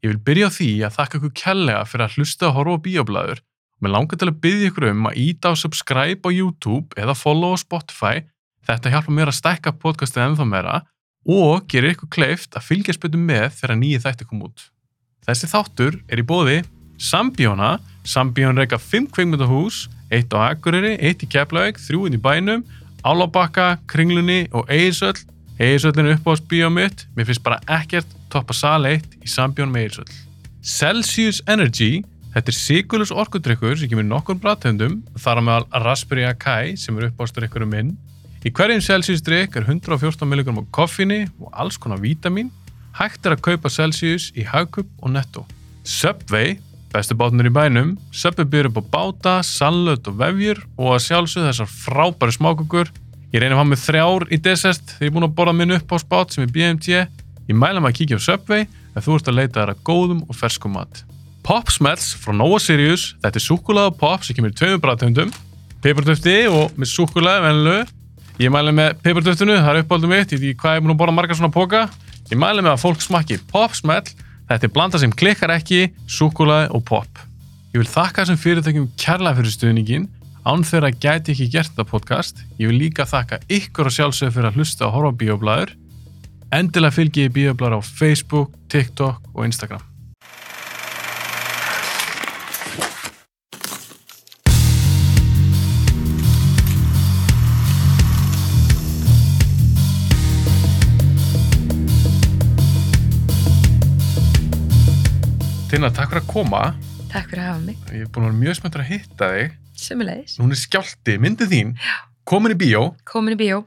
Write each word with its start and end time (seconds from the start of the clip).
Ég 0.00 0.14
vil 0.14 0.20
byrja 0.24 0.48
á 0.48 0.56
því 0.56 0.70
að 0.86 0.94
þakka 0.96 1.18
ykkur 1.18 1.32
kellega 1.36 1.80
fyrir 1.84 2.06
að 2.06 2.14
hlusta 2.16 2.46
að 2.48 2.54
horfa 2.56 2.76
á 2.80 2.84
bíoblæður 2.86 3.40
og 3.40 3.84
mér 3.84 3.92
langar 3.92 4.20
til 4.20 4.28
að 4.30 4.38
byggja 4.44 4.70
ykkur 4.70 4.86
um 4.88 5.08
að 5.10 5.18
íta 5.20 5.52
á 5.52 5.60
subscribe 5.60 6.24
á 6.24 6.30
YouTube 6.32 6.96
eða 6.96 7.16
follow 7.20 7.52
á 7.52 7.60
Spotify. 7.60 8.22
Þetta 8.64 8.92
hjálpa 8.94 9.12
mér 9.12 9.28
að 9.28 9.36
stækka 9.40 9.74
podcastið 9.76 10.24
ennþá 10.24 10.46
meira 10.48 10.76
og 11.28 11.66
gerir 11.68 11.92
ykkur 11.92 12.08
kleift 12.16 12.56
að 12.56 12.64
fylgja 12.70 12.96
spötum 12.96 13.26
með 13.28 13.50
þegar 13.58 13.80
nýju 13.82 14.02
þætti 14.06 14.28
kom 14.30 14.46
út. 14.48 14.64
Þessi 15.28 15.50
þáttur 15.52 15.98
er 16.08 16.22
í 16.22 16.24
bóði 16.24 16.62
Sambíóna, 17.00 17.74
Sambíón 18.04 18.60
reyka 18.60 18.76
5 18.80 19.08
kveikmyndahús, 19.12 19.86
eitt 20.12 20.32
á 20.36 20.52
Akureyri, 20.52 20.98
eitt 21.00 21.24
í 21.24 21.28
Keflavík, 21.28 21.80
þrjúinn 21.80 22.16
í 22.16 22.20
bænum, 22.20 22.64
Álabakka, 23.04 23.78
Kringlunni 23.88 24.46
og 24.52 24.68
Eirsöll. 24.68 25.16
Eirsöllin 25.60 26.08
er 26.08 26.18
upp 26.18 26.28
á 26.28 26.36
spíómiðt, 26.40 27.06
mér 27.16 27.28
finnst 27.28 27.44
bara 27.44 27.60
ekkert 27.68 28.19
toppa 28.32 28.56
sal 28.56 28.86
1 28.88 29.20
í 29.24 29.30
Sambjón 29.30 29.72
með 29.72 29.88
Eirsöll. 29.88 30.12
Celsius 30.60 31.40
Energy, 31.48 32.02
þetta 32.34 32.52
er 32.52 32.56
sigurlus 32.56 33.12
orkudrykkur 33.12 33.78
sem 33.80 33.90
kemur 33.90 34.06
nokkur 34.06 34.38
bræðtöndum, 34.40 35.00
þar 35.18 35.40
á 35.40 35.42
meðal 35.46 35.84
Raspberry 35.86 36.26
Akai 36.28 36.76
sem 36.78 36.98
er 36.98 37.08
uppásturykkurum 37.10 37.72
minn. 37.74 37.92
Í 38.40 38.52
hverjum 38.56 38.80
Celsius 38.80 39.20
drykk 39.20 39.58
er 39.60 39.66
114 39.68 40.24
mg 40.24 40.52
á 40.56 40.64
koffinni 40.72 41.26
og 41.42 41.50
alls 41.52 41.76
konar 41.80 42.00
vítamin. 42.00 42.48
Hægt 42.96 43.26
er 43.26 43.36
að 43.36 43.44
kaupa 43.50 43.68
Celsius 43.72 44.30
í 44.32 44.46
Hagkup 44.48 44.88
og 45.04 45.12
Netto. 45.12 45.44
Subway, 45.84 46.56
bestu 46.92 47.16
bátnir 47.16 47.50
í 47.50 47.52
bænum, 47.52 47.94
Subway 48.12 48.48
byrjur 48.48 48.70
upp 48.72 48.80
á 48.80 48.84
báta, 48.96 49.34
sallöt 49.44 50.08
og 50.08 50.16
vefjur 50.20 50.62
og 50.78 50.94
að 50.96 51.04
sjálfsögðu 51.06 51.50
þessar 51.50 51.70
frábæri 51.74 52.36
smákukur. 52.36 52.92
Ég 53.30 53.42
reynir 53.42 53.54
að 53.54 53.60
hafa 53.60 53.70
með 53.70 53.82
þrjár 53.84 54.26
í 54.28 54.40
desert 54.42 54.86
þegar 54.96 55.04
ég 55.04 55.10
er 55.10 55.16
búin 55.16 55.28
að 55.28 55.36
borða 55.38 55.56
minn 55.60 55.76
upp 55.76 55.92
á 55.92 55.96
spát 56.02 56.32
sem 56.34 56.46
er 56.46 56.54
BMT. 56.56 57.04
Ég 57.50 57.56
mæla 57.58 57.80
maður 57.82 57.90
að 57.90 57.98
kíkja 57.98 58.18
á 58.22 58.22
Subway 58.22 58.66
ef 58.94 59.06
þú 59.06 59.14
ert 59.16 59.28
að 59.30 59.38
leita 59.40 59.62
þær 59.64 59.70
að 59.72 59.78
góðum 59.88 60.18
og 60.30 60.36
ferskum 60.38 60.76
mat. 60.76 61.00
Pop 61.42 61.72
Smells 61.74 62.12
frá 62.22 62.30
Nova 62.36 62.60
Sirius, 62.62 63.16
þetta 63.24 63.40
er 63.40 63.42
súkulega 63.42 63.94
pop 63.98 64.22
sem 64.22 64.36
kemur 64.36 64.52
í 64.52 64.58
tveimur 64.60 64.78
bræðtöndum, 64.84 65.32
peppartöfti 65.82 66.36
og 66.46 66.76
með 66.78 66.92
súkulega 66.92 67.42
venlu. 67.48 67.74
Ég 68.38 68.54
mæli 68.54 68.74
með 68.76 69.00
peppartöftinu, 69.02 69.56
það 69.58 69.70
er 69.72 69.82
uppáldum 69.82 70.14
mitt, 70.14 70.30
ég 70.30 70.38
veit 70.38 70.52
ekki 70.52 70.60
hvað 70.62 70.76
ég 70.76 70.78
er 70.78 70.86
búin 70.86 70.94
að 70.94 71.00
borða 71.02 71.16
margar 71.16 71.40
svona 71.40 71.52
póka. 71.56 71.82
Ég 72.30 72.38
mæli 72.38 72.62
með 72.62 72.76
að 72.76 72.84
fólk 72.84 73.02
smakki 73.02 73.40
Pop 73.50 73.74
Smell, 73.74 74.14
þetta 74.46 74.70
er 74.70 74.74
blanda 74.78 75.02
sem 75.02 75.10
klikkar 75.10 75.56
ekki, 75.56 75.90
súkulega 76.06 76.70
og 76.76 76.86
pop. 76.86 77.26
Ég 77.74 77.82
vil 77.82 77.90
þakka 77.90 78.22
þessum 78.22 78.42
fyrirtækjum 78.44 78.88
kærlega 79.00 79.40
fyrir 79.40 79.56
stuðningin, 79.56 80.08
án 80.46 80.62
þeirra 80.62 80.94
gæti 80.94 81.34
ekki 81.34 81.50
gert 81.56 81.74
þetta 81.74 81.90
podcast. 81.90 82.46
Ég 82.62 82.70
vil 82.70 82.78
líka 82.86 83.08
þakka 83.10 83.42
ykkur 83.50 83.90
og 83.90 83.96
sjálfsögur 83.98 84.38
fyrir 84.38 84.52
að 84.52 84.60
hlusta 84.60 84.86
og 84.86 85.10
á 85.10 85.18
bíoblæður. 85.18 85.74
Endilega 86.50 86.90
fylgi 86.90 87.28
ég 87.28 87.30
bíoblæður 87.30 87.78
á 87.78 87.80
Facebook, 87.86 88.56
TikTok 88.66 89.22
og 89.38 89.44
Instagram. 89.46 89.84
Tina, 105.70 105.86
takk 105.94 106.10
fyrir 106.10 106.18
að 106.18 106.26
koma. 106.32 106.64
Takk 107.14 107.30
fyrir 107.30 107.44
að 107.44 107.46
hafa 107.46 107.62
mig. 107.62 107.78
Ég 107.94 108.02
er 108.02 108.10
búin 108.10 108.26
að 108.26 108.32
vera 108.32 108.40
mjög 108.40 108.58
spenntur 108.58 108.82
að 108.82 108.90
hitta 108.90 109.30
þig. 109.36 109.56
Sumulegis. 109.86 110.34
Hún 110.42 110.50
er 110.50 110.62
skjálti, 110.64 111.18
myndið 111.22 111.54
þín, 111.54 111.72
komin 112.26 112.58
í 112.58 112.60
bíó. 112.66 112.84
Komin 113.06 113.38
í 113.38 113.42
bíó. 113.46 113.62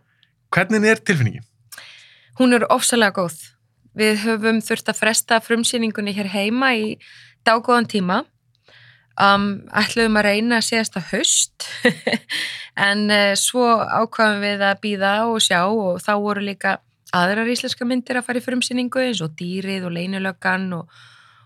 Hvernig 0.51 0.91
er 0.91 0.99
tilfinningin? 0.99 1.47
Hún 2.39 2.55
er 2.57 2.65
ofsalega 2.73 3.13
góð. 3.21 3.35
Við 3.93 4.23
höfum 4.23 4.61
þurft 4.65 4.89
að 4.89 4.99
fresta 5.03 5.37
frumsýningunni 5.43 6.15
hér 6.17 6.31
heima 6.33 6.71
í 6.73 6.95
dágóðan 7.45 7.89
tíma. 7.89 8.23
Um, 9.13 9.67
ætluðum 9.69 10.17
að 10.17 10.25
reyna 10.25 10.57
að 10.57 10.65
séast 10.71 10.95
að 10.97 11.11
haust 11.11 11.67
en 12.87 13.03
uh, 13.13 13.35
svo 13.37 13.67
ákvaðum 13.69 14.41
við 14.41 14.63
að 14.65 14.79
býða 14.81 15.11
og 15.29 15.37
sjá 15.45 15.59
og 15.67 15.99
þá 16.01 16.13
voru 16.23 16.41
líka 16.47 16.79
aðrar 17.13 17.51
íslenska 17.53 17.85
myndir 17.85 18.17
að 18.17 18.25
fara 18.25 18.41
í 18.41 18.45
frumsýningu 18.47 19.03
eins 19.03 19.21
og 19.21 19.35
dýrið 19.37 19.85
og 19.85 19.93
leinulöggan 19.99 20.65
og, 20.79 20.89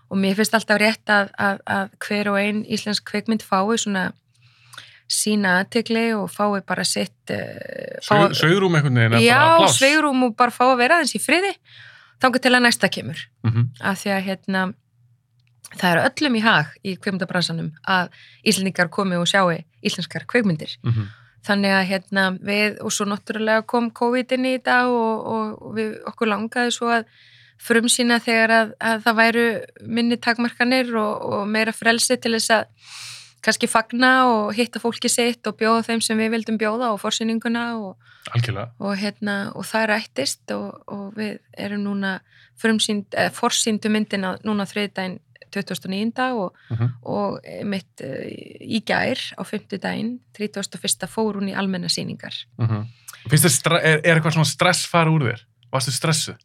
og 0.08 0.20
mér 0.22 0.38
finnst 0.38 0.56
alltaf 0.56 0.80
rétt 0.80 1.12
að, 1.12 1.28
að, 1.36 1.60
að 1.68 1.92
hver 2.06 2.32
og 2.32 2.40
einn 2.40 2.64
íslensk 2.64 3.04
kveikmynd 3.10 3.44
fái 3.44 3.76
svona 3.84 4.06
sína 5.08 5.58
aðtegli 5.62 6.06
og 6.16 6.28
fái 6.30 6.60
bara 6.68 6.84
sitt 6.84 7.30
uh, 7.30 7.98
fái- 8.04 8.34
Sögrum 8.36 8.74
einhvern 8.76 8.94
veginn, 9.00 9.20
Já, 9.24 9.66
sveigrum 9.72 10.22
og 10.28 10.36
bara 10.36 10.50
fá 10.52 10.64
að 10.68 10.76
vera 10.82 10.98
aðeins 10.98 11.14
í 11.16 11.22
friði 11.24 11.54
þangar 12.20 12.42
til 12.44 12.52
að 12.54 12.62
næsta 12.66 12.88
kemur 12.92 13.20
Mhm. 13.46 13.68
af 13.80 14.02
því 14.04 14.10
að 14.16 14.24
hérna 14.28 14.74
það 15.78 15.90
er 15.96 16.10
öllum 16.10 16.36
í 16.36 16.42
hag 16.42 16.66
í 16.84 16.96
kveikmyndabransanum 16.96 17.72
að 17.86 18.08
Íslendingar 18.44 18.88
komi 18.90 19.16
og 19.16 19.26
sjáu 19.28 19.52
íslenskar 19.84 20.26
kveikmyndir 20.26 20.76
Mhm. 20.84 21.08
þannig 21.46 21.72
að 21.72 21.88
hérna 21.88 22.22
við 22.44 22.78
og 22.84 22.90
svo 22.92 23.06
náttúrulega 23.06 23.66
kom 23.66 23.90
COVID 23.90 24.32
inn 24.32 24.44
í 24.44 24.58
þetta 24.58 24.78
og, 24.88 25.26
og, 25.26 25.74
við 25.76 26.02
okkur 26.04 26.28
langaði 26.28 26.72
svo 26.72 26.88
að 26.92 27.04
frumsýna 27.58 28.20
þegar 28.22 28.50
að, 28.50 28.72
að 28.80 29.02
það 29.04 29.16
væru 29.16 29.46
minni 29.88 30.16
takmarkanir 30.16 30.92
og, 30.94 31.22
og 31.32 31.46
meira 31.48 31.72
frelsi 31.72 32.16
til 32.20 32.32
þess 32.36 32.50
að 32.50 32.64
kannski 33.42 33.68
fagna 33.70 34.12
og 34.26 34.54
hitta 34.56 34.80
fólki 34.82 35.08
sitt 35.08 35.46
og 35.46 35.56
bjóða 35.60 35.84
þeim 35.86 36.00
sem 36.02 36.18
við 36.18 36.30
vildum 36.34 36.58
bjóða 36.58 36.90
og 36.94 37.00
forsýninguna 37.00 37.64
og, 37.78 37.96
og, 38.80 38.96
hérna, 38.98 39.52
og 39.54 39.64
það 39.64 39.86
rættist 39.92 40.50
og, 40.56 40.82
og 40.88 41.14
við 41.16 41.38
erum 41.56 41.84
núna 41.86 42.20
eh, 42.64 43.30
forsýndu 43.30 43.88
myndina 43.90 44.36
núna 44.44 44.66
þriðdægin 44.66 45.18
2009 45.54 46.26
og, 46.36 46.52
Mhm. 46.70 46.88
og 47.08 47.38
mitt 47.64 48.02
uh, 48.04 48.26
í 48.60 48.82
gær 48.84 49.16
á 49.38 49.42
50 49.48 49.78
daginn 49.80 50.18
31. 50.36 51.06
fór 51.08 51.38
hún 51.40 51.48
í 51.48 51.54
almenna 51.56 51.88
sýningar 51.88 52.34
Mhm. 52.58 52.84
Finnst 53.28 53.44
þér, 53.44 53.54
stre- 53.56 53.80
er, 53.82 54.00
er 54.04 54.16
eitthvað 54.20 54.34
svona 54.36 54.44
stress 54.46 54.84
fara 54.86 55.10
úr 55.10 55.24
þér? 55.24 55.40
Varstu 55.72 55.90
stressuð? 55.92 56.36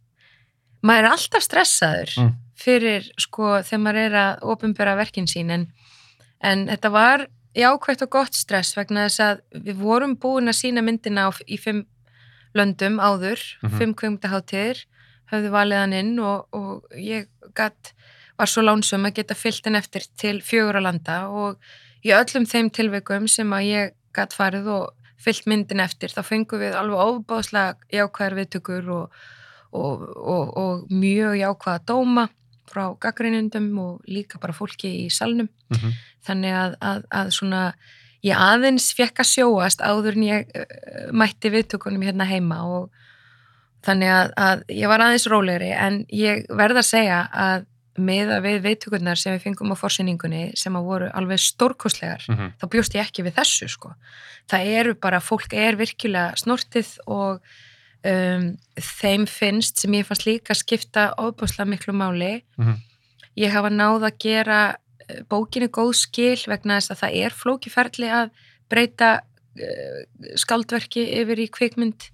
maður 0.84 1.04
er 1.04 1.12
alltaf 1.12 1.44
stressaður 1.44 2.14
Mm. 2.18 2.34
fyrir 2.56 3.12
sko 3.20 3.60
þegar 3.64 3.80
maður 3.84 4.00
er 4.06 4.12
að 4.12 4.40
ofinbera 4.44 4.96
verkin 4.96 5.28
sín 5.28 5.52
en, 5.52 5.68
en 6.44 6.68
þetta 6.68 6.92
var 6.92 7.28
jákvægt 7.56 8.02
og 8.06 8.10
gott 8.10 8.36
stress 8.36 8.76
vegna 8.78 9.06
þess 9.08 9.20
að 9.24 9.42
við 9.68 9.76
vorum 9.82 10.16
búin 10.18 10.50
að 10.52 10.58
sína 10.60 10.82
myndina 10.86 11.28
á, 11.28 11.32
í 11.48 11.58
fimm 11.62 11.84
löndum 12.56 13.00
áður, 13.02 13.40
Mhm. 13.64 13.78
fimm 13.80 13.94
kvöngdaháttíðir 13.98 14.84
höfðu 15.32 15.50
valið 15.54 15.78
hann 15.82 15.94
inn 15.94 16.20
og, 16.20 16.48
og 16.54 16.84
ég 16.98 17.28
gatt, 17.56 17.94
var 18.38 18.48
svo 18.50 18.62
lánsum 18.66 19.06
að 19.08 19.16
geta 19.22 19.34
fyllt 19.38 19.66
henn 19.66 19.76
eftir 19.80 20.06
til 20.18 20.42
fjögur 20.42 20.78
að 20.78 20.84
landa 20.88 21.18
og 21.30 21.58
í 22.06 22.10
öllum 22.14 22.46
þeim 22.46 22.70
tilveikum 22.74 23.28
sem 23.30 23.50
að 23.54 23.64
ég 23.70 23.92
gatt 24.14 24.34
farið 24.34 24.68
og 24.68 24.94
fyllt 25.24 25.46
myndin 25.48 25.80
eftir 25.80 26.10
þá 26.10 26.22
fengum 26.26 26.60
við 26.60 26.76
alveg 26.76 27.00
óbáðslega 27.00 27.76
jákvæðar 27.94 28.36
viðtökur 28.42 28.90
og, 28.92 29.12
og, 29.72 30.02
og, 30.18 30.58
og 30.58 30.88
mjög 30.92 31.38
jákvæða 31.40 31.86
dóma 31.88 32.28
frá 32.74 32.86
gaggreinundum 33.00 33.70
og 33.80 34.02
líka 34.10 34.40
bara 34.42 34.54
fólki 34.58 34.92
í 35.06 35.12
salnum 35.14 35.50
Mhm. 35.74 35.94
þannig 36.28 36.54
að, 36.64 36.76
að, 36.82 37.04
að 37.12 37.32
svona 37.38 37.62
ég 38.24 38.38
aðeins 38.40 38.92
fekk 38.96 39.20
að 39.24 39.32
sjóast 39.36 39.82
áður 39.84 40.16
en 40.18 40.24
ég 40.24 40.52
uh, 40.56 41.12
mætti 41.12 41.50
viðtökunum 41.52 42.04
hérna 42.06 42.26
heima 42.30 42.62
og 42.66 42.90
þannig 43.84 44.12
að, 44.16 44.32
að 44.40 44.62
ég 44.72 44.88
var 44.92 45.04
aðeins 45.04 45.26
rólegri 45.28 45.72
en 45.76 46.06
ég 46.14 46.46
verð 46.56 46.80
að 46.80 46.88
segja 46.88 47.22
að 47.34 47.66
með 48.00 48.32
að 48.38 48.46
við 48.48 48.62
viðtökurnar 48.64 49.20
sem 49.22 49.36
við 49.36 49.44
fengum 49.44 49.74
á 49.76 49.78
forsynningunni 49.78 50.44
sem 50.58 50.74
að 50.80 50.88
voru 50.88 51.10
alveg 51.14 51.38
stórkostlegar 51.44 52.24
Mhm. 52.30 52.54
þá 52.58 52.64
bjóst 52.74 52.96
ég 52.98 53.04
ekki 53.06 53.24
við 53.28 53.36
þessu 53.38 53.68
sko. 53.70 53.92
Það 54.50 54.66
eru 54.80 54.94
bara, 54.96 55.20
fólk 55.22 55.54
er 55.54 55.76
virkilega 55.78 56.34
snortið 56.36 56.90
og 57.08 57.42
um, 58.04 58.48
þeim 58.76 59.26
finnst 59.30 59.80
sem 59.80 59.94
ég 59.94 60.06
fannst 60.08 60.26
líka 60.28 60.56
skipta 60.58 61.14
ofbúslega 61.18 61.70
miklu 61.70 61.94
máli. 61.94 62.44
Mhm. 62.58 62.80
Ég 63.38 63.50
hafa 63.52 63.70
náð 63.74 64.04
að 64.10 64.18
gera 64.20 64.58
eh, 65.10 65.22
bókinni 65.30 65.68
góð 65.74 65.94
skil 65.98 66.38
vegna 66.48 66.78
þess 66.80 66.92
að 66.94 67.00
það 67.02 67.16
er 67.26 67.32
flókiferli 67.34 68.10
að 68.14 68.30
breyta 68.70 69.10
uh, 69.24 70.04
skaldverki 70.36 71.04
yfir 71.22 71.40
í 71.40 71.50
kvikmynd. 71.50 72.10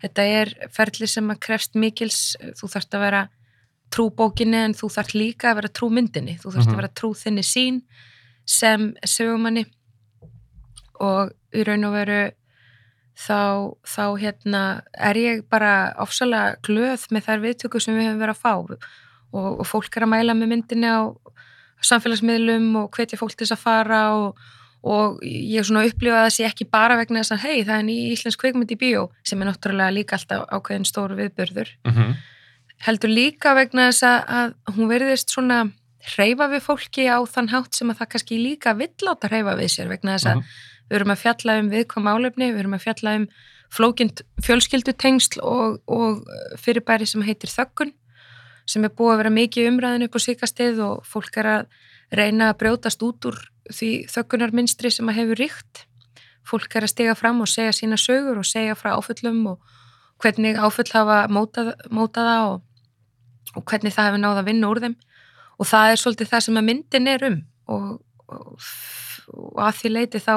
Þetta 0.00 0.22
er 0.22 0.54
ferli 0.72 1.06
sem 1.06 1.28
að 1.30 1.40
krefst 1.44 1.74
mikils, 1.74 2.36
þú 2.56 2.68
þarft 2.72 2.94
að 2.94 3.00
vera 3.04 3.24
trú 3.90 4.06
bókinni 4.14 4.56
en 4.56 4.72
þú 4.74 4.88
þarft 4.94 5.14
líka 5.18 5.50
að 5.50 5.58
vera 5.60 5.68
trú 5.68 5.90
myndinni. 5.90 6.38
Þú 6.38 6.54
þarft 6.54 6.66
Mhm. 6.70 6.74
að 6.74 6.80
vera 6.80 6.94
trú 6.94 7.10
þinni 7.14 7.42
sín 7.44 7.82
sem 8.46 8.94
sögumanni 9.04 9.66
og 11.00 11.32
í 11.54 11.64
raun 11.66 11.84
og 11.88 11.92
veru 11.94 12.20
þá, 13.16 13.74
þá 13.84 14.04
hérna 14.20 14.82
er 14.98 15.14
ég 15.16 15.42
bara 15.50 15.92
ofsalega 15.98 16.56
glöð 16.66 17.06
með 17.10 17.26
þær 17.28 17.40
viðtöku 17.44 17.80
sem 17.80 17.94
við 17.96 18.06
höfum 18.10 18.20
verið 18.22 18.36
að 18.36 18.42
fá 18.42 18.54
og, 19.32 19.60
og 19.60 19.66
fólk 19.66 19.96
er 19.96 20.06
að 20.06 20.12
mæla 20.14 20.34
með 20.34 20.48
myndinni 20.54 20.88
á 20.90 21.00
samfélagsmiðlum 21.84 22.70
og 22.82 22.90
hvetja 22.96 23.18
fólk 23.20 23.34
til 23.36 23.46
þess 23.46 23.56
að 23.56 23.62
fara 23.64 24.00
og, 24.16 24.40
og 24.84 25.20
ég 25.24 25.64
upplifa 25.70 26.22
að 26.22 26.26
það 26.26 26.34
sé 26.36 26.46
ekki 26.48 26.66
bara 26.72 26.96
vegna 27.00 27.22
þess 27.22 27.34
að 27.36 27.44
hei 27.46 27.64
það 27.64 27.76
er 27.78 27.86
ný 27.88 27.96
íslensk 28.14 28.40
kveikmynd 28.42 28.74
í 28.74 28.78
bíó 28.80 29.06
sem 29.26 29.40
er 29.42 29.50
náttúrulega 29.50 29.94
líka 29.96 30.16
alltaf 30.18 30.46
ákveðin 30.52 30.88
stór 30.88 31.16
viðbörður 31.18 31.72
Mhm. 31.88 32.14
heldur 32.86 33.10
líka 33.12 33.54
vegna 33.54 33.90
þess 33.90 34.02
að, 34.08 34.54
hún 34.76 34.88
verðist 34.88 35.28
svona 35.34 35.70
hreyfa 36.16 36.46
við 36.48 36.62
fólki 36.64 37.04
á 37.12 37.20
þann 37.28 37.50
hátt 37.52 37.74
sem 37.76 37.90
að 37.92 37.98
það 38.00 38.08
kannski 38.14 38.38
líka 38.40 38.72
vill 38.76 39.08
átt 39.08 39.24
að 39.24 39.30
hreyfa 39.34 39.56
við 39.60 39.68
sér 39.68 39.88
vegna 39.88 40.16
þess 40.16 40.26
að 40.32 40.36
Mhm. 40.36 40.44
Við 40.90 40.98
erum 40.98 41.14
að 41.14 41.22
fjalla 41.22 41.56
um 41.62 41.70
viðkvam 41.70 42.10
álefni, 42.10 42.50
við 42.50 42.62
erum 42.64 42.76
að 42.76 42.84
fjalla 42.84 43.16
um 43.20 43.26
flókind 43.70 44.22
fjölskyldutengsl 44.42 45.40
og, 45.46 45.78
og 45.86 46.24
fyrirbæri 46.58 47.06
sem 47.06 47.22
heitir 47.22 47.52
þöggun 47.52 47.94
sem 48.70 48.84
er 48.86 48.92
búið 48.94 49.14
að 49.14 49.20
vera 49.22 49.32
mikið 49.34 49.68
umræðin 49.70 50.06
upp 50.06 50.18
á 50.18 50.20
síkastið 50.26 50.82
og 50.84 51.06
fólk 51.06 51.38
er 51.42 51.48
að 51.50 51.78
reyna 52.14 52.50
að 52.50 52.58
brjótast 52.62 53.02
út 53.06 53.30
úr 53.30 53.38
því 53.70 53.90
þöggunarminstri 54.10 54.90
sem 54.94 55.10
að 55.10 55.20
hefur 55.20 55.40
ríkt. 55.44 55.84
Fólk 56.46 56.74
er 56.74 56.86
að 56.86 56.92
stiga 56.92 57.14
fram 57.18 57.42
og 57.42 57.50
segja 57.50 57.74
sína 57.76 57.98
sögur 58.00 58.40
og 58.40 58.48
segja 58.48 58.76
frá 58.78 58.92
áföllum 58.96 59.44
og 59.52 59.76
hvernig 60.22 60.58
áföll 60.58 60.90
hafa 60.92 61.22
mótað, 61.32 61.72
mótaða 61.90 62.36
og, 62.50 62.64
og 63.54 63.64
hvernig 63.64 63.94
það 63.94 64.10
hefur 64.10 64.22
náð 64.24 64.42
að 64.42 64.50
vinna 64.50 64.70
úr 64.70 64.82
þeim 64.84 64.96
og 65.60 65.68
það 65.68 65.92
er 65.92 66.02
svolítið 66.02 66.32
það 66.32 66.44
sem 66.46 66.60
að 66.60 66.66
myndin 66.68 67.10
er 67.10 67.26
um 67.28 67.38
og, 67.70 67.88
og, 68.26 68.68
og 69.36 69.62
að 69.66 69.80
því 69.80 69.92
leiti 69.94 70.22
þá 70.22 70.34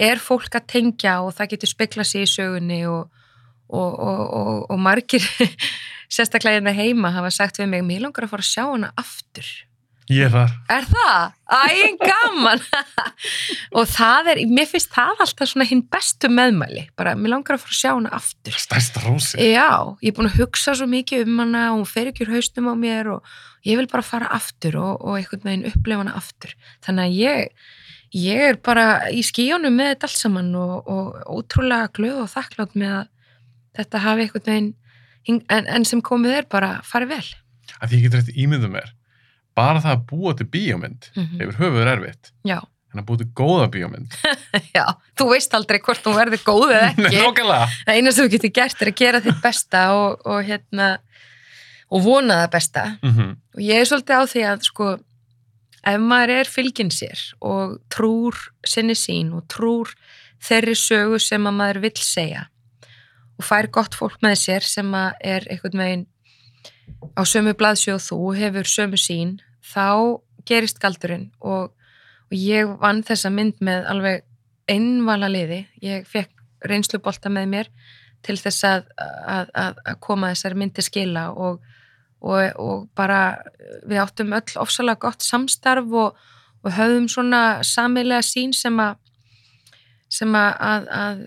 er 0.00 0.22
fólk 0.22 0.56
að 0.56 0.68
tengja 0.74 1.20
og 1.24 1.34
það 1.36 1.54
getur 1.54 1.72
spekla 1.74 2.06
sig 2.08 2.26
í 2.26 2.30
sögunni 2.30 2.82
og, 2.90 3.08
og, 3.68 3.90
og, 3.94 4.20
og, 4.40 4.54
og 4.72 4.78
margir 4.80 5.24
sérstaklega 6.14 6.58
hérna 6.58 6.74
heima 6.76 7.12
hafa 7.14 7.32
sagt 7.34 7.60
við 7.60 7.74
mig, 7.74 7.84
mér 7.86 8.06
langar 8.06 8.26
að 8.26 8.34
fara 8.34 8.46
að 8.46 8.52
sjá 8.52 8.64
hana 8.66 8.94
aftur 9.00 9.50
Ég 10.10 10.26
þar. 10.32 10.50
Er 10.74 10.86
það? 10.90 11.34
Æ, 11.54 11.90
gaman! 12.00 12.62
og 13.78 13.84
það 13.86 14.30
er, 14.32 14.40
mér 14.50 14.66
finnst 14.66 14.90
það 14.90 15.22
alltaf 15.22 15.50
svona 15.52 15.66
hinn 15.68 15.84
bestu 15.86 16.30
meðmæli, 16.34 16.88
bara 16.98 17.12
mér 17.18 17.36
langar 17.36 17.54
að 17.54 17.62
fara 17.62 17.76
að 17.76 17.78
sjá 17.78 17.90
hana 17.92 18.10
aftur. 18.18 18.56
Stærsta 18.58 19.04
rósi. 19.04 19.38
Já, 19.38 19.70
ég 20.02 20.10
er 20.10 20.16
búin 20.16 20.30
að 20.32 20.40
hugsa 20.40 20.74
svo 20.74 20.88
mikið 20.90 21.28
um 21.28 21.44
hana 21.44 21.62
og 21.68 21.78
hún 21.78 21.90
fer 21.92 22.10
ekki 22.10 22.26
úr 22.26 22.34
haustum 22.34 22.66
á 22.66 22.74
mér 22.80 23.12
og 23.14 23.36
ég 23.68 23.78
vil 23.78 23.86
bara 23.92 24.06
fara 24.06 24.32
aftur 24.34 24.80
og, 24.82 24.98
og 24.98 25.20
einhvern 25.20 25.46
veginn 25.46 25.70
upplefa 25.70 26.02
hana 26.02 26.16
aftur. 26.18 26.56
Þannig 26.82 27.06
að 27.06 27.20
ég, 27.20 27.70
ég 28.16 28.40
er 28.50 28.56
bara 28.66 28.86
í 29.14 29.20
skíjónum 29.26 29.74
með 29.78 29.92
þetta 29.94 30.08
allt 30.08 30.18
saman 30.20 30.48
og, 30.58 30.88
og 30.90 31.20
ótrúlega 31.38 31.90
glöð 31.96 32.24
og 32.24 32.30
þakklátt 32.32 32.74
með 32.78 32.94
að 33.00 33.10
þetta 33.80 34.02
hafi 34.06 34.24
einhvern 34.26 34.46
veginn, 34.50 34.70
en, 35.30 35.68
en 35.76 35.84
sem 35.86 36.02
komið 36.02 36.40
er 36.40 36.48
bara 36.50 36.72
farið 36.86 37.12
vel. 37.14 37.28
Að 37.80 37.92
því 37.92 38.00
ég 38.00 38.06
get 38.08 38.16
rétt 38.18 38.32
ímyndu 38.34 38.70
mér. 38.72 38.90
Bara 39.56 39.80
það 39.82 39.94
að 39.96 40.04
búa 40.10 40.32
til 40.38 40.46
bíómynd 40.50 41.10
Mm 41.14 41.32
hefur 41.40 41.56
höfuður 41.60 41.90
erfitt. 41.94 42.32
Já, 42.46 42.58
En 42.90 42.98
að 42.98 43.04
búa 43.06 43.20
til 43.20 43.28
góða 43.38 43.66
bíómynd. 43.70 44.14
já, 44.76 44.82
þú 45.14 45.28
veist 45.30 45.52
aldrei 45.54 45.78
hvort 45.78 46.02
hún 46.08 46.16
verður 46.18 46.40
góð 46.42 46.72
eða 46.74 46.88
Nei, 46.96 47.04
ekki. 47.06 47.20
Nákvæmlega. 47.22 47.68
það 47.86 47.98
eina 48.00 48.12
sem 48.16 48.24
þú 48.26 48.32
getur 48.34 48.52
gert 48.58 48.82
er 48.82 48.90
að 48.90 48.96
gera 48.98 49.20
þitt 49.22 49.38
besta 49.44 49.82
og, 49.94 50.24
og 50.26 50.40
hérna 50.48 50.88
og 51.90 52.02
vona 52.06 52.40
það 52.42 52.50
besta 52.56 52.84
Mm 53.04 53.36
og 53.54 53.62
ég 53.66 53.80
er 53.82 53.86
svolítið 53.90 54.14
á 54.18 54.22
því 54.30 54.42
að 54.46 54.66
sko 54.66 54.88
ef 55.86 56.00
maður 56.00 56.34
er 56.40 56.50
fylgin 56.50 56.92
sér 56.92 57.20
og 57.40 57.78
trúr 57.92 58.36
sinni 58.66 58.96
sín 58.98 59.32
og 59.36 59.46
trúr 59.52 59.92
þeirri 60.40 60.76
sögu 60.76 61.20
sem 61.22 61.46
að 61.46 61.58
maður 61.60 61.82
vill 61.86 62.00
segja 62.04 62.46
og 63.40 63.46
fær 63.46 63.70
gott 63.72 63.96
fólk 63.96 64.20
með 64.24 64.36
sér 64.42 64.66
sem 64.66 64.88
að 64.94 65.12
er 65.34 65.46
einhvern 65.48 65.84
veginn 65.84 66.08
á 67.16 67.22
sömu 67.24 67.54
blaðsjóð 67.56 68.02
þú 68.08 68.18
hefur 68.36 68.68
sömu 68.68 69.00
sín 69.00 69.38
þá 69.64 70.20
gerist 70.48 70.80
galdurinn 70.82 71.30
og, 71.40 71.70
og 72.28 72.34
ég 72.36 72.68
vann 72.80 73.02
þessa 73.06 73.32
mynd 73.32 73.60
með 73.64 73.88
alveg 73.92 74.26
einvala 74.70 75.30
liði. 75.30 75.64
Ég 75.82 76.06
fekk 76.08 76.68
reynslubolta 76.70 77.32
með 77.32 77.50
mér 77.54 77.70
til 78.26 78.36
þess 78.36 78.66
að, 78.68 78.88
að, 79.00 79.52
að, 79.56 79.78
að 79.88 80.00
koma 80.04 80.32
þessari 80.34 80.60
myndi 80.60 80.84
skila 80.84 81.30
og, 81.32 81.62
og, 82.20 82.40
og 82.60 82.88
bara 82.96 83.20
við 83.88 84.02
áttum 84.02 84.34
öll 84.36 84.56
ofsalega 84.60 85.00
gott 85.06 85.22
samstarf 85.24 85.92
og, 85.92 86.16
og 86.64 86.72
höfðum 86.76 87.08
svona 87.08 87.62
samilega 87.64 88.20
sín 88.26 88.52
sem 88.56 88.76
að 88.80 88.96
sem 90.10 90.34
að, 90.34 90.52
að, 90.58 90.86
að 90.90 91.18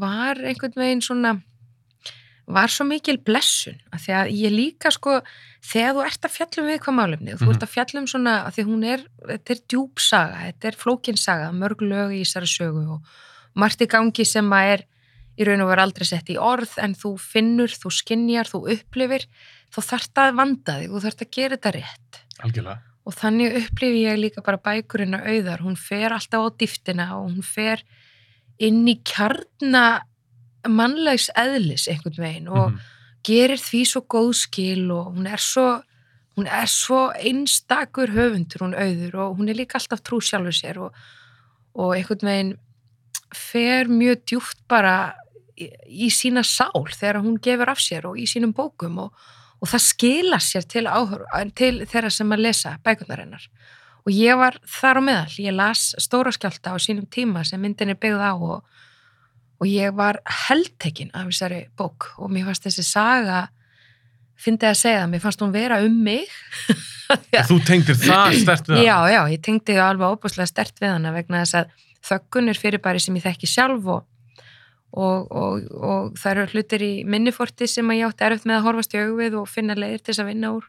var 0.00 0.38
einhvern 0.48 0.78
veginn 0.80 1.02
svona 1.04 1.34
var 2.50 2.72
svo 2.72 2.86
mikil 2.88 3.18
blessun 3.22 3.76
að 3.94 4.00
því 4.06 4.14
að 4.16 4.30
ég 4.34 4.54
líka 4.54 4.90
sko 4.90 5.18
þegar 5.70 5.92
þú 5.98 6.04
ert 6.08 6.24
að 6.26 6.32
fjallum 6.38 6.70
við 6.70 6.78
hvað 6.82 6.96
málefni 6.96 7.34
og 7.34 7.38
þú 7.42 7.46
Mhm. 7.46 7.52
ert 7.54 7.66
að 7.66 7.74
fjallum 7.74 8.06
svona 8.10 8.32
að 8.48 8.54
því 8.56 8.64
hún 8.70 8.86
er 8.88 9.04
þetta 9.28 9.54
er 9.54 9.60
djúpsaga, 9.70 10.40
þetta 10.48 10.68
er 10.72 10.78
flókinsaga 10.80 11.50
mörg 11.54 11.84
lög 11.84 12.14
í 12.16 12.22
þessari 12.24 12.50
sögu 12.50 12.86
og 12.96 13.12
margt 13.54 13.84
í 13.84 13.86
gangi 13.92 14.26
sem 14.26 14.50
að 14.50 14.72
er 14.72 14.82
í 15.38 15.46
raun 15.46 15.62
og 15.62 15.68
vera 15.70 15.84
aldrei 15.86 16.04
sett 16.08 16.32
í 16.32 16.36
orð 16.40 16.74
en 16.82 16.94
þú 16.98 17.12
finnur, 17.20 17.68
þú 17.70 17.92
skinjar, 17.92 18.48
þú 18.50 18.64
upplifir 18.74 19.28
þá 19.70 19.80
þarft 19.90 20.20
að 20.22 20.34
vanda 20.40 20.78
þig, 20.80 20.90
þú 20.90 21.02
þarft 21.06 21.22
að 21.26 21.30
gera 21.36 21.56
þetta 21.56 21.72
rétt 21.76 22.20
Algjörlega. 22.44 22.78
og 23.06 23.14
þannig 23.16 23.56
upplifi 23.64 24.04
ég 24.04 24.18
líka 24.20 24.42
bara 24.46 24.58
bækurinn 24.58 25.14
að 25.18 25.26
auðar, 25.34 25.60
hún 25.66 25.76
fer 25.78 26.12
alltaf 26.12 26.46
á 26.46 26.48
dýftina 26.60 27.06
og 27.18 27.28
hún 27.30 27.42
fer 27.46 27.82
inn 28.60 28.82
í 28.88 28.96
kjarna 29.04 29.84
mannlegs 30.68 31.30
eðlis 31.40 31.86
einhvern 31.88 32.18
veginn 32.20 32.48
og 32.48 32.72
Mhm. 32.72 32.80
gerir 33.24 33.56
því 33.60 33.80
svo 33.86 34.00
góð 34.08 34.34
skil 34.34 34.90
og 34.92 35.14
hún 35.16 35.26
er 35.26 35.38
svo 35.38 35.82
hún 36.36 36.46
er 36.46 36.66
svo 36.66 37.10
einstakur 37.12 38.08
höfundur 38.08 38.60
hún 38.64 38.74
auður 38.74 39.14
og 39.14 39.38
hún 39.38 39.48
er 39.50 39.54
líka 39.54 39.76
alltaf 39.80 40.00
trú 40.02 40.20
sjálfur 40.20 40.52
sér 40.56 40.76
og, 40.78 40.92
og 41.74 41.94
einhvern 41.96 42.26
veginn 42.28 42.58
fer 43.34 43.84
mjög 43.88 44.24
djúpt 44.26 44.60
bara 44.68 45.14
í, 45.58 45.68
í 45.86 46.08
sína 46.10 46.42
sál 46.44 46.86
þegar 46.88 47.20
hún 47.22 47.36
gefur 47.40 47.68
af 47.68 47.78
sér 47.78 48.04
og 48.08 48.16
í 48.16 48.24
sínum 48.26 48.52
bókum 48.54 48.98
og, 48.98 49.12
og 49.60 49.68
það 49.68 49.84
skila 49.84 50.40
sér 50.40 50.66
til, 50.68 50.86
áhör, 50.88 51.26
til 51.56 51.84
þeirra 51.84 52.10
sem 52.12 52.32
að 52.32 52.44
lesa 52.46 52.76
bækurnarinnar 52.84 53.44
og 54.06 54.12
ég 54.16 54.38
var 54.40 54.56
þar 54.64 55.00
á 55.00 55.02
meðal, 55.04 55.38
ég 55.44 55.56
las 55.56 55.90
stóra 56.00 56.32
skjálta 56.32 56.72
á 56.72 56.76
sínum 56.80 57.06
tíma 57.06 57.44
sem 57.44 57.60
myndin 57.60 57.92
er 57.92 58.00
byggð 58.00 58.24
á 58.24 58.32
og, 58.32 58.62
og 59.60 59.68
ég 59.68 59.92
var 59.96 60.22
heldtekinn 60.48 61.12
af 61.12 61.28
þessari 61.28 61.66
bók 61.76 62.12
og 62.18 62.32
mér 62.32 62.48
fannst 62.48 62.68
þessi 62.68 62.86
saga 62.86 63.48
fyndið 64.40 64.70
að 64.70 64.78
segja 64.80 65.02
það, 65.02 65.10
mér 65.12 65.22
fannst 65.24 65.44
hún 65.44 65.52
vera 65.52 65.80
um 65.84 65.96
mig. 66.04 66.30
Þú 67.50 67.58
tengdir 67.66 67.98
það 68.00 68.36
stert 68.44 68.70
við 68.70 68.78
það? 68.78 68.84
Já, 68.86 68.96
já, 69.12 69.20
ég 69.34 69.44
tengdi 69.44 69.76
það 69.76 69.88
alveg 69.88 70.14
óbúslega 70.16 70.48
stert 70.48 70.80
við 70.80 70.94
hana 70.94 71.12
vegna 71.14 71.42
þess 71.44 71.58
að 71.60 71.74
þöggun 72.10 72.52
er 72.52 72.60
fyrirbæri 72.60 73.02
sem 73.04 73.18
ég 73.18 73.26
þekki 73.26 73.50
sjálf 73.50 73.90
og, 73.92 74.06
og, 74.92 75.30
og, 75.30 75.66
og 75.70 76.18
það 76.18 76.30
eru 76.32 76.46
hlutir 76.54 76.82
í 76.82 76.92
minniforti 77.06 77.68
sem 77.70 77.90
að 77.90 78.00
ég 78.00 78.08
átti 78.10 78.24
erfitt 78.26 78.46
með 78.50 78.56
að 78.58 78.64
horfast 78.68 78.94
í 78.94 78.98
augvið 79.04 79.36
og 79.40 79.48
finna 79.48 79.74
leiðir 79.78 80.02
til 80.02 80.12
þess 80.12 80.22
að 80.24 80.30
vinna 80.32 80.52
úr. 80.56 80.64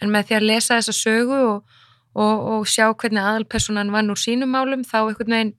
En 0.00 0.12
með 0.14 0.28
því 0.28 0.36
að 0.38 0.46
lesa 0.46 0.76
þessa 0.78 0.94
sögu 0.94 1.38
og, 1.38 1.78
og, 2.14 2.44
og 2.54 2.66
sjá 2.70 2.86
hvernig 2.94 3.22
aðalpersonan 3.24 3.90
vann 3.94 4.10
úr 4.14 4.20
sínum 4.22 4.52
málum 4.54 4.84
þá 4.86 4.98
einhvern 5.08 5.34
veginn 5.34 5.54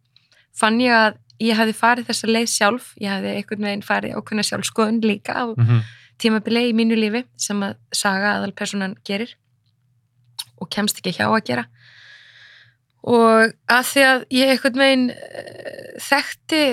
fann 0.56 0.80
ég 0.80 0.96
að 0.96 1.18
ég 1.44 1.56
hefði 1.60 1.76
farið 1.76 2.08
þessa 2.10 2.28
leið 2.32 2.48
sjálf. 2.52 2.88
Ég 3.00 3.12
hefði 3.14 3.36
einhvern 3.36 3.68
veginn 3.68 3.84
farið 3.88 4.16
ákveðna 4.20 4.44
sjálfskoðun 4.48 5.02
líka 5.04 5.36
á 5.36 5.46
Mhm. 5.56 5.84
tímabili 6.20 6.66
í 6.70 6.74
mínu 6.76 6.96
lífi 7.00 7.26
sem 7.40 7.60
að 7.64 7.76
saga 7.96 8.34
aðalpersonan 8.40 8.96
gerir 9.08 9.36
og 10.60 10.68
kemst 10.70 10.98
ekki 11.00 11.14
hjá 11.16 11.28
að 11.32 11.46
gera 11.48 11.66
og 13.08 13.54
að 13.72 13.86
því 13.92 14.04
að 14.08 14.26
ég 14.36 14.52
einhvern 14.54 14.82
veginn 14.84 15.06
eh, 15.14 15.94
þekkti 16.04 16.64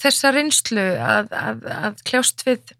þessa 0.00 0.32
reynslu 0.34 0.86
að, 0.98 1.30
að, 1.30 1.62
að 1.70 2.02
kljást 2.08 2.42
við 2.46 2.74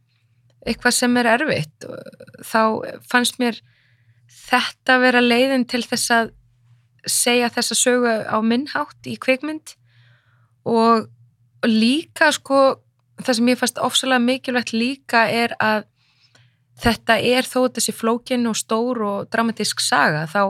eitthvað 0.67 0.97
sem 0.97 1.19
er 1.21 1.31
erfitt 1.37 1.87
og 1.87 2.43
þá 2.43 2.63
fannst 3.07 3.39
mér 3.39 3.61
þetta 4.47 4.99
vera 5.03 5.23
leiðin 5.23 5.67
til 5.71 5.85
þess 5.87 6.11
að 6.15 6.33
segja 7.07 7.51
þessa 7.55 7.77
sögu 7.79 8.15
á 8.27 8.39
minnhátt 8.43 9.07
í 9.07 9.15
kvikmynd. 9.23 9.77
Og 10.67 11.07
líka 11.67 12.33
sko 12.35 12.81
það 13.23 13.39
sem 13.39 13.51
ég 13.53 13.61
fannst 13.61 13.79
ofsalega 13.83 14.25
mikilvægt 14.25 14.75
líka 14.75 15.27
er 15.31 15.55
að 15.63 15.87
þetta 16.83 17.17
er 17.23 17.47
þó 17.49 17.69
þessi 17.73 17.95
flókin 17.97 18.49
og 18.51 18.59
stór 18.59 19.01
og 19.07 19.29
dramatísk 19.33 19.81
saga 19.81 20.27
þá 20.29 20.43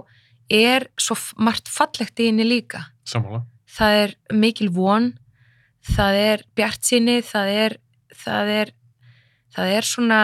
er 0.53 0.89
svo 1.01 1.17
margt 1.43 1.69
fallegt 1.73 2.21
í 2.23 2.29
henni 2.31 2.47
líka 2.47 2.85
Sammála. 3.09 3.45
það 3.77 4.01
er 4.05 4.15
mikil 4.33 4.71
von 4.75 5.13
það 5.95 6.19
er 6.23 6.45
bjartsýni 6.59 7.21
það 7.27 7.53
er 7.67 7.77
það 8.17 8.53
er, 8.61 8.73
það 9.55 9.73
er 9.77 9.87
svona 9.87 10.21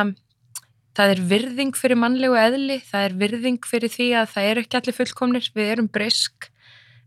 það 0.97 1.15
er 1.15 1.21
virðing 1.33 1.77
fyrir 1.79 1.99
mannlegu 2.01 2.37
eðli 2.37 2.79
það 2.85 3.07
er 3.09 3.19
virðing 3.23 3.59
fyrir 3.69 3.93
því 3.93 4.09
að 4.21 4.31
það 4.35 4.49
eru 4.51 4.65
ekki 4.65 4.79
allir 4.81 4.97
fullkomnir, 4.99 5.51
við 5.55 5.73
erum 5.77 5.89
brisk 5.93 6.49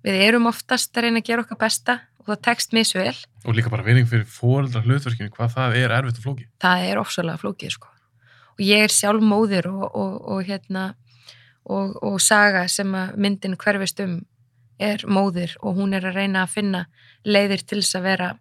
við 0.06 0.22
erum 0.28 0.48
oftast 0.50 0.96
að 0.98 1.08
reyna 1.08 1.22
að 1.24 1.28
gera 1.32 1.46
okkar 1.46 1.62
besta 1.66 1.98
og 2.22 2.32
það 2.32 2.44
tekst 2.50 2.74
misvel 2.78 3.16
Og 3.46 3.54
líka 3.54 3.70
bara 3.70 3.86
vering 3.86 4.08
fyrir 4.10 4.26
fóreldra 4.26 4.82
hlutverkinu, 4.82 5.30
hvað 5.36 5.52
það 5.54 5.76
er 5.78 5.92
erfitt 5.94 6.18
og 6.22 6.26
flóki. 6.26 6.48
það 6.62 6.86
er 6.90 7.02
ofsalega 7.02 7.42
flókið 7.44 7.76
sko. 7.76 7.92
og 8.56 8.62
ég 8.66 8.86
er 8.86 8.94
sjálf 8.94 9.22
móðir 9.22 9.68
og, 9.70 9.84
og, 9.94 10.16
og 10.34 10.46
hérna 10.48 10.94
og, 11.66 11.96
og 12.04 12.18
saga 12.22 12.66
sem 12.72 12.94
að 12.96 13.16
myndin 13.18 13.58
hverfist 13.60 14.00
um 14.06 14.20
er 14.82 15.06
móðir 15.08 15.54
og 15.64 15.78
hún 15.80 15.96
er 15.96 16.04
að 16.10 16.18
reyna 16.20 16.42
að 16.44 16.56
finna 16.58 16.82
leiðir 17.24 17.62
til 17.64 17.80
þess 17.80 17.96
að 18.00 18.08
vera 18.10 18.34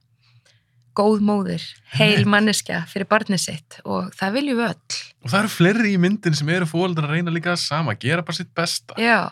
góð 0.94 1.22
móðir, 1.26 1.62
heil 1.98 2.24
manneskja 2.30 2.84
fyrir 2.90 3.08
barnið 3.10 3.40
sitt 3.42 3.78
og 3.82 4.12
það 4.14 4.36
viljum 4.36 4.60
við 4.60 4.68
öll. 4.68 4.98
og 5.24 5.30
það 5.32 5.40
eru 5.40 5.52
fleiri 5.54 5.92
í 5.94 6.00
myndin 6.02 6.36
sem 6.38 6.52
eru 6.54 6.68
fóreldrar 6.70 7.08
að 7.08 7.16
reyna 7.16 7.34
líka 7.34 7.56
sama, 7.58 7.96
gera 7.98 8.22
bara 8.26 8.38
sitt 8.38 8.52
besta. 8.54 8.94
Já, 9.02 9.30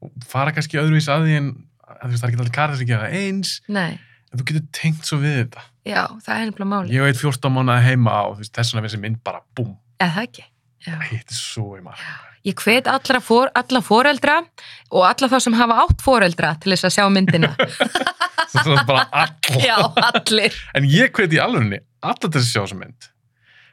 og 0.00 0.24
fara 0.28 0.54
kannski 0.56 0.80
öðruvís 0.80 1.08
að 1.12 1.26
því 1.28 1.36
en 1.40 1.50
að 1.92 2.14
það 2.14 2.24
er 2.24 2.30
ekki 2.30 2.40
allir 2.40 2.56
karakter 2.56 2.80
sem 2.80 2.88
gera 2.88 3.10
eins. 3.12 3.54
Nei, 3.68 3.98
en 4.32 4.40
þú 4.40 4.48
getur 4.48 4.64
tengt 4.72 5.08
svo 5.08 5.20
við 5.20 5.36
þetta. 5.42 5.66
Já, 5.84 6.02
það 6.24 6.34
er 6.36 6.48
nefnilega 6.48 6.72
máli. 6.72 6.96
ég 6.96 7.04
veit 7.08 7.20
14 7.20 7.56
mánuði 7.56 7.86
heima 7.90 8.18
veist, 8.38 8.54
þess 8.56 8.72
vegna 8.72 8.84
við 8.86 8.92
þessi 8.92 9.02
mynd 9.04 9.22
bara 9.24 9.44
búm, 9.56 9.72
Eða 10.00 10.14
það 10.16 10.28
ekki. 10.30 10.48
Já. 10.82 10.94
þetta 11.12 11.36
er 11.36 11.40
svo 11.42 11.68
í 11.76 11.84
maður 11.84 12.31
Ég 12.48 12.58
hvet 12.58 12.88
allra 12.90 13.20
for, 13.22 13.50
alla 13.54 13.80
foreldra 13.86 14.40
og 14.90 15.04
alla 15.06 15.28
þá 15.30 15.36
sem 15.44 15.54
hafa 15.54 15.76
átt 15.84 16.02
foreldra 16.02 16.54
til 16.62 16.72
þess 16.74 16.88
að 16.88 16.94
sjá 16.96 17.04
myndina. 17.14 17.52
það 18.52 18.70
er 18.74 18.84
bara 18.88 19.04
all 19.22 19.62
Já, 19.62 19.76
allir. 20.08 20.56
en 20.74 20.88
ég 20.90 21.12
hveti 21.14 21.38
í 21.38 21.42
alvegni 21.42 21.78
alla 22.02 22.18
til 22.24 22.32
þess 22.34 22.48
að 22.48 22.52
sjá 22.52 22.62
þessa 22.64 22.78
mynd. 22.80 23.08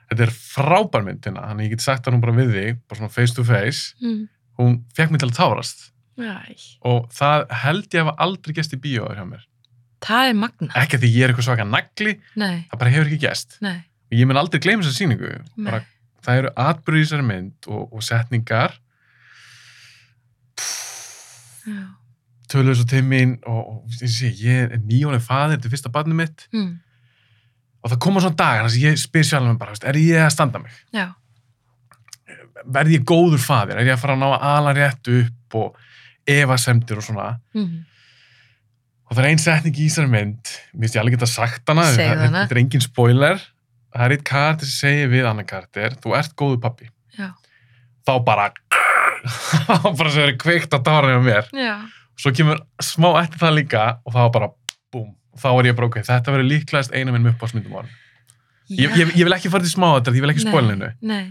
Þetta 0.09 0.25
er 0.25 0.33
frábær 0.37 1.05
myndina 1.05 1.47
þannig 1.49 1.67
ég 1.69 1.73
get 1.75 1.85
sagt 1.85 2.05
það 2.05 2.15
nú 2.17 2.21
bara 2.23 2.37
við 2.37 2.53
þig 2.55 2.79
bara 2.89 2.99
svona 3.01 3.13
face 3.17 3.35
to 3.37 3.45
face. 3.47 3.95
Mm. 4.05 4.27
hún 4.59 4.73
fekk 4.97 5.13
mig 5.13 5.21
til 5.21 5.29
að 5.29 5.37
tárast. 5.39 5.85
Æ, 6.19 6.55
og 6.83 7.05
það 7.15 7.45
held 7.61 7.85
ég 7.95 8.01
að 8.01 8.09
hafa 8.09 8.25
aldrei 8.25 8.55
gest 8.57 8.73
í 8.75 8.79
bíóður 8.83 9.21
hjá 9.21 9.25
mér. 9.29 9.45
Það 10.03 10.29
er 10.29 10.35
magna. 10.39 10.69
ekki 10.79 10.97
að 10.97 11.03
því 11.05 11.11
ég 11.15 11.23
er 11.25 11.31
eitthvað 11.31 11.45
svaka 11.49 11.65
nagli. 11.67 12.13
Nei, 12.39 12.57
það 12.71 12.81
bara 12.81 12.91
hefur 12.95 13.07
ekki 13.09 13.21
gest 13.23 13.55
nei, 13.63 13.77
og 14.11 14.17
ég 14.19 14.27
mun 14.29 14.39
aldrei 14.41 14.61
gleyma 14.63 14.83
þessa 14.83 14.99
sýningu. 14.99 15.31
Nei. 15.55 15.69
bara, 15.71 15.79
það 16.25 16.41
eru 16.43 16.51
atbyrði 16.65 17.01
í 17.01 17.05
þessari 17.07 17.27
mynd 17.29 17.69
og, 17.71 17.83
og 17.95 18.05
setningar 18.05 18.77
töluðu 22.49 22.79
svo 22.79 22.87
til 22.89 23.01
mín 23.05 23.35
og, 23.47 23.59
og 23.85 23.97
sé, 23.99 24.31
ég 24.41 24.63
er 24.73 24.79
nýjónið 24.81 25.25
þetta 25.27 25.59
er 25.67 25.73
fyrsta 25.73 25.91
barnið 25.93 26.17
mitt 26.23 26.45
Mm. 26.53 26.71
og 27.83 27.91
það 27.93 27.99
koma 28.05 28.23
svona 28.23 28.35
dagar 28.39 28.65
þar 28.65 28.73
sem 28.73 28.85
ég 28.87 28.97
spyr 28.99 29.27
sjálf 29.27 29.45
mig 29.47 29.59
bara, 29.61 29.75
er 29.85 29.99
ég 30.01 30.23
að 30.25 30.33
standa 30.33 30.59
mig? 30.63 30.73
Já, 30.95 31.05
verð 32.65 32.95
ég 32.97 33.05
góður 33.07 33.39
faðir? 33.43 33.77
Er 33.79 33.87
ég 33.87 33.95
að 33.95 34.01
fara 34.01 34.17
að 34.17 34.23
ná 34.23 34.27
að 34.33 34.47
ala 34.49 34.73
rétt 34.75 35.11
upp 35.13 35.55
og 35.61 35.77
efasemdir 36.29 36.99
og 36.99 37.05
svona? 37.05 37.29
mm. 37.55 37.77
Og 39.09 39.15
það 39.17 39.23
er 39.23 39.29
ein 39.31 39.39
setning 39.41 39.73
í 39.79 39.85
þessari 39.87 40.09
mynd, 40.11 40.49
mér 40.73 40.83
finnst 40.85 40.95
ég 40.97 41.01
alveg 41.01 41.15
geta 41.15 41.25
sagt 41.29 41.69
hana. 41.71 41.85
þetta 42.45 42.53
er 42.53 42.59
engin 42.61 42.83
spoiler, 42.85 43.39
það 43.95 44.05
er 44.05 44.15
eitt 44.15 44.25
karakter 44.29 44.69
sem 44.69 44.79
segir 44.89 45.11
við 45.13 45.27
annan 45.29 45.47
karakter, 45.49 45.95
þú 46.03 46.15
ert 46.19 46.35
góður 46.39 46.61
pappi. 46.65 46.89
já, 47.17 47.29
Þá 48.07 48.13
bara, 48.25 48.49
þá 49.67 49.89
bara 49.97 50.11
sem 50.13 50.23
er 50.29 50.37
kveikt 50.41 50.73
á 50.73 50.79
tárin 50.81 51.19
á 51.19 51.23
mér. 51.23 51.49
já, 51.53 51.75
Svo 52.19 52.31
kemur 52.35 52.57
smá 52.83 53.13
eftir 53.21 53.39
það 53.39 53.53
líka 53.61 53.83
og 54.03 54.11
þá 54.15 54.21
bara, 54.35 54.47
búm, 54.91 55.13
þá 55.39 55.49
er 55.53 55.69
ég 55.69 55.75
bara, 55.77 55.87
ok, 55.87 56.01
þetta 56.03 56.33
verður 56.33 56.49
líklegast 56.51 56.91
einu 56.95 57.13
minn 57.15 57.29
upp 57.31 57.43
á 57.43 57.47
smyndum 57.47 57.77
árum. 57.79 57.93
Ég, 58.69 58.91
ég, 58.99 59.13
ég 59.17 59.23
vil 59.25 59.33
ekki 59.37 59.49
fara 59.49 59.63
til 59.65 59.71
smá 59.71 59.87
þetta, 59.95 60.11
ég 60.17 60.25
vil 60.25 60.33
ekki 60.33 60.43
spoila 60.43 60.73
hennu, 60.75 60.89
Nei, 61.09 61.29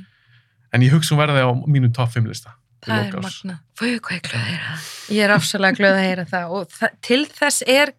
en 0.74 0.84
ég 0.86 0.94
hugsa 0.96 1.12
hún 1.14 1.20
verði 1.20 1.44
á 1.44 1.50
mínum 1.68 1.92
top 1.94 2.10
5 2.14 2.24
lista. 2.30 2.54
það 2.86 3.04
er 3.04 3.20
magna. 3.26 3.58
Fóðu 3.78 4.00
hvað 4.06 4.16
ég 4.16 4.24
glöð 4.28 4.40
að 4.40 4.48
heyra. 4.48 4.74
Ég 5.18 5.22
er 5.28 5.34
afsalega 5.36 5.76
glöð 5.78 5.96
að 5.98 6.04
heyra 6.08 6.24
það 6.32 6.56
og 6.56 6.72
það, 6.78 6.96
til 7.08 7.20
þess 7.36 7.62
er 7.74 7.92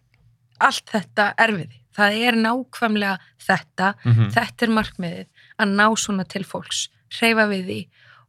allt 0.66 0.92
þetta 0.92 1.26
erfiði. 1.46 1.78
Það 2.00 2.20
er 2.26 2.38
nákvæmlega 2.40 3.16
þetta, 3.46 3.94
Mhm. 4.04 4.30
þetta 4.36 4.66
er 4.66 4.74
markmiðið, 4.78 5.26
að 5.60 5.74
ná 5.80 5.86
svona 6.00 6.24
til 6.28 6.44
fólks, 6.44 6.88
hreyfa 7.20 7.46
við 7.50 7.66
því 7.70 7.80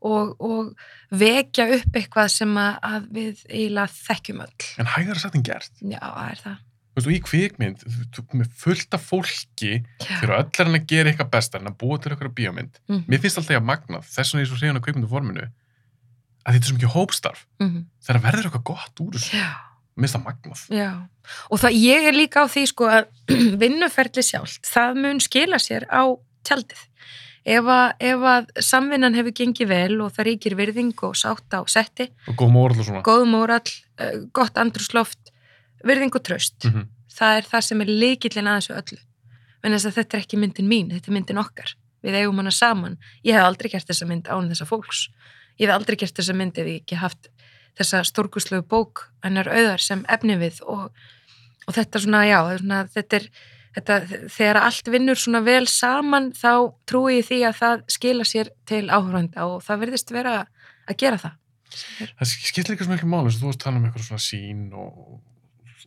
og, 0.02 0.36
og 0.42 0.76
vekja 1.14 1.68
upp 1.78 1.94
eitthvað 2.00 2.30
sem 2.34 2.56
að, 2.58 2.80
að 2.82 3.08
við 3.14 3.46
eiginlega 3.50 3.94
þekkjum 4.02 4.42
öll. 4.42 4.68
En 4.82 4.86
hægara 4.96 5.20
sagt 5.22 5.36
en 5.38 5.44
gert. 5.46 5.72
Já, 5.82 6.00
það 6.02 6.32
er 6.32 6.42
það. 6.46 6.60
Þú 6.92 6.98
veist, 7.00 7.08
og 7.08 7.14
í 7.14 7.20
kvikmynd, 7.24 7.84
þú- 7.88 8.08
þú 8.18 8.40
með 8.42 8.48
fullt 8.60 8.94
af 8.98 9.04
fólki, 9.08 9.70
Já. 10.02 10.18
þegar 10.20 10.34
öll 10.42 10.50
er 10.60 10.66
hann 10.66 10.76
að 10.76 10.88
gera 10.92 11.12
eitthvað 11.14 11.30
besta, 11.32 11.58
en 11.62 11.68
að 11.72 11.78
búa 11.78 12.02
til 12.02 12.12
eitthvað 12.12 12.34
bíómynd. 12.36 12.80
Mhm, 12.90 13.06
Mér 13.08 13.22
finnst 13.24 13.38
alltaf 13.40 13.56
ég 13.56 13.62
að 13.62 13.70
magnað, 13.70 14.04
þess 14.12 14.34
vegna 14.34 14.42
er 14.42 14.46
ég 14.46 14.50
svo 14.52 14.58
hrifin 14.60 14.80
að 14.80 14.84
kvikmyndu 14.88 15.10
forminu, 15.14 15.46
að 16.46 16.52
þetta 16.52 16.64
er 16.66 16.68
svo 16.72 16.78
mikið 16.80 16.96
hópstarf. 16.98 17.46
mhm. 17.62 17.86
Þegar 18.04 18.22
verður 18.26 18.44
eitthvað 18.50 18.64
gott 18.74 18.96
úr 19.06 19.14
þessu, 19.16 19.38
Já. 19.38 19.54
Mér 20.02 20.10
finnst 20.10 20.18
það 20.18 20.26
magnað. 20.28 20.64
Já, 20.76 20.90
og 21.50 21.62
það, 21.64 21.78
ég 21.80 22.08
er 22.10 22.18
líka 22.18 22.44
á 22.44 22.46
því 22.52 22.64
sko 22.72 22.88
að 22.92 23.10
vinnuferli 23.64 24.24
sjálft, 24.26 24.64
það 24.70 25.02
mun 25.06 25.22
skila 25.24 25.60
sér 25.62 25.88
á 25.88 26.04
tjaldið. 26.48 26.88
Ef 27.42 27.66
að, 27.74 27.92
ef 28.06 28.24
að 28.30 28.50
samvinnan 28.62 29.16
hefur 29.18 29.34
gengið 29.34 29.70
vel 29.72 29.96
og 30.06 30.12
það 30.14 30.28
ríkir 30.28 30.56
virðing 30.60 30.92
og 31.08 31.16
sátt 31.18 31.56
á 31.58 31.62
setti, 31.66 32.12
Og 32.30 32.36
góð 32.38 32.52
móral 32.54 32.78
og 32.78 32.86
svona. 32.86 33.02
góð 33.06 33.24
mórall, 33.32 33.72
uh, 33.98 34.18
gott 34.30 34.60
andrúsloft, 34.62 35.32
virðing 35.82 36.14
og 36.14 36.26
tröst, 36.28 36.68
Mm 36.70 36.90
það 37.22 37.38
er 37.40 37.48
það 37.52 37.66
sem 37.68 37.84
er 37.84 37.92
líkillin 38.02 38.50
að 38.50 38.60
þessu 38.60 38.76
öllu. 38.80 39.00
En 39.62 39.76
þess 39.76 39.90
að 39.90 39.98
þetta 40.00 40.18
er 40.18 40.24
ekki 40.26 40.40
myndin 40.42 40.70
mín, 40.70 40.90
þetta 40.94 41.12
er 41.12 41.18
myndin 41.18 41.42
okkar. 41.42 41.76
Við 42.02 42.18
eigum 42.18 42.40
hana 42.42 42.54
saman. 42.56 42.98
Ég 43.28 43.38
hef 43.38 43.46
aldrei 43.46 43.70
gert 43.70 43.90
þessa 43.92 44.08
mynd 44.10 44.30
án 44.32 44.50
þessa 44.50 44.68
fólks. 44.70 45.04
Ég 45.60 45.68
hef 45.68 45.76
aldrei 45.76 46.00
gert 46.02 46.18
þessa 46.18 46.36
mynd 46.38 46.58
ef 46.58 46.70
ég 46.72 46.82
ekki 46.82 46.98
haft 46.98 47.30
þessa 47.80 48.04
stórkuslegu 48.08 48.68
bók 48.68 49.08
hennar 49.24 49.50
auðar 49.52 49.82
sem 49.84 50.04
efni 50.12 50.38
við 50.42 50.62
og, 50.68 50.92
og 51.68 51.76
þetta 51.78 52.04
svona, 52.04 52.26
já, 52.28 52.40
svona, 52.60 52.84
þetta 52.92 53.22
er 53.22 53.28
þetta, 53.76 53.98
þegar 54.32 54.60
allt 54.62 54.92
vinnur 54.92 55.20
svona 55.20 55.42
vel 55.46 55.64
saman 55.70 56.32
þá 56.38 56.54
trúi 56.90 57.20
ég 57.20 57.28
því 57.30 57.42
að 57.50 57.60
það 57.62 57.84
skila 57.96 58.28
sér 58.28 58.52
til 58.70 58.84
áhöranda 58.92 59.48
og 59.48 59.62
það 59.66 59.84
verðist 59.86 60.14
vera 60.14 60.38
að 60.90 60.98
gera 61.00 61.22
það. 61.22 61.38
Það 61.72 62.32
skiptir 62.34 62.74
líka 62.74 62.86
svo 62.86 62.96
mikið 62.96 63.12
máli, 63.12 63.30
þess 63.30 63.38
að 63.38 63.44
þú 63.44 63.52
varst 63.52 63.62
að 63.62 63.66
tala 63.66 63.80
um 63.80 63.86
eitthvað 63.88 64.08
svona 64.10 64.24
sín 64.26 64.64
og 64.76 65.20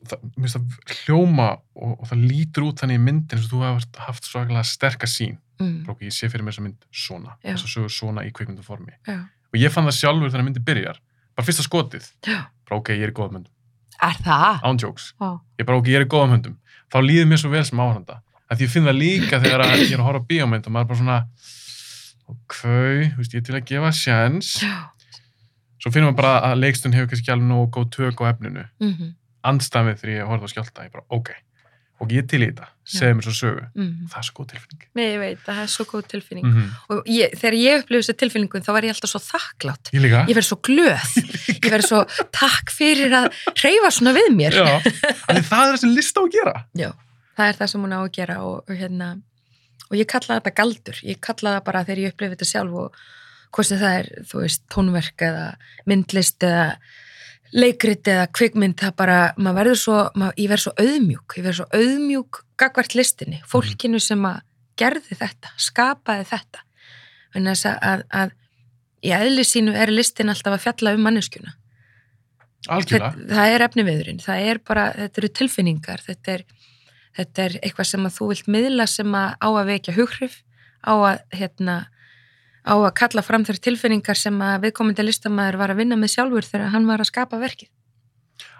það, 0.08 0.22
það 0.54 0.98
hljóma 1.02 1.48
og, 1.52 1.94
og 1.94 2.04
það 2.10 2.26
lítur 2.30 2.68
út 2.70 2.82
þannig 2.82 3.00
í 3.00 3.04
myndin 3.04 3.42
og 3.42 3.50
þú 3.50 3.64
hefur 3.66 4.04
haft 4.06 4.28
svakalega 4.30 4.68
sterka 4.68 5.10
sín. 5.10 5.36
Mm, 5.60 5.82
Brók, 5.86 6.00
ég 6.02 6.14
sé 6.14 6.30
fyrir 6.32 6.46
mér 6.46 6.56
þessa 6.56 6.64
mynd 6.64 6.86
svona, 7.04 7.36
þess 7.44 7.68
að 7.68 7.74
sögur 7.76 7.92
svona 7.94 8.24
í 8.26 8.32
kvikmyndu 8.34 8.64
formi. 8.66 8.96
já, 9.06 9.20
Og 9.52 9.60
ég 9.60 9.70
fann 9.70 9.86
það 9.86 9.98
sjálfur 10.00 10.32
þegar 10.32 10.46
myndi 10.48 10.62
byrjar, 10.66 10.96
bara 11.34 11.46
fyrsta 11.48 11.64
skotið, 11.66 12.06
bara 12.24 12.78
ok, 12.80 12.92
ég 12.94 13.06
er 13.08 13.12
í 13.12 13.16
góðum 13.16 13.38
höndum, 13.40 13.50
Er 14.02 14.16
það? 14.24 14.60
án 14.66 14.78
jokes. 14.82 15.10
Já. 15.20 15.30
Ég 15.60 15.66
bara 15.68 15.78
ok, 15.80 15.88
ég 15.92 16.00
er 16.00 16.06
í 16.06 16.10
góðum 16.10 16.34
höndum. 16.36 16.56
Þá 16.92 16.98
líður 17.02 17.28
mér 17.30 17.40
svo 17.42 17.50
vel 17.52 17.64
sem 17.64 17.78
áhörnda. 17.80 18.20
Að 18.50 18.58
því 18.60 18.66
ég 18.66 18.72
finn 18.74 18.84
það 18.88 18.98
líka 19.00 19.40
þegar 19.42 19.62
að 19.64 19.74
ég 19.80 19.92
er 19.96 20.02
að 20.02 20.08
horfa 20.08 20.26
bíómynd 20.28 20.66
og 20.68 20.74
maður 20.74 20.84
er 20.84 20.90
bara 20.90 21.00
svona, 21.00 21.18
ok, 22.34 22.58
veist, 23.18 23.34
ég 23.34 23.40
er 23.42 23.46
til 23.48 23.56
að 23.58 23.64
gefa 23.70 23.90
sjans. 23.96 24.50
Svo 25.82 25.92
finnum 25.92 26.12
við 26.12 26.18
bara 26.20 26.34
að 26.50 26.60
leikstun 26.62 26.94
hefur 26.96 27.10
kannski 27.12 27.32
alveg 27.34 27.48
nógu 27.50 27.66
góð 27.76 27.88
tök 27.98 28.22
á 28.24 28.30
efninu. 28.34 28.66
Mm 28.82 29.12
Andstæðið 29.44 29.98
þegar 30.00 30.12
ég 30.14 30.28
horfði 30.30 30.46
á 30.48 30.52
skjálta, 30.54 30.84
ég 30.86 30.92
bara, 30.94 31.02
ok, 31.12 31.28
og 32.02 32.12
ég 32.12 32.26
til 32.28 32.40
í 32.42 32.48
þetta, 32.48 32.66
segðu 32.90 33.16
mér 33.16 33.26
svo 33.26 33.34
sögu. 33.38 33.64
-hmm. 33.74 34.08
Það 34.10 34.18
er 34.20 34.26
svo 34.26 34.34
góð 34.38 34.48
tilfinning. 34.52 34.82
Nei, 34.98 35.04
ég 35.04 35.20
veit, 35.22 35.40
það 35.46 35.60
er 35.62 35.70
svo 35.74 35.84
góð 35.84 36.06
tilfinning. 36.10 36.46
Mm 36.46 36.70
Og 36.90 37.02
ég, 37.06 37.36
þegar 37.38 37.56
ég 37.58 37.78
upplifði 37.82 38.02
þessa 38.02 38.18
tilfinningu, 38.22 38.60
þá 38.60 38.72
var 38.72 38.84
ég 38.84 38.94
alltaf 38.94 39.10
svo 39.10 39.20
þakklátt. 39.22 39.90
Ég. 39.92 40.02
Ég 40.02 40.34
verði 40.34 40.48
svo 40.48 40.58
glöð. 40.68 41.10
Ég 41.64 41.70
verði 41.70 41.88
svo 41.88 42.00
takk 42.32 42.70
fyrir 42.70 43.12
að 43.12 43.26
hreyfa 43.54 43.90
svona 43.90 44.12
við 44.12 44.30
mér. 44.34 44.52
Já, 44.52 44.80
það 45.50 45.62
er 45.64 45.76
þessi 45.76 45.94
list 45.94 46.18
á 46.18 46.22
að 46.22 46.32
gera. 46.34 46.54
Já, 46.74 46.90
það 47.36 47.48
er 47.48 47.56
það 47.60 47.70
sem 47.70 47.82
hún 47.82 47.96
á 47.96 48.00
að 48.02 48.12
gera 48.12 48.36
og, 48.42 48.56
og 48.68 48.74
hérna, 48.76 49.08
og 49.90 49.96
ég 49.96 50.06
kalla 50.06 50.40
þetta 50.40 50.56
galdur. 50.60 50.98
Ég 51.02 51.20
kalla 51.20 51.56
það 51.56 51.64
bara 51.64 51.84
þegar 51.84 52.02
ég 52.02 52.12
upplifi 52.12 52.34
þetta 52.34 52.50
sjálf 52.50 52.72
og 52.84 52.98
hvort 53.54 53.70
sem 53.70 53.78
það 53.78 53.98
er, 54.00 54.08
þú 54.26 54.42
veist, 54.42 54.62
tónverk 54.72 55.22
eða 55.22 55.46
myndlist 55.86 56.42
eða 56.42 56.76
leikrit 57.54 58.08
eða 58.10 58.26
kvikmynd, 58.34 58.76
það 58.80 58.94
bara, 58.98 59.18
maður 59.38 59.58
verður 59.60 59.80
svo, 59.80 59.98
maður, 60.18 60.38
ég 60.42 60.50
verður 60.50 60.64
svo 60.64 60.72
auðmjúk, 60.82 61.36
ég 61.38 61.44
verður 61.46 61.58
svo 61.60 61.66
auðmjúk 61.78 62.40
gagvart 62.60 62.96
listinni, 62.98 63.40
fólkinu 63.50 64.00
sem 64.02 64.24
að 64.26 64.40
gerði 64.80 65.18
þetta, 65.20 65.52
skapaði 65.60 66.26
þetta. 66.32 66.64
En 67.34 67.50
þess 67.50 67.68
að, 67.70 68.02
að, 68.14 68.34
í 69.04 69.12
eðli 69.14 69.44
sínu 69.46 69.74
er 69.78 69.92
listin 69.94 70.32
alltaf 70.32 70.56
að 70.56 70.64
fjalla 70.66 70.94
um 70.96 71.06
manneskjuna. 71.06 71.54
Algjörlega. 72.74 73.12
Þetta, 73.14 73.34
það 73.34 73.54
er 73.54 73.66
efniviðurinn, 73.68 74.20
það 74.24 74.50
er 74.50 74.60
bara, 74.70 74.84
þetta 74.98 75.20
eru 75.20 75.32
tilfinningar, 75.40 76.04
þetta 76.04 76.36
er, 76.38 76.44
þetta 77.18 77.44
er 77.44 77.58
eitthvað 77.60 77.90
sem 77.90 78.08
að 78.08 78.16
þú 78.18 78.30
vilt 78.32 78.52
miðla 78.56 78.86
sem 78.90 79.18
að 79.18 79.34
á 79.38 79.48
að 79.50 79.66
vekja 79.70 79.96
hughrif, 79.98 80.38
á 80.82 80.94
að, 80.94 81.18
hérna, 81.38 81.76
á 82.64 82.74
að 82.74 82.94
kalla 82.96 83.22
fram 83.24 83.44
þær 83.44 83.60
tilfinningar 83.66 84.18
sem 84.18 84.40
að 84.42 84.64
viðkomandi 84.64 85.04
listamæður 85.04 85.60
var 85.60 85.74
að 85.74 85.82
vinna 85.82 85.98
með 86.00 86.14
sjálfur 86.16 86.48
þegar 86.48 86.72
hann 86.72 86.88
var 86.88 87.04
að 87.04 87.10
skapa 87.10 87.40
verkið. 87.42 87.68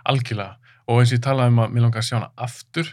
Algjörlega. 0.04 0.58
Og 0.84 1.00
eins 1.00 1.14
og 1.14 1.16
ég 1.16 1.24
talaði 1.24 1.54
um 1.54 1.62
að 1.64 1.72
mér 1.72 1.86
langar 1.86 2.02
að 2.02 2.08
sjá 2.10 2.16
hana 2.18 2.30
aftur. 2.36 2.92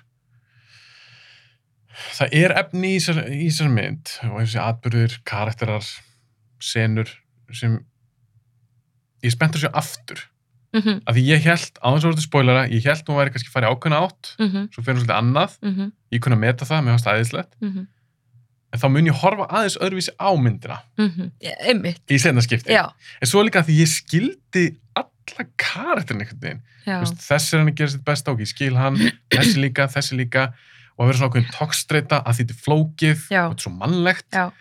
Það 2.15 2.35
er 2.39 2.55
efni 2.61 2.93
í 2.95 2.99
þessar, 3.03 3.71
mynd 3.75 4.13
og 4.29 4.37
eins 4.39 4.55
og 4.55 4.63
atbyrður, 4.63 5.17
karakterar, 5.27 5.87
senur 6.63 7.11
sem 7.51 7.81
ég 9.25 9.33
spennt 9.35 9.59
að 9.59 9.65
sjá 9.65 9.71
aftur. 9.75 10.27
Mm 10.71 10.81
-hmm, 10.81 10.99
Af 11.03 11.15
því 11.15 11.21
ég 11.27 11.41
held, 11.43 11.73
á 11.83 11.87
þess 11.91 12.05
að 12.05 12.09
verður 12.09 12.23
spoilera, 12.23 12.67
ég 12.71 12.85
held 12.87 13.09
hún 13.09 13.17
væri 13.19 13.31
kannski 13.31 13.51
í 13.51 13.67
ákveðna 13.67 13.97
átt, 14.07 14.35
mm 14.39 14.47
-hmm, 14.47 14.67
svo 14.71 14.83
fyrir 14.83 14.95
hún 14.95 15.03
svolítið 15.03 15.19
annað, 15.19 15.57
mm 15.61 15.73
-hmm, 15.75 15.91
ég 16.11 16.21
kunna 16.21 16.35
meta 16.39 16.65
það, 16.65 16.81
mér 16.81 16.93
fannst 16.95 17.11
aðeinslegt, 17.11 17.53
mm 17.59 17.87
en 18.73 18.79
þá 18.79 18.87
mun 18.89 19.05
ég 19.09 19.17
horfa 19.21 19.47
aðeins 19.49 19.77
öðruvísi 19.81 20.13
á 20.19 20.29
myndina 20.39 20.77
-hmm. 20.97 21.31
Einmitt, 21.67 22.01
í 22.09 22.17
senna 22.19 22.41
skipti. 22.41 22.71
já, 22.73 22.89
En 23.21 23.27
svo 23.27 23.43
líka 23.43 23.63
því 23.63 23.79
ég 23.81 23.87
skildi 23.87 24.65
alla 24.95 25.45
karakterin 25.57 26.21
einhvern 26.21 26.39
veginn. 26.41 26.61
veist, 26.85 27.17
þessi 27.21 27.53
er 27.53 27.59
hann 27.59 27.69
að 27.69 27.75
gera 27.77 27.89
sitt 27.89 28.05
besta 28.05 28.31
og 28.31 28.39
ég 28.39 28.47
skil 28.47 28.75
hann, 28.77 28.95
þessi 29.35 29.57
líka, 29.61 29.87
þessi 29.87 30.15
líka 30.17 30.53
og 30.97 31.05
að 31.05 31.07
vera 31.07 31.17
svona 31.17 31.29
ákveðin 31.31 31.51
tókstreita 31.53 32.23
að 32.25 32.33
því 32.33 32.43
þetta 32.45 32.55
er 32.57 32.63
flókið 32.65 33.19
Já. 33.31 33.43
og 33.45 33.51
þetta 33.51 33.59
er 33.61 33.65
svo 33.67 33.71
mannlegt 33.77 34.31
Já. 34.33 34.51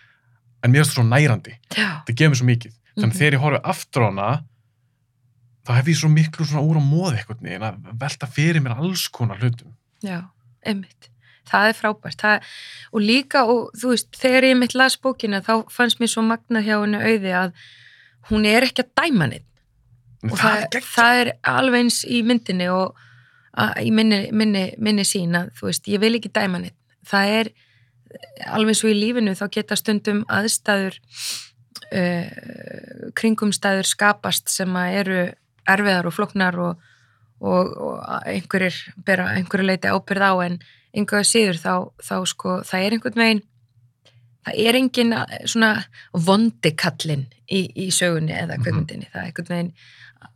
en 0.65 0.71
mér 0.73 0.81
er 0.81 0.85
þetta 0.85 0.95
svo 0.95 1.03
nærandi, 1.05 1.55
Já. 1.77 1.89
þetta 2.05 2.15
gefur 2.17 2.31
mér 2.31 2.39
svo 2.41 2.47
mikið 2.47 2.73
þannig 2.97 3.13
Mhm. 3.15 3.19
þegar 3.19 3.33
ég 3.35 3.41
horfi 3.41 3.61
aftur 3.65 4.03
á 4.03 4.07
hana 4.11 4.43
þá 5.67 5.71
hef 5.77 5.87
ég 5.87 5.97
svo 6.01 6.09
miklu 6.11 6.45
svona 6.45 6.65
úr 6.67 6.77
á 6.77 6.83
móði 6.83 7.17
eitthvað 7.21 7.41
neginn 7.45 7.63
að 7.63 7.99
velta 8.01 8.27
fyrir 8.27 8.61
mér 8.65 8.77
alls 8.79 9.09
konar 9.09 9.39
hlutum 9.39 9.75
Já, 10.03 10.23
einmitt. 10.67 11.09
Það 11.49 11.69
er 11.69 11.77
frábært. 11.79 12.21
Það, 12.21 12.49
og 12.93 13.05
líka, 13.05 13.45
og 13.49 13.71
þú 13.81 13.93
veist, 13.95 14.11
þegar 14.21 14.49
ég 14.51 14.59
mitt 14.61 14.77
las 14.79 14.97
bókina, 15.01 15.43
þá 15.45 15.71
fannst 15.73 16.03
mér 16.03 16.13
svo 16.13 16.25
magnað 16.27 16.67
hjá 16.69 16.77
henni 16.79 17.01
auði 17.01 17.37
að 17.43 17.55
hún 18.31 18.47
er 18.49 18.67
ekki 18.69 18.85
að 18.85 18.93
dæma 19.01 19.31
neitt. 19.31 19.47
Og 20.29 20.37
það, 20.37 20.59
það, 20.61 20.77
er 20.77 20.87
það 20.91 21.23
er 21.23 21.33
alveg 21.49 21.87
eins 21.87 22.03
í 22.05 22.21
myndinni 22.29 22.69
og 22.69 22.99
að, 23.57 23.81
í 23.87 23.93
minni, 23.97 24.21
minni, 24.37 24.67
minni 24.79 25.07
sín 25.09 25.39
að, 25.39 25.53
þú 25.59 25.71
veist, 25.71 25.89
ég 25.91 26.03
vil 26.03 26.13
ekki 26.19 26.33
dæma 26.37 26.61
neitt. 26.63 26.77
Það 27.09 27.37
er 27.39 27.53
alveg 28.51 28.85
og 28.85 28.91
í 28.91 28.99
lífinu, 28.99 29.37
þá 29.39 29.47
geta 29.55 29.79
stundum 29.79 30.25
aðstæður, 30.31 30.99
uh, 31.95 33.11
kringumstæður 33.19 33.89
skapast 33.89 34.53
sem 34.53 34.77
að 34.77 34.99
eru 35.03 35.21
erfiðar 35.71 36.09
og 36.11 36.17
floknar 36.17 36.59
og, 36.61 36.85
og, 37.41 37.73
og 37.77 38.05
einhverjir 38.29 38.77
bera 39.07 39.31
einhverju 39.37 39.67
leiti 39.67 39.91
ábyrð 39.91 40.27
á 40.27 40.33
en 40.47 40.61
einhverja 40.95 41.29
síður 41.31 41.59
þá, 41.63 41.75
þá 42.03 42.15
sko 42.27 42.57
það 42.67 42.85
er 42.87 42.97
einhvern 42.97 43.21
veginn 43.23 43.43
það 44.47 44.61
er 44.67 44.79
engin 44.81 45.13
eh, 45.13 45.39
svona 45.47 45.73
vondikallin 46.15 47.27
í, 47.51 47.61
í 47.77 47.91
sögunni 47.95 48.33
eða 48.35 48.57
Mhm. 48.59 48.63
kveikmyndinni 48.65 49.11
það 49.13 49.21
er 49.21 49.29
einhvern 49.31 49.53
veginn 49.55 49.73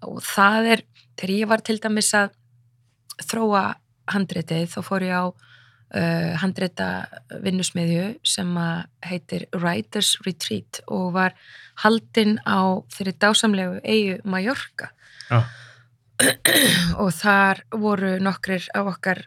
og 0.04 0.20
það 0.24 0.70
er, 0.74 0.82
þegar 1.16 1.34
ég 1.38 1.48
var 1.48 1.64
til 1.64 1.78
dæmis 1.80 2.12
að 2.14 2.30
þróa 3.24 3.64
handritið 4.12 4.68
þá 4.74 4.78
fór 4.84 5.04
ég 5.06 5.14
á 5.16 5.24
uh, 5.30 6.32
handrita 6.42 6.86
vinnusmiðju 7.44 8.06
sem 8.26 8.50
að 8.58 8.86
heitir 9.08 9.44
Writers 9.54 10.16
Retreat 10.26 10.80
og 10.88 11.12
var 11.14 11.34
haldinn 11.84 12.38
á 12.44 12.82
þeirri 12.92 13.14
dásamlegu 13.22 13.78
eigu 13.84 14.18
Mallorca 14.24 14.90
Já. 15.30 15.44
og 17.02 17.10
þar 17.16 17.62
voru 17.72 18.16
nokkrir 18.22 18.66
af 18.74 18.90
okkar 18.94 19.24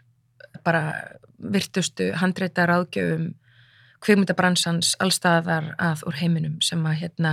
bara 0.68 0.84
virtustu 1.38 2.10
handreita 2.20 2.66
ráðgjöfum 2.68 3.30
kvikmyndabransans 4.04 4.94
allstaðar 5.02 5.72
að 5.82 6.04
úr 6.06 6.18
heiminum 6.20 6.58
sem 6.62 6.84
að 6.86 7.00
hérna 7.02 7.32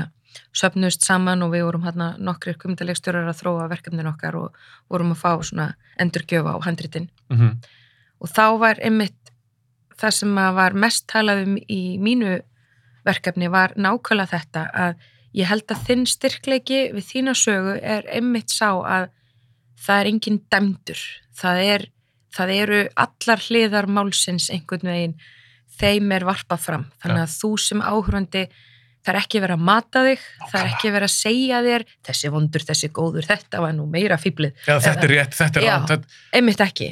söpnust 0.56 1.06
saman 1.06 1.44
og 1.46 1.54
við 1.54 1.64
vorum 1.68 1.86
hérna 1.86 2.08
nokkrir 2.20 2.58
kvikmyndalegstjórar 2.60 3.30
að 3.30 3.40
þróa 3.44 3.68
verkefnin 3.72 4.10
okkar 4.10 4.36
og 4.40 4.58
vorum 4.92 5.14
að 5.14 5.22
fá 5.22 5.32
svona 5.46 5.68
endurgjöfa 6.02 6.56
á 6.56 6.60
handritin 6.66 7.10
Mhm. 7.30 7.52
og 8.22 8.30
þá 8.30 8.60
var 8.60 8.80
einmitt 8.82 9.32
það 9.98 10.12
sem 10.12 10.36
að 10.38 10.54
var 10.56 10.74
mest 10.74 11.08
talað 11.08 11.44
um 11.46 11.58
í 11.58 11.98
mínu 12.00 12.42
verkefni 13.06 13.48
var 13.52 13.74
nákvæmlega 13.78 14.34
þetta 14.34 14.64
að 14.74 14.96
ég 15.36 15.46
held 15.48 15.68
að 15.72 15.86
þinn 15.88 16.06
styrkleiki 16.06 16.80
við 16.96 17.06
þína 17.12 17.36
sögu 17.36 17.80
er 17.82 18.04
einmitt 18.12 18.50
sá 18.50 18.72
að 18.74 19.10
það 19.86 20.00
er 20.02 20.06
engin 20.12 20.42
dæmdur 20.52 21.02
það, 21.36 21.58
er, 21.64 21.86
það 22.36 22.54
eru 22.60 22.84
allar 23.06 23.44
hliðar 23.48 23.88
málsins 23.88 24.52
einhvern 24.54 24.92
veginn 24.92 25.18
þeim 25.80 26.12
er 26.16 26.26
varpað 26.28 26.64
fram 26.68 26.88
þannig 27.04 27.26
að 27.26 27.36
þú 27.40 27.52
sem 27.60 27.84
áhörandi 27.84 28.46
það 29.06 29.12
er 29.14 29.20
ekki 29.20 29.42
verið 29.44 29.60
að 29.60 29.66
mata 29.68 30.02
þig 30.06 30.22
það 30.50 30.56
er 30.60 30.70
ekki 30.72 30.92
verið 30.96 31.08
að 31.08 31.14
segja 31.16 31.60
þér 31.66 31.84
þessi 32.08 32.32
vondur, 32.34 32.64
þessi 32.66 32.90
góður, 32.96 33.28
þetta 33.30 33.62
var 33.62 33.76
nú 33.78 33.86
meira 33.92 34.18
fýblið 34.18 34.56
Já, 34.66 34.80
þetta 34.82 35.06
er 35.06 35.14
rétt, 35.14 35.36
þetta 35.38 35.62
er 35.62 35.66
Já. 35.68 35.74
rátt, 35.76 35.92
þetta 35.92 36.40
einmitt 36.40 36.64
ekki. 36.66 36.88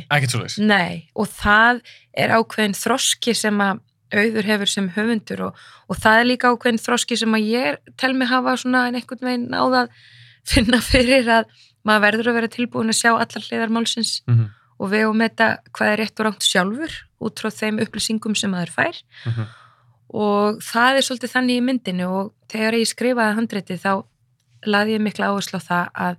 Nei, 0.62 1.10
og 1.18 1.32
það 1.34 1.82
er 2.14 2.36
ákveðin 2.38 2.78
þroski 2.78 3.34
sem 3.40 3.64
að 3.66 3.82
auður 4.14 4.46
hefur 4.52 4.70
sem 4.70 4.90
höfundur 4.94 5.48
og, 5.48 5.62
og 5.90 5.98
það 5.98 6.20
er 6.20 6.28
líka 6.30 6.52
ákveðin 6.54 6.84
þroski 6.84 7.18
sem 7.18 7.34
að 7.34 7.48
ég 7.50 7.94
tel 7.98 8.14
mig 8.14 8.30
hafa 8.30 8.54
svona 8.62 8.88
en 8.92 9.00
einhvern 9.00 9.26
veginn 9.26 9.48
náða 9.50 9.88
að 9.88 9.96
finna 10.54 10.82
fyrir 10.86 11.32
að 11.40 11.50
maður 11.88 12.06
verður 12.06 12.30
að 12.30 12.38
vera 12.38 12.52
tilbúin 12.54 12.94
að 12.94 13.00
sjá 13.00 13.10
allar 13.16 13.48
hliðar 13.48 13.74
málsins 13.74 14.20
Mm 14.28 14.36
-hmm. 14.38 14.52
Og 14.84 14.92
við 14.92 15.08
og 15.10 15.16
meta 15.16 15.48
hvað 15.72 15.92
er 15.94 16.02
rétt 16.04 16.20
og 16.20 16.28
rátt 16.28 16.44
sjálfur 16.48 16.96
út 17.24 17.40
frá 17.42 17.50
þeim 17.56 17.80
upplýsingum 17.86 18.36
sem 18.36 18.52
maður 18.52 18.74
fær 18.76 18.98
Mhm. 19.26 19.46
og 20.14 20.60
það 20.62 20.98
er 21.00 21.06
svolítið 21.08 21.34
þannig 21.36 21.58
í 21.62 21.66
myndinu 21.68 22.08
og 22.12 22.34
þegar 22.52 22.74
ég 22.78 22.90
skrifaði 22.92 23.36
handriti 23.40 23.78
þá 23.80 24.04
laði 24.68 24.98
ég 24.98 25.02
mikla 25.08 25.32
áherslu 25.32 25.60
á 25.60 25.68
það 25.70 25.88
að 26.08 26.18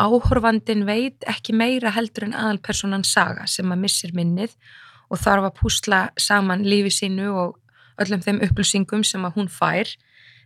áhorfandin 0.00 0.84
veit 0.86 1.24
ekki 1.28 1.54
meira 1.56 1.90
heldur 1.94 2.24
en 2.28 2.36
aðalpersonan 2.38 3.04
saga 3.04 3.46
sem 3.50 3.70
að 3.74 3.80
missir 3.84 4.12
minnið 4.16 4.52
og 5.10 5.18
þarf 5.18 5.48
að 5.48 5.56
púsla 5.58 6.00
saman 6.20 6.62
lífi 6.64 6.92
sínu 7.00 7.30
og 7.34 7.56
öllum 8.00 8.22
þeim 8.24 8.38
upplýsingum 8.46 9.02
sem 9.04 9.24
að 9.26 9.34
hún 9.34 9.48
fær 9.50 9.90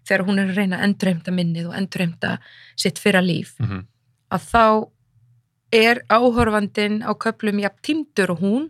þegar 0.08 0.24
hún 0.26 0.40
er 0.40 0.48
að 0.50 0.56
reyna 0.58 0.78
að 0.80 0.86
endurheimta 0.88 1.32
minnið 1.34 1.68
og 1.70 1.76
endurheimta 1.78 2.38
sitt 2.76 2.98
fyrra 2.98 3.20
líf 3.22 3.54
Mm 3.60 3.66
-hmm. 3.68 3.84
að 4.32 4.40
þá 4.52 4.88
er 5.74 6.00
áhorfandin 6.12 7.02
á 7.02 7.10
köplum 7.18 7.60
jafn 7.62 7.82
tímdur 7.86 8.30
og 8.34 8.40
hún 8.44 8.64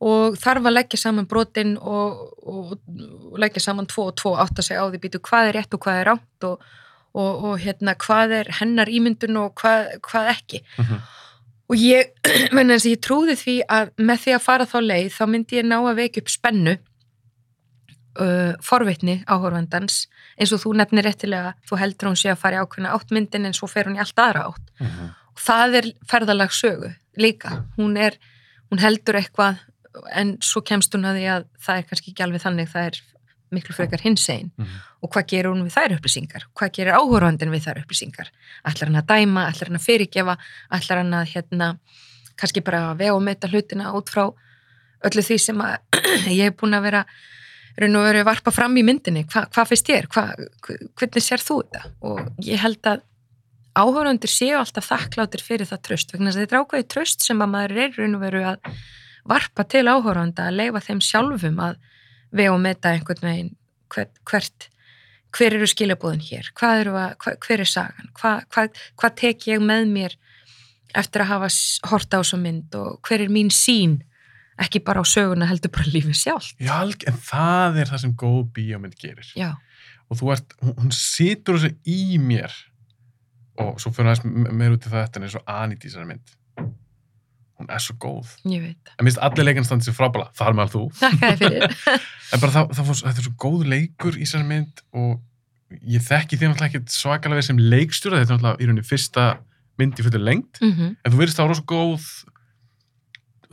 og 0.00 0.36
þarf 0.38 0.66
að 0.68 0.76
leggja 0.76 0.98
saman 1.02 1.26
brotin 1.26 1.72
og, 1.80 2.20
og, 2.46 2.74
og 3.32 3.38
leggja 3.42 3.60
saman 3.64 3.88
tvo 3.90 4.08
og 4.12 4.16
tvo 4.20 4.36
átt 4.38 4.60
að 4.60 4.68
segja 4.68 4.84
á 4.84 4.90
því 4.92 5.00
býtu 5.02 5.18
hvað 5.26 5.48
er 5.50 5.56
rétt 5.58 5.74
og 5.74 5.82
hvað 5.82 6.00
er 6.02 6.06
rátt 6.12 6.46
og, 6.46 6.60
og, 7.18 7.44
og 7.50 7.54
hérna 7.64 7.96
hvað 7.98 8.34
er 8.42 8.52
hennar 8.60 8.86
ímyndun 8.92 9.40
og 9.42 9.54
hvað, 9.58 9.96
hvað 10.06 10.30
ekki 10.36 10.62
Mhm. 10.78 11.00
og 11.68 11.76
ég, 11.76 12.12
ég 12.94 13.00
trúði 13.04 13.34
því 13.36 13.56
að 13.68 13.90
með 13.98 14.22
því 14.22 14.36
að 14.38 14.44
fara 14.46 14.64
þá 14.70 14.78
leið 14.86 15.10
þá 15.18 15.24
myndi 15.34 15.58
ég 15.58 15.66
ná 15.68 15.76
að 15.82 15.98
vekja 15.98 16.22
upp 16.22 16.30
spennu 16.32 16.76
uh, 18.20 18.52
forvitni 18.64 19.18
áhorfandans 19.26 20.04
eins 20.38 20.52
og 20.54 20.62
þú 20.62 20.76
nefnir 20.78 21.04
réttilega 21.08 21.54
þú 21.68 21.78
heldur 21.82 22.08
hún 22.12 22.18
sé 22.22 22.30
að 22.32 22.40
fara 22.42 22.58
í 22.58 22.62
ákveðna 22.64 22.94
áttmyndin 22.96 23.48
en 23.50 23.56
svo 23.56 23.68
fer 23.70 23.88
hún 23.90 23.98
í 23.98 24.02
allt 24.04 24.18
aðra 24.22 24.46
átt 24.52 24.66
Mhm. 24.78 25.08
og 25.10 25.17
það 25.38 25.78
er 25.80 25.92
ferðalag 26.10 26.54
sögu 26.56 26.92
líka, 27.18 27.62
hún 27.78 27.96
er 27.98 28.18
hún 28.70 28.82
heldur 28.82 29.18
eitthvað 29.18 29.62
en 30.14 30.36
svo 30.44 30.62
kemst 30.66 30.94
hún 30.94 31.06
að 31.08 31.18
því 31.18 31.30
að 31.34 31.46
það 31.64 31.80
er 31.80 31.86
kannski 31.88 32.12
ekki 32.12 32.24
alveg 32.26 32.44
þannig 32.44 32.68
það 32.72 32.90
er 32.90 33.00
miklu 33.54 33.74
frekar 33.74 34.02
hinsegin. 34.04 34.50
Mhm. 34.58 34.76
og 35.02 35.10
hvað 35.14 35.26
gerur 35.30 35.54
hún 35.54 35.64
við 35.64 35.74
þær 35.76 35.94
upplýsingar? 35.96 36.42
Hvað 36.58 36.72
gerir 36.74 36.96
áhorfandin 36.98 37.52
við 37.54 37.64
þær 37.64 37.80
upplýsingar? 37.84 38.28
Ætlar 38.66 38.90
hann 38.90 39.00
að 39.00 39.06
dæma, 39.06 39.46
ætlar 39.48 39.70
hann 39.70 39.78
að 39.78 39.86
fyrirgefa? 39.86 40.34
Ætlar 40.74 40.98
hann 40.98 41.14
að 41.14 41.28
hérna 41.32 41.68
kannski 42.36 42.64
bara 42.64 42.94
vega 42.98 43.14
og 43.14 43.22
meta 43.22 43.48
hlutina 43.48 43.92
út 43.94 44.10
frá 44.10 44.24
öllu 45.06 45.22
því 45.22 45.38
sem 45.38 45.62
að 45.62 45.78
ég 46.38 46.50
hef 46.50 46.56
búin 46.58 46.74
að 46.74 46.82
vera 46.88 47.04
raun 47.78 47.96
og 47.96 48.08
veru 48.08 48.24
varpa 48.26 48.50
fram 48.50 48.76
í 48.76 48.82
myndinni? 48.82 49.24
Hva, 49.30 49.46
hvað 49.54 49.70
finnst 49.70 49.86
þér, 49.86 50.10
Hva, 50.12 50.24
hvernig 50.98 51.22
sér 51.24 51.44
þú 51.46 51.62
þetta? 51.62 51.84
Og 52.10 52.20
ég 52.42 52.58
held 52.58 52.90
að 52.90 53.06
áhörundir 53.78 54.30
séu 54.32 54.56
alltaf 54.58 54.88
þakkláttir 54.90 55.42
fyrir 55.44 55.68
það 55.70 55.82
tröst 55.88 56.12
vegna 56.14 56.30
þess 56.32 56.38
að 56.40 56.44
þetta 56.46 56.56
er 56.56 56.62
ákveðið 56.64 56.88
tröst 56.94 57.26
sem 57.26 57.42
að 57.44 57.52
maður 57.54 57.76
er 57.84 57.94
raun 57.98 58.16
og 58.18 58.22
veru 58.24 58.42
að 58.52 58.72
varpa 59.28 59.64
til 59.68 59.84
áhörunda 59.92 60.48
að 60.48 60.56
leifa 60.62 60.82
þeim 60.88 61.02
sjálfum 61.04 61.60
að 61.66 61.76
vega 62.38 62.54
og 62.54 62.60
meta 62.64 62.92
einhvern 62.94 63.24
veginn 63.28 63.52
hvert, 63.94 64.18
hvert 64.28 64.68
hver 65.36 65.54
eru 65.58 65.66
skilabúðin 65.68 66.22
hér, 66.24 66.46
eru 66.80 66.94
að, 66.96 67.14
hva, 67.20 67.34
hver 67.44 67.60
er 67.60 67.68
sagan, 67.68 68.08
hvað 68.16 68.44
hva, 68.54 68.62
hva 69.02 69.10
tek 69.20 69.46
ég 69.50 69.60
með 69.60 69.86
mér 69.92 70.14
eftir 70.96 71.20
að 71.24 71.28
hafa 71.34 71.50
s- 71.52 71.80
hort 71.90 72.14
á 72.16 72.20
svo 72.24 72.38
mynd 72.40 72.74
og 72.80 72.98
hver 73.04 73.26
er 73.26 73.32
mín 73.32 73.50
sín 73.52 73.98
ekki 74.58 74.80
bara 74.82 75.04
á 75.04 75.06
söguna 75.06 75.46
heldur 75.46 75.70
bara 75.70 75.92
lífið 75.92 76.16
sjálf 76.16 76.48
Já, 76.58 76.80
en 76.80 77.20
það 77.28 77.76
er 77.84 77.90
það 77.92 78.00
sem 78.06 78.14
góð 78.24 78.40
bíómynd 78.56 78.96
gerir. 78.98 79.28
já, 79.36 79.52
Og 80.08 80.16
þú 80.16 80.32
ert, 80.32 80.54
hún, 80.64 80.72
hún 80.80 80.92
situr 80.96 81.58
þessu 81.60 81.76
í 81.84 82.16
mér 82.18 82.54
og 83.58 83.78
svo 83.82 83.92
fyrir 83.94 84.12
aðeins 84.12 84.24
me- 84.24 84.52
meira 84.54 84.76
út 84.76 84.86
í 84.86 84.90
það 84.92 85.02
þetta 85.04 85.20
en 85.20 85.26
eins 85.28 85.38
og 85.38 85.48
Anit 85.54 85.84
í 85.84 85.88
þessari 85.88 86.08
mynd. 86.12 86.34
Hún 87.58 87.70
er 87.74 87.82
svo 87.82 87.96
góð. 87.98 88.34
ég 88.46 88.62
veit. 88.62 88.92
En 88.98 89.04
minnst 89.06 89.18
allir 89.18 89.44
leikinn 89.48 89.66
standi 89.66 89.88
sér 89.88 89.96
frábæla, 89.98 90.28
þar 90.38 90.54
meðal 90.54 90.70
þú. 90.76 90.82
þakka 91.00 91.32
þið 91.32 91.42
fyrir. 91.42 91.76
En 92.32 92.40
bara 92.42 92.52
það, 92.52 92.72
það 92.76 92.88
fór, 92.90 92.98
þetta 93.08 93.20
er 93.22 93.24
svo 93.26 93.34
góð 93.40 93.62
leikur 93.72 94.16
í 94.18 94.24
þessari 94.26 94.46
mynd 94.46 94.82
og 94.92 95.14
ég 95.88 96.02
þekki 96.04 96.36
því 96.36 96.50
náttúrulega 96.50 96.78
ekki 96.78 96.92
svakalega 96.92 97.38
vel 97.40 97.46
sem 97.46 97.62
leikstjóra, 97.72 98.20
þetta 98.20 98.34
er 98.34 98.42
náttúrulega 98.42 98.60
í 98.62 98.68
rauninni 98.68 98.84
fyrsta 98.84 99.24
mynd 99.80 99.98
í 99.98 100.04
fyrir 100.04 100.24
lengt, 100.26 100.60
mm 100.60 100.90
en 100.92 101.12
þú 101.12 101.20
virðist 101.22 101.40
það 101.40 101.48
rosa 101.48 101.64
góð 101.72 102.06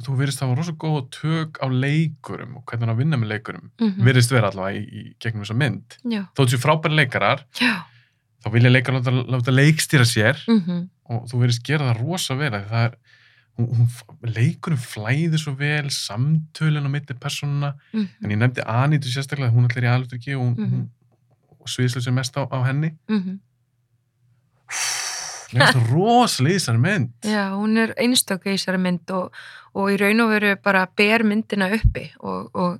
þú 0.03 0.15
virðist 0.19 0.41
það 0.41 0.53
rosa 0.59 0.75
góð 0.75 1.01
tök 1.15 1.59
á 1.63 1.67
leikurum 1.71 2.57
og 2.59 2.65
hvernig 2.67 2.83
hann 2.83 2.93
að 2.95 2.99
vinna 2.99 3.17
með 3.21 3.31
leikurum 3.31 3.71
-hmm. 3.79 4.03
virðist 4.03 4.31
vera 4.35 4.51
allavega 4.51 4.79
í, 4.79 4.83
í 4.83 5.15
gegnum 5.19 5.43
þessa 5.45 5.55
mynd. 5.55 5.97
Já, 6.03 6.23
þó 6.35 6.41
þessu 6.43 6.59
frábæri 6.59 6.95
leikarar 6.99 7.45
já 7.55 7.73
þá 8.45 8.51
vilja 8.53 8.69
leikar 8.71 8.93
láta, 8.93 9.11
láta 9.11 9.51
leikstýra 9.51 10.05
sér 10.05 10.37
mm 10.47 10.89
og 11.05 11.27
þú 11.29 11.39
virðist 11.43 11.65
gera 11.65 11.91
það 11.93 11.99
rosa 12.01 12.35
vel 12.35 12.51
það 12.51 12.83
er 12.85 12.93
hún, 13.57 13.67
hún, 13.77 13.89
leikurum 14.35 14.79
flæði 14.81 15.37
svo 15.37 15.53
vel 15.55 15.89
samtölin 15.93 16.85
á 16.85 16.89
milli 16.89 17.15
persónuna 17.19 17.75
-hmm. 17.93 18.07
en 18.23 18.31
ég 18.31 18.37
nefndi 18.37 18.61
Anitu 18.65 19.07
sérstaklega 19.07 19.53
hún 19.53 19.65
allir 19.69 19.83
í 19.83 20.15
ekki 20.15 20.35
og 20.35 20.57
Mhm. 20.57 20.71
hún 20.71 20.89
og 21.59 21.67
sviðslu 21.69 22.01
sem 22.01 22.13
mest 22.13 22.37
á, 22.37 22.45
á 22.51 22.57
henni 22.65 22.93
Mm 23.09 23.21
-hmm. 23.23 23.39
Finnst 25.49 25.77
það 25.77 25.91
rosalega 25.93 26.55
í 26.55 26.59
þessari 26.59 26.81
mynd. 26.81 27.11
Já, 27.23 27.43
hún 27.53 27.77
er 27.77 27.93
einstöku 28.01 28.49
í 28.49 28.55
þessari 28.57 28.81
mynd 28.81 29.11
og, 29.11 29.31
og 29.73 29.91
í 29.93 29.97
raun 30.01 30.23
og 30.25 30.29
veru 30.29 30.55
bara 30.63 30.87
ber 30.97 31.23
myndina 31.23 31.69
uppi 31.71 32.11
og, 32.19 32.49
og 32.55 32.79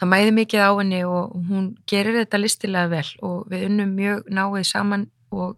það 0.00 0.10
mæði 0.12 0.32
mikið 0.36 0.64
á 0.64 0.70
henni 0.76 1.02
og 1.08 1.36
hún 1.48 1.68
gerir 1.88 2.18
þetta 2.20 2.40
listilega 2.40 2.92
vel 2.92 3.08
og 3.26 3.46
við 3.52 3.68
unnum 3.70 3.94
mjög 3.96 4.26
náið 4.28 4.66
saman 4.68 5.06
og, 5.32 5.56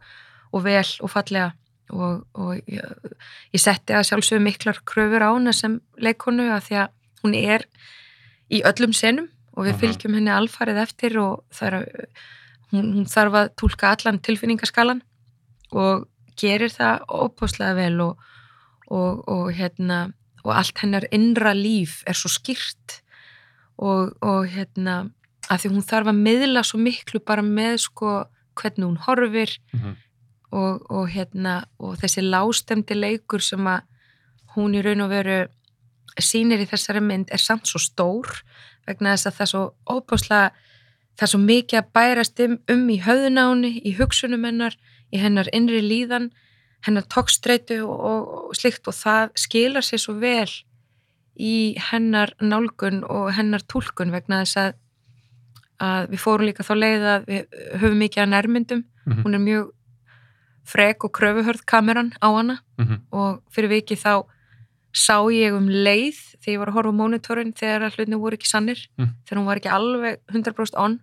og 0.52 0.64
vel 0.66 0.86
og 1.02 1.12
fallega. 1.12 1.54
Og, 1.88 2.26
og 2.36 2.68
ég, 2.68 2.84
ég 3.56 3.62
setti 3.62 3.94
að 3.96 4.10
sjálfsögum 4.10 4.44
miklar 4.44 4.82
kröfur 4.84 5.24
á 5.24 5.32
hana 5.32 5.54
sem 5.56 5.78
leikonu 5.96 6.50
að 6.52 6.66
því 6.66 6.76
að 6.82 6.90
hún 7.22 7.36
er 7.38 7.64
í 8.52 8.60
öllum 8.68 8.92
senum 8.92 9.30
og 9.56 9.64
við 9.66 9.80
fylgjum 9.80 10.18
henni 10.18 10.34
alfarið 10.34 10.82
eftir 10.84 11.16
og 11.22 11.46
það 11.54 11.78
er, 11.78 11.88
hún, 12.74 12.92
hún 12.92 13.08
þarf 13.08 13.38
að 13.40 13.50
tólka 13.56 13.94
allan 13.94 14.20
tilfinningaskalan 14.20 15.00
og 15.72 16.04
gerir 16.38 16.70
það 16.72 17.08
óbúslega 17.08 17.74
vel 17.80 18.04
og, 18.04 18.20
og, 18.92 19.24
og 19.24 19.48
hérna 19.56 20.04
og 20.44 20.54
allt 20.54 20.84
hennar 20.84 21.08
innra 21.14 21.54
líf 21.56 22.02
er 22.08 22.16
svo 22.16 22.30
skýrt 22.32 23.00
og, 23.78 24.12
og 24.22 24.46
hérna 24.52 25.10
að 25.48 25.62
því 25.62 25.70
hún 25.74 25.86
þarf 25.88 26.10
að 26.12 26.22
miðla 26.26 26.62
svo 26.66 26.78
miklu 26.82 27.20
bara 27.24 27.42
með 27.46 27.76
sko 27.86 28.16
hvernig 28.58 28.84
hún 28.88 28.98
horfir 29.06 29.54
Mhm. 29.72 29.96
og, 30.52 30.86
og 30.90 31.08
hérna 31.12 31.64
og 31.78 31.96
þessi 32.00 32.22
lástemdi 32.24 32.94
leikur 32.96 33.40
sem 33.44 33.60
að 33.68 33.82
hún 34.56 34.74
í 34.74 34.82
raun 34.82 35.04
og 35.04 35.10
veru 35.12 35.46
sýnir 36.18 36.62
í 36.64 36.66
þessari 36.66 37.00
mynd 37.04 37.28
er 37.30 37.38
samt 37.38 37.68
svo 37.68 37.78
stór 37.78 38.42
vegna 38.88 39.12
þess 39.14 39.26
að 39.28 39.36
það 39.36 39.44
er 39.46 39.50
svo 39.52 39.64
óbúslega 39.86 40.50
það 41.18 41.22
er 41.26 41.32
svo 41.32 41.40
mikið 41.44 41.78
að 41.78 41.90
bærast 41.94 42.40
um, 42.40 42.58
um 42.72 42.88
í 42.90 42.98
höfðunáni, 43.04 43.72
í 43.84 43.92
hugsunum 43.98 44.44
hennar 44.48 44.76
í 45.12 45.18
hennar 45.20 45.48
innri 45.52 45.80
líðan 45.84 46.30
hennar 46.86 47.06
tókstreitu 47.10 47.82
og, 47.84 48.00
og, 48.00 48.48
og 48.48 48.56
slikt 48.56 48.88
og 48.88 48.94
það 48.94 49.30
skilar 49.36 49.84
sér 49.86 50.02
svo 50.02 50.14
vel 50.18 50.48
í 51.38 51.76
hennar 51.90 52.32
nálgun 52.42 53.04
og 53.06 53.32
hennar 53.36 53.62
túlkun 53.70 54.10
vegna 54.10 54.42
þess 54.44 54.56
að, 54.62 54.72
að 55.80 56.08
við 56.10 56.22
fórum 56.24 56.46
líka 56.48 56.64
þá 56.66 56.74
leið 56.76 57.04
að 57.14 57.26
við 57.30 57.60
höfum 57.82 57.98
mikið 58.04 58.22
að 58.24 58.32
nærmyndum 58.34 58.84
Mhm. 59.08 59.22
hún 59.24 59.34
er 59.34 59.40
mjög 59.40 59.68
frek 60.68 61.04
og 61.04 61.12
kröfuhörð 61.16 61.62
kameran 61.64 62.10
á 62.20 62.28
hana 62.28 62.58
Mhm. 62.78 62.96
og 63.12 63.42
fyrir 63.50 63.70
vikið 63.70 64.02
þá 64.04 64.24
sá 64.92 65.16
ég 65.32 65.54
um 65.56 65.68
leið 65.68 66.18
þegar 66.42 66.52
ég 66.54 66.58
var 66.58 66.68
að 66.68 66.74
horfa 66.76 66.90
á 66.92 66.98
mónitorinn 67.00 67.54
þegar 67.54 67.82
að 67.86 67.94
hlutinni 67.96 68.18
voru 68.20 68.36
ekki 68.36 68.46
sannir 68.50 68.80
Mm. 68.98 69.14
þegar 69.24 69.38
hún 69.38 69.46
var 69.46 69.56
ekki 69.56 69.70
alveg 69.72 70.18
100% 70.32 70.74
on 70.76 71.00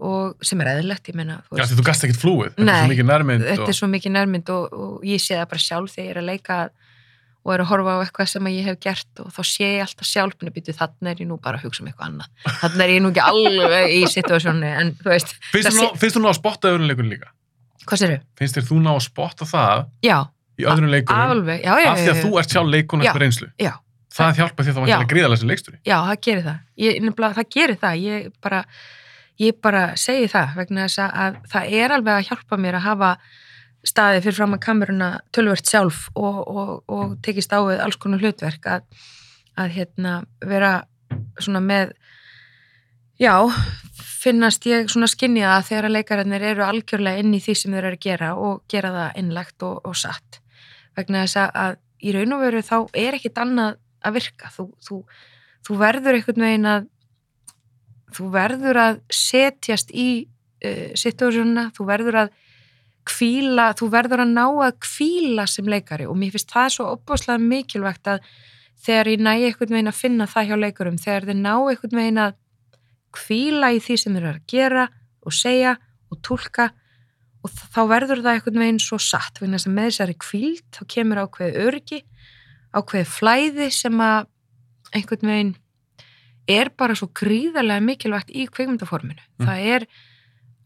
og 0.00 0.36
sem 0.42 0.60
er 0.60 0.70
eðlilegt, 0.72 1.08
ég 1.12 1.16
Já, 1.58 1.64
því 1.68 1.76
þú 1.76 1.84
gast 1.84 2.04
ekkert 2.06 2.20
flúið. 2.22 2.54
Þetta 2.54 2.62
er 2.62 2.64
Nei, 2.64 2.80
svo 2.80 2.92
mikið 2.94 3.08
nærmynd. 3.10 3.42
þetta 3.44 3.62
og... 3.62 3.68
er 3.68 3.76
svo 3.76 3.88
mikið 3.92 4.12
nærmynd 4.14 4.48
og, 4.54 4.72
og 4.72 5.02
ég 5.04 5.20
sé 5.20 5.36
það 5.36 5.48
bara 5.50 5.60
sjálf 5.60 5.92
þegar 5.92 6.06
ég 6.06 6.10
er 6.14 6.20
að 6.22 6.28
leika 6.30 6.56
og 7.40 7.52
er 7.54 7.62
að 7.64 7.70
horfa 7.70 7.94
á 7.96 7.98
eitthvað 8.04 8.28
sem 8.34 8.48
ég 8.52 8.66
hef 8.68 8.78
gert 8.84 9.20
og 9.24 9.30
þá 9.32 9.40
sé 9.48 9.68
ég 9.78 9.82
alltaf 9.86 10.08
sjálf 10.08 10.34
minni 10.40 10.52
býtu 10.58 10.74
þannig 10.76 11.10
er 11.14 11.22
ég 11.24 11.28
nú 11.30 11.38
bara 11.40 11.56
að 11.60 11.64
hugsa 11.68 11.82
um 11.84 11.88
eitthvað 11.88 12.10
annað 12.10 12.56
þannig 12.60 12.84
er 12.84 12.92
ég 12.92 13.02
nú 13.04 13.12
ekki 13.14 13.22
alveg 13.24 13.94
í 13.96 14.00
situasjónu 14.12 14.72
en 14.82 14.92
þú 15.00 15.12
veist, 15.14 15.32
Finnst 15.54 15.72
þú 15.78 15.86
finnst 16.02 16.18
þú 16.18 16.22
ná 16.24 16.28
að 16.32 16.38
spotta 16.40 16.72
öðrum 16.74 16.88
leikurinn 16.90 17.14
líka? 17.14 17.30
hvað 17.86 18.02
sér 18.02 18.12
þau? 18.12 18.26
Finnst 18.42 18.60
þú 18.68 18.80
ná 18.84 18.90
að 18.92 19.02
spotta 19.08 19.48
það 19.48 19.84
Já, 20.04 20.18
í 20.60 20.62
já, 20.66 20.68
af 20.70 22.02
því 22.04 22.10
að 22.12 22.20
þú 22.24 22.32
ert 22.42 22.54
sjálf 22.56 22.72
leikuna 22.76 23.04
Já. 23.04 23.10
eftir 23.10 23.24
reynslu? 23.24 23.50
já, 23.56 23.72
Það 24.10 24.38
hjálpa 24.40 24.64
því 24.64 24.70
að 24.70 24.74
það 24.74 24.82
var 24.84 24.90
ekki 24.96 25.10
gríðalega 25.14 25.40
sem 25.40 25.48
leiksturi. 25.50 25.76
já, 25.86 25.96
það 26.02 26.16
gerir 26.26 26.44
það 26.44 26.56
ég, 26.82 26.96
nefnilega, 27.04 27.34
það 27.38 27.52
gerir 27.54 27.76
það, 27.80 28.00
ég 28.04 28.32
bara 28.42 28.62
ég 29.40 29.60
bara 29.62 29.82
segi 29.96 30.26
það 30.28 30.56
vegna 30.58 30.86
þess 30.88 30.98
að, 31.04 31.12
að 31.24 31.36
það 31.54 31.76
er 31.80 31.94
alveg 31.96 32.16
að 32.18 32.26
hjálpa 32.28 32.58
mér 32.60 32.76
að 32.80 32.86
hafa 32.88 33.10
staði 33.86 34.20
fyrir 34.24 34.36
fram 34.36 34.56
að 34.56 34.62
kameruna 34.66 35.10
tölvört 35.34 35.68
sjálf 35.68 36.08
og, 36.14 36.40
og, 36.48 36.72
og 36.90 37.16
tekist 37.24 37.52
á 37.56 37.60
við 37.64 37.80
alls 37.84 37.98
konar 38.00 38.20
hlutverk 38.22 38.66
að, 38.68 38.84
að 39.56 39.76
hérna 39.78 40.16
vera 40.44 40.72
svona 41.40 41.62
með 41.64 41.94
já, 43.20 43.34
finnast 44.20 44.66
ég 44.68 44.90
svona 44.92 45.08
skinnja 45.10 45.54
að 45.56 45.66
þegar 45.70 45.88
að 45.88 45.96
leikararnir 45.96 46.46
eru 46.52 46.64
algjörlega 46.66 47.22
inn 47.22 47.34
í 47.36 47.40
því 47.42 47.56
sem 47.56 47.74
þeir 47.74 47.86
eru 47.86 47.98
að 47.98 48.06
gera 48.06 48.30
og 48.36 48.62
gera 48.70 48.92
það 48.96 49.20
innlegt 49.22 49.66
og, 49.66 49.80
og 49.88 49.96
satt. 49.96 50.40
Vegna 50.98 51.24
þess 51.24 51.40
að 51.48 51.78
í 52.00 52.14
raun 52.16 52.36
og 52.36 52.44
veru 52.44 52.62
þá 52.64 52.76
er 52.96 53.16
ekkit 53.16 53.40
annað 53.40 53.78
að 54.04 54.16
virka. 54.16 54.50
Þú, 54.52 54.66
þú, 54.84 55.00
þú 55.68 55.78
verður 55.80 56.18
einhvern 56.18 56.46
veginn 56.46 56.68
að 56.68 56.88
þú 58.16 58.28
verður 58.34 58.80
að 58.80 59.00
setjast 59.14 59.92
í 59.94 60.08
uh, 60.26 60.88
situasjónuna, 60.98 61.68
þú 61.76 61.88
verður 61.88 62.22
að 62.24 62.32
kvíla, 63.10 63.70
þú 63.78 63.90
verður 63.92 64.24
að 64.24 64.32
ná 64.36 64.44
að 64.46 64.78
kvíla 64.86 65.46
sem 65.50 65.68
leikari 65.68 66.06
og 66.08 66.18
mér 66.18 66.34
finnst 66.34 66.54
það 66.54 66.72
svo 66.76 66.88
opbáslega 66.94 67.42
mikilvægt 67.42 68.10
að 68.14 68.26
þegar 68.80 69.10
ég 69.12 69.24
næ 69.24 69.32
einhvern 69.34 69.74
veginn 69.76 69.92
að 69.92 70.00
finna 70.00 70.28
það 70.30 70.50
hjá 70.50 70.56
leikarum, 70.64 71.00
þegar 71.00 71.28
þeir 71.28 71.40
ná 71.40 71.54
einhvern 71.56 72.00
veginn 72.00 72.22
að 72.24 72.36
kvíla 73.16 73.72
í 73.74 73.80
því 73.82 73.96
sem 73.98 74.16
þeir 74.16 74.26
eru 74.26 74.36
að 74.36 74.46
gera 74.54 74.86
og 75.26 75.36
segja 75.36 75.74
og 76.10 76.20
tólka 76.26 76.70
og 77.40 77.52
þá 77.74 77.80
verður 77.88 78.22
það 78.24 78.36
einhvern 78.36 78.62
veginn 78.64 78.82
svo 78.82 78.98
satt 79.00 79.40
þess 79.40 79.66
að 79.66 79.74
með 79.76 79.90
þessari 79.90 80.16
kvíld 80.20 80.66
þá 80.76 80.82
kemur 80.94 81.22
ákveðið 81.24 81.60
örgi 81.66 82.00
ákveðið 82.76 83.10
flæði 83.10 83.68
sem 83.74 84.02
að 84.04 84.28
einhvern 84.94 85.32
veginn 85.32 85.52
er 86.50 86.70
bara 86.78 86.96
svo 86.98 87.10
gríðarlega 87.14 87.82
mikilvægt 87.84 88.32
í 88.34 88.46
kveikmyndaforminu. 88.50 89.22
Mm. 89.38 89.46
Það 89.46 89.68
er 89.74 89.86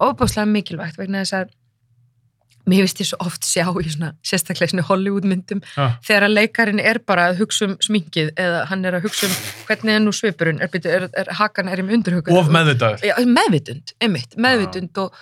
ofbáslega 0.04 0.48
mikilvægt 0.50 1.00
vegna 1.00 1.24
þess 1.24 1.38
að 1.40 1.52
mér 2.70 2.85
finnst 2.85 3.03
ég 3.03 3.09
svo 3.11 3.18
oft 3.24 3.46
sjá 3.46 3.66
í 3.68 3.90
svona 3.92 4.11
sérstaklega 4.24 4.72
svona 4.72 4.87
Hollywood 4.88 5.27
myndum 5.29 5.61
Já. 5.74 5.98
þegar 6.07 6.27
að 6.29 6.37
leikarin 6.38 6.81
er 6.81 7.00
bara 7.05 7.29
að 7.31 7.42
hugsa 7.42 7.68
um 7.68 7.74
sminkið 7.85 8.33
eða 8.40 8.64
hann 8.70 8.85
er 8.88 8.98
að 8.98 9.09
hugsa 9.09 9.29
um 9.29 9.35
hvernig 9.68 9.96
er 9.96 10.05
nú 10.05 10.14
svipurinn, 10.16 10.62
er, 10.64 10.79
er, 10.88 11.09
er 11.12 11.33
hakan 11.40 11.68
er 11.68 11.83
í 11.83 11.87
undirhugun. 11.87 12.37
Of 12.38 12.48
meðvitaður. 12.53 13.05
Já, 13.05 13.14
meðvitund, 13.29 13.94
einmitt, 14.05 14.38
meðvitund 14.40 15.03
og, 15.05 15.20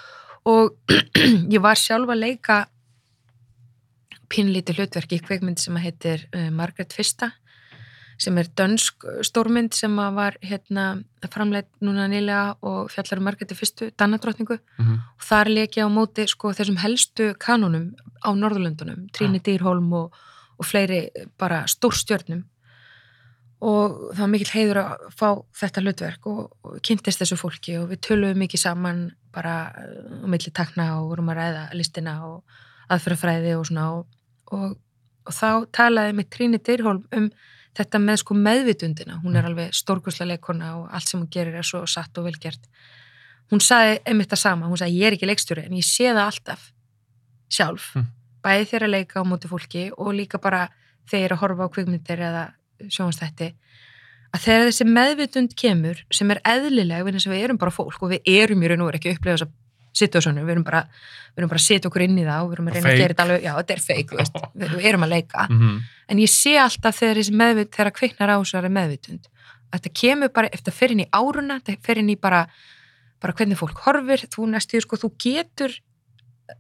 og 0.49 0.95
ég 1.55 1.63
var 1.65 1.81
sjálf 1.81 2.15
að 2.15 2.23
leika 2.23 2.63
pínlítið 4.33 4.81
hlutverk 4.81 5.17
í 5.17 5.23
kveikmynd 5.27 5.61
sem 5.61 5.77
að 5.77 5.89
heitir 5.89 6.27
uh, 6.33 6.49
Margaret 6.55 6.95
Fyrsta 6.95 7.33
sem 8.23 8.39
er 8.39 8.49
dönsk 8.59 9.05
stórmynd 9.27 9.75
sem 9.75 9.97
var 10.17 10.37
hérna 10.43 10.85
framleitt 11.33 11.69
núna 11.83 12.07
nýlega 12.11 12.57
og 12.63 12.91
fjallar 12.95 13.19
um 13.21 13.27
Margreði 13.29 13.57
Fyrstu, 13.59 13.91
Dannadrottningu 13.99 14.59
Mhm. 14.79 14.95
og 15.19 15.27
þar 15.29 15.51
leik 15.51 15.77
ég 15.79 15.87
á 15.87 15.91
móti 15.91 16.27
sko 16.31 16.53
þessum 16.55 16.79
helstu 16.83 17.35
kanunum 17.39 17.91
á 18.25 18.31
Norðurlöndunum, 18.35 19.09
Tríni 19.13 19.41
Dýrholm 19.43 19.93
og, 19.93 20.13
og 20.59 20.65
fleiri 20.67 21.09
bara 21.39 21.65
stórstjörnum. 21.67 22.45
Og 23.63 24.11
það 24.17 24.21
var 24.25 24.31
mikill 24.33 24.51
heiður 24.57 24.79
að 24.81 25.03
fá 25.15 25.29
þetta 25.55 25.83
hlutverk 25.85 26.27
og, 26.27 26.41
og 26.67 26.79
kynntist 26.83 27.21
þessu 27.23 27.37
fólki 27.39 27.77
og 27.79 27.91
við 27.93 28.01
töluðum 28.09 28.41
mikið 28.43 28.59
saman 28.65 29.03
bara 29.33 29.71
á 29.71 30.27
milli 30.27 30.51
takna 30.51 30.89
og 30.99 31.13
vorum 31.13 31.31
að 31.31 31.39
ræða 31.39 31.63
listina 31.79 32.17
og 32.27 32.43
aðferðafræði 32.91 33.53
og 33.61 33.69
svona 33.69 33.85
og, 33.95 34.07
og, 34.51 34.75
og 35.27 35.33
þá 35.39 35.47
talaði 35.79 36.17
með 36.19 36.31
Tríni 36.35 36.59
Dýrholm 36.59 37.05
um 37.15 37.31
þetta 37.77 38.01
með 38.03 38.21
sko 38.23 38.35
meðvitundina, 38.37 39.21
hún 39.23 39.37
er 39.37 39.47
alveg 39.49 39.73
stórkurslega 39.77 40.35
leikona 40.35 40.75
og 40.79 40.89
allt 40.93 41.09
sem 41.09 41.21
hún 41.21 41.31
gerir 41.33 41.55
er 41.57 41.67
svo 41.67 41.85
satt 41.87 42.19
og 42.19 42.27
velgert. 42.29 42.61
Hún 43.53 43.61
saði 43.61 43.99
einmitt 44.09 44.33
það 44.33 44.43
sama, 44.43 44.69
hún 44.69 44.81
sagði 44.81 45.01
ég 45.01 45.07
er 45.07 45.17
ekki 45.17 45.29
leikstjóri 45.29 45.65
en 45.67 45.79
ég 45.79 45.87
sé 45.87 46.11
það 46.13 46.27
alltaf 46.27 46.69
sjálf, 47.53 47.95
Mm. 47.97 48.07
bæði 48.43 48.69
þegar 48.69 48.87
að 48.87 48.95
leika 48.97 49.21
á 49.21 49.25
móti 49.25 49.49
fólki 49.49 49.91
og 49.97 50.15
líka 50.15 50.41
bara 50.41 50.69
er 51.13 51.33
að 51.33 51.41
horfa 51.43 51.67
á 51.69 51.73
kvikmyndir 51.73 52.19
eða 52.19 52.45
sjónastætti 52.89 53.53
að 54.33 54.41
þegar 54.47 54.69
þessi 54.71 54.87
meðvitund 54.89 55.55
kemur 55.59 56.05
sem 56.11 56.31
er 56.31 56.41
eðlileg 56.49 57.05
við 57.05 57.45
erum 57.45 57.59
bara 57.59 57.71
fólk 57.71 58.01
og 58.03 58.11
við 58.15 58.23
erum 58.25 58.63
í 58.63 58.69
raun 58.71 58.81
og 58.81 58.89
veru 58.91 58.99
ekki 58.99 59.13
að 59.13 59.19
upplega 59.19 59.37
þessa 59.37 59.51
situasjónu, 59.93 60.45
við 60.45 60.51
erum 60.57 60.65
bara 60.65 60.83
við 61.33 61.39
erum 61.43 61.49
bara 61.53 61.61
að 61.61 61.67
setja 61.67 61.89
okkur 61.91 62.03
inn 62.07 62.19
í 62.19 62.25
það 62.25 62.43
og 62.43 62.49
við 62.51 62.57
erum 62.57 62.69
að 62.69 62.75
reyna 62.77 62.83
Fake. 62.87 62.95
að 62.97 63.03
gera 63.03 63.15
þetta 63.15 63.25
alveg, 63.27 63.43
já 63.43 63.53
þetta 63.59 63.75
er 63.77 63.83
feik, 63.87 64.11
veist, 64.19 64.35
við, 64.63 64.75
við 64.79 64.87
erum 64.93 65.07
að 65.07 65.13
leika 65.17 65.47
Mhm. 65.51 65.79
en 66.09 66.19
ég 66.19 66.29
sé 66.33 66.57
alltaf 66.61 66.99
þegar 67.01 67.17
þessi 67.23 67.37
meðvit 67.43 67.71
þegar 67.73 67.91
að 67.93 67.97
kviknar 68.01 68.33
á 68.33 68.37
þessari 68.43 68.73
meðvitund 68.73 69.25
að 69.73 69.79
þetta 69.81 69.95
kemur 70.03 70.29
bara 70.33 70.49
eftir 70.53 70.73
að 70.73 70.79
fer 70.83 70.91
inn 70.93 71.01
í 71.05 71.09
áruna 71.13 71.61
þetta 71.65 71.83
fer 71.87 71.99
inn 72.03 72.11
í 72.13 72.17
bara, 72.21 72.47
bara 73.21 73.33
hvernig 73.33 73.57
fólk 73.61 73.79
horfir, 73.87 74.27
þú 74.29 74.49
næstuði 74.53 74.83
sko, 74.85 74.97
þú 74.97 75.11
getur 75.25 75.79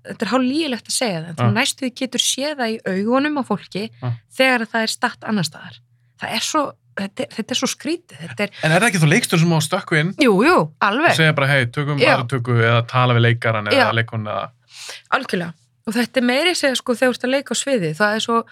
þetta 0.06 0.24
er 0.24 0.30
hálf 0.32 0.46
lígilegt 0.46 0.86
að 0.88 0.94
segja 0.96 1.18
það 1.20 1.28
en 1.28 1.36
þú 1.36 1.46
Ja. 1.48 1.56
næstuði 1.60 1.90
getur 2.00 2.22
séð 2.24 2.54
það 2.62 2.70
í 2.72 2.78
augunum 2.88 3.36
á 3.36 3.42
fólki 3.44 3.82
Ja. 4.00 4.12
þegar 4.32 4.64
það 4.72 4.82
er 4.82 4.92
statt 4.94 5.24
annar 5.28 5.44
staðar 5.44 5.76
það 6.22 6.30
er 6.36 6.40
svo, 6.46 6.62
þetta 6.98 7.26
þetta 7.32 7.54
er 7.54 7.58
svo 7.60 7.68
skrítið 7.70 8.24
er, 8.26 8.50
En 8.62 8.72
er 8.72 8.82
það 8.82 8.88
ekki 8.90 9.02
þú 9.02 9.10
leikstur 9.12 9.40
sem 9.42 9.54
á 9.54 9.56
að 9.58 9.64
stökku 9.68 9.98
inn? 10.00 10.12
Jú, 10.20 10.34
jú, 10.46 10.56
og 10.68 11.06
segja 11.16 11.36
bara, 11.36 11.48
hei, 11.50 11.64
tökum 11.72 12.02
Já. 12.02 12.12
aðra 12.16 12.28
tökku 12.32 12.58
eða 12.58 12.82
tala 12.90 13.16
við 13.16 13.26
leikaran 13.28 13.70
eða 13.72 13.88
leikon 13.96 14.28
eða... 14.28 14.44
algjörlega. 15.16 15.56
Og 15.86 15.96
þetta 15.96 16.20
er 16.20 16.28
meiri 16.28 16.52
segja 16.58 16.78
sko 16.78 16.94
þegar 16.98 17.10
þú 17.10 17.16
ert 17.16 17.26
að 17.26 17.34
leika 17.36 17.56
á 17.56 17.62
sviði 17.62 17.94
það 17.98 18.18
er 18.18 18.26
svo, 18.26 18.42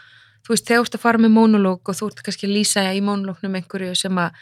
þú 0.47 0.55
veist, 0.55 0.67
þegar 0.71 0.81
þú 0.81 0.89
ert 0.89 0.99
að 0.99 1.05
fara 1.05 1.23
með 1.23 1.37
mónulóg 1.37 1.93
og 1.93 2.01
þú 2.01 2.11
ert 2.11 2.25
kannski 2.27 2.49
að 2.49 2.57
lýsa 2.57 2.87
í 2.91 3.05
mónulóknum 3.07 3.61
einhverju 3.61 3.93
sem 3.99 4.21
að 4.25 4.41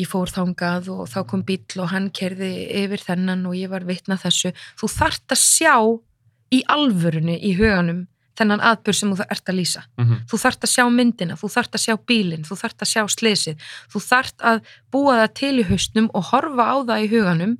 ég 0.00 0.08
fór 0.08 0.30
þangað 0.32 0.88
og 0.94 1.02
þá 1.12 1.18
kom 1.28 1.42
bíll 1.44 1.82
og 1.82 1.90
hann 1.92 2.08
kerði 2.16 2.52
yfir 2.82 3.02
þennan 3.02 3.44
og 3.50 3.58
ég 3.58 3.72
var 3.72 3.84
vitna 3.84 4.16
þessu. 4.20 4.54
Þú 4.80 4.88
þart 4.88 5.34
að 5.34 5.42
sjá 5.42 5.74
í 6.52 6.62
alvörunni 6.72 7.36
í 7.44 7.52
huganum 7.58 8.06
þennan 8.38 8.60
atbyrð 8.64 8.96
sem 8.98 9.10
þú 9.14 9.26
ert 9.30 9.44
að 9.50 9.58
lýsa 9.60 9.82
Mhm. 9.98 10.16
þú 10.30 10.36
þarft 10.44 10.62
að 10.66 10.72
sjá 10.74 10.84
myndina, 10.90 11.34
þú 11.36 11.48
þarft 11.54 11.72
að 11.76 11.84
sjá 11.84 11.94
bílinn 12.06 12.44
þú 12.48 12.54
þarft 12.62 12.78
að 12.82 12.90
sjá 12.92 13.02
slesið, 13.16 13.56
þú 13.92 13.98
þarft 14.08 14.36
að 14.40 14.60
búa 14.92 15.12
það 15.20 15.34
til 15.34 15.54
í 15.60 15.68
haustnum 15.68 16.10
og 16.14 16.24
horfa 16.32 16.64
á 16.72 16.76
það 16.88 17.02
í 17.04 17.10
huganum 17.12 17.58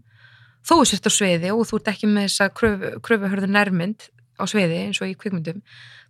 þó 0.64 0.74
þú 0.78 0.84
sért 0.86 1.06
á 1.06 1.12
sviði 1.12 1.50
og 1.52 1.66
þú 1.66 1.74
ert 1.80 1.88
ekki 1.92 2.06
með 2.08 2.24
þessa 2.28 2.48
kröfu, 2.54 3.00
kröfuhörðu 3.02 3.48
nærmynd 3.50 4.00
á 4.40 4.44
sviði 4.48 4.78
eins 4.86 5.00
og 5.02 5.08
í 5.10 5.14
kvikmyndum 5.18 5.60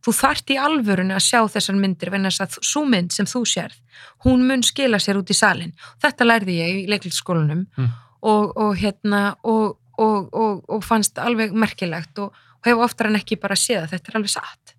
þú 0.05 0.11
þarft 0.15 0.51
í 0.51 0.57
alvörunni 0.59 1.15
að 1.15 1.27
sjá 1.27 1.41
þessar 1.51 1.77
myndir 1.79 2.11
venna 2.11 2.29
þess 2.31 2.41
að 2.45 2.59
sú 2.63 2.85
mynd 2.89 3.13
sem 3.13 3.27
þú 3.27 3.43
sérð 3.47 3.77
hún 4.25 4.47
mun 4.47 4.63
skila 4.63 4.99
sér 5.03 5.19
út 5.19 5.31
í 5.31 5.35
salin 5.35 5.73
þetta 6.03 6.25
lærði 6.27 6.55
ég 6.61 6.85
í 6.85 6.89
leiklisskólanum 6.91 7.67
Mm. 7.79 7.91
og, 8.23 8.53
og 8.57 8.77
hérna 8.79 9.35
og, 9.45 9.77
og, 9.99 10.29
og, 10.33 10.65
og 10.69 10.85
fannst 10.85 11.19
alveg 11.19 11.53
merkilegt 11.53 12.19
og, 12.19 12.33
og 12.63 12.71
hef 12.71 12.85
oftar 12.87 13.11
en 13.11 13.19
ekki 13.19 13.41
bara 13.43 13.59
séð 13.59 13.83
að 13.85 13.91
þetta 13.97 14.13
er 14.13 14.17
alveg 14.21 14.31
satt. 14.31 14.75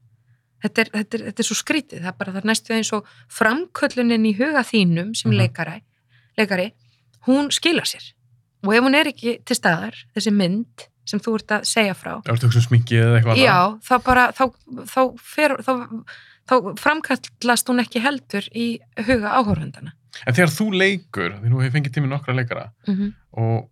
Þetta 0.64 0.82
er, 0.82 0.90
þetta 0.94 1.18
er, 1.18 1.24
þetta 1.28 1.44
er 1.44 1.48
svo 1.50 1.56
skrítið. 1.60 2.00
Það 2.00 2.12
er 2.14 2.18
bara 2.18 2.32
það 2.32 2.42
er 2.42 2.48
næstu 2.48 2.74
eins 2.74 2.94
og 2.96 3.08
framköllunin 3.28 4.26
í 4.30 4.34
huga 4.38 4.64
þínum 4.64 5.16
sem 5.16 5.32
Mhm. 5.32 5.38
leikari, 5.38 5.84
leikari 6.38 6.72
hún 7.28 7.52
skila 7.52 7.84
sér. 7.84 8.14
Og 8.64 8.74
ef 8.74 8.84
hún 8.84 8.96
er 8.96 9.08
ekki 9.12 9.44
til 9.44 9.56
staðar, 9.56 9.96
þessi 10.16 10.32
mynd 10.32 10.88
sem 11.06 11.20
þú 11.20 11.36
ert 11.40 11.56
að 11.58 11.66
segja 11.68 11.96
frá 11.98 12.14
um 12.20 12.54
sminkið 12.54 13.02
eða 13.02 13.18
eitthvað 13.20 13.42
já, 13.42 13.58
þá 13.84 13.96
bara 14.06 14.28
þá, 14.36 14.44
þá, 14.88 15.02
fer, 15.20 15.56
þá, 15.66 15.74
þá 16.48 16.56
framkallast 16.80 17.72
hún 17.72 17.84
ekki 17.84 18.04
heldur 18.04 18.48
í 18.56 18.68
huga 19.08 19.36
áhórfundana 19.40 19.94
En 20.30 20.36
þegar 20.38 20.52
þú 20.54 20.66
leikur, 20.78 21.32
því 21.42 21.50
nú 21.50 21.60
hefur 21.64 21.74
fengið 21.74 21.96
tími 21.96 22.10
nokkra 22.12 22.36
leikara 22.38 22.68
mm 22.88 22.96
-hmm. 22.96 23.14
og 23.42 23.70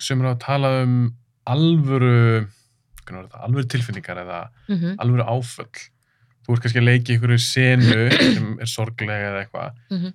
sem 0.00 0.20
eru 0.20 0.32
að 0.32 0.40
tala 0.40 0.82
um 0.82 1.14
alvöru 1.46 2.48
alvöru 3.10 3.66
tilfinningar 3.68 4.16
eða 4.24 4.48
Mhm. 4.68 4.96
alvöru 4.98 5.24
áföll 5.26 5.88
þú 6.42 6.52
ert 6.54 6.62
kannski 6.62 6.80
að 6.80 6.88
leiki 6.90 7.18
ykkur 7.18 7.38
senu 7.38 8.10
sem 8.10 8.58
er 8.60 8.66
sorglega 8.66 9.30
eða 9.30 9.46
eitthvað 9.46 9.72
Mhm. 9.90 10.12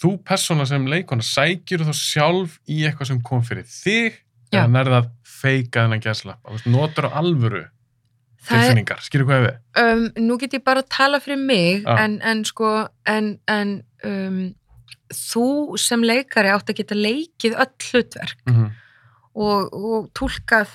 þú 0.00 0.22
persóna 0.24 0.66
sem 0.66 0.86
leikona 0.86 1.22
sækjur 1.22 1.84
þá 1.84 1.92
sjálf 1.92 2.58
í 2.68 2.84
eitthvað 2.88 3.06
sem 3.06 3.20
kom 3.20 3.42
fyrir 3.42 3.64
þig 3.64 4.12
Já. 4.52 4.64
eða 4.64 4.68
nærða 4.72 5.02
að 5.02 5.10
feika 5.24 5.84
þennan 5.84 6.00
gæslapp 6.00 6.66
notur 6.66 7.04
á 7.04 7.10
alvöru 7.20 7.66
tilfinningar, 8.48 9.00
skilur 9.04 9.26
hvað 9.28 9.42
við 9.44 9.82
um, 9.82 10.04
nú 10.24 10.38
get 10.40 10.52
ég 10.56 10.64
bara 10.64 10.80
að 10.80 10.88
tala 10.88 11.20
fyrir 11.20 11.38
mig 11.38 11.82
Já. 11.84 11.98
en, 12.04 12.20
en 12.22 12.44
sko 12.44 12.88
en, 13.04 13.38
en 13.48 13.82
um, 14.04 14.54
þú 15.12 15.76
sem 15.78 16.00
leikari 16.02 16.48
átt 16.48 16.70
að 16.70 16.76
geta 16.80 16.94
leikið 16.96 17.56
öll 17.58 17.90
hlutverk 17.90 18.38
mm 18.46 18.54
-hmm. 18.54 18.70
og, 19.34 19.74
og 19.74 20.08
tólkað 20.14 20.68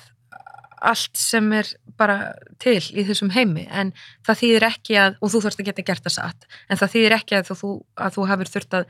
allt 0.90 1.16
sem 1.16 1.52
er 1.56 1.68
bara 1.98 2.32
til 2.62 2.78
í 2.92 3.04
þessum 3.08 3.30
heimi 3.34 3.66
en 3.70 3.92
það 4.26 4.38
þýðir 4.42 4.66
ekki 4.68 4.96
að, 5.00 5.16
og 5.22 5.30
þú 5.32 5.40
þarfst 5.44 5.60
að 5.62 5.68
geta 5.70 5.84
gert 5.90 6.04
það 6.06 6.14
satt, 6.18 6.46
en 6.68 6.80
það 6.80 6.92
þýðir 6.94 7.16
ekki 7.18 7.36
að 7.38 7.50
þú, 7.52 7.70
að 8.06 8.16
þú 8.18 8.26
hafur 8.30 8.50
þurft 8.54 8.76
að 8.80 8.86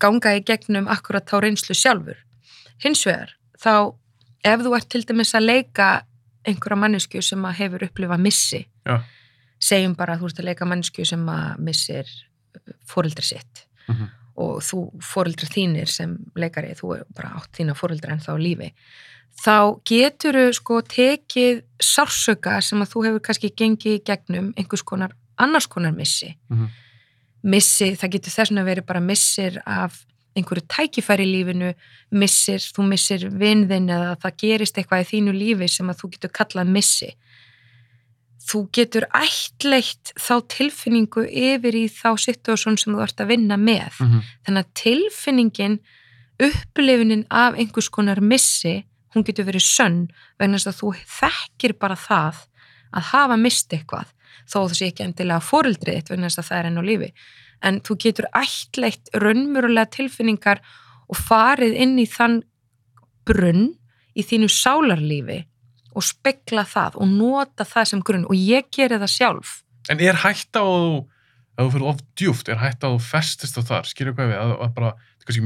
ganga 0.00 0.34
í 0.38 0.42
gegnum 0.48 0.88
akkurat 0.88 1.26
þá 1.28 1.40
reynslu 1.44 1.74
sjálfur. 1.76 2.18
Hins 2.84 3.02
vegar, 3.08 3.34
þá 3.60 3.72
ef 4.48 4.62
þú 4.64 4.74
ert 4.78 4.88
til 4.94 5.02
dæmis 5.08 5.34
að 5.34 5.48
leika 5.48 5.88
einhverja 6.48 6.78
mannesku 6.80 7.20
sem 7.22 7.42
að 7.44 7.58
hefur 7.58 7.84
upplifað 7.88 8.22
missi, 8.24 8.60
Já. 8.86 9.00
segjum 9.60 9.96
bara 9.98 10.14
að 10.16 10.22
þú 10.22 10.30
ert 10.30 10.40
að 10.44 10.48
leika 10.52 10.68
mannesku 10.70 11.04
sem 11.08 11.26
að 11.28 11.58
missir 11.66 12.14
fóreldri 12.88 13.24
sitt 13.26 13.64
Mhm. 13.88 14.08
og 14.38 14.60
þú 14.62 14.78
fóreldrar 15.02 15.50
þínir 15.50 15.88
sem 15.88 16.16
leikari, 16.36 16.74
þú 16.78 16.96
er 16.98 17.04
bara 17.14 17.34
átt 17.36 17.52
þína 17.58 17.74
fóreldrar 17.74 18.12
en 18.12 18.20
þá 18.20 18.32
lífi, 18.38 18.72
þá 19.38 19.78
getur 19.86 20.38
sko 20.56 20.80
tekið 20.82 21.62
sársöka 21.82 22.58
sem 22.64 22.82
að 22.82 22.92
þú 22.92 23.04
hefur 23.06 23.24
kannski 23.28 23.52
gengið 23.54 23.98
í 24.00 24.04
gegnum 24.06 24.52
einhvers 24.58 24.82
konar, 24.82 25.14
annars 25.38 25.68
konar 25.70 25.94
missi. 25.94 26.34
Mhm. 26.50 26.68
Missi, 27.42 27.92
það 27.94 28.10
getur 28.16 28.34
þess 28.34 28.50
vegna 28.50 28.64
verið 28.66 28.86
bara 28.86 29.00
missir 29.00 29.62
af 29.64 30.04
einhverju 30.36 30.66
tækifæri 30.66 31.22
í 31.22 31.30
lífinu, 31.32 31.74
missir, 32.10 32.58
þú 32.58 32.86
missir 32.88 33.28
vinðin 33.30 33.88
eða 33.94 34.16
það 34.18 34.36
gerist 34.42 34.78
eitthvað 34.78 35.04
í 35.04 35.08
þínu 35.12 35.34
lífi 35.34 35.68
sem 35.70 35.88
að 35.90 36.02
þú 36.02 36.10
getur 36.14 36.34
kallað 36.34 36.72
missi. 36.74 37.12
Þú 38.48 38.62
getur 38.72 39.06
ættleitt 39.14 40.12
þá 40.18 40.34
tilfinningu 40.48 41.26
yfir 41.28 41.78
í 41.78 41.86
þá 41.92 42.16
situasjón 42.18 42.78
sem 42.80 42.94
þú 42.94 43.02
ert 43.04 43.20
að 43.20 43.30
vinna 43.34 43.56
með 43.56 44.00
Mm 44.00 44.06
-hmm. 44.10 44.22
þannig 44.46 44.64
að 44.64 44.74
tilfinningin 44.74 45.78
upplifunin 46.38 47.26
af 47.30 47.54
einhvers 47.54 47.88
konar 47.88 48.20
missi 48.20 48.84
hún 49.14 49.24
getur 49.26 49.48
verið 49.48 49.64
sönn 49.64 49.98
vegna 50.40 50.58
þess 50.58 50.72
að 50.72 50.78
þú 50.82 50.92
þekkir 51.18 51.74
bara 51.80 51.98
það 51.98 52.44
að 52.96 53.10
hafa 53.12 53.36
mist 53.40 53.72
eitthvað 53.72 54.14
þó 54.48 54.60
sé 54.72 54.88
ekki 54.88 55.04
endilega 55.04 55.44
fóreldrið 55.44 55.98
þitt 55.98 56.12
vegna 56.12 56.30
þess 56.30 56.42
að 56.42 56.48
það 56.48 56.58
er 56.58 56.68
enn 56.70 56.80
á 56.80 56.84
lífi. 56.88 57.10
En 57.68 57.80
þú 57.84 57.98
getur 58.04 58.28
ættleitt 58.38 59.12
raunmjörulega 59.18 59.92
tilfinningar 59.96 60.62
og 61.08 61.20
farið 61.20 61.76
inn 61.82 61.98
í 61.98 62.06
þann 62.08 62.40
brunn 63.28 63.70
í 64.18 64.24
þínu 64.24 64.48
sálarlífi 64.52 65.42
og 65.98 66.06
spekla 66.06 66.64
það 66.68 66.98
og 67.02 67.12
nota 67.12 67.66
það 67.66 67.92
sem 67.92 68.02
grunn. 68.04 68.26
Og 68.30 68.38
ég 68.38 68.68
geri 68.74 69.00
það 69.00 69.14
sjálf. 69.14 69.54
En 69.90 70.00
er 70.04 70.20
hægt 70.22 70.56
á 70.56 70.64
að 71.58 71.64
þú 71.66 71.70
fyrir 71.74 71.88
of 71.90 72.02
djúft, 72.18 72.48
er 72.48 72.60
hægt 72.62 72.84
á 72.84 72.88
að 72.88 72.96
þú 72.96 73.04
festist 73.08 73.58
á 73.58 73.62
þar, 73.66 73.88
skilur 73.90 74.14
hvað 74.14 74.30
við, 74.30 74.38
að, 74.38 74.52
að 74.62 74.74
bara, 74.76 74.92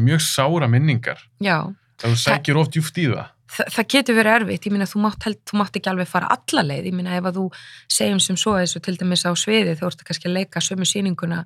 mjög 0.02 0.24
sára 0.26 0.68
minningar, 0.70 1.22
já, 1.42 1.56
að 2.02 2.12
þú 2.12 2.18
sækir 2.20 2.58
of 2.60 2.68
djúft 2.74 3.00
í 3.00 3.06
það. 3.08 3.30
Þa, 3.52 3.64
það 3.74 3.88
getur 3.92 4.16
verið 4.16 4.34
erfitt, 4.38 4.66
ég 4.66 4.72
minna 4.72 4.86
þú 4.88 5.00
mátt, 5.04 5.24
held, 5.26 5.38
þú 5.50 5.58
mátt 5.60 5.74
ekki 5.76 5.90
alveg 5.92 6.08
fara 6.08 6.28
alla 6.32 6.62
leið, 6.70 6.86
ég 6.88 6.94
minna 6.96 7.16
ef 7.18 7.26
að 7.28 7.38
þú 7.40 7.46
segjum 7.92 8.20
sem 8.24 8.36
svo 8.40 8.54
þessu 8.56 8.80
til 8.86 8.94
dæmis 8.96 9.26
á 9.28 9.32
sviði 9.36 9.74
þú 9.76 9.88
ert 9.90 10.04
kannski 10.08 10.28
að 10.30 10.36
leika 10.38 10.62
sömu 10.64 10.86
sýninguna 10.88 11.42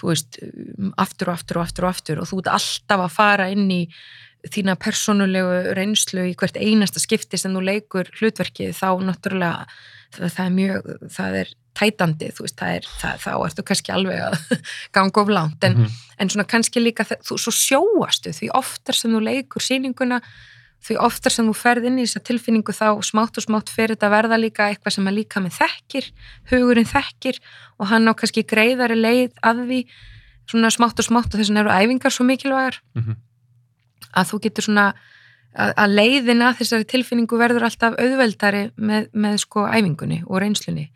þú 0.00 0.08
veist, 0.10 0.38
um, 0.42 0.92
aftur 0.96 1.28
og 1.30 1.34
aftur 1.36 1.58
og 1.60 1.66
aftur 1.66 1.84
og 1.84 1.90
aftur 1.92 2.22
og 2.22 2.30
þú 2.30 2.38
ert 2.40 2.48
alltaf 2.54 3.02
að 3.04 3.12
fara 3.18 3.48
inn 3.52 3.66
í 3.70 3.82
þína 4.54 4.74
persónulegu 4.80 5.74
reynslu 5.76 6.24
í 6.30 6.34
hvert 6.36 6.56
einasta 6.60 7.00
skipti 7.00 7.38
sem 7.40 7.52
þú 7.56 7.62
leikur 7.64 8.08
hlutverkið 8.18 8.72
þá 8.76 8.88
náttúrulega 9.06 9.66
það, 10.16 10.32
það 10.34 10.42
er 10.46 10.56
mjög, 10.56 10.88
það 11.18 11.38
er 11.42 11.52
tætandi, 11.74 12.28
þú 12.36 12.44
veist, 12.46 12.56
það 12.60 12.74
er, 12.78 12.88
það, 13.00 13.22
þá 13.24 13.30
ertu 13.48 13.62
kannski 13.66 13.92
alveg 13.94 14.20
að 14.30 14.34
ganga 14.96 15.22
of 15.24 15.32
langt, 15.32 15.64
en, 15.66 15.78
Mhm. 15.84 15.94
en 16.22 16.28
svona 16.30 16.46
kannski 16.46 16.80
líka 16.82 17.04
þú 17.10 17.38
svo 17.40 17.52
sjóastu 17.52 18.30
því 18.36 18.50
oftar 18.54 18.94
sem 18.94 19.10
þú 19.12 19.22
leikur 19.26 19.60
sýninguna 19.64 20.20
því 20.84 20.96
oftar 21.00 21.32
sem 21.32 21.46
þú 21.48 21.54
ferð 21.56 21.86
inn 21.88 21.98
í 21.98 22.04
þessa 22.04 22.20
tilfinningu 22.28 22.72
þá 22.76 22.88
smátt 23.08 23.38
og 23.40 23.44
smátt 23.46 23.70
fyrir 23.72 23.94
þetta 23.96 24.08
að 24.10 24.14
verða 24.18 24.38
líka 24.42 24.66
eitthvað 24.68 24.96
sem 24.98 25.06
að 25.08 25.16
líka 25.18 25.40
með 25.40 25.56
þekkir 25.60 26.08
hugurinn 26.52 26.90
þekkir 26.90 27.38
og 27.80 27.88
hann 27.88 28.08
á 28.08 28.12
kannski 28.12 28.44
greiðari 28.44 28.98
leið 29.00 29.32
að 29.42 29.62
því 29.70 29.78
svona 30.50 30.70
smátt 30.74 31.00
og 31.00 31.06
smátt 31.08 31.32
og 31.32 31.40
þess 31.40 31.48
vegna 31.50 31.62
eru 31.64 31.72
æfingar 31.72 32.12
svo 32.12 32.26
mikilvægar 32.28 32.80
Mhm. 32.94 33.16
að 34.14 34.28
þú 34.30 34.40
getur 34.44 34.64
svona 34.68 34.86
að, 35.56 35.70
að 35.78 35.94
leiðina 35.98 36.50
þessari 36.58 36.84
tilfinningu 36.90 37.38
verður 37.38 37.64
alltaf 37.68 37.96
auðveldari 37.98 38.64
með, 38.76 39.08
með 39.14 39.38
sko 39.46 39.64
æfingunni 39.70 40.20
og 40.26 40.40
reynslunni 40.42 40.90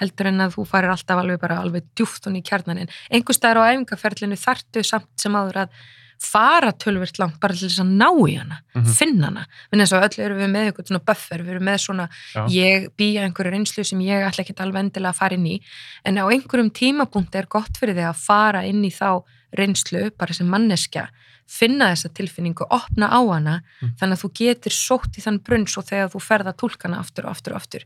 heldur 0.00 0.26
en 0.26 0.40
að 0.40 0.56
þú 0.56 0.64
farir 0.66 0.90
alltaf 0.90 1.20
alveg 1.20 1.38
bara 1.42 1.60
alveg 1.62 1.84
djúft 1.94 2.24
hún 2.26 2.38
í 2.40 2.42
kjarnan 2.42 2.80
en 2.82 2.88
einhver 3.10 3.36
staðar 3.36 3.60
á 3.62 3.70
æfingaferlinu 3.74 4.38
þartu 4.40 4.82
samt 4.82 5.10
sem 5.20 5.36
áður 5.36 5.60
að 5.66 5.76
fara 6.24 6.72
tölvirt 6.72 7.18
langt 7.20 7.36
bara 7.42 7.54
til 7.54 7.68
þess 7.68 7.82
að 7.84 7.92
ná 8.00 8.08
í 8.28 8.36
hana 8.38 8.58
Mhm. 8.74 8.94
finna 8.98 9.26
hana, 9.30 9.46
en 9.72 9.80
eins 9.80 9.92
og 9.92 10.02
öll 10.02 10.18
eru 10.24 10.34
við 10.40 10.50
með 10.50 10.72
eitthvað 10.72 10.88
svona 10.90 11.04
buffer, 11.06 11.42
við 11.44 11.50
erum 11.54 11.66
með 11.68 11.78
svona 11.84 12.08
Já. 12.34 12.46
ég 12.48 12.88
býja 12.98 13.22
einhverju 13.28 13.52
reynslu 13.54 13.84
sem 13.86 14.00
ég 14.00 14.24
ætla 14.26 14.44
ekki 14.44 14.56
alveg 14.58 14.80
endilega 14.84 15.12
að 15.12 15.20
fara 15.20 15.34
inn 15.38 15.46
í 15.46 15.60
en 16.04 16.16
á 16.18 16.24
einhverjum 16.26 16.70
tímapunkti 16.72 17.38
er 17.38 17.46
gott 17.46 17.76
fyrir 17.78 17.94
þig 17.94 18.08
að 18.10 18.16
fara 18.24 18.64
inn 18.66 18.82
í 18.84 18.90
þá 18.90 19.22
reynslu 19.56 20.10
bara 20.18 20.32
sem 20.34 20.48
manneskja 20.50 21.08
finna 21.46 21.92
þessa 21.92 22.08
tilfinningu, 22.16 22.66
opna 22.70 23.08
á 23.12 23.20
hana 23.32 23.62
Mm. 23.82 23.92
þannig 24.00 24.16
að 24.18 24.22
þú 24.24 24.30
getur 24.34 24.72
sótt 24.72 25.18
í 25.18 25.22
þann 25.22 25.38
brunn 25.44 25.66
svo 25.66 25.82
þegar 25.84 26.08
þú 26.10 26.20
ferða 26.24 26.52
tólkana 26.56 26.98
aftur 26.98 27.26
og 27.26 27.30
aftur 27.36 27.52
og 27.54 27.60
aftur 27.60 27.82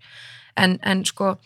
en, 0.57 0.79
en 0.83 1.05
sko 1.05 1.37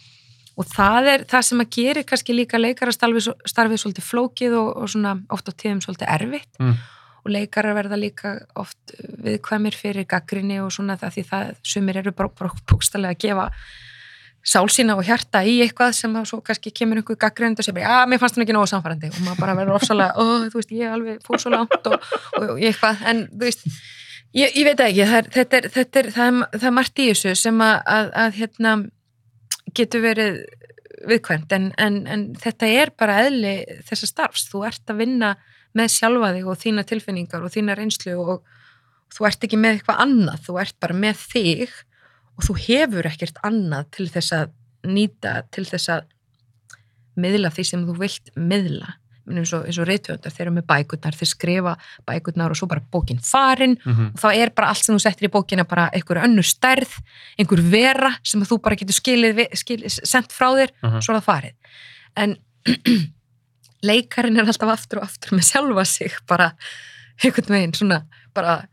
og 0.58 0.68
það 0.68 1.10
er 1.12 1.24
það 1.30 1.46
sem 1.48 1.62
að 1.64 1.70
gerir 1.76 2.08
kannski 2.08 2.36
líka 2.36 2.60
leikarastarfið 2.60 3.30
starfið 3.48 3.82
svolítið 3.82 4.08
flókið 4.08 4.58
og, 4.58 4.72
og 4.82 4.90
svona 4.92 5.14
oft 5.32 5.48
á 5.48 5.52
tíðum 5.52 5.84
svolítið 5.84 6.12
erfitt. 6.18 6.52
Mm. 6.60 6.74
og 7.22 7.30
leikarar 7.30 7.76
verða 7.76 7.94
líka 7.94 8.32
oft 8.58 8.96
viðkvæmir 8.98 9.76
fyrir 9.78 10.06
gaggrinni 10.10 10.56
og 10.58 10.72
svona 10.74 10.96
það 10.98 11.12
því 11.14 11.22
það 11.28 11.50
sumir 11.62 11.98
eru 12.00 12.12
bara, 12.18 12.50
búkstælega 12.66 13.14
að 13.14 13.20
gefa 13.22 13.44
sálsína 14.42 14.96
og 14.98 15.06
hjarta 15.06 15.44
í 15.46 15.60
eitthvað 15.62 15.94
sem 15.96 16.14
þá 16.14 16.22
svo 16.26 16.40
kannski 16.42 16.72
kemur 16.74 16.98
einhver 16.98 17.18
gaggrind 17.20 17.60
og 17.60 17.66
segir 17.66 17.78
bara, 17.78 18.02
já, 18.02 18.10
mér 18.10 18.18
fannst 18.18 18.36
hann 18.36 18.44
ekki 18.44 18.56
nógu 18.56 18.70
samfærandi 18.72 19.10
og 19.12 19.20
maður 19.22 19.42
bara 19.44 19.54
verður 19.58 19.76
ofsalega, 19.78 20.16
ó, 20.18 20.24
þú 20.50 20.58
veist, 20.58 20.72
ég 20.74 20.94
alveg 20.96 21.20
fór 21.26 21.42
svo 21.42 21.52
langt 21.54 21.86
og, 21.90 22.08
og, 22.40 22.48
eitthvað, 22.58 23.04
en 23.06 23.22
þú 23.30 23.44
veist, 23.44 23.62
ég, 24.34 24.56
ég 24.58 24.66
veit 24.66 24.80
það 24.80 24.88
ekki, 24.88 25.06
það 25.12 25.20
er, 25.20 25.30
þetta 25.36 25.60
er, 25.60 25.68
þetta 25.76 26.02
er, 26.02 26.10
það 26.16 26.32
er, 26.32 26.42
það 26.56 26.68
er 26.72 26.76
margt 26.80 27.04
í 27.04 27.08
þessu 27.12 27.36
sem 27.38 27.62
að, 27.68 27.76
að, 27.94 28.10
að 28.24 28.40
hérna, 28.40 28.74
getur 29.76 30.04
verið 30.04 30.42
viðkvæmt, 31.08 31.52
en, 31.56 31.70
en, 31.82 32.02
en 32.06 32.26
þetta 32.38 32.68
er 32.68 32.92
bara 32.98 33.22
eðli 33.26 33.54
þessa 33.88 34.08
starfs, 34.08 34.46
þú 34.52 34.64
ert 34.68 34.92
að 34.92 35.02
vinna 35.02 35.32
með 35.76 35.94
sjálfa 35.96 36.32
þig 36.36 36.50
og 36.52 36.60
þína 36.60 36.84
tilfinningar 36.88 37.44
og 37.44 37.54
þína 37.54 37.76
reynslu 37.78 38.16
og 38.20 38.42
þú 39.12 39.28
ert 39.28 39.46
ekki 39.46 39.58
með 39.60 39.78
eitthvað 39.78 40.02
annað, 40.04 40.42
þú 40.46 40.58
ert 40.62 40.78
bara 40.82 40.96
með 40.96 41.24
þig 41.32 41.76
og 42.36 42.46
þú 42.46 42.58
hefur 42.66 43.08
ekkert 43.10 43.40
annað 43.46 43.88
til 43.96 44.08
þess 44.12 44.36
að 44.36 44.52
nýta, 44.88 45.34
til 45.54 45.66
þess 45.68 45.92
að 45.96 46.08
miðla 47.22 47.52
því 47.52 47.64
sem 47.68 47.86
þú 47.88 47.96
vilt 48.00 48.32
miðla 48.38 48.96
eins 49.30 49.52
og, 49.54 49.66
og 49.68 49.86
reytöndar, 49.88 50.32
þeir 50.34 50.46
eru 50.48 50.54
með 50.56 50.66
bækurnar 50.66 51.14
þeir 51.14 51.28
skrifa 51.30 51.76
bækurnar 52.08 52.50
og 52.50 52.56
svo 52.58 52.66
bara 52.68 52.80
bókin 52.92 53.20
farin 53.22 53.76
Mhm. 53.84 54.12
og 54.14 54.20
þá 54.20 54.28
er 54.36 54.50
bara 54.50 54.68
allt 54.68 54.84
sem 54.84 54.94
þú 54.96 55.00
settir 55.00 55.28
í 55.28 55.32
bókina 55.32 55.64
bara 55.68 55.88
einhver 55.94 56.22
önnur 56.24 56.42
stærð, 56.44 56.90
einhver 57.38 57.60
vera 57.70 58.10
sem 58.24 58.40
þú 58.42 58.60
bara 58.62 58.76
getur 58.76 58.94
skilið, 58.98 59.46
skilið 59.54 60.00
sendt 60.04 60.32
frá 60.32 60.50
þér, 60.56 60.70
Mhm. 60.82 61.00
svo 61.02 61.14
er 61.14 61.20
það 61.20 61.28
farið 61.30 61.54
en 62.16 62.36
leikarinn 63.82 64.38
er 64.38 64.46
alltaf 64.46 64.68
aftur 64.76 64.98
og 65.02 65.04
aftur 65.08 65.36
með 65.36 65.48
sjálfa 65.50 65.84
sig 65.86 66.12
bara 66.28 66.52
einhvern 67.22 67.48
veginn 67.54 67.72
svona 67.74 68.02
bara 68.34 68.66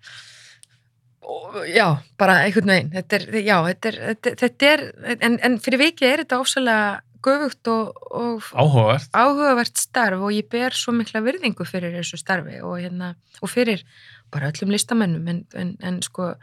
já, 1.70 1.88
bara 2.18 2.40
einhvern 2.46 2.70
veginn 2.72 2.92
þetta 2.94 3.18
er, 3.20 3.26
já, 3.46 3.58
þetta 3.68 3.90
er, 3.92 4.16
þetta, 4.38 4.70
er 4.74 4.84
en, 5.22 5.40
en 5.46 5.58
fyrir 5.62 5.82
vikið 5.84 6.08
er 6.14 6.24
þetta 6.24 6.40
ofsalega 6.42 7.02
göfugt 7.26 7.68
og, 7.68 7.94
og 8.12 8.44
Áhugavert. 8.54 9.10
áhugavert 9.14 9.78
starf 9.78 10.22
og 10.24 10.32
ég 10.32 10.48
ber 10.50 10.72
svo 10.78 10.94
mikla 10.96 11.22
virðingu 11.26 11.66
fyrir 11.68 11.92
þessu 11.98 12.18
starfi 12.22 12.62
og, 12.62 12.78
hérna, 12.80 13.16
og 13.42 13.50
fyrir 13.52 13.84
bara 14.32 14.52
öllum 14.52 14.72
listamennum 14.72 15.28
en, 15.28 15.42
en, 15.56 15.76
en 15.82 16.02
sko 16.06 16.34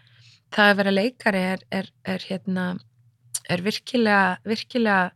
það 0.53 0.71
að 0.73 0.77
vera 0.83 0.91
leikari 0.95 1.45
er, 1.55 1.63
er, 1.71 1.89
er 2.05 2.19
hérna 2.29 2.67
er 3.49 3.63
virkilega, 3.63 4.39
virkilega 4.45 5.11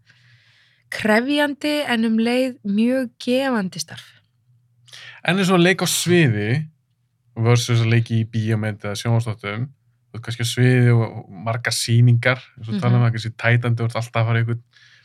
krefjandi 0.90 1.75
en 1.90 2.05
um 2.09 2.18
leið 2.18 2.57
mjög 2.66 3.11
gefandi 3.23 3.83
starf. 3.83 4.07
En 5.27 5.38
eins 5.38 5.51
og 5.53 5.59
að 5.61 5.66
leika 5.68 5.87
á 5.87 5.90
sviði 5.90 6.49
versus 7.40 7.83
að 7.85 7.92
leiki 7.94 8.23
í 8.23 8.29
bíómynd 8.33 8.83
eða 8.83 8.99
sjónvastáttum 8.99 9.68
þú 9.70 10.16
veist 10.18 10.25
kannski 10.27 10.46
sviði 10.49 10.94
og 10.96 11.05
og 11.20 11.29
margar 11.46 11.75
sýningar 11.77 12.40
eins 12.57 12.68
og 12.68 12.75
Mhm. 12.75 12.81
tala 12.83 12.96
um 12.99 13.05
það 13.07 13.12
kannski 13.14 13.35
tætandi 13.38 13.83
og 13.85 13.90
alltaf 13.94 14.16
að 14.16 14.27
fara 14.31 14.40
í 14.40 14.49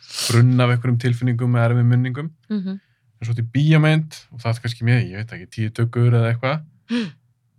einhvern 0.06 0.28
brunn 0.30 0.60
af 0.62 0.70
einhverjum 0.76 1.00
tilfinningum 1.00 1.56
eða 1.56 1.70
erfið 1.70 1.90
munningum 1.92 2.30
Mm 2.50 2.60
-hmm. 2.62 2.80
en 3.22 3.26
svo 3.28 3.34
til 3.34 3.46
bíómynd 3.56 4.12
og 4.32 4.40
það 4.42 4.50
er 4.56 4.62
kannski 4.62 4.84
með, 4.84 5.00
ég 5.12 5.16
veit 5.18 5.32
ekki, 5.34 5.48
tíu 5.56 5.70
tökur 5.70 6.12
eða 6.14 6.34
eitthvað 6.34 6.62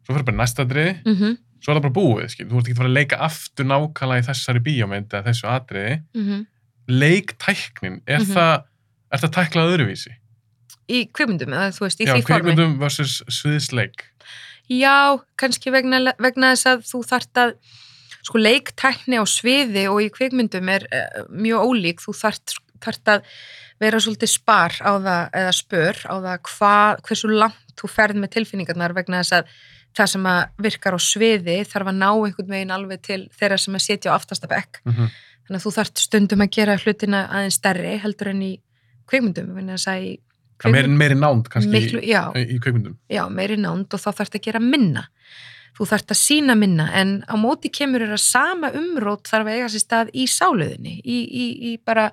svo 0.07 0.15
fyrir 0.15 0.25
bara 0.25 0.37
næsta 0.37 0.65
driði 0.65 0.95
Mm 1.05 1.15
-hmm. 1.17 1.37
svo 1.61 1.73
er 1.73 1.77
það 1.79 1.83
bara 1.83 1.99
búið, 2.01 2.29
skil, 2.31 2.47
þú 2.47 2.57
ert 2.59 2.67
ekki 2.69 2.73
að 2.73 2.77
fara 2.77 2.89
að 2.89 2.99
leika 2.99 3.17
aftur 3.17 3.65
nákvæmlega 3.67 4.23
í 4.23 4.27
þessari 4.29 4.61
bíómynd 4.61 5.09
eða 5.15 5.25
þessu 5.29 5.47
atriði, 5.49 6.47
leiktæknin 6.89 8.01
er 8.07 8.19
Mhm. 8.21 8.33
það 8.35 8.63
er 9.13 9.19
það 9.19 9.31
tæklað 9.37 9.71
öðruvísi? 9.75 10.13
Í 10.89 11.09
kvikmyndum, 11.13 11.49
eða 11.53 11.73
þú 11.75 11.81
veist, 11.87 12.01
í 12.01 12.05
Já, 12.07 12.15
því 12.15 12.23
formi. 12.23 12.27
kvikmyndum 12.27 12.79
versus 12.79 13.23
sviðsleik 13.29 14.05
Já, 14.69 15.19
kannski 15.39 15.71
vegna, 15.71 16.13
vegna 16.19 16.53
þess 16.55 16.67
að 16.67 16.79
þú 16.83 17.03
þart 17.07 17.35
að 17.35 17.53
sko 18.27 18.41
leiktækni 18.43 19.21
á 19.23 19.25
sviði 19.29 19.87
og 19.93 20.03
í 20.03 20.11
kvikmyndum 20.15 20.73
er 20.73 20.89
uh, 20.91 21.23
mjög 21.31 21.71
ólík, 21.71 22.03
þú 22.03 22.17
þart, 22.19 22.57
þart 22.83 23.15
að 23.15 23.31
vera 23.83 24.01
svolítið 24.01 24.33
spar 24.33 24.77
á 24.81 24.93
það 24.97 25.23
eða 25.41 25.55
spör 25.55 26.03
á 26.09 26.15
það 26.15 26.37
hva, 26.51 26.75
hversu 27.07 27.33
langt 27.33 27.77
þú 27.77 27.91
ferð 27.93 28.21
með 28.23 28.37
tilfinningarnar 28.37 28.95
vegna 28.97 29.23
þess 29.23 29.41
að 29.41 29.57
það 29.97 30.12
sem 30.12 30.29
að 30.29 30.43
virkar 30.67 30.97
á 30.97 31.01
sviði 31.01 31.57
þarf 31.69 31.91
að 31.93 31.99
ná 32.01 32.09
einhvern 32.11 32.53
veginn 32.53 32.75
alveg 32.75 33.03
til 33.05 33.23
þeirra 33.37 33.59
sem 33.61 33.77
að 33.77 33.85
sitja 33.85 34.12
á 34.12 34.17
aftasta 34.17 34.49
bekk. 34.51 34.81
Mm 34.85 34.93
-hmm. 34.93 35.17
þannig 35.47 35.61
að 35.61 35.67
þú 35.67 35.73
þart 35.79 36.05
stundum 36.05 36.45
að 36.45 36.55
gera 36.57 36.79
hlutina 36.83 37.21
aðeins 37.29 37.59
stærri 37.61 37.97
heldur 38.05 38.33
en 38.33 38.43
í 38.43 38.53
kvikmyndum 39.07 39.57
í 39.57 40.19
meiri, 40.65 40.89
meiri 40.89 41.15
nánd 41.15 41.49
kannski 41.53 41.73
miklu, 41.73 42.01
já, 42.01 42.33
í, 42.37 42.59
kvikmyndum. 42.61 42.97
Já, 43.12 43.29
meiri 43.29 43.57
nánd 43.61 43.93
og 43.93 44.01
þá 44.01 44.11
þarf 44.12 44.35
að 44.35 44.47
gera 44.49 44.61
minna 44.61 45.07
þú 45.77 45.87
þarf 45.93 46.11
að 46.15 46.19
sína 46.23 46.57
minna 46.59 46.89
en 46.97 47.19
á 47.29 47.35
móti 47.41 47.71
kemur 47.73 48.03
er 48.07 48.15
að 48.17 48.23
sama 48.25 48.71
umrót 48.77 49.29
þarf 49.29 49.47
að 49.51 49.59
eiga 49.59 49.71
sér 49.75 49.85
stað 49.85 50.12
í 50.15 50.27
sáluðinni 50.31 50.99
í, 51.05 51.19
í, 51.27 51.47
í 51.71 51.77
bara 51.85 52.11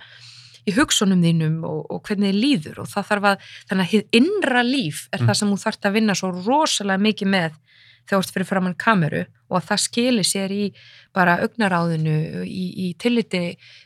í 0.63 0.71
hugsunum 0.77 1.19
þínum 1.23 1.59
og, 1.67 1.79
og 1.91 2.01
hvernig 2.07 2.31
þið 2.31 2.39
líður 2.39 2.77
og 2.83 2.87
það 2.91 3.07
þarf 3.09 3.29
að, 3.33 3.47
þannig 3.69 3.85
að 3.85 3.93
hið 3.93 4.19
innra 4.21 4.61
líf 4.63 5.05
er 5.11 5.19
Mm. 5.23 5.27
það 5.27 5.39
sem 5.39 5.53
þú 5.53 5.57
þarf 5.63 5.87
að 5.89 5.95
vinna 5.97 6.15
svo 6.15 6.29
rosalega 6.37 7.03
mikið 7.03 7.31
með 7.33 7.57
þegar 8.03 8.13
þú 8.13 8.19
ert 8.23 8.33
fyrir 8.35 8.47
framann 8.47 8.77
kameru 8.79 9.23
og 9.49 9.57
að 9.59 9.67
það 9.69 9.81
skili 9.83 10.23
sér 10.27 10.51
í 10.51 10.63
bara 11.15 11.37
augnaráðinu, 11.43 12.15
í, 12.47 12.65
í 12.83 12.87
tilliti 12.99 13.43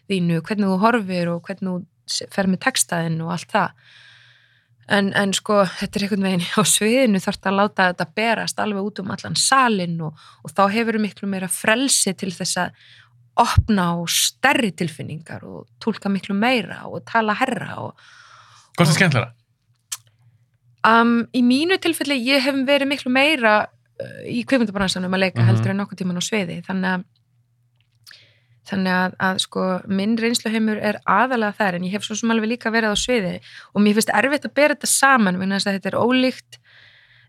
þínu, 0.09 0.41
hvernig 0.41 0.69
þú 0.69 0.77
horfir 0.85 1.29
og 1.33 1.41
hvernig 1.45 1.85
þú 2.07 2.29
fer 2.33 2.47
með 2.47 2.61
textaðinn 2.65 3.21
og 3.25 3.33
allt 3.35 3.51
það 3.51 3.73
en, 4.89 5.09
en 5.19 5.33
sko, 5.35 5.61
þetta 5.79 5.99
er 5.99 6.03
einhvern 6.05 6.23
veginn 6.27 6.45
á 6.55 6.61
sviðinu 6.67 7.19
þarf 7.23 7.41
að 7.49 7.57
láta 7.59 7.87
þetta 7.91 8.07
berast 8.15 8.59
alveg 8.63 8.85
út 8.87 8.99
um 9.03 9.11
allan 9.11 9.35
salin 9.35 9.97
og, 10.07 10.13
og 10.43 10.53
þá 10.55 10.63
hefur 10.75 10.99
miklu 11.03 11.27
meira 11.27 11.47
frelsi 11.51 12.13
til 12.17 12.31
þess 12.31 12.57
að 12.63 12.71
opna 13.37 13.91
á 13.93 13.95
stærri 14.09 14.71
tilfinningar 14.73 15.43
og 15.45 15.67
tólka 15.83 16.09
miklu 16.09 16.33
meira 16.35 16.85
og 16.89 17.03
tala 17.05 17.35
herra 17.37 17.75
og 17.83 18.07
Hvort 18.77 18.89
er 18.89 18.95
skemmtilega? 18.97 19.33
um, 20.87 21.19
í 21.35 21.41
mínu 21.45 21.77
tilfelli 21.83 22.17
ég 22.27 22.41
hef 22.47 22.57
verið 22.67 22.89
miklu 22.91 23.11
meira 23.13 23.55
uh, 23.67 24.23
í 24.29 24.43
kveimundabransanum 24.47 25.13
að 25.13 25.23
leika 25.27 25.41
Mhm. 25.43 25.47
heldur 25.51 25.73
en 25.73 25.81
nokkuð 25.83 26.01
tíman 26.01 26.17
á 26.21 26.23
sviði 26.23 26.61
þannig 26.65 26.95
að 26.95 27.05
þannig 28.67 28.93
að, 28.93 29.17
að 29.29 29.41
sko 29.45 29.65
minn 29.87 30.15
reynsluheimur 30.19 30.81
er 30.83 30.99
aðalega 31.07 31.57
þær 31.57 31.77
en 31.79 31.87
ég 31.87 31.95
hef 31.95 32.07
svo 32.07 32.17
sem 32.19 32.33
alveg 32.33 32.53
líka 32.53 32.73
verið 32.73 32.93
á 32.93 32.97
sviði 32.99 33.33
og 33.73 33.83
mér 33.83 33.97
finnst 33.97 34.13
erfitt 34.13 34.47
að 34.49 34.55
bera 34.59 34.77
þetta 34.77 34.91
saman 34.91 35.41
þess 35.43 35.69
að 35.69 35.79
þetta 35.79 35.91
er 35.91 35.99
ólíkt 36.01 36.59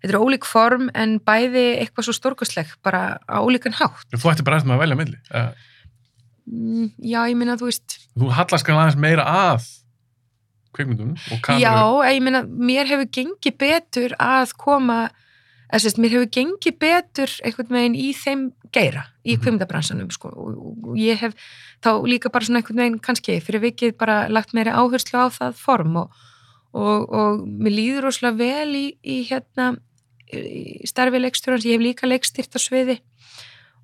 þetta 0.02 0.12
er 0.12 0.20
ólík 0.22 0.46
form 0.48 0.90
en 0.94 1.16
bæði 1.22 1.64
eitthvað 1.80 2.08
svo 2.08 2.16
stórkostleg 2.18 2.70
bara 2.86 3.18
á 3.26 3.38
ólíkan 3.42 3.76
hátt 3.78 4.06
Þú 4.14 4.32
ætti 4.32 4.46
bara 4.46 4.60
eftir 4.60 4.70
með 4.70 4.78
að 4.78 4.84
velja 4.84 5.00
milli. 5.00 5.18
Mm, 6.48 6.86
já, 7.04 7.18
ég 7.28 7.36
minna, 7.36 7.58
þú 7.60 7.68
veist 7.68 7.98
Þú 8.14 8.30
hallast 8.32 8.64
kannski 8.64 8.78
aðeins 8.78 9.02
meira 9.02 9.26
að 9.28 9.66
kameru. 10.78 11.14
Já, 11.62 11.74
ég 12.12 12.22
meina, 12.22 12.42
mér 12.46 12.88
hefur 12.88 13.08
gengið 13.12 13.56
betur 13.58 14.14
að 14.22 14.54
koma, 14.60 14.98
eða 15.72 15.80
sérst, 15.84 15.98
mér 16.00 16.10
hefur 16.16 16.30
gengið 16.36 16.78
betur 16.80 17.32
einhvern 17.44 17.74
veginn 17.76 17.96
í 17.98 18.12
þeim 18.16 18.46
geira, 18.72 19.04
í 19.24 19.36
Mhm. 19.36 19.42
kvimdabransanum, 19.44 20.10
sko, 20.12 20.28
og 20.28 20.96
ég 20.96 21.18
hef 21.18 21.34
þá 21.82 21.90
líka 22.08 22.30
bara 22.32 22.44
svona 22.44 22.60
einhvern 22.62 22.76
veginn 22.82 22.98
kannski 23.00 23.40
fyrir 23.40 23.60
vikið 23.60 23.96
bara 23.98 24.28
lagt 24.28 24.52
meiri 24.54 24.70
áherslu 24.72 25.18
á 25.20 25.28
það 25.28 25.54
form 25.54 25.96
og, 25.96 26.10
og, 26.74 27.08
og 27.12 27.46
mér 27.46 27.72
líður 27.76 28.08
óslega 28.10 28.36
vel 28.36 28.72
í, 28.76 28.86
í 29.04 29.24
hérna, 29.28 29.76
í 30.32 30.84
starfi 30.86 31.18
leikstjórans, 31.20 31.64
ég 31.64 31.78
hef 31.78 31.84
líka 31.84 32.06
leikstýrt 32.08 32.52
á 32.52 32.60
sviði 32.60 32.98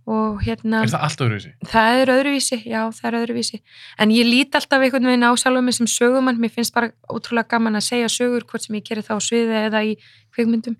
og 0.06 0.42
hérna 0.44 0.82
Er 0.84 0.90
það 0.92 1.04
allt 1.06 1.20
öðruvísi? 1.24 1.50
það 1.64 2.00
er 2.02 2.10
öðruvísi, 2.12 2.58
já, 2.68 2.80
það 2.92 3.06
er 3.08 3.14
öðruvísi 3.22 3.60
en 3.98 4.10
ég 4.12 4.26
lít 4.28 4.52
alltaf 4.58 4.82
einhvern 4.84 5.06
veginn 5.08 5.24
á 5.24 5.32
sjálfum 5.40 5.72
sem 5.72 5.86
sögumann, 5.88 6.36
mér 6.36 6.52
finnst 6.52 6.74
bara 6.74 6.90
ótrúlega 7.08 7.48
gaman 7.54 7.76
að 7.80 7.86
segja 7.88 8.10
sögur 8.12 8.44
hvort 8.44 8.66
sem 8.66 8.76
ég 8.76 8.84
gerir 8.84 9.02
það 9.06 9.16
á 9.16 9.20
sviði 9.24 9.56
eða 9.70 9.80
í 9.88 9.94
kvikmyndum 10.36 10.76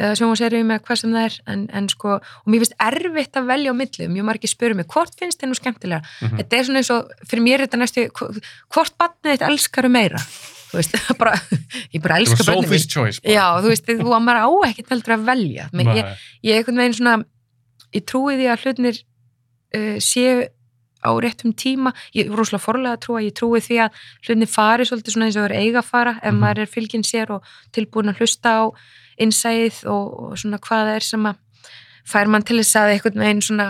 eða 0.00 0.16
sjónvarseriðum 0.18 0.70
eða 0.74 0.82
hvað 0.86 1.00
sem 1.02 1.12
það 1.14 1.24
er 1.28 1.34
en, 1.54 1.64
en 1.76 1.88
sko, 1.92 2.14
og 2.20 2.46
mér 2.48 2.62
finnst 2.64 2.76
erfitt 2.86 3.36
að 3.40 3.50
velja 3.52 3.72
á 3.72 3.80
milli 3.80 4.06
mjög 4.14 4.26
margir 4.30 4.52
spyrir 4.54 4.78
mig, 4.78 4.86
hvort 4.94 5.18
finnst 5.20 5.40
þið 5.42 5.50
nú 5.52 5.58
skemmtilega 5.60 6.00
Mhm. 6.24 6.38
þetta 6.40 6.56
er 6.60 6.64
svona 6.70 6.80
eins 6.82 6.90
og, 6.94 7.10
fyrir 7.28 7.44
mér 7.44 7.58
er 7.60 7.66
þetta 7.66 7.80
næstu 7.82 8.06
hvort 8.72 8.96
batnið 9.00 9.36
þitt 9.36 9.46
elskaru 9.50 9.90
meira 9.92 10.22
þú 10.70 10.78
veist, 10.78 10.94
bara, 11.20 11.34
ég 11.92 12.00
bara 12.02 12.14
Það 12.16 12.22
elska 12.24 12.44
var 12.46 12.54
börnin 12.54 12.62
mín 12.62 12.70
Sophie's 12.70 12.88
Choice. 12.88 13.20
bara. 13.20 13.34
já, 13.34 13.44
þú 13.60 13.68
veist, 13.74 13.86
þú 13.90 14.14
að 14.16 14.24
maður 14.24 14.40
á 14.40 14.50
ekkert 14.70 14.90
heldur 14.94 15.14
að 15.18 15.24
velja 15.28 15.68
mér, 15.74 15.92
ég, 15.98 16.14
ég 16.46 16.56
einhvern 16.60 16.80
veginn 16.84 16.96
svona 17.00 17.16
ég 17.92 18.04
trúi 18.06 18.36
því 18.38 18.46
að 18.54 18.64
hlutnir 18.64 19.00
uh, 19.74 19.98
séu 20.00 20.46
á 21.00 21.10
réttum 21.16 21.54
tíma 21.56 21.94
ég 22.14 22.28
er 22.28 22.36
rosalega 22.36 22.60
forlega 22.62 22.92
að 22.94 23.02
trúa, 23.06 23.20
ég 23.24 23.32
trúi 23.34 23.58
því 23.64 23.76
að 23.86 24.00
hlutnir 24.28 24.50
fari 24.52 24.84
svolítið 24.84 25.14
svona 25.16 25.26
eins 25.30 25.38
og 25.40 25.46
er 25.48 25.54
eiga 25.56 25.80
að 25.80 25.88
fara 25.90 26.12
ef 26.22 26.28
Mhm. 26.32 26.40
maður 26.44 26.58
er 26.60 26.70
fylginn 26.74 27.06
sér 27.08 27.30
og 27.34 27.42
tilbúin 27.72 28.12
að 28.12 28.20
hlusta 28.20 28.50
á 28.52 28.64
innsæðið 29.24 29.80
og, 29.92 30.12
og 30.24 30.36
svona 30.40 30.60
hvað 30.64 30.86
það 30.88 30.98
er 30.98 31.08
sem 31.08 31.30
að 31.30 31.64
fær 32.10 32.30
mann 32.32 32.46
til 32.46 32.58
þess 32.60 32.78
að 32.80 32.94
einhvern 32.94 33.24
veginn 33.24 33.42
svona 33.44 33.66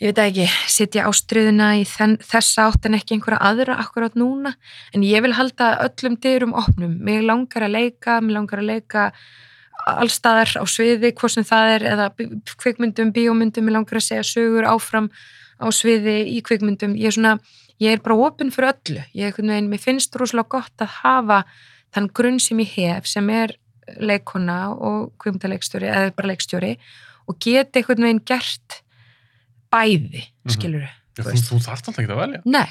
ég 0.00 0.14
veit 0.14 0.20
ekki, 0.22 0.46
setja 0.72 1.04
ástriðuna 1.08 1.74
í 1.76 1.84
þessa 1.84 2.70
átt 2.70 2.88
en 2.88 2.96
ekki 2.96 3.16
einhverja 3.16 3.40
aðra 3.50 3.76
akkurát 3.82 4.16
núna, 4.16 4.54
en 4.96 5.04
ég 5.04 5.20
vil 5.24 5.34
halda 5.36 5.74
öllum 5.84 6.16
dyrum 6.24 6.56
opnum, 6.56 6.96
mig 7.04 7.20
langar 7.26 7.66
að 7.66 7.76
leika 7.76 8.16
mig 8.24 8.36
langar 8.36 8.62
að 8.62 8.70
leika 8.72 9.10
allstaðar 9.90 10.56
á 10.60 10.64
sviði, 10.68 11.12
hvort 11.16 11.36
sem 11.36 11.44
það 11.44 11.74
er 11.74 11.86
eða 11.92 12.08
kvikmyndum, 12.60 13.12
bíómyndum, 13.16 13.68
mig 13.68 13.76
langar 13.76 14.00
að 14.00 14.06
segja 14.08 14.24
sögur 14.28 14.68
áfram 14.68 15.10
á 15.60 15.68
sviði 15.72 16.22
í 16.32 16.40
kvikmyndum, 16.44 16.96
ég 16.96 17.12
er 17.12 17.16
svona 17.16 17.36
ég 17.80 17.96
er 17.96 18.04
bara 18.04 18.16
opinn 18.28 18.52
fyrir 18.52 18.72
öllu, 18.72 19.04
ég 19.16 19.24
er 19.24 19.32
einhvern 19.32 19.52
veginn 19.52 19.70
mér 19.72 19.84
finnst 19.84 20.16
rosalega 20.16 20.56
gott 20.56 20.84
að 20.84 20.96
hafa 21.00 21.42
þann 21.92 22.08
grunn 22.16 22.40
sem 22.40 22.60
ég 22.64 22.72
hef, 22.76 23.08
sem 23.08 23.28
er 23.32 23.56
leikona 23.98 24.58
og 24.74 25.12
kvikmyndaleikstjóri 25.18 25.88
eða 25.90 26.14
bara 26.16 26.28
leikstjóri 26.32 26.76
og 27.28 27.38
geta 27.40 27.78
einhvern 27.80 28.02
veginn 28.06 28.24
gert 28.26 28.82
bæði, 29.72 30.24
Mhm. 30.44 30.52
skilur 30.54 30.86
Já, 30.86 31.24
þú 31.24 31.32
Þú, 31.34 31.42
þú 31.50 31.58
þarft 31.66 31.88
alltaf 31.88 31.98
ekki 31.98 32.12
að 32.14 32.20
velja. 32.22 32.40
Nei, 32.46 32.70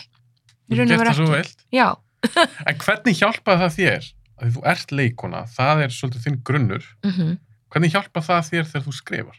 Þú 0.69 0.77
veru 0.77 1.09
það 1.09 1.15
svo 1.15 1.27
veilt. 1.33 1.57
Já, 1.73 1.87
En 2.67 2.75
hvernig 2.77 3.15
hjálpaði 3.19 3.59
það 3.63 3.75
þér? 3.77 4.07
Að 4.39 4.53
þú 4.55 4.61
ert 4.71 4.91
leikona, 4.91 5.41
það 5.51 5.83
er 5.83 5.89
svolítið 5.95 6.23
þinn 6.25 6.41
grunnur. 6.43 6.85
mm 7.03 7.37
Hvernig 7.69 7.91
hjálpaði 7.93 8.25
það 8.25 8.49
þér 8.49 8.65
þegar 8.71 8.83
þú 8.87 8.93
skrifar? 8.97 9.37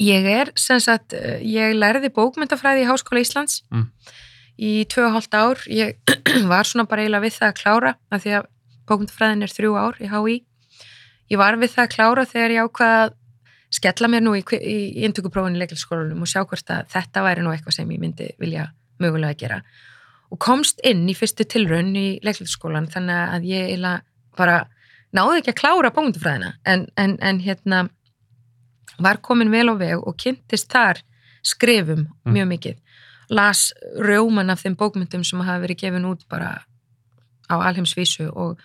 Ég 0.00 0.24
er, 0.30 0.50
sem 0.56 0.78
sagt, 0.80 1.12
eh, 1.18 1.40
ég 1.42 1.74
lærði 1.74 2.08
bókmyndafræði 2.14 2.84
í 2.84 2.88
Háskóla 2.88 3.20
Íslands 3.24 3.62
Mm. 3.72 3.88
í 4.58 4.84
tvö 4.86 5.06
og 5.08 5.12
hálft 5.16 5.34
ár. 5.34 5.58
Ég 5.68 5.96
var 6.52 6.64
svona 6.64 6.86
bara 6.88 7.02
eiginlega 7.02 7.26
við 7.26 7.36
það 7.40 7.48
að 7.50 7.58
klára 7.60 7.94
af 8.12 8.22
því 8.24 8.34
að 8.38 8.46
bókmyndafræðin 8.90 9.46
er 9.46 9.54
þrjú 9.54 9.76
ár 9.78 10.00
í 10.02 10.10
HÍ. 10.10 10.36
Ég 11.30 11.38
var 11.38 11.56
við 11.60 11.74
það 11.76 11.84
að 11.86 11.92
klára 11.94 12.26
þegar 12.26 12.54
ég 12.56 12.66
ákvaða 12.66 13.02
að 13.04 13.14
skella 13.70 14.08
mér 14.10 14.24
nú 14.26 14.34
í, 14.34 14.42
í, 14.42 14.78
í 14.98 15.04
inntökuprófinu 15.06 15.56
í 15.58 15.62
leiklisskólanum 15.62 16.24
og 16.26 16.30
sjá 16.30 16.42
hvort 16.42 16.72
að 16.74 16.88
þetta 16.90 17.22
væri 17.22 17.44
nú 17.46 17.52
eitthvað 17.54 17.76
sem 17.78 17.92
ég 17.94 18.02
myndi 18.02 18.26
vilja 18.42 18.66
mögulega 19.00 19.38
gera. 19.38 19.60
Og 20.30 20.38
komst 20.42 20.82
inn 20.86 21.06
í 21.10 21.14
fyrstu 21.14 21.46
tilraun 21.46 21.94
í 21.98 22.18
leiklisskólan 22.26 22.90
þannig 22.90 23.36
að 23.36 23.46
ég 23.50 23.86
bara 24.38 24.64
náði 25.14 25.40
ekki 25.40 25.54
að 25.54 25.60
klára 25.62 25.90
bókmyndafræðina 25.94 26.52
en, 26.66 26.86
en, 26.98 27.16
en 27.22 27.40
hérna 27.42 27.84
var 29.00 29.22
komin 29.22 29.50
vel 29.50 29.70
á 29.70 29.74
veg 29.78 30.02
og 30.02 30.18
kynntist 30.20 30.70
þar 30.70 31.00
skrifum 31.46 32.08
Mm. 32.26 32.34
mjög 32.34 32.48
mikið. 32.50 32.76
Las 33.30 33.72
rjóman 33.96 34.50
af 34.50 34.62
þeim 34.62 34.76
bókmyndum 34.76 35.24
sem 35.24 35.40
hafa 35.40 35.62
verið 35.62 35.78
gefin 35.80 36.04
út 36.10 36.26
bara 36.28 36.64
á 37.48 37.54
alheimsvísu 37.56 38.28
og 38.34 38.58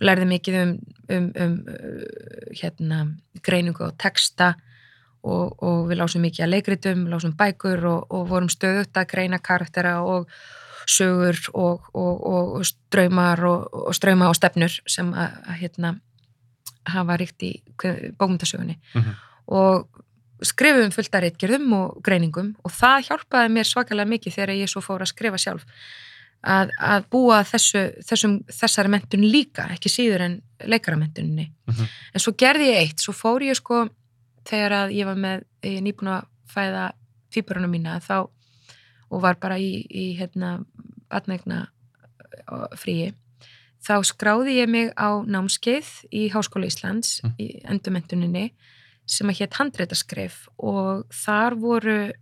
lærði 0.00 0.28
mikið 0.28 0.60
um, 0.60 0.76
um, 1.10 1.26
um 1.44 1.56
uh, 1.72 2.52
hérna, 2.60 3.00
greiningu 3.42 3.86
og 3.86 3.96
texta 3.98 4.54
og, 5.26 5.56
og 5.62 5.88
við 5.90 6.00
lásum 6.00 6.22
mikið 6.26 6.44
að 6.46 6.52
leikritum, 6.52 7.06
lásum 7.10 7.34
bækur 7.38 7.84
og, 7.90 8.06
og 8.14 8.28
vorum 8.30 8.50
stöðut 8.52 8.96
að 8.96 9.10
greina 9.10 9.40
karaktera 9.42 9.98
og 10.06 10.30
sögur 10.86 11.38
og, 11.52 11.88
og, 11.94 12.26
og, 12.26 12.50
og 12.58 12.66
ströymar 12.68 13.42
og, 13.48 13.66
og 13.88 13.94
ströyma 13.96 14.28
og 14.30 14.36
stefnur 14.38 14.74
sem 14.86 15.08
að, 15.14 15.38
að 15.50 15.62
hérna, 15.64 15.94
hafa 16.86 17.16
ríkt 17.18 17.42
í 17.42 17.52
bókmyndasögunni 18.18 18.78
Mhm. 18.94 19.14
og 19.46 19.88
skrifum 20.42 20.92
fullt 20.92 21.14
af 21.14 21.22
reitgerðum 21.24 21.72
og 21.72 22.02
greiningum 22.04 22.54
og 22.62 22.70
það 22.70 23.08
hjálpaði 23.08 23.52
mér 23.54 23.66
svakalega 23.66 24.10
mikið 24.10 24.34
þegar 24.34 24.54
ég 24.60 24.70
svo 24.70 24.82
fór 24.84 25.02
að 25.02 25.10
skrifa 25.10 25.38
sjálf 25.40 25.64
að, 26.44 26.70
að 26.78 27.06
búa 27.10 27.40
þessu, 27.44 27.82
þessum, 28.06 28.38
þessari 28.52 28.88
mentun 28.92 29.24
líka, 29.30 29.68
ekki 29.74 29.88
síður 29.90 30.20
en 30.26 30.42
leikaramentuninni. 30.64 31.50
Mhm. 31.68 31.88
En 32.14 32.20
svo 32.20 32.32
gerði 32.38 32.70
ég 32.72 32.80
eitt, 32.84 32.98
svo 33.00 33.12
fór 33.12 33.42
ég 33.42 33.56
sko 33.58 33.88
þegar 34.46 34.72
að 34.84 34.94
ég 34.94 35.06
var 35.06 35.16
með, 35.16 35.44
ég 35.62 35.76
er 35.78 35.82
nýbúin 35.82 36.12
að 36.14 36.26
fæða 36.54 36.92
tvíburunum 37.34 37.70
mína 37.70 38.00
þá 38.00 38.28
og 39.10 39.20
var 39.22 39.34
bara 39.40 39.58
í, 39.58 39.86
í 39.90 40.16
hérna 40.18 40.64
batnegna 41.10 41.68
fríi 42.78 43.12
þá 43.86 44.02
skráði 44.06 44.56
ég 44.58 44.68
mig 44.70 44.88
á 44.98 45.22
námskeið 45.22 45.86
í 46.10 46.28
Háskóla 46.32 46.66
Íslands 46.66 47.20
Mm. 47.22 47.34
í 47.38 47.46
endurmentuninni 47.64 48.50
sem 49.06 49.28
að 49.30 49.38
hétt 49.40 49.54
handreitaskrif 49.60 50.48
og 50.58 51.04
þar 51.10 51.54
voru 51.54 52.12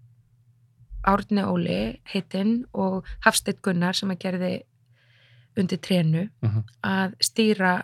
Árni 1.07 1.43
Óli 1.45 2.01
heitinn 2.13 2.65
og 2.73 3.05
Hafsteinn 3.25 3.59
Gunnar 3.63 3.95
sem 3.95 4.11
að 4.11 4.19
gerði 4.25 4.53
undir 5.57 5.79
trénu 5.79 6.29
Mhm. 6.43 6.65
að 6.83 7.15
stýra 7.23 7.83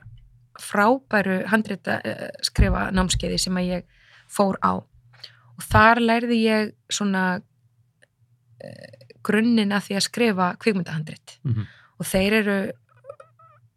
frábæru 0.61 1.47
handreitaskrifa 1.47 2.91
námskeiði 2.93 3.39
sem 3.39 3.55
að 3.57 3.69
ég 3.71 3.85
fór 4.29 4.57
á 4.63 4.73
og 4.81 5.63
þar 5.71 5.97
lærði 6.01 6.39
ég 6.45 6.73
svona 6.91 7.41
uh, 7.41 9.07
grunninn 9.23 9.73
að 9.73 9.83
því 9.89 9.97
að 9.97 10.07
skrifa 10.09 10.57
kvikmyndahandrit 10.59 11.39
Mhm. 11.45 11.67
og 12.01 12.07
þeir 12.07 12.33
eru 12.33 12.73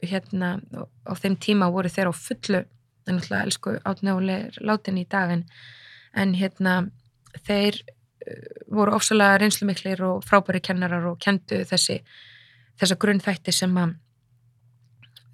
hérna 0.04 0.60
á 1.08 1.14
þeim 1.16 1.38
tíma 1.40 1.72
voru 1.72 1.90
þeir 1.90 2.10
á 2.12 2.14
fullu 2.14 2.66
en 3.08 3.18
náttúrulega 3.20 3.44
elsku 3.46 3.80
átnjáli 3.86 4.38
látin 4.62 4.98
í 5.00 5.06
dag 5.08 5.30
en, 5.32 5.46
hérna 6.34 6.90
þeir 7.48 7.74
uh, 7.82 7.94
voru 8.72 8.94
ofsalega 8.96 9.38
reynslumiklir 9.42 10.02
og 10.08 10.24
frábæri 10.24 10.62
kennarar 10.64 11.06
og 11.12 11.20
kendu 11.20 11.64
þessi 11.70 12.00
þessa 12.80 12.96
grunnþætti 12.98 13.54
sem 13.54 13.74
að 13.78 13.96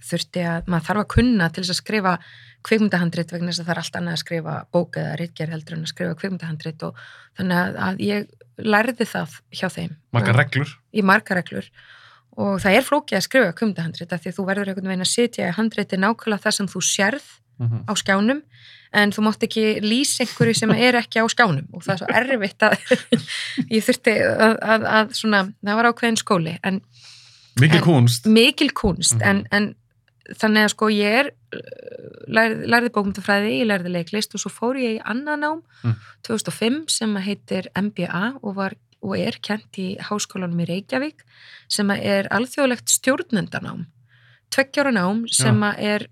þurfti 0.09 0.43
að 0.47 0.69
maður 0.71 0.85
þarf 0.87 1.01
að 1.03 1.09
kunna 1.13 1.49
til 1.53 1.63
þess 1.63 1.73
að 1.75 1.79
skrifa 1.81 2.13
kvikmyndahandrit 2.67 3.31
vegna 3.33 3.51
þess 3.51 3.61
að 3.61 3.67
það 3.69 3.73
er 3.75 3.81
allt 3.83 3.97
annað 3.99 4.15
að 4.17 4.21
skrifa 4.23 4.55
bók 4.75 4.97
eða 4.99 5.15
ritgerð 5.19 5.53
heldur 5.55 5.75
en 5.77 5.85
að 5.85 5.91
skrifa 5.93 6.17
kvikmyndahandrit 6.19 6.85
og 6.87 7.01
þannig 7.39 7.79
að, 7.87 8.01
ég 8.03 8.27
lærði 8.59 9.05
það 9.07 9.37
hjá 9.59 9.67
þeim 9.75 9.93
Margar 10.15 10.33
Og- 10.35 10.39
reglur. 10.41 10.73
í 10.93 11.01
margar 11.05 11.39
reglur 11.39 11.69
og 12.39 12.59
það 12.63 12.75
er 12.79 12.87
flókið 12.87 13.19
að 13.19 13.25
skrifa 13.27 13.53
kvikmyndahandrit 13.59 14.13
af 14.15 14.23
því 14.23 14.33
þú 14.39 14.45
verður 14.49 14.71
einhvern 14.73 14.91
veginn 14.91 15.05
að 15.07 15.13
sitja 15.13 15.47
í 15.51 15.55
handriti 15.59 15.99
nákvæmlega 15.99 16.43
það 16.47 16.57
sem 16.59 16.67
þú 16.67 16.81
sérð 16.89 17.27
Mhm. 17.59 17.83
á 17.87 17.93
skjánum 17.99 18.41
en 18.93 19.11
þú 19.13 19.21
mátt 19.27 19.43
ekki 19.45 19.63
lýsa 19.85 20.23
einhverju 20.25 20.55
sem 20.55 20.71
er 20.71 20.95
ekki 21.01 21.21
á 21.21 21.25
skjánum 21.29 21.67
og 21.73 21.83
það 21.85 21.93
er 21.93 21.99
svo 22.01 22.07
erfitt 22.21 22.63
að 22.65 22.73
ég 23.75 23.83
þurfti 23.85 24.15
að, 24.25 24.55
að, 24.61 24.87
að 24.99 25.13
svona, 25.19 25.41
það 25.63 25.75
var 25.81 25.89
ákveðin 25.93 26.17
skóli 26.23 26.55
en 26.63 26.81
Mikið 27.59 27.75
En- 27.75 27.83
kunst. 27.83 28.25
mikil 28.25 28.69
kunst 28.71 29.15
Mhm. 29.19 29.27
en, 29.29 29.47
en 29.51 29.75
þannig 30.39 30.63
að 30.67 30.69
sko 30.75 30.87
ég 30.93 31.15
er 31.23 31.29
lærði, 32.29 32.67
lærði 32.69 32.91
bókmyndafræði, 32.93 33.53
ég 33.59 33.67
lærði 33.67 33.91
leiklist 33.95 34.35
og 34.37 34.41
svo 34.43 34.51
fór 34.53 34.77
ég 34.79 34.99
í 34.99 35.01
annað 35.03 35.39
nám 35.43 35.61
Mm. 35.83 35.95
2005 36.27 36.89
sem 36.91 37.15
heitir 37.15 37.67
MBA 37.75 38.39
og, 38.43 38.55
var, 38.55 38.73
og 39.01 39.15
er 39.17 39.37
kent 39.41 39.77
í 39.79 39.97
háskólanum 39.97 40.59
í 40.61 40.67
Reykjavík 40.69 41.23
sem 41.67 41.89
er 41.91 42.27
alþjóðlegt 42.35 42.89
stjórnendanám 42.91 43.85
tveggjára 44.51 44.91
nám 44.93 45.25
sem 45.31 45.63
er 45.77 46.07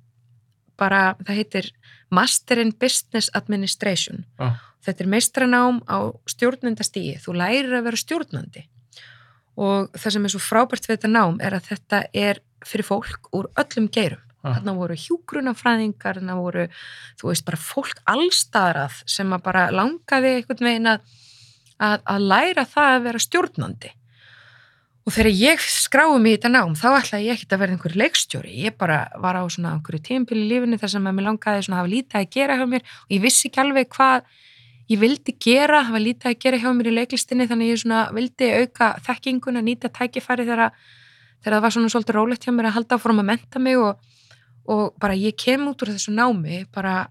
bara, 0.79 1.15
það 1.25 1.39
heitir 1.41 1.69
Master 2.13 2.61
in 2.61 2.71
Business 2.71 3.29
Administration. 3.35 4.25
Já. 4.39 4.55
þetta 4.87 5.03
er 5.03 5.09
meistranám 5.11 5.81
á 5.91 6.15
stjórnendastígi, 6.31 7.17
þú 7.19 7.33
lærir 7.35 7.73
að 7.75 7.89
vera 7.89 7.99
stjórnandi. 7.99 8.61
Og 9.57 9.89
það 9.97 10.13
sem 10.13 10.27
er 10.27 10.31
svo 10.31 10.39
frábært 10.39 10.87
við 10.87 10.95
þetta 10.95 11.11
nám 11.11 11.41
er 11.43 11.57
að 11.57 11.67
þetta 11.73 11.99
er 12.13 12.39
fyrir 12.63 12.87
fólk 12.87 13.27
úr 13.35 13.49
öllum 13.59 13.89
geirum. 13.91 14.23
Ah. 14.45 14.53
þarna 14.53 14.75
voru 14.77 14.95
hjúgrunafræðingar 15.01 16.19
þarna 16.19 16.35
voru, 16.37 16.67
þú 17.19 17.31
veist, 17.31 17.43
bara 17.47 17.57
fólk 17.57 18.01
allstaðrað 18.07 18.99
sem 19.09 19.33
að 19.33 19.43
bara 19.47 19.63
langaði 19.73 20.33
einhvern 20.37 20.69
veginn 20.69 20.91
að, 20.93 21.15
að, 21.81 22.03
að 22.13 22.27
læra 22.31 22.65
það 22.69 22.91
að 22.93 23.07
vera 23.07 23.23
stjórnandi 23.25 23.91
og 25.07 25.13
þegar 25.15 25.31
ég 25.39 25.61
skráði 25.71 26.19
mig 26.19 26.33
í 26.33 26.35
þetta 26.35 26.49
nám 26.51 26.73
þá 26.75 26.87
ætlaði 26.97 27.27
ég 27.29 27.37
ekkert 27.37 27.53
að 27.55 27.61
vera 27.61 27.75
einhver 27.77 27.93
leikstjóri. 28.01 28.55
Ég 28.65 28.75
bara 28.75 28.97
var 29.23 29.39
á 29.39 29.43
svona 29.47 29.71
einhverju 29.77 30.01
tímpil 30.03 30.41
í 30.41 30.49
lífinu 30.49 30.79
þar 30.81 30.91
sem 30.91 31.07
að 31.07 31.15
mér 31.15 31.27
langaði 31.29 31.63
svona 31.63 31.77
að 31.77 31.83
hafa 31.85 31.91
lítið 31.93 32.19
að 32.19 32.27
gera 32.35 32.57
hjá 32.59 32.65
mér. 32.67 32.83
Og 33.05 33.15
ég 33.15 33.23
vissi 33.23 33.47
ekki 33.47 33.61
alveg 33.63 33.87
hvað 33.95 34.27
ég 34.91 34.99
vildi 34.99 35.35
gera, 35.47 35.79
hafa 35.87 36.01
lítið 36.03 36.31
að 36.31 36.37
gera 36.43 36.59
hjá 36.59 36.67
mér 36.75 36.91
í 36.91 36.95
leiklistinni 36.97 37.47
þannig 37.47 37.71
ég 37.71 37.81
svona 37.85 38.01
vildi 38.15 38.51
auka 38.61 38.89
þekkinguna, 39.07 39.63
nýta 39.63 39.91
tækifæri 39.95 40.47
þegar 40.47 40.75
það 41.45 41.63
var 41.63 41.75
svona 41.77 41.93
svolítið 41.93 42.19
rólegt 42.19 42.43
hjá 42.43 42.51
mér 42.55 42.69
að 42.69 42.77
halda 42.81 42.99
áfram 42.99 43.23
að 43.23 43.29
menta 43.31 43.63
mig 43.63 43.79
og, 43.79 44.03
og 44.67 44.91
bara 44.99 45.15
ég 45.15 45.39
kem 45.39 45.67
út 45.71 45.83
úr 45.83 45.93
þessu 45.95 46.11
námi 46.15 46.65
bara 46.75 47.05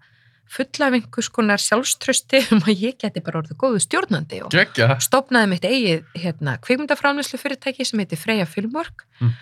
fulla 0.50 0.86
af 0.88 0.94
einhvers 0.98 1.28
konar 1.34 1.58
sjálfströsti 1.62 2.40
um 2.54 2.60
að 2.62 2.82
ég 2.84 2.98
geti 3.02 3.22
bara 3.24 3.40
orðið 3.42 3.58
góðu 3.60 3.80
stjórnandi 3.82 4.42
og 4.46 4.52
Gekja. 4.54 4.96
stopnaði 5.02 5.48
mitt 5.50 5.64
eigið 5.66 6.04
hérna, 6.22 6.56
kvikmyndaframlýslu 6.62 7.40
fyrirtæki 7.42 7.84
sem 7.88 7.98
heitir 8.02 8.20
Freyja 8.20 8.46
Filmwork 8.46 9.06
Mm. 9.20 9.32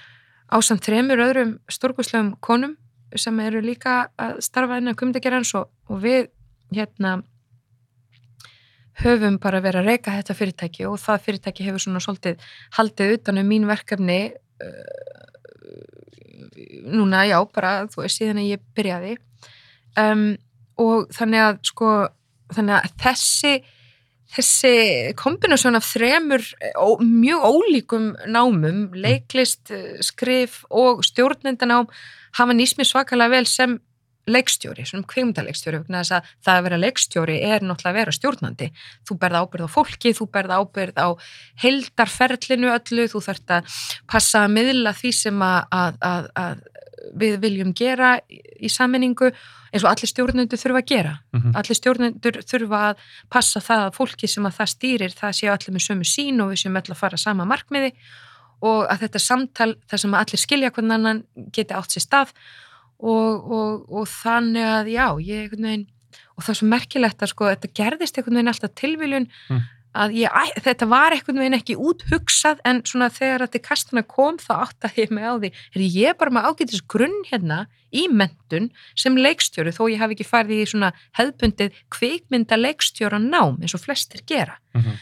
á 0.48 0.56
samt 0.62 0.84
þremur 0.86 1.18
öðrum 1.24 1.58
stórgúslegum 1.68 2.34
konum 2.40 2.76
sem 3.16 3.38
eru 3.40 3.60
líka 3.60 4.08
að 4.18 4.40
starfa 4.42 4.78
innan 4.80 4.94
kvikmyndagerans 4.94 5.54
og, 5.58 5.68
og 5.90 6.00
við 6.02 6.28
hérna 6.74 7.22
höfum 9.02 9.38
bara 9.42 9.60
verið 9.62 9.82
að 9.82 9.88
reyka 9.90 10.14
þetta 10.14 10.36
fyrirtæki 10.38 10.86
og 10.86 10.98
það 11.02 11.22
fyrirtæki 11.26 11.66
hefur 11.66 11.82
svona 11.82 12.02
svolítið 12.02 12.42
haldið 12.78 13.14
utan 13.18 13.40
um 13.42 13.48
mín 13.50 13.66
verkefni 13.66 14.18
uh, 14.30 15.20
núna, 16.94 17.24
já, 17.26 17.38
bara 17.54 17.72
þú 17.90 18.04
veist, 18.04 18.20
síðan 18.20 18.40
að 18.42 18.50
ég 18.54 18.62
byrjaði 18.76 19.16
um, 20.00 20.26
og 20.80 21.08
þannig 21.14 21.44
að 21.44 21.62
sko, 21.70 21.94
þannig 22.54 22.76
að 22.80 22.92
þessi 23.04 23.54
þessi 24.34 24.74
kombinasjón 25.18 25.78
af 25.78 25.86
þremur 25.86 26.44
ó, 26.74 26.98
mjög 26.98 27.44
ólíkum 27.46 28.06
námum, 28.26 28.88
leiklist, 28.98 29.70
eh, 29.70 30.00
skrif 30.02 30.64
og 30.70 31.04
stjórnendanám 31.06 31.90
hafa 32.34 32.56
nýst 32.56 32.80
mér 32.80 32.90
svakalega 32.90 33.36
vel 33.36 33.46
sem 33.46 33.78
leikstjóri, 34.24 34.86
svona 34.88 35.04
kveimdaleikstjóri 35.08 35.82
vegna 35.82 36.00
þess 36.00 36.14
að 36.16 36.28
það 36.46 36.58
að 36.58 36.66
vera 36.66 36.80
leikstjóri 36.80 37.34
er 37.44 37.64
náttúrulega 37.64 37.90
að 37.90 37.98
vera 37.98 38.14
stjórnandi. 38.16 38.68
Þú 39.04 39.16
berð 39.20 39.40
ábyrð 39.40 39.66
á 39.68 39.74
fólki, 39.74 40.12
þú 40.16 40.26
berð 40.32 40.54
ábyrð 40.56 41.00
á 41.00 41.08
heildarferlinu 41.60 42.70
öllu, 42.72 43.04
þú 43.12 43.20
þarft 43.26 43.54
að 43.58 43.74
passa 44.08 44.46
að 44.46 44.54
miðla 44.56 44.94
því 44.96 45.12
sem 45.18 45.44
að, 45.44 45.98
að, 46.08 46.30
að 46.40 46.64
við 47.16 47.38
viljum 47.42 47.72
gera 47.74 48.18
í, 48.30 48.68
sammenningu 48.70 49.30
eins 49.74 49.82
og 49.84 49.90
allir 49.90 50.10
stjórnendur 50.10 50.58
þurfa 50.60 50.80
að 50.82 50.86
gera 50.92 51.14
Mhm. 51.34 51.54
allir 51.56 51.78
stjórnendur 51.80 52.38
þurfa 52.46 52.80
að 52.90 52.96
passa 53.30 53.60
það 53.60 53.86
að 53.88 53.94
fólki 53.96 54.28
sem 54.28 54.44
að 54.46 54.56
það 54.58 54.72
stýrir 54.74 55.14
það 55.18 55.32
séu 55.40 55.50
allir 55.52 55.74
með 55.74 55.86
sömu 55.88 56.04
sín 56.06 56.40
og 56.42 56.50
við 56.52 56.62
séum 56.64 56.76
öll 56.78 56.92
að 56.94 57.00
fara 57.02 57.16
sama 57.16 57.44
markmiði 57.44 57.92
og 58.62 58.86
að 58.88 59.00
þetta 59.04 59.20
samtal 59.20 59.74
þar 59.90 59.98
sem 59.98 60.14
allir 60.14 60.38
skilja 60.40 60.70
hvernig 60.70 60.94
annan 60.94 61.24
geti 61.52 61.74
átt 61.74 61.90
sér 61.90 62.06
stað 62.06 62.30
og, 63.00 63.50
og, 63.50 63.84
og 63.90 64.06
þannig 64.08 64.64
að 64.64 64.86
já, 64.94 65.06
ég 65.20 65.42
einhvern 65.50 65.66
veginn 65.68 65.86
og 66.36 66.42
það 66.44 66.50
er 66.54 66.58
svo 66.60 66.68
merkilegt 66.70 67.22
að 67.22 67.30
sko 67.30 67.44
þetta 67.50 67.72
gerðist 67.74 68.16
einhvern 68.18 68.38
veginn 68.38 68.52
alltaf 68.54 68.74
tilviljun 68.78 69.28
Mm. 69.50 69.60
Að 69.94 70.14
ég, 70.18 70.28
æ, 70.30 70.42
þetta 70.64 70.88
var 70.90 71.14
einhvern 71.14 71.38
veginn 71.38 71.56
ekki 71.58 71.76
úthugsað 71.78 72.58
en 72.66 72.82
svona 72.82 73.08
þegar 73.14 73.44
þetta 73.46 73.62
kastana 73.68 74.02
kom 74.02 74.36
þá 74.42 74.52
áttaði 74.66 75.04
ég 75.04 75.10
mig 75.14 75.24
á 75.24 75.34
því 75.38 75.50
er 75.76 75.84
ég 75.86 76.18
bara 76.18 76.34
með 76.34 76.48
ágætis 76.50 76.82
grunn 76.90 77.20
hérna 77.30 77.66
í 77.94 78.08
mentun 78.10 78.70
sem 78.98 79.14
leikstjóri 79.16 79.70
þó 79.76 79.84
ég 79.92 79.98
hafi 80.02 80.16
ekki 80.18 80.26
farið 80.26 80.62
í 80.64 80.70
svona 80.72 80.92
hefðbundið 81.18 81.72
kvikmynda 81.94 82.58
leikstjóra 82.58 83.20
nám 83.22 83.60
eins 83.62 83.74
og 83.78 83.84
flestir 83.86 84.24
gera 84.26 84.58
Mhm. 84.74 84.96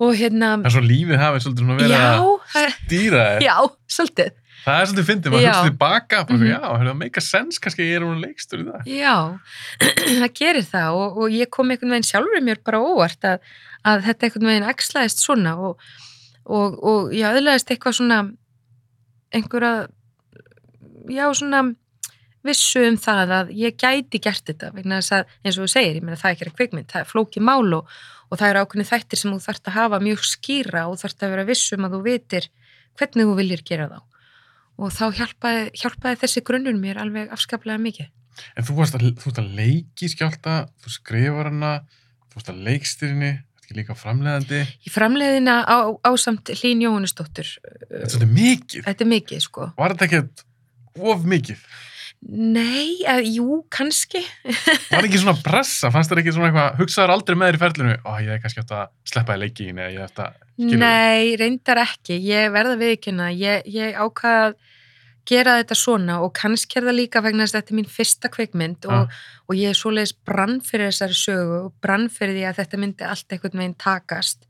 og 0.00 0.14
hérna 0.16 0.52
er 0.64 0.70
svo 0.72 0.80
lífið 0.86 1.18
hafið 1.20 1.42
svolítið 1.44 1.64
svona 1.64 1.80
verið 1.80 1.96
að 2.00 2.76
dýra 2.88 3.24
þér. 3.26 3.42
já, 3.48 3.56
svolítið 3.90 4.36
Það 4.60 4.76
er 4.82 4.88
svolítið 4.90 5.06
fyndið, 5.08 5.30
maður 5.32 5.40
Já. 5.40 5.52
hugsa 5.54 5.68
tilbaka, 5.70 6.18
bara, 6.28 6.36
Mhm. 6.38 6.48
já, 6.50 6.58
hefur 6.60 6.88
það 6.90 6.96
meika 7.00 7.20
sens, 7.24 7.58
kannski 7.58 7.80
ég 7.80 7.94
er 7.96 8.02
hún 8.04 8.20
leikstur 8.20 8.60
í 8.60 8.64
það. 8.68 8.82
Já, 8.92 9.14
það 10.20 10.32
gerir 10.36 10.66
það 10.68 10.90
og, 11.00 11.16
og 11.16 11.30
ég 11.32 11.48
kom 11.50 11.70
einhvern 11.72 11.94
veginn 11.94 12.04
sjálfur 12.04 12.42
mér 12.44 12.58
bara 12.62 12.76
óvart 12.84 13.24
að, 13.86 14.04
þetta 14.08 14.26
einhvern 14.26 14.50
veginn 14.50 14.70
ekslaðist 14.70 15.22
svona 15.24 15.56
og, 15.58 15.84
og, 16.44 16.76
og 16.80 17.14
ég 17.16 17.28
aðlæðist 17.28 17.72
eitthvað 17.72 17.98
svona 18.00 18.20
einhverja 19.30 19.88
já 21.10 21.24
svona 21.34 21.64
vissu 22.46 22.82
um 22.88 22.96
það 23.00 23.34
að 23.36 23.50
ég 23.58 23.76
gæti 23.78 24.20
gert 24.22 24.46
þetta 24.48 24.70
vegna 24.74 25.00
þess 25.00 25.16
að 25.18 25.34
eins 25.44 25.58
og 25.58 25.66
þú 25.66 25.72
segir, 25.74 25.98
ég 25.98 26.04
meina 26.04 26.20
það 26.20 26.30
er 26.30 26.36
ekki 26.36 26.48
að 26.48 26.56
kvikmynd, 26.60 26.88
það 26.92 27.02
er 27.02 27.10
flóki 27.10 27.42
mál 27.44 27.74
og, 27.76 27.90
og 28.30 28.40
það 28.40 28.52
eru 28.52 28.62
ákveðni 28.64 28.88
þættir 28.88 29.20
sem 29.20 29.34
þú 29.34 29.40
þarft 29.44 29.68
að 29.68 29.76
hafa 29.76 30.00
mjög 30.04 30.22
skýra 30.28 30.86
og 30.88 30.96
þarft 31.02 31.26
að 31.26 31.34
vera 31.34 31.48
vissum 31.50 31.84
að 31.84 31.96
þú 31.96 32.00
vitir 32.06 32.48
hvernig 32.96 33.28
þú 33.28 33.36
viljir 33.40 33.64
gera 33.68 33.90
þá 33.90 34.00
og 34.80 34.94
þá 34.96 35.04
hjálpaði, 35.18 35.64
hjálpaði 35.76 36.20
þessi 36.22 36.42
grunnur 36.48 36.76
mér 36.80 37.00
alveg 37.02 37.32
afskaplega 37.34 37.80
mikið. 37.82 38.08
En 38.56 38.64
þú 38.64 38.76
varst 38.78 38.96
að, 38.96 39.10
að 39.28 39.50
leiki 39.58 40.08
skjálta, 40.08 40.54
þú 40.80 40.92
skrifar 40.94 41.50
hana, 41.50 41.72
þú 42.30 42.38
varst 42.38 42.52
að 42.52 42.62
leikstýrinni, 42.68 43.32
þetta 43.36 43.49
ekki 43.70 43.78
líka 43.78 43.94
framleiðandi. 43.94 44.64
Í 44.82 44.90
framleiðina 44.90 45.60
á, 45.62 45.78
ásamt 46.10 46.50
Hlín 46.58 46.82
Jóhannesdóttur. 46.82 47.52
Þetta 47.86 48.24
er 48.24 48.32
mikið. 48.34 48.82
Þetta 48.88 49.06
er 49.06 49.10
mikið, 49.12 49.44
sko. 49.46 49.68
Var 49.78 49.94
þetta 49.94 50.08
ekkert 50.08 50.44
of 50.98 51.22
mikið? 51.30 51.62
Nei, 52.20 53.00
að, 53.08 53.22
jú, 53.32 53.60
kannski. 53.72 54.20
Var 54.90 55.06
ekki 55.06 55.22
svona 55.22 55.38
pressa? 55.40 55.88
Fannst 55.94 56.10
þér 56.12 56.20
ekki 56.20 56.34
svona 56.36 56.50
eitthvað, 56.50 56.74
hugsaður 56.82 57.14
aldrei 57.14 57.38
með 57.38 57.48
þér 57.48 57.56
í 57.56 57.62
ferlinu? 57.62 57.94
Ó, 58.04 58.10
ég 58.20 58.34
er 58.34 58.42
kannski 58.42 58.64
átt 58.64 58.74
að 58.76 58.90
sleppa 59.08 59.38
í 59.38 59.40
leikin 59.40 59.80
eða 59.80 59.94
ég 59.94 60.04
ætti 60.04 60.26
að 60.26 60.34
skilja 60.58 60.80
Nei, 60.82 61.30
reyndar 61.40 61.80
ekki. 61.86 62.18
Ég 62.26 62.52
verða 62.52 62.76
viðkynna. 62.82 63.30
Ég, 63.32 63.70
ég 63.72 63.96
ákvaða 63.96 64.50
að 64.50 64.58
gera 65.30 65.56
þetta 65.60 65.78
svona 65.78 66.18
og 66.24 66.34
kannski 66.36 66.80
er 66.80 66.88
það 66.88 66.98
líka 66.98 67.22
vegna 67.24 67.46
þess 67.46 67.54
að 67.54 67.60
þetta 67.60 67.74
er 67.74 67.78
mín 67.78 67.90
fyrsta 67.94 68.30
kveikmynd 68.34 68.90
og, 68.90 69.16
og 69.46 69.58
ég 69.58 69.72
er 69.72 69.78
svoleiðis 69.78 70.16
brann 70.26 70.58
fyrir 70.66 70.90
þessari 70.90 71.18
sögu 71.18 71.56
og 71.66 71.72
brann 71.82 72.08
fyrir 72.12 72.36
því 72.38 72.46
að 72.48 72.60
þetta 72.60 72.80
myndi 72.82 73.08
allt 73.08 73.34
einhvern 73.34 73.62
veginn 73.62 73.76
takast. 73.80 74.46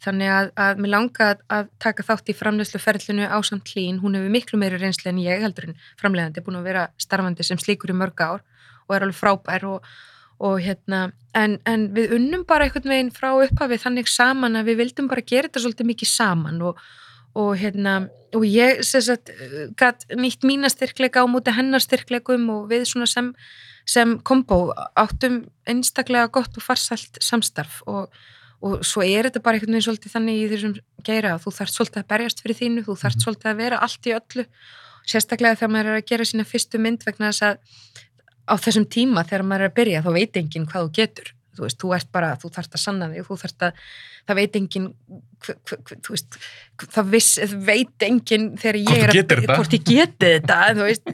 Þannig 0.00 0.32
að, 0.32 0.50
að 0.64 0.78
mér 0.80 0.92
langa 0.94 1.26
að, 1.34 1.42
að 1.52 1.66
taka 1.84 2.06
þátt 2.08 2.30
í 2.32 2.36
framleiðsluferlinu 2.38 3.26
ásamt 3.36 3.74
hlín, 3.74 3.98
hún 4.00 4.16
hefur 4.16 4.32
miklu 4.32 4.60
meiri 4.60 4.78
reynsli 4.80 5.10
en 5.10 5.20
ég 5.20 5.42
heldur 5.44 5.68
en 5.68 5.82
framleiðandi, 6.00 6.44
búin 6.46 6.60
að 6.62 6.70
vera 6.70 6.86
starfandi 7.00 7.44
sem 7.44 7.60
slíkur 7.60 7.92
í 7.92 7.98
mörg 7.98 8.22
ár 8.24 8.40
og 8.86 8.96
er 8.96 9.04
alveg 9.04 9.18
frábær 9.18 9.66
og, 9.68 9.90
og 10.40 10.56
hérna, 10.64 11.10
en, 11.36 11.58
en 11.68 11.90
við 11.96 12.16
unnum 12.16 12.46
bara 12.48 12.64
einhvern 12.64 12.94
veginn 12.94 13.12
frá 13.12 13.28
upphafið 13.34 13.84
þannig 13.84 14.08
saman 14.08 14.56
að 14.56 14.72
við 14.72 14.80
vildum 14.86 15.10
bara 15.10 15.26
gera 15.26 15.50
þetta 15.50 15.66
svolítið 15.66 15.90
mikið 15.92 16.12
saman 16.14 16.64
og, 16.70 16.80
og 17.38 17.54
hérna, 17.60 18.08
og 18.34 18.44
ég 18.46 18.82
sagt, 18.86 19.30
gæt 19.78 20.06
nýtt 20.18 20.46
mína 20.46 20.70
styrkleika 20.72 21.22
á 21.22 21.26
múti 21.30 21.54
hennar 21.54 21.82
styrkleikum 21.82 22.48
og 22.50 22.68
við 22.72 22.88
svona 22.90 23.06
sem, 23.10 23.32
sem 23.86 24.18
kombo 24.26 24.72
áttum 24.98 25.44
einstaklega 25.68 26.30
gott 26.32 26.56
og 26.58 26.66
farsælt 26.66 27.20
samstarf. 27.22 27.82
Og 27.86 28.10
og 28.60 28.84
svo 28.84 29.02
er 29.04 29.28
þetta 29.28 29.40
bara 29.40 29.56
einhvern 29.56 29.72
veginn 29.72 29.86
svolítið 29.86 30.14
þannig 30.14 30.36
í 30.36 30.48
þessum 30.50 30.74
geira 31.06 31.32
að 31.34 31.46
þú 31.46 31.52
þarft 31.56 31.76
svolítið 31.76 32.02
að 32.02 32.08
berjast 32.12 32.42
fyrir 32.42 32.58
þínu, 32.58 32.84
þú 32.84 32.96
þarft 33.02 33.24
svolítið 33.24 33.50
að 33.50 33.60
vera 33.62 33.78
allt 33.86 34.08
í 34.08 34.14
öllu, 34.16 34.44
sérstaklega 35.08 35.58
þegar 35.60 35.72
maður 35.72 35.90
er 35.90 36.00
að 36.00 36.08
gera 36.10 36.26
sína 36.28 36.46
fyrstu 36.48 36.80
mynd 36.82 37.06
vegna 37.06 37.30
þess 37.30 37.46
að 37.48 37.56
á 38.50 38.54
þessum 38.60 38.86
tíma 38.92 39.24
þegar 39.24 39.46
maður 39.48 39.64
er 39.64 39.70
að 39.70 39.76
byrja 39.78 40.02
þá 40.04 40.10
veit 40.16 40.40
enginn 40.40 40.68
hvað 40.68 40.86
þú 40.86 40.92
getur 40.98 41.32
þú 41.56 41.66
veist, 41.66 41.78
þú 41.80 41.92
ert 41.96 42.10
bara, 42.14 42.30
þú 42.40 42.50
þarft 42.54 42.76
að 42.76 42.82
sanna 42.82 43.08
þig 43.10 43.26
þú 43.26 43.36
þarft 43.42 43.66
að, 43.66 43.84
það 44.28 44.40
veit 44.40 44.58
hv, 45.40 45.56
þú 46.04 46.14
veist, 46.14 46.38
það 46.84 47.12
viss, 47.14 47.30
veit 47.66 48.06
enginn 48.06 48.46
þegar 48.60 48.78
ég 48.80 49.04
er 49.06 49.14
þetta. 49.16 49.56
hvort 49.56 49.76
ég 49.76 49.84
geti 49.88 50.32
þetta, 50.36 50.58
þú 50.76 50.88
veist 50.88 51.12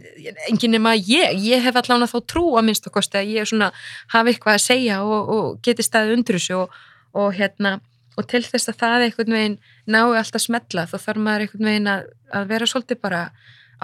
enginn 0.51 0.77
nema 0.77 0.95
ég, 0.99 1.37
ég 1.47 1.65
hef 1.65 1.81
allan 1.81 2.07
að 2.07 2.15
þá 2.15 2.19
trú 2.35 2.47
að 2.59 2.69
minnst 2.69 2.89
að 2.89 2.97
kosti 2.99 3.21
að 3.21 3.35
ég 3.37 3.51
svona 3.51 3.71
hafi 4.15 4.35
eitthvað 4.35 4.59
að 4.59 4.65
segja 4.67 5.03
og, 5.07 5.35
og 5.37 5.61
geti 5.65 5.87
staðið 5.87 6.17
undir 6.19 6.41
þessu 6.41 6.59
og, 6.65 6.81
og 7.17 7.37
hérna 7.39 7.79
og 8.17 8.25
til 8.31 8.43
þess 8.45 8.73
að 8.73 8.81
það 8.81 9.07
einhvern 9.07 9.37
veginn 9.37 9.59
nái 9.93 10.17
alltaf 10.17 10.43
smetla 10.43 10.87
þá 10.89 10.97
þarf 10.99 11.23
maður 11.23 11.47
einhvern 11.47 11.71
veginn 11.71 11.93
að, 11.93 12.09
að 12.33 12.51
vera 12.53 12.69
svolítið 12.71 13.01
bara 13.03 13.23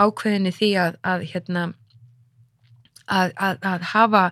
ákveðinni 0.01 0.53
því 0.57 0.71
að, 0.81 0.99
að 1.05 1.25
hérna 1.33 1.65
að, 3.07 3.35
að, 3.37 3.59
að 3.69 3.87
hafa 3.93 4.23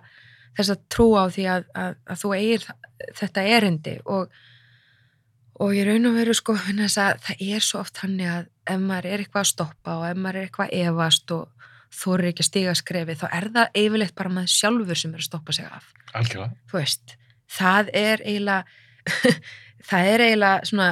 þess 0.57 0.73
að 0.73 0.85
trú 0.91 1.07
á 1.17 1.23
því 1.31 1.45
að, 1.55 1.67
að, 1.83 1.99
að 2.05 2.23
þú 2.23 2.33
eigir 2.37 2.65
þetta 3.17 3.45
erindi 3.57 3.95
og, 4.05 4.33
og 5.61 5.73
ég 5.75 5.87
raun 5.87 6.09
og 6.09 6.17
veru 6.17 6.35
sko 6.37 6.55
vegna 6.57 6.87
þess 6.87 7.01
að 7.05 7.23
það 7.27 7.45
er 7.55 7.65
svo 7.65 7.81
oft 7.81 8.03
hann 8.03 8.19
að 8.19 8.49
ef 8.71 8.83
maður 8.83 9.09
er 9.09 9.23
eitthvað 9.23 9.45
að 9.45 9.51
stoppa 9.51 9.97
og 9.97 10.05
ef 10.09 10.19
maður 10.19 10.41
er 10.41 10.49
eitthvað 10.49 10.69
að 10.69 10.85
efast 10.91 11.35
og 11.37 11.67
eru 12.15 12.29
ekki 12.31 12.45
að 12.45 12.49
stiga 12.49 12.75
skrefi 12.77 13.17
þá 13.19 13.25
er 13.29 13.47
það 13.55 13.79
yfirleitt 13.81 14.15
bara 14.17 14.33
maður 14.33 14.53
sjálfur 14.55 14.99
sem 14.99 15.15
er 15.15 15.23
að 15.23 15.27
stoppa 15.27 15.55
sig 15.55 15.67
af 15.67 15.87
Algjörlega. 16.15 16.59
þú 16.71 16.77
veist, 16.79 17.15
það 17.51 17.91
er 18.01 18.23
eiginlega 18.25 18.63
það 19.89 20.11
er 20.13 20.25
eiginlega 20.27 20.69
svona 20.71 20.89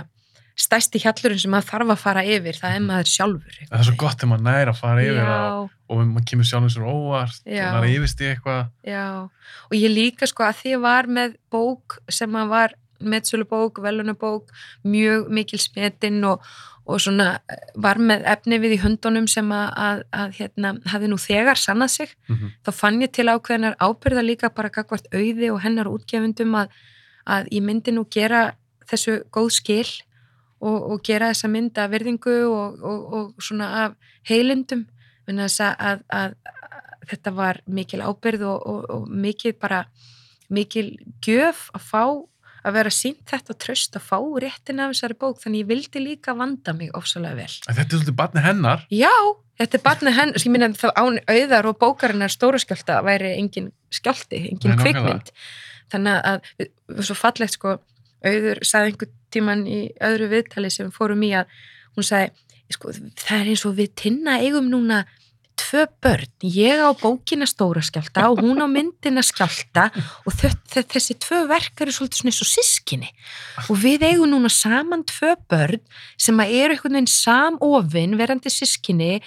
stærsti 0.59 0.99
hjallurinn 0.99 1.39
sem 1.39 1.51
maður 1.53 1.69
þarf 1.71 1.93
að 1.93 2.01
fara 2.03 2.23
yfir, 2.27 2.57
það 2.59 2.75
er 2.75 2.83
maður 2.83 3.11
sjálfur 3.13 3.59
Það 3.69 3.79
er 3.79 3.85
svo 3.87 3.95
gott 4.01 4.17
þegar 4.19 4.31
maður 4.33 4.45
næri 4.49 4.73
að 4.73 4.79
fara 4.81 5.03
yfir 5.05 5.19
já, 5.23 5.37
og 5.89 6.01
maður 6.09 6.25
kemur 6.31 6.49
sjálfum 6.49 6.73
sér 6.73 6.87
óvart 6.89 7.41
Já. 7.45 7.63
og 7.67 7.75
maður 7.77 7.93
yfirst 7.95 8.23
í 8.23 8.27
eitthvað. 8.33 8.65
já, 8.83 9.05
og 9.69 9.75
ég 9.79 9.93
líka 9.93 10.27
sko 10.29 10.43
að 10.49 10.57
því 10.59 10.73
ég 10.75 10.81
var 10.83 11.07
með 11.19 11.37
bók 11.53 11.99
sem 12.11 12.35
að 12.35 12.51
var 12.55 12.75
metsölubók, 12.99 13.79
velunabók 13.79 14.51
mjög 14.83 15.29
mikil 15.31 15.59
smetinn 15.63 16.19
og, 16.27 16.43
og 16.83 16.99
svona 16.99 17.29
eh, 17.47 17.61
var 17.79 17.95
með 17.95 18.25
efni 18.27 18.59
við 18.59 18.75
í 18.75 18.81
höndunum 18.83 19.27
sem 19.31 19.47
að, 19.55 19.69
að, 19.79 20.01
að 20.11 20.35
hérna, 20.41 20.73
hafi 20.91 21.07
nú 21.07 21.17
þegar 21.17 21.55
sannað 21.55 21.93
sig 21.95 22.09
Mm 22.27 22.35
-hmm. 22.35 22.51
þá 22.65 22.71
fann 22.71 23.01
ég 23.01 23.11
til 23.15 23.25
ákveðinar 23.31 23.75
ábyrða 23.79 24.21
líka 24.27 24.49
bara 24.49 24.69
gagvart 24.69 25.07
auði 25.13 25.49
og 25.51 25.61
hennar 25.63 25.87
útgefundum 25.87 26.53
að, 26.55 26.67
að 27.25 27.47
ég 27.51 27.63
myndi 27.63 27.91
nú 27.91 28.03
gera 28.11 28.53
þessu 28.91 29.23
góð 29.31 29.49
skil 29.49 29.87
og, 30.59 30.77
og 30.93 31.03
gera 31.05 31.31
þessa 31.33 31.49
mynd 31.51 31.77
af 31.79 31.91
virðingu 31.93 32.37
og, 32.49 32.79
og, 32.83 33.13
og 33.19 33.43
svona 33.43 33.69
af 33.85 34.15
heilindum. 34.29 34.87
Að, 35.29 35.59
að, 35.77 35.99
að, 36.09 36.33
þetta 37.09 37.33
var 37.37 37.59
mikil 37.69 38.01
ábyrð 38.01 38.47
og, 38.49 38.63
og, 38.65 38.87
og 38.95 39.11
mikil 39.13 39.53
bara 39.59 39.83
mikil 40.49 40.95
gjöf 41.21 41.67
að 41.77 41.85
fá 41.85 42.03
að 42.65 42.75
vera 42.75 42.91
sínt 42.91 43.29
þetta 43.29 43.55
tröst 43.61 43.95
að 43.95 44.07
fá 44.09 44.17
réttin 44.43 44.81
af 44.83 44.93
þessari 44.93 45.17
bók. 45.19 45.37
Þannig 45.43 45.63
ég 45.63 45.69
vildi 45.69 46.01
líka 46.03 46.35
vanda 46.37 46.73
mig 46.75 46.91
ofsalega 46.97 47.37
vel. 47.39 47.51
Þetta 47.67 47.85
er 47.85 47.93
svolítið 47.93 48.17
barni 48.19 48.43
hennar. 48.43 48.83
Já, 48.91 49.13
þetta 49.61 49.79
er 49.79 49.85
barnið 49.85 50.17
henn, 50.17 50.33
ég 50.35 50.53
minna 50.53 50.71
það 50.77 50.95
án 50.99 51.21
auðar 51.35 51.69
og 51.71 51.79
bókarinnar 51.79 52.33
stóra 52.33 52.59
skjálta 52.61 52.99
væri 53.05 53.35
engin 53.37 53.71
skjálti, 53.95 54.41
engin 54.51 54.75
kvikmynd. 54.81 55.31
Þannig 55.93 56.19
að, 56.33 56.51
svo 56.99 57.17
fallegt 57.17 57.55
sko, 57.55 57.77
auður 58.25 58.63
sagði 58.67 58.91
einhvern 58.93 59.15
tíman 59.33 59.65
í 59.69 59.79
öðru 60.03 60.29
viðtali 60.33 60.71
sem 60.73 60.91
fórum 60.93 61.23
í 61.27 61.31
að 61.37 61.51
hún 61.95 62.07
sagði, 62.07 62.31
sko, 62.73 62.93
það 62.93 63.39
er 63.39 63.51
eins 63.53 63.65
og 63.67 63.77
við 63.77 63.95
tinna 63.99 64.39
eigum 64.43 64.69
núna 64.71 65.03
tvö 65.59 65.85
börn, 66.01 66.29
ég 66.45 66.79
á 66.79 66.89
bókina 66.95 67.47
stóra 67.49 67.81
skjálta 67.83 68.29
og 68.31 68.41
hún 68.43 68.63
á 68.63 68.67
myndina 68.75 69.23
skjálta 69.25 69.89
og 70.23 70.35
þe 70.39 70.53
þe 70.71 70.83
þessi 70.93 71.17
tvö 71.19 71.41
verk 71.49 71.83
eru 71.83 71.95
svolítið 71.95 72.21
svona 72.21 72.31
eins 72.31 72.41
og 72.45 72.51
sískinni 72.53 73.11
og 73.67 73.81
við 73.83 74.07
eigum 74.07 74.31
núna 74.31 74.51
saman 74.53 75.03
tvö 75.09 75.35
börn 75.51 75.83
sem 76.15 76.39
að 76.39 76.55
eru 76.61 76.77
einhvern 76.77 76.99
veginn 76.99 77.11
samofin 77.11 78.17
verandi 78.19 78.53
sískinni 78.53 79.19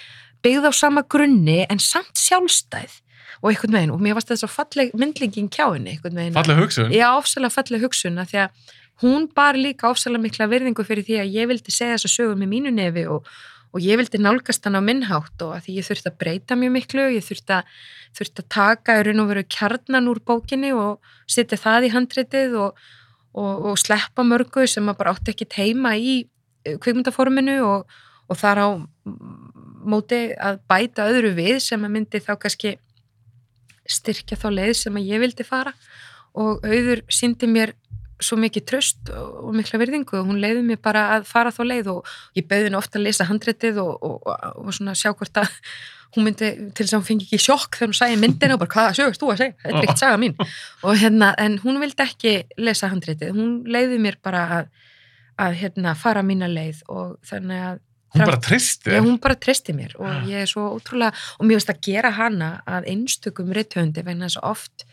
byggð 0.43 0.69
á 0.69 0.71
sama 0.75 1.05
grunni 1.05 1.63
en 1.69 1.81
samt 1.81 2.19
sjálfstæð 2.19 2.99
og 3.43 3.51
einhvern 3.51 3.75
veginn 3.77 3.93
og 3.93 4.01
mér 4.03 4.17
varst 4.17 4.31
þetta 4.31 4.45
svo 4.45 4.51
falleg 4.51 4.93
myndlingin 4.97 5.51
kjáinni 5.51 5.95
einhvern 5.95 6.19
veginn 6.19 6.37
Falleg 6.37 6.63
hugsun. 6.63 6.93
Já, 6.95 7.09
ofsalega 7.17 7.57
falleg 7.57 7.83
hugsun 7.83 8.21
að 8.23 8.31
því 8.31 8.41
að 8.45 8.71
hún 9.01 9.27
bar 9.33 9.57
líka 9.57 9.89
ofsalega 9.89 10.23
mikla 10.23 10.47
virðingu 10.51 10.85
fyrir 10.85 11.05
því 11.07 11.19
að 11.23 11.33
ég 11.37 11.49
vildi 11.49 11.73
segja 11.73 11.97
þessa 11.97 12.11
sögu 12.13 12.37
með 12.39 12.51
mínu 12.53 12.73
nefi 12.75 13.05
og, 13.09 13.27
og 13.73 13.81
ég 13.81 13.97
vildi 13.99 14.21
nálgast 14.21 14.65
hann 14.67 14.77
á 14.77 14.81
minnhátt 14.85 15.45
og 15.45 15.55
að 15.57 15.67
því 15.67 15.77
ég 15.79 15.87
þurfti 15.87 16.11
að 16.11 16.19
breyta 16.21 16.57
mjög 16.59 16.75
miklu, 16.77 17.07
ég 17.15 17.25
þurfti 17.25 17.57
að, 17.57 17.71
þurfti 18.19 18.43
að 18.43 18.51
taka 18.57 18.99
í 18.99 19.05
raun 19.07 19.23
og 19.23 19.31
veru 19.31 19.45
kjarnan 19.57 20.11
úr 20.11 20.21
bókinni 20.27 20.73
og 20.77 21.15
setja 21.25 21.57
það 21.57 21.89
í 21.89 21.93
handritið 21.95 22.57
og, 22.61 22.85
og, 23.33 23.67
og 23.71 23.81
sleppa 23.81 24.25
mörgu 24.27 24.67
sem 24.69 24.87
að 24.89 24.99
bara 25.01 25.15
átti 25.15 25.33
ekki 25.33 25.49
heima 25.57 25.95
í 25.97 26.21
kvikmyndaforminu 26.63 27.59
og, 27.65 27.89
og 28.29 28.39
þar 28.39 28.61
á 28.61 28.67
móti 29.83 30.21
að 30.39 30.61
bæta 30.69 31.09
öðru 31.11 31.33
við 31.35 31.59
sem 31.65 31.83
að 31.83 31.95
myndi 31.97 32.21
þá 32.23 32.35
kannski 32.39 32.77
styrkja 33.89 34.39
þá 34.39 34.47
leið 34.53 34.75
sem 34.79 34.99
að 34.99 35.09
ég 35.11 35.23
vildi 35.23 35.45
fara. 35.47 35.73
Og 36.39 36.63
auður 36.65 37.03
síndi 37.13 37.49
mér 37.49 37.75
svo 38.25 38.37
mikið 38.41 38.65
tröst 38.69 39.11
og 39.13 39.51
mikla 39.55 39.79
virðingu 39.81 40.19
og 40.19 40.29
hún 40.29 40.39
leiði 40.43 40.63
mér 40.67 40.79
bara 40.83 41.07
að 41.17 41.27
fara 41.29 41.51
þá 41.53 41.61
leið 41.69 41.91
og 41.93 42.13
ég 42.37 42.47
bauði 42.49 42.69
henni 42.69 42.79
ofta 42.79 42.99
að 42.99 43.05
lesa 43.07 43.27
handretið 43.29 43.81
og, 43.83 43.93
og, 43.99 44.15
og, 44.23 44.47
og 44.63 44.73
svona 44.77 44.95
sjá 44.97 45.11
hvort 45.11 45.43
að 45.43 45.51
hún 46.13 46.27
myndi 46.27 46.49
til 46.77 46.85
þess 46.85 46.93
að 46.93 46.99
hún 46.99 47.07
fengi 47.07 47.25
ekki 47.27 47.41
sjokk 47.41 47.77
þegar 47.77 47.89
hún 47.89 47.97
sæði 47.97 48.17
myndina 48.21 48.57
og 48.57 48.61
bara 48.61 48.73
hvaða 48.75 48.97
sögast 48.99 49.23
þú 49.23 49.31
að 49.33 49.39
segja, 49.41 49.55
þetta 49.63 49.79
er 49.79 49.87
ekkert 49.87 50.03
saga 50.03 50.19
mín. 50.21 50.35
Og 50.85 50.99
hérna, 51.01 51.31
en 51.41 51.55
hún 51.63 51.79
vildi 51.81 52.05
ekki 52.05 52.33
lesa 52.61 52.89
handretið, 52.91 53.31
hún 53.33 53.55
leiði 53.65 53.97
mér 54.03 54.19
bara 54.21 54.43
að, 54.59 54.69
að 55.41 55.57
hérna 55.63 55.95
fara 55.97 56.21
mína 56.25 56.49
leið 56.51 56.83
og 56.93 57.17
þannig 57.29 57.65
að 57.71 57.81
Hún 58.13 58.27
bara 58.27 58.37
tristi 58.45 58.91
Já, 58.91 58.99
þér. 58.99 59.05
hún 59.07 59.15
bara 59.23 59.35
tristi 59.41 59.73
mér 59.73 59.93
og 59.97 60.27
ég 60.29 60.43
er 60.43 60.49
svo 60.51 60.67
ótrúlega, 60.75 61.17
og 61.39 61.47
mér 61.49 61.57
finnst 61.57 61.71
að 61.73 61.79
gera 61.87 62.11
hana 62.13 62.49
að 62.69 62.85
einstökum 62.91 63.49
rithöfundi 63.57 64.03
vegna 64.05 64.27
þess 64.27 64.37
að 64.37 64.49
oft, 64.51 64.83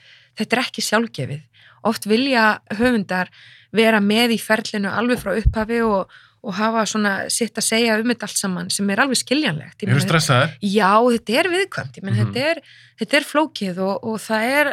þetta 0.40 0.56
er 0.56 0.62
ekki 0.62 0.84
sjálfgefið 0.86 1.42
oft 1.86 2.06
vilja 2.10 2.60
höfundar 2.78 3.30
vera 3.72 4.00
með 4.02 4.34
í 4.36 4.40
ferlinu 4.42 4.90
alveg 4.90 5.20
frá 5.22 5.32
upphafi 5.38 5.80
og, 5.86 6.10
og 6.42 6.54
hafa 6.56 6.86
svona 6.88 7.12
sitt 7.30 7.58
að 7.60 7.66
segja 7.68 7.98
um 8.00 8.08
þetta 8.10 8.26
allt 8.26 8.40
saman 8.40 8.70
sem 8.72 8.88
er 8.90 9.02
alveg 9.04 9.20
skiljanlegt 9.20 9.82
Ég 9.84 9.88
Eru 9.88 9.98
meina, 9.98 10.06
stressaðir? 10.08 10.54
Já, 10.64 10.90
þetta 11.14 11.36
er 11.42 11.50
viðkvæmt, 11.54 11.98
ég 12.00 12.02
menn 12.06 12.16
Mhm. 12.16 12.32
þetta, 12.32 12.46
er, 12.50 12.62
þetta 13.02 13.16
er 13.20 13.28
flókið 13.28 13.78
og, 13.86 14.04
og 14.10 14.18
það 14.24 14.42
er 14.60 14.72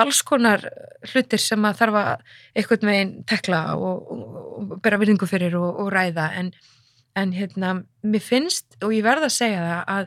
alls 0.00 0.20
konar 0.22 0.62
hlutir 1.10 1.40
sem 1.42 1.64
að 1.66 1.80
þarf 1.80 1.96
að 2.00 2.20
einhvern 2.60 2.90
veginn 2.92 3.14
tekla 3.28 3.60
og, 3.74 4.12
og, 4.14 4.76
bera 4.84 4.98
virðingu 5.02 5.26
fyrir 5.28 5.56
og, 5.58 5.80
og 5.82 5.90
ræða 5.92 6.28
en, 6.38 6.52
en 7.18 7.32
hérna, 7.34 7.72
mér 8.06 8.22
finnst 8.22 8.78
og 8.86 8.94
ég 8.94 9.02
verð 9.06 9.26
að 9.26 9.34
segja 9.34 9.64
það 9.66 9.82
að 9.96 10.06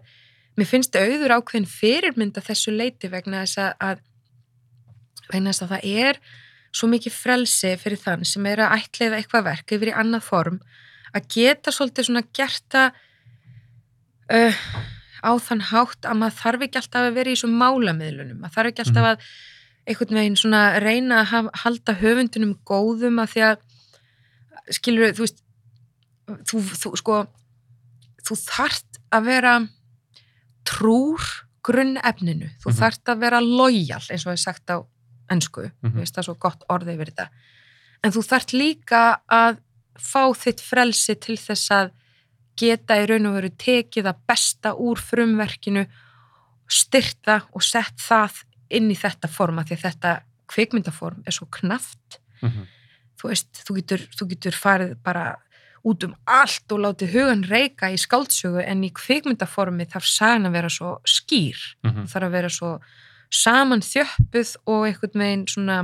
mér 0.61 0.70
finnst 0.70 0.95
auður 0.95 1.36
ákveðin 1.39 1.68
fyrirmynda 1.70 2.43
þessu 2.45 2.72
leiti 2.78 3.09
vegna 3.11 3.43
þess 3.43 3.59
að, 3.66 3.74
að 3.89 4.03
vegna 5.32 5.51
þess 5.53 5.65
að 5.67 5.74
það 5.76 5.88
er 6.07 6.19
svo 6.74 6.88
mikið 6.89 7.13
frelsi 7.13 7.74
fyrir 7.78 8.01
þann 8.01 8.26
sem 8.26 8.45
er 8.49 8.63
að 8.65 8.76
ætliða 8.80 9.19
eitthvað 9.21 9.43
verk 9.45 9.71
yfir 9.78 9.91
í 9.91 9.97
annað 10.03 10.24
form 10.26 10.59
að 11.13 11.28
geta 11.36 11.71
svolítið 11.71 12.07
svona 12.09 12.24
gert 12.34 12.65
það 12.74 12.95
uh, 14.34 14.61
á 15.24 15.32
þann 15.39 15.61
hátt 15.69 16.07
að 16.09 16.17
maður 16.19 16.39
þarf 16.41 16.65
ekki 16.67 16.80
alltaf 16.82 17.07
að 17.07 17.17
vera 17.19 17.30
í 17.32 17.36
þessum 17.38 17.53
málamiðlunum, 17.61 18.39
maður 18.41 18.55
þarf 18.57 18.71
ekki 18.74 18.84
alltaf 18.88 19.09
að 19.11 19.28
einhvern 19.84 20.17
veginn 20.19 20.39
svona 20.39 20.63
reyna 20.80 21.21
að 21.21 21.30
haf, 21.34 21.47
halda 21.63 21.95
höfundunum 21.99 22.53
góðum 22.67 23.21
að 23.24 23.32
því 23.36 23.45
að 23.49 24.76
skilur 24.80 25.13
þú 25.17 25.26
veist 25.26 25.41
þú, 26.49 26.59
þú 26.82 26.91
sko 27.01 27.17
þú 28.24 28.38
þarft 28.39 28.99
að 29.13 29.26
vera 29.28 29.55
trúr 30.67 31.19
grunnefninu, 31.63 32.49
þú 32.63 32.71
Mhm. 32.71 32.78
þarft 32.80 33.11
að 33.11 33.19
vera 33.19 33.39
lojal 33.43 34.01
eins 34.11 34.26
og 34.28 34.34
ég 34.34 34.39
sagt 34.39 34.67
á 34.71 34.80
ennsku, 35.32 35.61
mm 35.61 35.89
Mhm. 35.89 35.99
veist 35.99 36.13
það 36.15 36.17
er 36.19 36.24
svo 36.24 36.36
gott 36.39 36.63
orðið 36.69 36.93
yfir 36.95 37.11
þetta 37.11 37.30
en 38.03 38.11
þú 38.11 38.21
þarft 38.28 38.53
líka 38.53 39.19
að 39.32 39.57
fá 39.99 40.24
þitt 40.34 40.61
frelsi 40.61 41.15
til 41.19 41.38
þess 41.38 41.69
að 41.71 41.91
geta 42.57 42.93
í 43.01 43.05
raun 43.07 43.26
og 43.26 43.34
veru 43.36 43.49
tekið 43.49 44.05
að 44.11 44.19
besta 44.28 44.74
úr 44.76 44.97
frumverkinu 44.97 45.88
styrta 46.69 47.41
og 47.53 47.63
sett 47.63 47.97
það 48.01 48.43
inn 48.74 48.89
í 48.91 48.97
þetta 48.97 49.30
forma 49.30 49.63
því 49.67 49.78
þetta 49.84 50.13
kvikmyndaform 50.53 51.24
er 51.28 51.32
svo 51.32 51.47
knaft 51.51 52.19
Mhm. 52.41 52.67
þú 53.19 53.30
veist, 53.30 53.51
þú 53.65 53.76
getur, 53.80 53.99
þú 54.17 54.28
getur 54.30 54.51
farið 54.51 54.95
bara 55.03 55.38
út 55.86 56.03
um 56.03 56.15
allt 56.28 56.71
og 56.71 56.80
látið 56.80 57.11
hugan 57.13 57.43
reyka 57.43 57.88
í 57.91 57.97
skáldsögu 57.99 58.63
en 58.65 58.84
í 58.84 58.91
kvikmyndaformi 58.91 59.86
þarf 59.88 60.05
sagan 60.07 60.45
að 60.47 60.51
vera 60.51 60.69
svo 60.69 60.99
skýr 61.05 61.55
Mhm. 61.84 62.07
þarf 62.07 62.24
að 62.28 62.32
vera 62.32 62.49
svo 62.49 62.80
saman 63.32 63.84
þjöppuð 63.86 64.55
og 64.65 64.88
einhvern 64.88 65.24
veginn 65.26 65.45
svona 65.51 65.84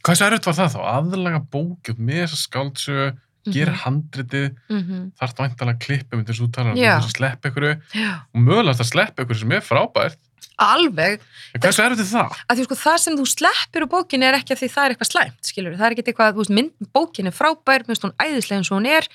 Hvað 0.00 0.16
svo 0.16 0.28
erfitt 0.30 0.46
var 0.48 0.56
það 0.56 0.70
þá? 0.72 0.80
Aðlaga 0.94 1.40
bókjöld 1.52 1.98
með 2.00 2.22
þessa 2.22 2.38
skáldsögu, 2.40 3.08
gera 3.52 3.74
handritið, 3.82 4.46
mm 4.70 4.80
-hmm. 4.80 5.04
þarf 5.20 5.34
það 5.34 5.46
væntalega 5.46 5.82
klippa 5.84 6.16
með 6.16 6.26
þess 6.30 6.40
að 6.40 6.44
þú 6.44 6.50
talar 6.56 6.72
um 6.72 6.80
þess 6.80 7.08
að 7.10 7.16
sleppa 7.16 7.50
ykkur 7.50 7.66
og 7.68 8.40
mögulega 8.48 8.80
að 8.84 8.90
sleppa 8.90 9.24
ykkur 9.24 9.40
sem 9.40 9.52
er 9.52 9.64
frábært. 9.64 10.18
alveg 10.60 11.20
En 11.54 11.60
hvað 11.60 11.80
er 11.80 11.96
það? 11.96 12.32
að 12.48 12.56
því 12.56 12.64
sko 12.64 12.76
það 12.76 12.96
sem 13.00 13.16
þú 13.16 13.24
sleppir 13.28 13.84
úr 13.84 13.92
bókinni 13.92 14.26
er 14.28 14.36
ekki 14.36 14.52
að 14.52 14.60
því 14.60 14.68
það 14.68 14.84
er 14.84 14.90
eitthvað 14.90 15.10
slæmt, 15.12 15.40
skilur 15.44 15.76
það 15.76 15.86
er 15.86 15.92
ekki 15.92 16.04
eitthvað, 16.04 16.34
veist, 16.36 16.52
mynd, 16.52 16.72
bókin 16.92 17.26
er 17.26 17.36
frábær 17.36 17.84
minnst 17.88 18.04
hún 18.04 18.16
æðislega 18.20 18.60
eins 18.60 18.70
og 18.70 18.76
hún 18.76 18.88
er 18.88 19.08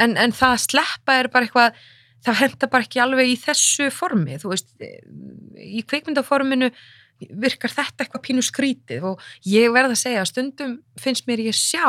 en, 0.00 0.16
en 0.16 0.32
það 0.32 0.56
að 0.56 0.64
sleppa 0.64 1.16
er 1.20 1.28
bara 1.28 1.44
eitthvað 1.44 1.76
það 2.24 2.40
henda 2.40 2.68
bara 2.72 2.86
ekki 2.86 3.02
alveg 3.02 3.28
í 3.28 3.36
þessu 3.36 3.90
formi 3.92 4.38
þú 4.40 4.52
veist, 4.52 4.72
í 5.56 5.84
kvikmyndaforminu 5.84 6.72
virkar 7.18 7.72
þetta 7.72 8.04
eitthvað 8.04 8.24
pínu 8.26 8.44
skrítið 8.44 9.10
og 9.12 9.26
ég 9.48 9.72
verð 9.74 9.94
að 9.94 10.02
segja 10.02 10.22
að 10.22 10.30
stundum 10.32 10.78
finnst 11.00 11.28
mér 11.28 11.44
ég 11.46 11.56
sjá 11.56 11.86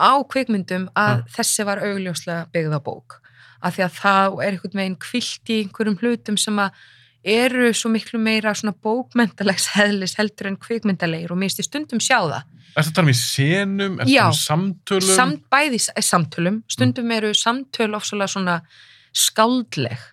á 0.00 0.12
kvikmyndum 0.32 0.88
að 0.98 1.26
þessi 1.34 1.66
var 1.68 1.82
augljóslega 1.84 2.48
byggða 2.54 2.80
bók. 2.84 3.20
Af 3.60 3.76
því 3.76 3.84
að 3.84 3.98
það 3.98 4.38
er 4.40 4.54
einhvern 4.54 4.80
veginn 4.80 5.00
kvilt 5.04 5.52
í 5.52 5.58
einhverjum 5.64 5.98
hlutum 6.00 6.38
sem 6.40 6.60
að 6.62 6.80
eru 7.30 7.68
svo 7.76 7.90
miklu 7.92 8.18
meira 8.22 8.54
svona 8.56 8.72
bókmyndalegs 8.80 9.68
heðlis 9.74 10.16
heldur 10.16 10.48
en 10.48 10.56
kvikmyndalegir. 10.60 11.34
Og 11.34 11.38
mér 11.38 11.50
finnst 11.50 11.60
ég 11.60 11.68
stundum 11.68 12.00
sjá 12.00 12.16
það. 12.22 12.46
Er 12.70 12.86
þetta 12.86 13.04
um 13.04 13.10
í 13.10 13.16
senum? 13.18 13.98
Er 14.00 14.08
þetta 14.08 14.28
um 14.30 14.38
samtölum? 14.40 15.16
Samt, 15.18 15.42
bæði 15.52 15.82
eh, 15.92 16.06
samtölum, 16.06 16.62
stundum 16.70 17.12
eru 17.12 17.34
samtöl 17.36 17.90
ofsalega 17.98 18.32
svona 18.32 18.60
skáldleg. 19.12 20.06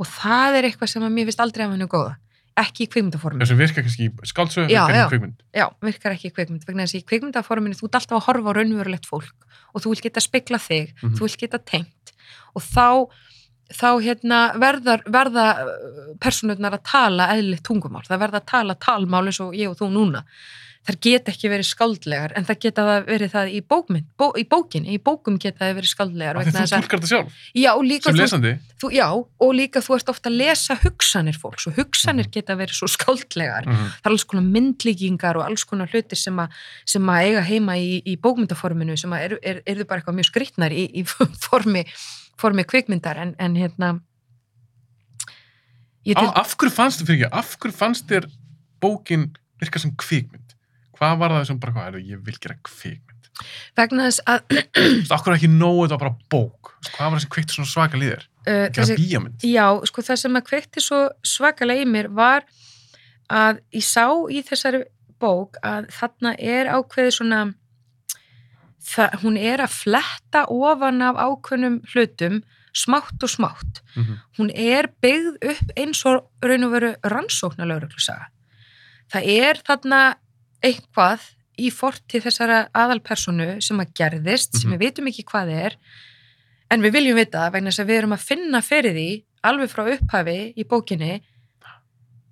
Og 0.00 0.08
það 0.08 0.60
er 0.60 0.70
eitthvað 0.70 0.94
sem 0.94 1.04
að 1.04 1.12
mér 1.12 1.28
finnst 1.28 1.44
aldrei 1.44 1.66
að 1.66 1.76
hennu 1.76 1.90
góða 1.92 2.16
ekki 2.56 2.86
í 2.86 2.88
kvikmyndaformi 2.92 3.42
Þessum 3.44 3.58
virkar 3.60 3.84
kannski 3.84 4.06
í 4.08 4.12
skáldsögu, 4.30 4.70
Já, 4.72 4.86
virkar 4.86 5.06
í 5.06 5.10
kvikmynd. 5.12 5.38
já, 5.54 5.66
virkar 5.82 6.12
ekki 6.16 6.30
í 6.30 6.34
kvikmynd 6.36 6.64
vegna 6.66 6.86
þess 6.86 6.96
að 6.96 7.02
í 7.02 7.06
kvikmyndaforminu 7.10 7.76
þú 7.76 7.86
ert 7.90 7.98
alltaf 8.00 8.16
að 8.20 8.26
horfa 8.28 8.50
á 8.50 8.56
raunverulegt 8.56 9.06
fólk 9.06 9.46
og 9.74 9.82
þú 9.84 9.92
vilt 9.92 10.02
geta 10.08 10.20
spegla 10.24 10.58
þig, 10.58 10.94
Mhm. 11.02 11.14
þú 11.18 11.20
vilt 11.26 11.38
geta 11.38 11.58
tengt 11.58 12.12
og 12.56 12.62
þá 12.62 13.08
þá 13.66 13.88
hérna 14.00 14.38
verðar, 14.62 15.02
verða 15.10 15.44
personurnar 16.22 16.76
að 16.78 16.84
tala 16.86 17.26
eðlilegt 17.34 17.64
tungumál, 17.66 18.04
það 18.06 18.20
verða 18.22 18.40
að 18.40 18.46
tala 18.46 18.74
talmál 18.78 19.26
eins 19.26 19.40
og 19.42 19.52
ég 19.58 19.68
og 19.68 19.76
þú 19.80 19.88
núna 19.90 20.22
þær 20.86 20.96
geta 21.02 21.32
ekki 21.32 21.48
verið 21.50 21.66
skáldlegar 21.66 22.32
en 22.38 22.44
það 22.46 22.58
geta 22.62 22.82
verið 23.08 23.30
það 23.32 23.48
í 23.56 23.60
bókmynd 23.66 24.06
bó, 24.20 24.26
í 24.38 24.44
bókinni, 24.46 24.92
í 24.94 24.98
bókum 25.02 25.38
geta 25.42 25.64
það 25.64 25.74
verið 25.80 25.90
skáldlegar 25.90 26.38
þú 26.38 26.52
tólkar 26.54 27.00
þetta 27.00 27.10
sjálf, 27.10 27.40
já, 27.58 27.70
líka 27.82 28.12
sem 28.12 28.18
lesandi. 28.20 28.52
þú, 28.82 28.90
já, 28.94 29.06
og 29.16 29.50
líka 29.58 29.82
þú 29.82 29.96
ert 29.98 30.12
ofta 30.14 30.30
að 30.30 30.36
lesa 30.38 30.76
hugsanir 30.84 31.38
fólks 31.42 31.66
og 31.66 31.74
hugsanir 31.80 32.26
Mhm. 32.28 32.32
geta 32.38 32.54
verið 32.56 32.78
svo 32.78 32.86
skáldlegar 32.92 33.66
Mhm. 33.66 33.86
það 33.98 34.06
er 34.06 34.10
alls 34.14 34.24
konar 34.24 34.46
myndlíkingar 34.46 35.36
og 35.36 35.44
alls 35.48 35.64
konar 35.64 35.88
hlutir 35.90 36.16
sem 36.16 36.36
að, 36.36 36.48
sem 36.86 37.02
að 37.02 37.22
eiga 37.26 37.42
heima 37.42 37.74
í, 37.76 38.02
í 38.06 38.16
bókmyndaforminu 38.16 38.96
sem 38.98 39.10
að 39.10 39.24
eru, 39.24 39.38
er, 39.42 39.62
eru 39.66 39.84
bara 39.84 40.00
eitthvað 40.00 40.18
mjög 40.20 40.30
skrýtnar 40.30 40.70
í, 40.72 40.86
í 40.94 41.04
formi, 41.50 41.84
formi 42.38 42.62
kvikmyndar 42.64 43.16
en, 43.18 43.34
en 43.38 43.54
hérna 43.56 44.00
af 46.36 46.54
hverju 46.56 46.70
fannst 46.70 47.00
þér, 47.02 47.06
fyrir 47.08 47.24
ekki, 47.26 47.32
af 47.34 47.56
hverju 47.58 47.74
fannst 47.74 48.06
þér 48.10 48.28
bókin 48.82 49.24
virka 49.60 49.80
sem 49.82 49.90
kvikmynd? 49.98 50.45
Hvað 50.96 51.18
var 51.20 51.34
það 51.36 51.44
sem 51.50 51.60
bara, 51.60 51.72
hvað 51.76 51.86
er 51.90 51.98
það, 51.98 52.08
ég 52.14 52.24
vil 52.26 52.38
gera 52.40 52.58
kvikmynd? 52.70 53.12
vegna 53.76 54.06
þess 54.06 54.22
að 54.24 54.54
af 55.12 55.20
hverju 55.24 55.36
ekki 55.36 55.48
nógu 55.52 55.82
þetta 55.84 55.96
var 55.98 56.02
bara 56.06 56.28
bók? 56.32 56.70
Hvað 56.94 57.02
var 57.10 57.18
það 57.18 57.24
sem 57.26 57.32
kveikti 57.34 57.56
svona 57.56 57.68
svaka 57.68 58.00
líður? 58.00 58.22
uh, 58.48 58.66
Gera 58.72 58.96
bíjamynd? 58.96 59.44
Já, 59.44 59.66
sko 59.90 60.04
það 60.06 60.20
sem 60.22 60.38
að 60.40 60.46
kveikti 60.48 60.84
svo 60.84 61.00
svakalega 61.20 61.84
í 61.84 61.90
mér 61.90 62.08
var 62.16 62.46
að 63.28 63.60
ég 63.76 63.84
sá 63.84 64.06
í 64.32 64.40
þessari 64.46 64.84
bók 65.20 65.60
að 65.66 65.90
þarna 65.96 66.32
er 66.38 66.70
ákveði 66.72 67.12
svona 67.18 67.40
það, 68.86 69.16
hún 69.24 69.36
er 69.40 69.62
að 69.64 69.74
fletta 69.82 70.44
ofan 70.52 71.02
af 71.04 71.18
ákveðnum 71.20 71.80
hlutum 71.92 72.40
smátt 72.76 73.22
og 73.24 73.32
smátt. 73.32 73.80
Mhm. 73.96 74.16
Hún 74.38 74.50
er 74.52 74.88
byggð 75.02 75.38
upp 75.52 75.70
eins 75.76 76.02
og 76.08 76.26
raun 76.44 76.66
og 76.66 76.72
veru 76.76 76.94
rannsóknar 77.08 77.68
lauruglusaga. 77.70 78.28
Það 79.12 79.28
er 79.32 79.60
þarna 79.64 80.00
eitthvað 80.66 81.24
í 81.58 81.70
fortið 81.72 82.26
þessara 82.26 82.58
aðalpersonu 82.76 83.62
sem 83.64 83.78
að 83.80 83.92
gerðist, 83.96 84.58
sem 84.60 84.70
Mhm. 84.70 84.78
við 84.78 84.84
vitum 84.86 85.08
ekki 85.08 85.24
hvað 85.30 85.52
er, 85.66 85.76
en 86.70 86.82
við 86.82 86.92
viljum 86.98 87.16
vita 87.16 87.50
vegna 87.50 87.70
þess 87.70 87.80
að 87.84 87.88
við 87.90 87.98
erum 88.02 88.12
að 88.16 88.26
finna 88.26 88.60
fyrir 88.62 88.92
því 88.96 89.08
alveg 89.44 89.70
frá 89.70 89.82
upphafi 89.94 90.38
í 90.56 90.64
bókinni 90.64 91.20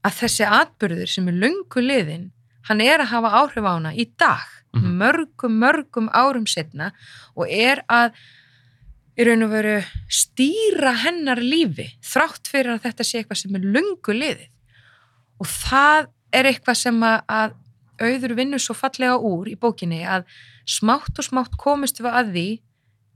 að 0.05 0.12
þessi 0.20 0.45
atbyrður 0.45 1.09
sem 1.09 1.28
er 1.28 1.39
löngu 1.41 1.80
liðin, 1.80 2.30
hann 2.68 2.80
er 2.80 2.99
að 3.01 3.12
hafa 3.14 3.30
áhrif 3.41 3.64
á 3.64 3.72
hana 3.78 3.93
í 3.95 4.05
dag, 4.18 4.45
Mhm. 4.74 4.99
mörgum, 4.99 5.59
mörgum 5.59 6.09
árum 6.12 6.47
setna 6.47 6.93
og 7.37 7.47
er 7.49 7.82
að 7.89 8.12
í 9.16 9.24
raun 9.24 9.45
og 9.45 9.51
veru 9.51 9.85
stýra 10.11 10.93
hennar 11.05 11.37
lífi 11.39 11.93
þrátt 12.03 12.49
fyrir 12.51 12.74
að 12.74 12.82
þetta 12.82 13.05
sé 13.07 13.22
eitthvað 13.22 13.37
sem 13.39 13.55
er 13.55 13.61
löngu 13.61 14.12
liðið 14.12 14.49
og 15.41 15.47
það 15.47 16.09
er 16.32 16.45
eitthvað 16.51 16.76
sem 16.76 17.01
að 17.01 17.55
auður 18.01 18.36
vinnur 18.38 18.62
svo 18.62 18.76
fallega 18.76 19.16
úr 19.18 19.51
í 19.53 19.57
bókinni 19.61 20.03
að 20.07 20.26
smátt 20.68 21.18
og 21.18 21.26
smátt 21.28 21.59
komist 21.61 22.01
við 22.03 22.11
að 22.11 22.32
því 22.34 22.49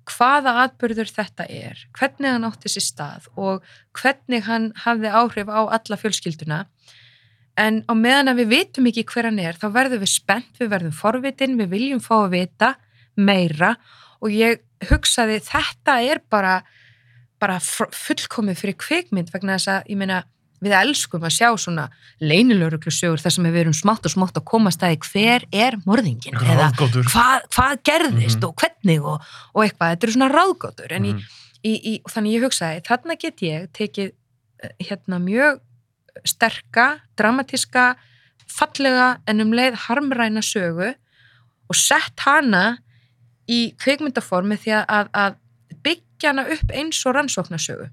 hvaða 0.09 0.55
atbyrður 0.65 1.11
þetta 1.13 1.45
er, 1.53 1.81
hvernig 1.97 2.33
hann 2.33 2.47
átti 2.49 2.71
sér 2.73 2.85
stað 2.87 3.29
og 3.37 3.67
hvernig 3.99 4.47
hann 4.47 4.71
hafði 4.85 5.13
áhrif 5.13 5.53
á 5.53 5.61
alla 5.69 5.99
fjölskylduna. 6.01 6.63
En 7.59 7.83
á 7.91 7.93
meðan 7.99 8.33
að 8.33 8.45
við 8.45 8.53
vitum 8.55 8.89
ekki 8.89 9.05
hver 9.11 9.29
hann 9.29 9.43
er 9.43 9.59
þá 9.59 9.69
verðum 9.75 10.05
við 10.05 10.13
spennt, 10.15 10.55
við 10.61 10.73
verðum 10.73 10.97
forvitin 10.97 11.59
við 11.59 11.73
viljum 11.75 12.03
fá 12.03 12.15
að 12.23 12.35
vita 12.37 12.73
meira 13.19 13.75
og 14.23 14.33
ég 14.33 14.63
hugsaði 14.89 15.41
þetta 15.45 15.99
er 16.07 16.23
bara 16.31 16.61
bara 17.39 17.59
fullkomið 17.63 18.59
fyrir 18.59 18.77
kvikmynd 18.79 19.31
vegna 19.31 19.59
þess 19.59 19.71
að, 19.71 19.91
ég 19.93 19.99
meina, 20.01 20.23
við 20.63 20.73
elskum 20.81 21.23
að 21.23 21.35
sjá 21.37 21.49
svona 21.59 21.89
leynilöruglusögur 22.21 23.21
þar 23.23 23.35
sem 23.37 23.45
við 23.49 23.61
erum 23.63 23.77
smátt 23.77 24.07
og 24.09 24.13
smátt 24.15 24.39
að 24.41 24.45
komast 24.51 24.83
að 24.83 24.97
hver 25.13 25.45
er 25.53 25.77
morðingin 25.87 26.35
eða 26.39 26.71
hvað, 26.79 27.47
hvað 27.55 27.77
gerðist 27.89 28.39
Mhm. 28.41 28.45
og 28.49 28.55
hvernig 28.63 29.03
og, 29.05 29.21
og 29.55 29.65
eitthvað, 29.65 29.93
þetta 29.95 30.05
eru 30.09 30.13
svona 30.17 30.31
ráðgátur 30.35 30.93
en 30.93 31.03
Mhm. 31.03 31.19
í, 31.65 31.71
í, 31.71 31.75
í, 31.95 32.03
þannig 32.09 32.33
ég 32.39 32.45
hugsaði, 32.47 32.83
þarna 32.87 33.19
get 33.19 33.37
ég 33.43 33.69
tekið 33.73 34.13
eh, 34.63 34.71
hérna 34.91 35.19
mjög 35.23 35.61
sterka, 36.27 37.01
dramatíska 37.17 37.97
fallega 38.49 39.19
en 39.27 39.41
um 39.41 39.53
leið 39.53 39.75
harmræna 39.87 40.43
sögu 40.43 40.95
og 41.69 41.77
sett 41.77 42.19
hana 42.25 42.79
í 43.49 43.75
kveikmyndaformi 43.79 44.57
því 44.59 44.85
að, 44.89 45.09
að 45.15 45.37
byggja 45.85 46.33
hana 46.33 46.45
upp 46.51 46.73
eins 46.75 46.99
og 47.07 47.15
rannsóknarsögu 47.15 47.89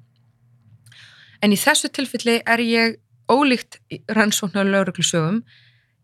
en 1.46 1.54
í 1.54 1.60
þessu 1.60 1.92
tilfelli 1.94 2.40
er 2.42 2.64
ég 2.66 2.98
ólíkt 3.30 3.80
rannsóknar 4.18 4.66
lauruglusögum 4.66 5.44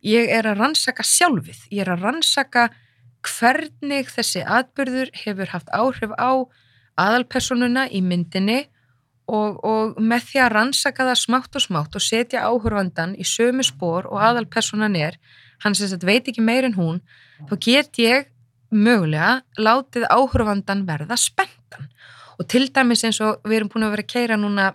ég 0.05 0.29
er 0.33 0.47
að 0.49 0.61
rannsaka 0.61 1.05
sjálfið. 1.05 1.67
Ég 1.73 1.85
er 1.85 1.93
að 1.93 2.05
rannsaka 2.07 2.69
hvernig 3.21 4.09
þessi 4.09 4.41
atbyrður 4.41 5.11
hefur 5.23 5.51
haft 5.53 5.69
áhrif 5.73 6.13
á 6.17 6.41
aðalpersonuna 7.01 7.87
í 7.93 8.01
myndinni 8.05 8.63
og, 9.29 9.61
og 9.61 10.01
með 10.01 10.25
því 10.29 10.41
að 10.43 10.53
rannsaka 10.55 11.07
það 11.11 11.21
smátt 11.21 11.57
og 11.57 11.65
smátt 11.65 11.97
og 11.97 12.05
setja 12.05 12.47
áhörvandan 12.49 13.13
í 13.15 13.25
sömu 13.27 13.65
spór 13.65 14.09
og 14.09 14.21
aðalpersonan 14.25 14.97
er 14.97 15.17
hann 15.61 15.77
sem 15.77 15.89
sagt 15.91 16.05
veit 16.07 16.27
ekki 16.27 16.41
meir 16.41 16.65
en 16.65 16.77
hún 16.77 17.01
þá 17.49 17.55
get 17.61 18.01
ég 18.01 18.29
mögulega 18.71 19.41
látið 19.59 20.07
áhörvandan 20.09 20.85
verða 20.87 21.17
spenntan. 21.19 21.89
Og 22.39 22.47
til 22.49 22.65
dæmis 22.73 23.03
eins 23.05 23.21
og 23.21 23.43
við 23.45 23.59
erum 23.59 23.69
búin 23.69 23.85
að 23.85 23.93
vera 23.95 24.07
að 24.07 24.13
keira 24.15 24.37
núna 24.39 24.71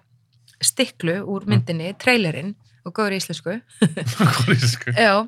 stiklu 0.64 1.18
úr 1.28 1.46
myndinni, 1.48 1.92
trailerinn 2.00 2.54
og 2.86 2.94
góður 2.96 3.16
íslensku 3.18 3.58
Kórísku. 4.40 4.94
Já, 4.94 5.26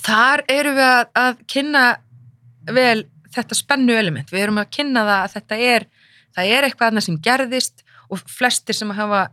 þar 0.00 0.44
erum 0.50 0.78
við 0.78 0.88
að, 0.88 1.04
að 1.22 1.42
kynna 1.50 1.84
vel 2.70 3.04
þetta 3.34 3.58
spennu 3.58 3.94
element. 3.96 4.32
Við 4.32 4.46
erum 4.46 4.60
að 4.62 4.72
kynna 4.74 5.04
það 5.06 5.20
að 5.20 5.36
þetta 5.36 5.60
er, 5.70 5.86
það 6.36 6.54
er 6.56 6.66
eitthvað 6.66 6.90
annað 6.90 7.06
sem 7.06 7.20
gerðist 7.24 7.84
og 8.10 8.22
flestir 8.26 8.76
sem 8.76 8.90
hafa 8.94 9.28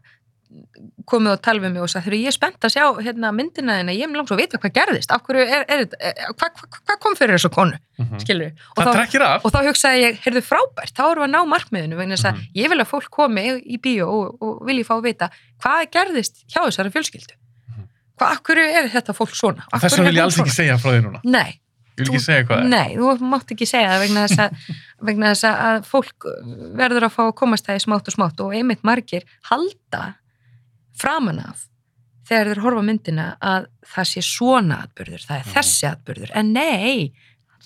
komið 1.07 1.31
og 1.33 1.41
tala 1.43 1.61
við 1.63 1.73
mig 1.75 1.81
og 1.83 1.89
sagt, 1.91 2.05
þegar 2.07 2.17
ég 2.21 2.29
er 2.31 2.35
spennt 2.35 2.65
að 2.67 2.73
sjá 2.73 2.83
hérna, 3.03 3.31
myndina 3.35 3.75
þina, 3.79 3.93
ég 3.95 4.05
er 4.07 4.13
langt 4.15 4.29
svo 4.31 4.37
að 4.37 4.41
vita 4.43 4.59
hvað 4.63 4.73
gerðist, 4.77 5.11
af 5.15 5.23
hverju 5.27 5.43
er, 5.43 5.65
er, 5.73 5.83
hvað 6.39 6.61
hva, 6.61 6.79
hva 6.87 6.95
kom 7.03 7.17
fyrir 7.19 7.35
þessu 7.37 7.51
konu, 7.55 7.79
skilur 8.23 8.47
við? 8.47 8.63
Og 8.77 8.87
þá, 8.87 9.27
og 9.43 9.53
þá 9.55 9.59
hugsaði 9.67 10.01
ég, 10.05 10.19
heyrðu 10.25 10.43
frábært, 10.47 10.93
þá 10.95 11.03
erum 11.09 11.23
við 11.23 11.27
að 11.27 11.33
ná 11.35 11.51
markmiðinu 11.53 11.99
vegna 11.99 12.15
þess 12.17 12.29
að 12.31 12.37
Mhm. 12.37 12.47
ég 12.61 12.71
vil 12.73 12.79
að 12.83 12.89
fólk 12.93 13.09
komi 13.19 13.45
í 13.59 13.79
bíó 13.83 14.07
og, 14.07 14.41
og 14.41 14.65
vilji 14.67 14.87
fá 14.87 14.95
að 14.97 15.05
vita 15.09 15.29
hvað 15.63 15.85
gerðist 15.91 16.43
hjá 16.47 16.59
þessari 16.63 16.93
fjölskyldu. 16.95 17.35
Mhm. 17.73 17.87
Hvað, 18.17 18.27
af 18.31 18.43
hverju 18.43 18.67
er 18.81 18.89
þetta 18.95 19.17
fólk 19.17 19.35
svona? 19.35 19.67
Þess 19.73 19.97
er 19.99 20.03
vil 20.07 20.15
ég 20.15 20.23
alls 20.27 20.37
ekki 20.39 20.55
segja 20.55 20.77
frá 20.79 20.91
því 20.95 21.01
núna. 21.07 21.21
Nei, 21.23 21.59
Ég 21.97 22.05
vil 22.11 22.19
Þú- 22.21 22.45
hvað 22.45 22.67
nei, 22.69 22.93
þú 22.93 23.19
mátt 23.25 23.49
ekki 23.55 23.65
segja 23.65 23.89
það 23.89 24.01
vegna 24.05 24.27
þess, 24.27 24.37
að, 24.37 24.51
vegna 25.07 25.31
þess 25.33 25.45
að 25.49 25.85
fólk 25.89 26.27
verður 26.77 27.07
að 27.07 27.13
fá 27.15 27.23
að 27.25 27.31
komast 27.39 27.65
það 27.65 27.79
í 27.79 27.81
smátt 27.87 28.07
og 28.11 28.13
smátt 28.13 28.43
og 28.45 28.53
einmitt 28.53 28.83
margir 28.85 29.23
halda 29.49 30.03
framan 30.99 31.39
af 31.39 31.65
þegar 32.27 32.49
þeir 32.51 32.61
horfa 32.65 32.81
á 32.83 32.87
myndina 32.89 33.25
að 33.39 33.67
það 33.87 34.07
sé 34.11 34.21
svona 34.27 34.81
atbyrður, 34.83 35.23
það 35.27 35.37
er 35.39 35.45
Mhm. 35.45 35.53
þessi 35.55 35.85
atbyrður, 35.91 36.31
en 36.35 36.53
nei, 36.53 37.13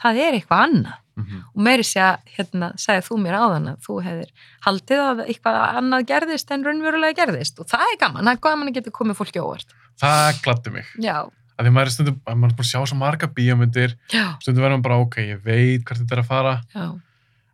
það 0.02 0.20
er 0.26 0.34
eitthvað 0.40 0.66
annað 0.68 0.98
Mhm. 1.18 1.42
og 1.56 1.62
meiri 1.66 1.84
sé 1.84 2.00
að, 2.00 2.18
hérna, 2.38 2.68
sagði 2.80 3.04
þú 3.10 3.18
mér 3.22 3.36
áðan 3.36 3.68
að 3.72 3.82
þú 3.86 3.96
hefðir 4.06 4.30
haldið 4.66 5.02
að 5.10 5.26
eitthvað 5.28 5.58
annað 5.82 6.06
gerðist 6.08 6.52
en 6.52 6.64
raunverulega 6.64 7.18
gerðist 7.20 7.60
og 7.60 7.68
það 7.68 7.82
er 7.92 7.98
gaman, 8.00 8.24
það 8.26 8.32
er 8.32 8.40
gaman 8.48 8.68
að 8.70 8.74
geta 8.74 8.92
komið 8.92 9.18
fólki 9.20 9.42
óvart. 9.44 9.74
Það 10.00 10.42
gladdi 10.42 10.72
mig. 10.72 10.86
Já, 11.00 11.30
Að 11.60 11.68
því 11.68 11.72
maður 11.76 11.86
er 11.86 11.92
stundum, 11.94 12.22
að 12.26 12.36
maður 12.42 12.50
er 12.52 12.56
búin 12.58 12.66
að 12.66 12.72
sjá 12.72 12.80
svo 12.88 12.98
marga 12.98 13.28
bíómyndir, 13.28 13.92
já, 14.10 14.26
stundum 14.42 14.64
verður 14.64 14.78
maður 14.80 14.82
bara, 14.88 15.00
ok, 15.04 15.16
ég 15.22 15.44
veit 15.44 15.84
hvert 15.86 16.00
þetta 16.00 16.12
er 16.18 16.22
að 16.24 16.26
fara, 16.26 16.62
já. 16.74 16.86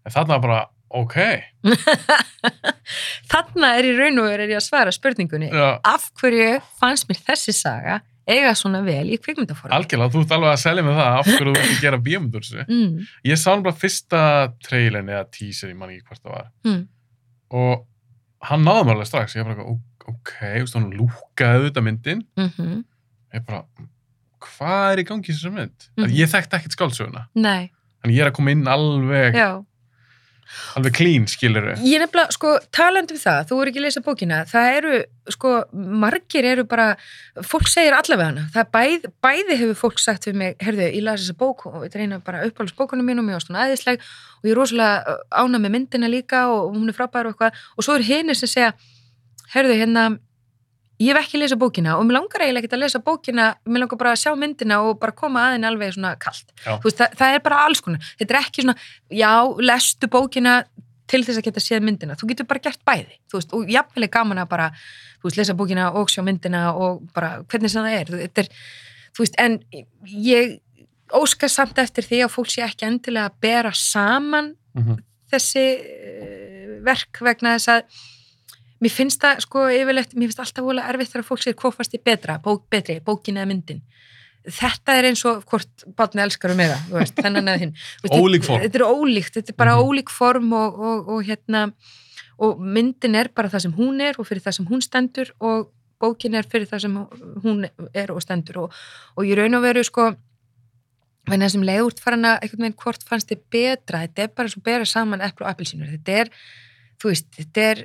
en 0.06 0.12
þarna 0.14 0.42
bara, 0.42 0.66
ok, 0.90 1.16
Þarna 3.32 3.72
er 3.78 3.88
í 3.90 3.96
raun 3.98 4.22
og 4.24 4.30
er 4.32 4.46
ég 4.48 4.60
að 4.60 4.66
svara 4.68 4.94
spurningunni. 4.96 5.50
já, 5.52 5.80
Af 5.88 6.10
hverju 6.20 6.62
fannst 6.80 7.08
mér 7.10 7.20
þessi 7.28 7.54
saga 7.56 8.00
eiga 8.28 8.52
svona 8.60 8.82
vel 8.84 9.06
í 9.16 9.18
kvikmyndaformi? 9.24 9.72
algjörlega, 9.76 10.12
þú 10.12 10.22
ert 10.26 10.34
alveg 10.36 10.52
að 10.54 10.62
selja 10.64 10.84
með 10.84 10.98
það, 11.00 11.12
af 11.20 11.28
hverju 11.32 11.52
þú 11.54 11.60
ert 11.62 11.70
að 11.72 11.84
gera 11.86 12.00
bíómyndur 12.08 12.44
þessu. 12.44 12.66
Mm, 12.68 13.06
Ég 13.30 13.40
sá 13.40 13.50
bara 13.64 13.76
fyrsta 13.84 14.22
trailin 14.68 15.12
eða 15.14 15.22
teaser, 15.32 15.72
ég 15.72 15.78
man 15.80 15.94
ekki 15.94 16.04
hvort 16.10 16.24
það 16.26 16.34
var, 16.36 16.50
mm, 16.68 16.82
og 17.62 17.86
hann 18.50 18.66
náði 18.68 18.84
mér 18.90 18.98
alveg 18.98 19.08
strax, 19.12 19.36
ég 19.40 19.48
bara, 19.48 19.64
"Ó- 19.64 20.12
ok, 20.12 20.34
þú 20.42 20.66
veist, 20.66 20.74
hann 20.76 20.92
lúkaði 20.92 21.56
auðvitað 21.62 21.88
myndin, 21.88 22.26
mm 22.38 22.84
ég 23.34 23.46
bara, 23.46 23.64
hvað 24.42 24.92
er 24.92 24.98
í 25.04 25.08
gangi 25.08 25.32
þessu 25.32 25.52
mynd? 25.52 25.88
Mm 25.98 26.04
Mhm. 26.04 26.12
Ég 26.16 26.28
þekkti 26.32 26.58
ekkert 26.60 26.76
skáldsöguna, 26.76 27.28
Nei, 27.36 27.72
þannig 28.04 28.16
ég 28.16 28.22
er 28.26 28.32
að 28.32 28.36
koma 28.36 28.52
inn 28.52 28.66
alveg, 28.68 29.34
já. 29.36 29.64
Alveg 30.80 30.96
clean, 30.98 31.28
skilur 31.30 31.70
Ég 31.84 32.02
nefnilega, 32.02 32.34
sko, 32.36 32.54
talandi 32.76 33.16
um 33.16 33.22
það, 33.22 33.40
þú 33.50 33.60
eru 33.62 33.72
ekki 33.72 33.82
að 33.82 33.88
lesa 33.88 34.04
bókina, 34.06 34.42
það 34.50 34.78
eru, 34.80 34.94
sko, 35.36 35.54
margir 36.04 36.48
eru 36.48 36.66
bara, 36.70 36.88
fólk 37.46 37.72
segir 37.72 37.98
allavega 37.98 38.32
hana, 38.32 38.46
það 38.56 38.70
bæð, 38.78 39.10
bæði 39.26 39.60
hefur 39.64 39.80
fólk 39.82 40.04
sagt 40.04 40.30
við 40.30 40.40
mig, 40.42 40.56
herðu, 40.64 40.86
ég 40.88 41.06
las 41.06 41.24
þessa 41.24 41.40
bók 41.42 41.66
og 41.70 41.80
þetta 41.86 42.00
er 42.00 42.06
eina 42.06 42.22
bara 42.24 42.46
uppáhalds 42.48 42.78
bókunum 42.78 43.08
mín 43.08 43.22
og 43.22 43.28
mér 43.28 43.40
var 43.40 43.46
svona 43.46 43.66
æðisleg 43.68 44.04
og 44.04 44.48
ég 44.48 44.54
er 44.54 44.62
rosalega 44.62 45.18
ána 45.32 45.62
með 45.62 45.76
myndina 45.76 46.12
líka 46.12 46.46
og 46.54 46.76
hún 46.76 46.92
er 46.92 46.98
frábær 46.98 47.28
og 47.28 47.36
eitthvað. 47.36 47.60
Og 47.76 47.86
svo 47.86 47.98
er 47.98 48.06
hinir 48.08 48.38
sem 48.38 48.52
segja, 48.52 48.72
herðu, 49.54 49.78
hérna, 49.82 50.10
ég 51.00 51.12
hef 51.14 51.20
ekki 51.22 51.38
lesað 51.42 51.60
bókina 51.62 51.98
og 52.00 52.06
mér 52.08 52.18
langar 52.18 52.42
eiginlega 52.46 52.66
ekki 52.66 52.76
að 52.78 52.82
lesa 52.84 53.00
bókina, 53.06 53.46
mér 53.70 53.84
langar 53.84 54.00
bara 54.02 54.12
að 54.16 54.22
sjá 54.24 54.32
myndina 54.40 54.80
og 54.82 54.98
bara 55.02 55.14
koma 55.14 55.44
að 55.48 55.54
henni 55.58 55.68
alveg 55.70 55.94
svona. 55.94 56.16
Þú 56.66 56.84
veist, 56.88 56.98
það, 57.02 57.16
það 57.20 57.36
er 57.38 57.44
bara 57.46 57.60
alls 57.68 57.82
konar. 57.86 58.10
Þetta 58.20 58.34
er 58.34 58.40
ekki 58.42 58.66
svona, 58.66 58.76
já, 59.14 59.32
lestu 59.72 60.10
bókina 60.10 60.56
til 61.08 61.22
þess 61.24 61.40
að 61.40 61.46
geta 61.48 61.62
séð 61.64 61.86
myndina. 61.88 62.18
Þú 62.20 62.28
getur 62.34 62.48
bara 62.50 62.64
gert 62.66 62.82
bæði, 62.88 63.20
veist, 63.34 63.54
og 63.56 63.70
jafnvel 63.72 64.04
er 64.08 64.12
gaman 64.18 64.42
að 64.42 64.50
bara, 64.52 64.70
veist, 65.24 65.38
lesa 65.40 65.54
bókina 65.56 65.92
og 65.96 66.10
sjá 66.12 66.24
myndina 66.26 66.72
og 66.76 67.06
bara 67.16 67.38
hvernig 67.48 67.72
sem 67.72 67.86
það 67.86 68.00
er. 68.02 68.32
Er, 68.44 68.50
veist, 69.20 69.38
en 69.40 69.60
ég 70.12 70.58
óska 71.16 71.48
samt 71.48 71.78
eftir 71.80 72.04
því 72.04 72.24
að 72.26 72.34
fólk 72.34 72.50
sé 72.52 72.66
ekki 72.66 72.90
endilega 72.90 73.30
að 73.30 73.38
bera 73.46 73.72
saman 73.74 74.56
Mhm. 74.78 74.98
þessi 75.32 75.62
uh, 75.80 76.74
verk 76.86 77.18
vegna 77.26 77.56
þess 77.56 77.72
að 77.72 78.04
mér 78.82 78.92
finnst 78.94 79.22
það 79.24 79.40
sko 79.46 79.64
yfirleitt, 79.74 80.14
mér 80.16 80.30
finnst 80.30 80.40
alltaf 80.44 80.64
vola 80.68 80.84
erfitt 80.92 81.12
þegar 81.14 81.26
fólk 81.28 81.42
segir 81.44 81.58
hvað 81.62 81.78
fannst 81.80 81.96
þið 81.96 82.04
betra, 82.10 82.36
bók, 82.44 82.66
betri, 82.70 83.00
bókin 83.06 83.38
eða 83.42 83.50
myndin. 83.52 83.82
Þetta 84.48 84.94
er 84.96 85.08
eins 85.10 85.24
og 85.28 85.42
hvort 85.50 85.84
barni 85.98 86.22
elskar 86.24 86.54
um 86.54 86.60
eða, 86.64 86.78
þú 86.88 87.00
veist, 87.02 87.16
þennan 87.26 87.48
eða 87.52 87.62
hinn. 87.66 87.74
Ólík 88.08 88.46
form. 88.48 88.62
þetta 88.64 88.80
er 88.80 88.86
ólíkt, 88.88 89.34
þetta 89.40 89.52
er 89.54 89.58
bara 89.60 89.74
Mhm. 89.78 89.88
ólík 89.90 90.10
form 90.14 90.54
og, 90.54 90.78
og, 90.80 91.10
og 91.16 91.24
hérna 91.28 91.66
og 92.40 92.60
myndin 92.62 93.16
er 93.18 93.28
bara 93.34 93.50
það 93.50 93.66
sem 93.66 93.74
hún 93.74 94.00
er 94.02 94.16
og 94.22 94.28
fyrir 94.30 94.44
það 94.46 94.54
sem 94.60 94.66
hún 94.70 94.82
stendur 94.86 95.32
og 95.42 95.72
bókin 96.00 96.36
er 96.38 96.46
fyrir 96.46 96.68
það 96.70 96.82
sem 96.86 96.96
hún 97.44 97.66
er 97.98 98.12
og 98.14 98.22
stendur. 98.22 98.58
Og, 98.68 98.74
og 99.18 99.26
ég 99.26 99.36
raun 99.40 99.58
og 99.58 99.64
veru 99.66 99.82
sko 99.84 100.12
vegna 101.28 101.50
sem 101.52 101.64
leið 101.66 101.88
út 101.90 102.00
farin 102.00 102.24
að 102.30 102.38
einhvern 102.46 102.62
veginn 102.68 102.78
hvort 102.80 103.04
fannst 103.04 103.28
þið 103.34 103.42
betra, 103.52 104.04
þetta 104.06 104.24
er 104.24 104.30
bara 104.38 104.48
svo 104.54 104.62
bera 104.64 104.86
saman 104.88 105.20
eplu 105.26 105.44
og 105.44 105.50
appelsínur, 105.52 105.90
þetta 105.98 106.22
er 106.22 106.30
þú 107.02 107.12
veist, 107.12 107.28
þetta 107.38 107.66
er, 107.72 107.82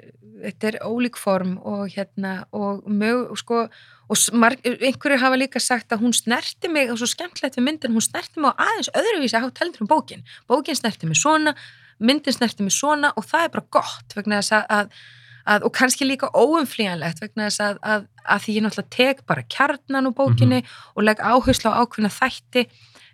þetta 0.47 0.69
er 0.71 0.79
ólík 0.89 1.19
form 1.21 1.57
og 1.69 1.85
hérna 1.93 2.35
og 2.53 2.85
og 2.87 3.39
sko, 3.39 3.63
og 4.09 4.19
einhverju 4.65 5.19
hafa 5.21 5.39
líka 5.39 5.61
sagt 5.61 5.93
að 5.93 6.05
hún 6.05 6.13
snerti 6.17 6.69
mig 6.69 6.91
og 6.91 6.99
svo 7.01 7.09
skemmtilegt 7.11 7.57
við 7.59 7.67
myndin, 7.69 7.95
hún 7.95 8.05
snerti 8.05 8.41
mig 8.41 8.53
á 8.53 8.61
aðeins 8.67 8.93
öðruvísi 8.93 9.37
að 9.39 9.47
hátt 9.47 9.63
heldur 9.63 9.85
um 9.85 9.91
bókin. 9.91 10.25
Bókin 10.49 10.77
snerti 10.77 11.07
mig 11.07 11.21
svona, 11.21 11.55
myndin 11.99 12.37
snerti 12.37 12.63
mig 12.63 12.75
svona 12.75 13.13
og 13.17 13.27
það 13.29 13.45
er 13.45 13.53
bara 13.57 13.69
gott 13.79 14.17
vegna 14.17 14.41
þess 14.41 14.57
að, 14.59 14.65
að, 14.77 14.97
að 15.55 15.67
og 15.69 15.75
kannski 15.77 16.09
líka 16.09 16.33
óumflýjanlegt 16.33 17.23
vegna 17.23 17.49
þess 17.49 17.65
að, 17.69 17.79
að, 17.83 18.09
að 18.25 18.45
því 18.45 18.57
ég 18.57 18.67
náttúrulega 18.67 18.97
tek 18.97 19.23
bara 19.29 19.47
kjarnan 19.57 20.11
úr 20.11 20.17
bókinni 20.17 20.63
og 20.97 21.07
legg 21.07 21.21
áherslu 21.21 21.73
á 21.73 21.81
ákveðna 21.81 22.13
þætti 22.13 22.67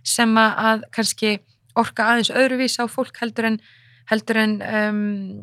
sem 0.07 0.34
að 0.40 0.86
kannski 0.94 1.38
orka 1.78 2.09
aðeins 2.11 2.32
öðruvísi 2.34 2.82
á 2.82 2.86
fólk 2.90 3.20
heldur 3.20 3.53
en 3.53 3.61
heldur 4.09 4.40
en 4.40 4.54
um, 4.64 5.00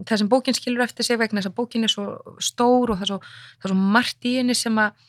það 0.07 0.22
sem 0.22 0.32
bókin 0.32 0.57
skilur 0.57 0.86
eftir 0.86 1.07
sig 1.07 1.20
vegna 1.22 1.41
þess 1.41 1.51
að 1.51 1.57
bókin 1.59 1.86
er 1.86 1.93
svo 1.93 2.38
stór 2.41 2.93
og 2.93 2.99
það 2.99 3.05
er 3.05 3.11
svo, 3.13 3.20
það 3.59 3.70
er 3.70 3.74
svo 3.74 3.91
margt 3.97 4.28
í 4.28 4.38
henni 4.39 4.57
sem 4.57 4.82
að 4.82 5.03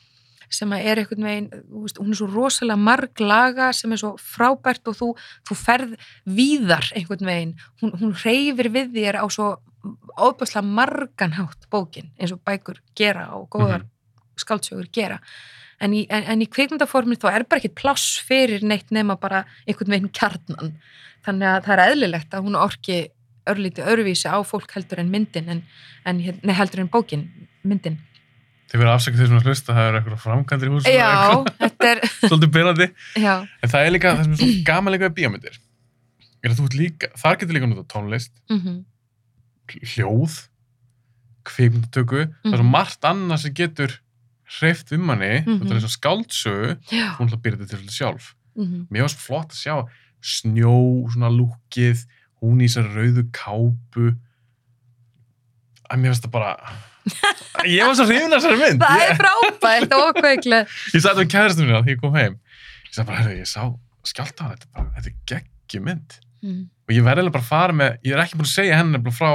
sem 0.53 0.71
að 0.71 0.85
er 0.87 1.01
einhvern 1.01 1.27
veginn, 1.27 1.47
veist, 1.83 1.97
hún 1.99 2.13
er 2.13 2.19
svo 2.21 2.29
rosalega 2.31 2.79
marg 2.79 3.23
laga 3.23 3.73
sem 3.75 3.91
er 3.91 3.99
svo 3.99 4.13
frábært 4.23 4.87
og 4.91 4.95
þú, 4.99 5.09
þú 5.49 5.57
ferð 5.59 5.97
víðar 6.39 6.87
einhvern 6.95 7.27
veginn, 7.27 7.57
hún, 7.83 7.95
hún 7.99 8.15
reyfir 8.23 8.71
við 8.75 8.93
þér 8.95 9.21
á 9.23 9.27
svo 9.33 9.57
óbærslega 10.17 10.65
margan 10.67 11.37
hátt 11.37 11.69
bókin 11.71 12.13
eins 12.19 12.35
og 12.35 12.43
bækur 12.47 12.81
gera 12.99 13.29
og 13.37 13.49
góðar 13.53 13.87
skáldsögur 14.41 14.89
gera. 14.93 15.21
En 15.81 15.93
í, 15.93 16.07
en, 16.09 16.25
en 16.33 16.43
í 16.43 16.49
kvikmyndaformin 16.49 17.21
þá 17.21 17.29
er 17.33 17.45
bara 17.49 17.61
ekkit 17.61 17.77
pláss 17.77 18.17
fyrir 18.25 18.65
neitt 18.65 18.93
nema 18.95 19.19
bara 19.21 19.45
einhvern 19.67 19.93
veginn 19.93 20.15
kjarnan. 20.15 20.73
Þannig 21.27 21.51
að 21.51 21.67
það 21.67 21.75
er 21.75 21.83
eðlilegt 21.91 22.37
að 22.37 22.47
hún 22.47 22.59
orki 22.59 22.99
örlítið 23.51 23.87
öðruvísi 23.93 24.29
á 24.31 24.39
fólk 24.47 24.71
heldur 24.77 24.99
en 25.03 25.11
myndin 25.11 25.49
en, 25.49 25.63
en 26.05 26.17
nei, 26.43 26.55
heldur 26.55 26.81
en 26.85 26.89
bókin 26.93 27.27
myndin. 27.65 27.99
Þið 28.67 28.81
verður 28.83 28.95
afsakað 28.97 29.21
þeir 29.21 29.29
sem 29.31 29.37
að 29.39 29.47
hlusta, 29.47 29.75
það 29.77 29.89
eru 29.89 29.99
eitthvað 30.01 30.23
framkvæmdir 30.25 30.69
í 30.69 30.73
húsum. 30.75 30.91
Já, 30.91 31.11
þetta 31.61 31.91
er 31.93 32.01
Svolítið 32.31 32.51
byrjandi. 32.57 32.89
En 33.23 33.71
það 33.71 33.85
er 33.87 33.93
líka, 33.95 34.15
það 34.17 34.25
sem 34.27 34.33
er 34.35 34.41
svo 34.43 34.65
gaman 34.67 34.93
líka 34.97 35.07
við 35.09 35.15
bíómyndir, 35.21 35.59
er 36.43 36.51
að 36.51 36.59
þú 36.59 36.67
ert 36.67 36.79
líka, 36.81 37.11
þar 37.23 37.39
getur 37.41 37.55
líka 37.59 37.71
nota 37.71 37.87
tónlist, 37.95 38.33
mm 38.51 38.77
hljóð, 39.67 40.35
kvikmyndatöku, 41.47 42.21
það 42.43 42.53
er 42.53 42.59
svo 42.59 42.65
Mhm. 42.67 42.71
margt 42.71 43.01
annað 43.07 43.39
sem 43.43 43.55
getur 43.55 43.95
hreift 44.61 44.93
um 44.93 45.01
manni, 45.07 45.43
Mhm. 45.43 45.59
þetta 45.61 45.71
er 45.71 45.77
eins 45.79 45.85
og 45.89 45.95
skáldsögu, 45.97 46.79
hún 47.19 47.27
ætla 47.29 47.37
að 47.39 47.43
byrja 47.43 47.59
þetta 47.59 47.79
til 47.79 47.89
sjálf. 47.91 48.35
mm 48.57 48.87
Mér 48.91 49.09
svo 49.11 49.19
flott 49.27 49.51
að 49.51 49.63
sjá 49.63 49.89
snjó, 50.23 51.07
svona 51.13 51.31
lúkið, 51.31 52.07
hún 52.47 52.63
í 52.63 52.69
þessari 52.71 52.95
rauðu 52.97 53.25
kápu, 53.37 54.07
að 55.91 56.01
mér 56.03 56.13
finnst 56.15 56.27
það 56.27 56.35
bara, 56.37 56.53
ég 57.71 57.87
var 57.87 57.95
svo 57.99 58.07
hrifin 58.09 58.35
af 58.35 58.41
þessari 58.43 58.61
mynd. 58.63 58.83
það 58.83 59.03
er 59.07 59.19
frábært 59.21 59.97
og 59.97 60.17
kveiklega 60.21 60.63
Ég 60.95 61.03
sagði 61.03 61.09
þetta 61.09 61.21
með 61.23 61.33
kærastum 61.35 61.67
minna 61.67 61.83
þegar 61.83 61.93
ég 61.95 62.01
kom 62.03 62.17
heim. 62.19 62.39
Ég 62.87 62.95
sagði 62.97 63.09
bara, 63.11 63.21
herru, 63.23 63.37
ég 63.41 63.51
sá 63.51 63.63
skjálta 64.07 64.47
á 64.47 64.51
þetta, 64.55 64.71
bara, 64.75 64.89
þetta 64.97 65.13
er 65.13 65.19
geggjum 65.33 65.87
mynd. 65.91 66.17
mm. 66.47 66.65
Og 66.87 66.95
ég 66.95 67.03
verði 67.07 67.19
eiginlega 67.23 67.35
bara 67.37 67.43
að 67.47 67.51
fara 67.51 67.75
með, 67.75 67.95
ég 68.07 68.15
er 68.15 68.23
ekki 68.23 68.39
búin 68.39 68.47
að 68.47 68.55
segja 68.55 68.77
henni 68.79 69.15
frá 69.17 69.31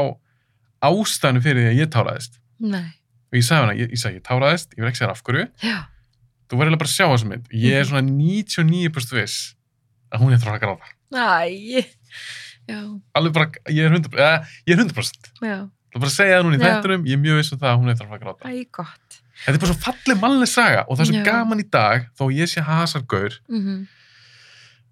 ástæðinu 0.87 1.41
fyrir 1.43 1.61
því 1.65 1.71
að 1.73 1.79
ég 1.81 1.89
táraðist. 1.95 2.37
nei, 2.63 2.85
Og 3.31 3.37
ég 3.39 3.43
sagði 3.47 3.63
hana, 3.65 3.73
ég, 3.79 3.89
ég 3.95 3.99
sagði, 4.01 4.17
ég 4.19 4.23
táraðist, 4.27 4.71
ég 4.75 4.79
verði 4.83 4.91
ekki 4.91 4.99
að 4.99 5.01
segja 5.01 5.15
af 5.15 5.23
hverju. 5.27 5.43
já, 5.63 5.79
Þú 6.51 6.57
verði 6.59 6.67
eiginlega 6.67 6.81
bara 6.83 6.91
að 6.91 6.95
sjá 6.97 7.05
þessa 7.11 7.27
mynd. 7.31 7.45
Ég 7.55 7.75
er 7.75 7.83
Mhm. 7.83 7.89
svona 7.91 8.03
99% 8.11 9.13
viss 9.15 9.37
að 10.11 10.19
hún 10.23 10.33
er 10.35 10.39
þráð 10.43 10.55
að 10.57 10.63
gráta. 10.63 10.87
æ 11.11 11.85
Alveg 13.15 13.33
bara, 13.33 13.47
ég 13.69 13.85
er 13.85 13.95
100%, 13.95 14.17
eða, 14.17 14.45
ég 14.67 14.73
er 14.77 14.83
100%. 14.85 15.31
já, 15.41 15.57
Það 15.91 15.97
er 15.97 15.99
bara 15.99 16.09
að 16.11 16.15
segja 16.15 16.35
það 16.37 16.45
núna 16.45 16.55
í 16.55 16.61
Já. 16.61 16.65
þættunum, 16.67 17.01
ég 17.09 17.13
er 17.17 17.21
mjög 17.25 17.37
viss 17.41 17.51
um 17.51 17.59
það 17.59 17.71
að 17.71 17.79
hún 17.81 17.89
er 17.91 17.95
þráð 17.99 18.13
að 18.15 18.21
gráta. 18.23 18.51
æ, 18.51 18.67
gott 18.71 19.17
Þetta 19.41 19.55
er 19.57 19.61
bara 19.63 19.71
svo 19.73 19.81
falleg 19.81 20.19
mannleg 20.21 20.47
saga 20.51 20.85
og 20.87 20.97
það 20.97 21.01
er 21.01 21.09
svo 21.11 21.17
Já. 21.17 21.23
gaman 21.25 21.59
í 21.59 21.65
dag, 21.71 22.05
þó 22.19 22.23
ég 22.31 22.47
sé 22.51 22.61
hasargaur, 22.61 23.39
mm 23.49 23.87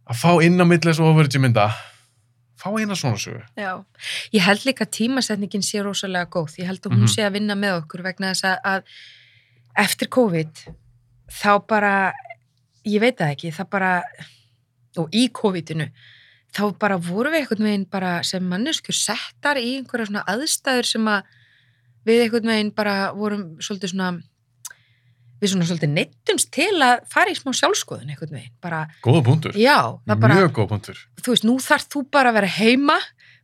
að 0.10 0.18
fá 0.18 0.32
inn 0.42 0.58
á 0.58 0.66
milli 0.66 0.82
þessu 0.90 1.04
overage 1.06 1.38
mynda, 1.40 1.68
fá 2.58 2.68
eina 2.82 2.96
svona 2.98 3.20
sögu. 3.22 3.44
Já, 3.56 3.84
ég 4.34 4.42
held 4.42 4.64
líka 4.66 4.82
að 4.88 4.90
tímasetningin 4.98 5.62
sé 5.62 5.84
rosalega 5.86 6.26
góð. 6.34 6.56
Ég 6.58 6.66
held 6.66 6.82
að 6.82 6.92
hún 6.96 7.06
Mhm. 7.06 7.12
sé 7.14 7.22
að 7.28 7.34
vinna 7.38 7.54
með 7.56 7.84
okkur 7.84 8.02
vegna 8.02 8.32
þess 8.34 8.44
að- 8.44 8.60
að 8.66 8.84
eftir 9.78 10.08
COVID 10.10 10.50
þá 11.30 11.68
bara, 11.68 12.12
ég 12.86 13.00
veit 13.00 13.18
það 13.18 13.36
ekki, 13.36 13.54
það 13.54 13.70
bara, 13.70 14.04
og 14.98 15.12
í 15.12 15.30
COVIDinu, 15.30 15.92
þá 16.56 16.64
bara 16.82 16.98
vorum 16.98 17.34
við 17.36 17.44
einhvern 17.44 17.68
veginn 17.70 17.86
bara 17.92 18.16
sem 18.26 18.44
manneskur 18.50 18.96
settar 18.98 19.60
í 19.62 19.78
einhverja 19.78 20.10
svona 20.10 20.24
aðstæður 20.34 20.88
sem 20.90 21.08
að 21.12 21.24
við 22.10 22.24
einhvern 22.26 22.50
veginn 22.54 22.72
bara 22.76 22.96
vorum 23.14 23.44
svolítið 23.62 23.92
svona, 23.94 24.10
við 25.40 25.52
svona 25.54 25.68
svolítið 25.70 25.94
neittumst 25.94 26.50
til 26.56 26.72
að 26.84 27.04
fara 27.12 27.32
í 27.32 27.38
smá 27.38 27.52
sjálfskoðun 27.56 28.10
einhvern 28.14 28.34
veginn, 28.40 28.56
bara, 28.64 28.86
Góða 29.06 29.22
punktur. 29.28 29.56
já, 29.60 29.78
bara, 30.08 30.36
Mjög 30.36 30.52
góða 30.58 30.68
punktur. 30.74 30.98
þú 31.22 31.36
veist, 31.36 31.46
nú 31.48 31.58
þarf 31.64 31.88
þú 31.94 32.06
bara 32.12 32.30
að 32.34 32.40
vera 32.42 32.54
heima 32.58 32.98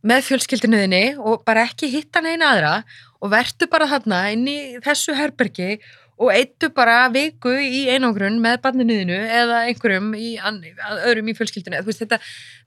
með 0.06 0.26
fjölskyldinuðinni 0.28 1.04
og 1.18 1.46
bara 1.46 1.64
ekki 1.66 1.88
hitta 1.90 2.22
neina 2.22 2.52
aðra 2.54 2.74
og 3.22 3.32
vertu 3.32 3.66
bara 3.72 3.88
þarna 3.90 4.20
inn 4.34 4.44
í 4.48 4.58
þessu 4.86 5.16
herbergi 5.18 5.80
og 5.80 6.05
eittu 6.32 6.70
bara 6.76 7.10
viku 7.12 7.52
í 7.60 7.86
einangrun 7.92 8.38
með 8.44 8.62
barninuðinu 8.64 9.18
eða 9.42 9.64
einhverjum 9.70 10.14
í, 10.16 10.36
öðrum 10.40 11.32
í 11.32 11.36
fjölskyldinu. 11.36 11.82
Veist, 11.88 12.04
þetta, 12.04 12.22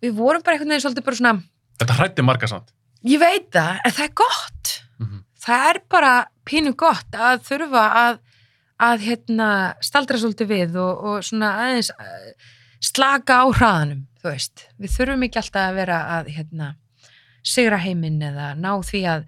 við 0.04 0.12
vorum 0.18 0.44
bara 0.44 0.58
einhvern 0.58 0.74
veginn 0.74 0.84
svolítið 0.84 1.06
bara 1.08 1.20
svona, 1.22 1.38
Þetta 1.78 1.94
hrætti 2.00 2.24
marga 2.26 2.48
samt. 2.50 2.72
ég 3.06 3.20
veit 3.22 3.48
það, 3.54 3.80
en 3.84 3.94
það 3.96 4.04
er 4.08 4.14
gott. 4.24 4.74
Mm 4.98 5.24
Það 5.48 5.68
er 5.70 5.78
bara 5.88 6.12
pínu 6.44 6.72
gott 6.76 7.14
að 7.14 7.44
þurfa 7.46 7.82
að, 8.02 8.16
að 8.84 9.04
hérna, 9.06 9.50
staldra 9.80 10.18
svolítið 10.18 10.48
við 10.50 10.76
og, 10.82 11.04
og 11.08 11.22
svona 11.24 11.52
aðeins 11.62 11.88
eh, 11.94 12.32
slaka 12.84 13.38
á 13.40 13.46
hraðanum, 13.46 14.02
þú 14.20 14.32
veist. 14.32 14.66
Við 14.82 14.92
þurfum 14.96 15.24
ekki 15.28 15.40
alltaf 15.40 15.62
að 15.70 15.78
vera 15.78 16.00
að 16.18 16.28
hérna, 16.34 16.68
sigra 17.46 17.78
heiminn 17.80 18.18
eða 18.22 18.50
ná 18.58 18.72
því 18.84 19.04
að 19.14 19.24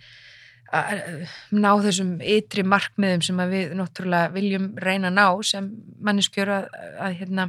ná 0.71 1.71
þessum 1.83 2.13
ytri 2.23 2.63
markmiðum 2.63 3.25
sem 3.27 3.41
við 3.51 3.73
náttúrulega 3.79 4.31
viljum 4.35 4.69
reyna 4.79 5.11
að 5.11 5.17
ná 5.17 5.27
sem 5.47 5.67
manneskjör 5.99 6.53
að, 6.55 6.69
að 7.07 7.17
hérna, 7.19 7.49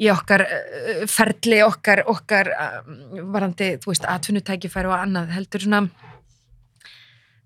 í 0.00 0.08
okkar 0.12 0.44
eh, 0.46 1.02
ferli, 1.10 1.60
okkar, 1.66 2.04
okkar 2.10 2.52
eh, 2.54 2.78
varandi, 3.34 3.74
þú 3.82 3.92
veist, 3.92 4.06
atvinnutækifæri 4.08 4.90
og 4.90 4.96
annað 4.96 5.34
heldur 5.36 5.66
svona 5.66 5.82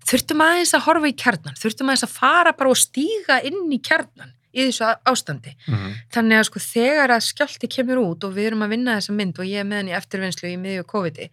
þurftum 0.05 0.45
aðeins 0.45 0.73
að 0.77 0.85
horfa 0.85 1.11
í 1.11 1.17
kjarnan, 1.17 1.59
þurftum 1.59 1.91
aðeins 1.91 2.07
að 2.07 2.15
fara 2.15 2.55
bara 2.55 2.71
og 2.71 2.79
stíga 2.79 3.41
inn 3.47 3.65
í 3.73 3.81
kjarnan 3.81 4.31
í 4.55 4.69
þessu 4.69 4.87
ástandi. 5.09 5.51
-hmm. 5.65 5.95
Þannig 6.13 6.39
að 6.39 6.47
sko 6.47 6.61
þegar 6.63 7.11
að 7.11 7.25
skjálti 7.27 7.67
kemur 7.67 7.99
út 8.05 8.23
og 8.23 8.35
við 8.37 8.51
erum 8.51 8.63
að 8.63 8.73
vinna 8.77 8.99
þessa 8.99 9.15
mynd 9.17 9.39
og 9.39 9.49
ég 9.49 9.59
er 9.59 9.67
með 9.67 9.81
henni 9.81 9.91
í 9.91 9.97
eftirvinnslu 9.99 10.51
í 10.51 10.61
miðju 10.61 10.85
COVID-i, 10.93 11.29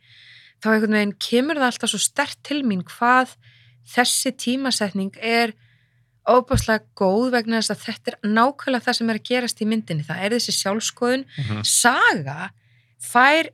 þá 0.62 0.66
einhvern 0.72 0.94
veginn 0.98 1.16
kemur 1.18 1.58
það 1.60 1.68
alltaf 1.72 1.90
svo 1.92 1.98
stert 2.02 2.38
til 2.46 2.62
mín 2.62 2.84
hvað 2.86 3.34
þessi 3.94 4.30
tímasetning 4.38 5.16
er 5.18 5.52
óbáslega 6.28 6.84
góð 6.94 7.32
vegna 7.34 7.58
þess 7.58 7.74
að 7.74 7.80
þetta 7.88 8.12
er 8.12 8.18
nákvæmlega 8.30 8.84
það 8.86 8.94
sem 9.00 9.10
er 9.10 9.18
að 9.18 9.24
gerast 9.26 9.62
í 9.62 9.66
myndinni. 9.66 10.04
Það 10.06 10.20
er 10.22 10.36
þessi 10.36 10.52
sjálfskoðun, 10.60 11.24
saga 11.66 12.52
fær 13.02 13.48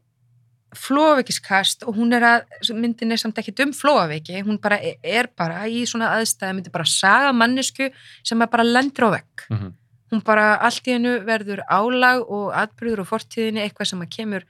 flóavekiskast 0.76 1.86
og 1.88 1.96
hún 1.96 2.12
er 2.12 2.24
að 2.28 2.72
myndin 2.76 3.14
er 3.14 3.20
samt 3.22 3.38
ekkit 3.40 3.62
um 3.64 3.70
flóaveki 3.72 4.42
hún 4.44 4.58
bara 4.60 4.76
e- 4.84 4.98
er 5.02 5.30
bara 5.36 5.62
í 5.64 5.86
svona 5.88 6.10
aðstæða 6.18 6.54
myndi 6.58 6.70
bara 6.74 6.84
saga 6.84 7.32
mannesku 7.32 7.88
sem 8.22 8.42
er 8.44 8.50
bara 8.52 8.64
lendur 8.68 9.08
á 9.08 9.10
vekk 9.16 9.46
Mhm. 9.48 9.72
hún 10.12 10.22
bara 10.24 10.56
allt 10.60 10.84
í 10.84 10.92
hennu 10.92 11.24
verður 11.24 11.64
álag 11.70 12.20
og 12.28 12.52
atbyrður 12.52 13.00
og 13.00 13.08
fortíðinni 13.08 13.64
eitthvað 13.64 13.86
sem 13.86 14.00
að 14.04 14.10
kemur 14.16 14.44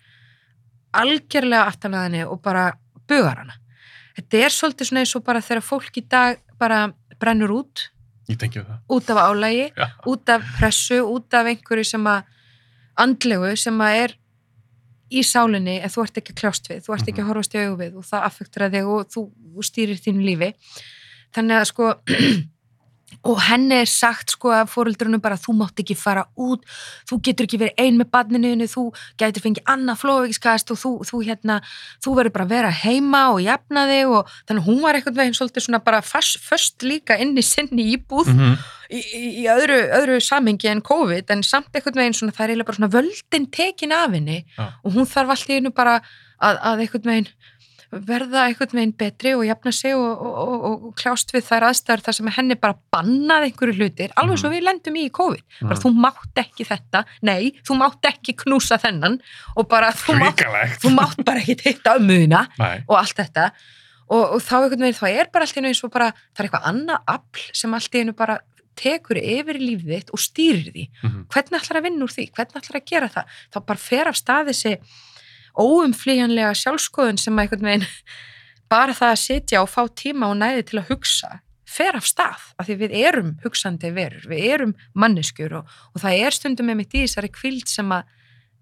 algjörlega 0.97 1.69
aftanlegaðinni 1.69 2.25
og 2.29 2.41
bara 2.43 2.71
bugar 3.09 3.43
hana. 3.43 3.59
Þetta 4.19 4.41
er 4.45 4.55
svolítið 4.55 4.91
svona 4.91 5.05
eins 5.05 5.15
og 5.17 5.25
bara 5.27 5.43
þegar 5.45 5.65
fólk 5.67 6.01
í 6.01 6.05
dag 6.11 6.41
bara 6.59 6.89
brennur 7.21 7.53
út. 7.61 7.89
Út 8.93 9.11
af 9.11 9.21
álægi 9.31 9.69
Já. 9.77 9.87
út 10.07 10.29
af 10.29 10.43
pressu, 10.59 11.01
út 11.07 11.35
af 11.35 11.47
einhverju 11.47 11.85
sem 11.85 12.05
að 12.07 12.23
andlegu 12.99 13.55
sem 13.57 13.79
að 13.81 14.01
er 14.03 14.15
í 15.09 15.23
sálinni 15.25 15.79
en 15.81 15.89
þú 15.93 16.03
ert 16.05 16.19
ekki 16.21 16.35
að 16.35 16.41
kljást 16.43 16.69
við, 16.69 16.83
þú 16.85 16.95
ert 16.95 17.09
ekki 17.09 17.23
að 17.23 17.29
horfast 17.31 17.55
í 17.55 17.63
augu 17.63 17.77
við 17.81 17.97
og 17.97 18.05
það 18.05 18.27
affektura 18.29 18.69
þig 18.75 18.91
og 18.93 19.13
þú 19.15 19.23
stýrir 19.65 20.03
þínu 20.05 20.27
lífi. 20.27 20.51
Þannig 21.37 21.57
að 21.61 21.69
sko 21.71 21.93
og 23.25 23.41
henni 23.49 23.81
er 23.83 23.89
sagt 23.91 24.35
sko 24.35 24.53
að 24.55 24.71
fóruldrunum 24.73 25.21
bara 25.23 25.39
þú 25.41 25.55
mátt 25.59 25.81
ekki 25.83 25.97
fara 25.99 26.27
út 26.39 26.65
þú 27.09 27.19
getur 27.25 27.49
ekki 27.49 27.61
verið 27.63 27.81
ein 27.83 27.99
með 27.99 28.11
badninuðinu 28.15 28.69
þú 28.71 28.85
gætir 29.21 29.45
fengið 29.45 29.71
annað 29.73 30.01
flóvíkskast 30.03 30.73
og 30.75 30.81
þú, 30.81 30.93
þú 31.09 31.23
hérna, 31.27 31.59
þú 32.05 32.15
verður 32.19 32.35
bara 32.37 32.47
að 32.47 32.55
vera 32.55 32.73
heima 32.85 33.23
og 33.33 33.41
jafna 33.43 33.87
þig 33.91 34.15
og 34.15 34.33
þannig 34.49 34.69
hún 34.69 34.81
var 34.85 34.99
einhvern 34.99 35.19
veginn 35.21 35.39
svolítið 35.41 35.67
svona 35.67 35.83
bara 35.85 36.03
föst 36.05 36.87
líka 36.87 37.19
inn 37.19 37.37
í 37.37 37.45
sinni 37.45 37.91
íbúð 37.97 38.29
Mm 38.29 38.39
-hmm. 38.39 38.57
í, 38.91 39.01
í, 39.01 39.25
í 39.43 39.45
öðru, 39.49 39.79
öðru 39.99 40.21
samhengi 40.21 40.69
en 40.69 40.83
COVID 40.83 41.31
en 41.31 41.43
samt 41.43 41.75
einhvern 41.75 41.97
veginn 41.97 42.15
svona 42.15 42.33
það 42.33 42.45
er 42.45 42.49
eiginlega 42.51 42.67
bara 42.67 42.77
svona 42.77 42.95
völdin 42.97 43.51
tekin 43.51 43.93
af 43.93 44.11
henni 44.13 44.45
Já. 44.59 44.73
og 44.85 44.93
hún 44.93 45.07
þarf 45.07 45.31
allt 45.31 45.49
í 45.49 45.57
einu 45.57 45.71
bara 45.71 46.01
að, 46.41 46.59
að 46.63 46.81
einhvern 46.81 47.11
veginn 47.11 47.29
verða 47.91 48.43
einhvern 48.49 48.75
veginn 48.77 48.93
betri 49.01 49.31
og 49.35 49.45
jafna 49.49 49.73
sig 49.73 49.95
og, 49.97 50.21
og, 50.21 50.35
og, 50.69 50.83
og 50.89 50.95
kljást 51.01 51.33
við 51.33 51.47
þær 51.47 51.65
aðstæður 51.71 52.03
þar 52.05 52.17
sem 52.19 52.29
henni 52.37 52.57
bara 52.61 52.77
bannað 52.93 53.47
einhverju 53.49 53.77
hlutir, 53.79 54.13
alveg 54.21 54.39
svo 54.43 54.51
Mhm. 54.51 54.57
við 54.59 54.67
lendum 54.67 54.99
í 55.01 55.07
COVID 55.11 55.45
bara 55.63 55.75
Mhm. 55.75 55.83
þú 55.85 55.93
mátt 56.05 56.43
ekki 56.45 56.67
þetta, 56.69 57.05
nei 57.23 57.53
þú 57.65 57.79
mátt 57.81 58.03
ekki 58.13 58.37
knúsa 58.45 58.77
þennan 58.79 59.19
og 59.57 59.69
bara 59.69 59.91
þú 59.93 60.19
mátt, 60.21 60.45
þú 60.83 60.95
mátt 60.95 61.25
bara 61.25 61.41
ekki 61.41 61.57
hitta 61.65 61.97
um 61.97 62.07
muna 62.07 62.47
Nei. 62.59 62.85
og 62.89 62.97
allt 62.99 63.17
þetta 63.17 63.51
og, 64.11 64.25
og 64.35 64.41
þá 64.41 64.55
einhvern 64.63 64.81
veginn, 64.85 65.01
þá 65.01 65.09
er 65.21 65.27
bara 65.33 65.45
allt 65.45 65.57
í 65.57 65.59
einu 65.61 65.69
eins 65.73 65.85
og 65.85 65.91
bara, 65.93 66.13
það 66.37 66.45
er 66.45 66.49
eitthvað 66.49 66.69
annað 66.69 67.03
afl 67.07 67.51
sem 67.53 67.75
allt 67.75 67.95
í 67.95 68.01
einu 68.05 68.13
bara 68.13 68.39
tekur 68.79 69.17
yfir 69.19 69.57
lífið 69.59 69.91
þitt 69.91 70.11
og 70.15 70.21
stýrir 70.23 70.69
því. 70.71 70.85
Mm 71.03 71.25
Hvernig 71.29 71.59
ætlar 71.59 71.79
að 71.81 71.83
vinna 71.89 72.05
úr 72.07 72.13
því? 72.15 72.25
Hvernig 72.31 72.61
ætlar 72.63 72.77
að 72.79 72.85
gera 72.87 73.09
það? 73.09 73.25
Þá 73.53 73.59
bara 73.67 73.79
fer 73.79 74.07
af 74.07 74.15
stað 74.15 74.49
þessi 74.53 74.77
óumflýjanlega 75.59 76.55
sjálfskoðun 76.57 77.21
sem 77.21 77.37
að 77.37 77.45
einhvern 77.47 77.69
veginn 77.71 77.87
bara 78.73 78.97
það 78.97 79.15
að 79.15 79.23
sitja 79.25 79.63
og 79.65 79.71
fá 79.73 79.83
tíma 79.97 80.31
og 80.31 80.41
næði 80.41 80.67
til 80.71 80.81
að 80.83 80.91
hugsa 80.93 81.39
fer 81.69 81.99
af 81.99 82.07
stað, 82.09 82.45
af 82.57 82.67
því 82.69 82.77
við 82.81 82.95
erum 82.97 83.33
hugsandi 83.43 83.91
verur, 83.93 84.25
við 84.31 84.45
erum 84.55 84.75
manneskjur 84.97 85.59
og, 85.61 85.73
og 85.93 86.01
það 86.01 86.23
er 86.25 86.37
stundum 86.37 86.71
með 86.71 86.79
mitt 86.81 86.97
í 86.97 87.03
þessari 87.05 87.31
kvild 87.33 87.69
sem 87.69 87.93
að 87.93 88.09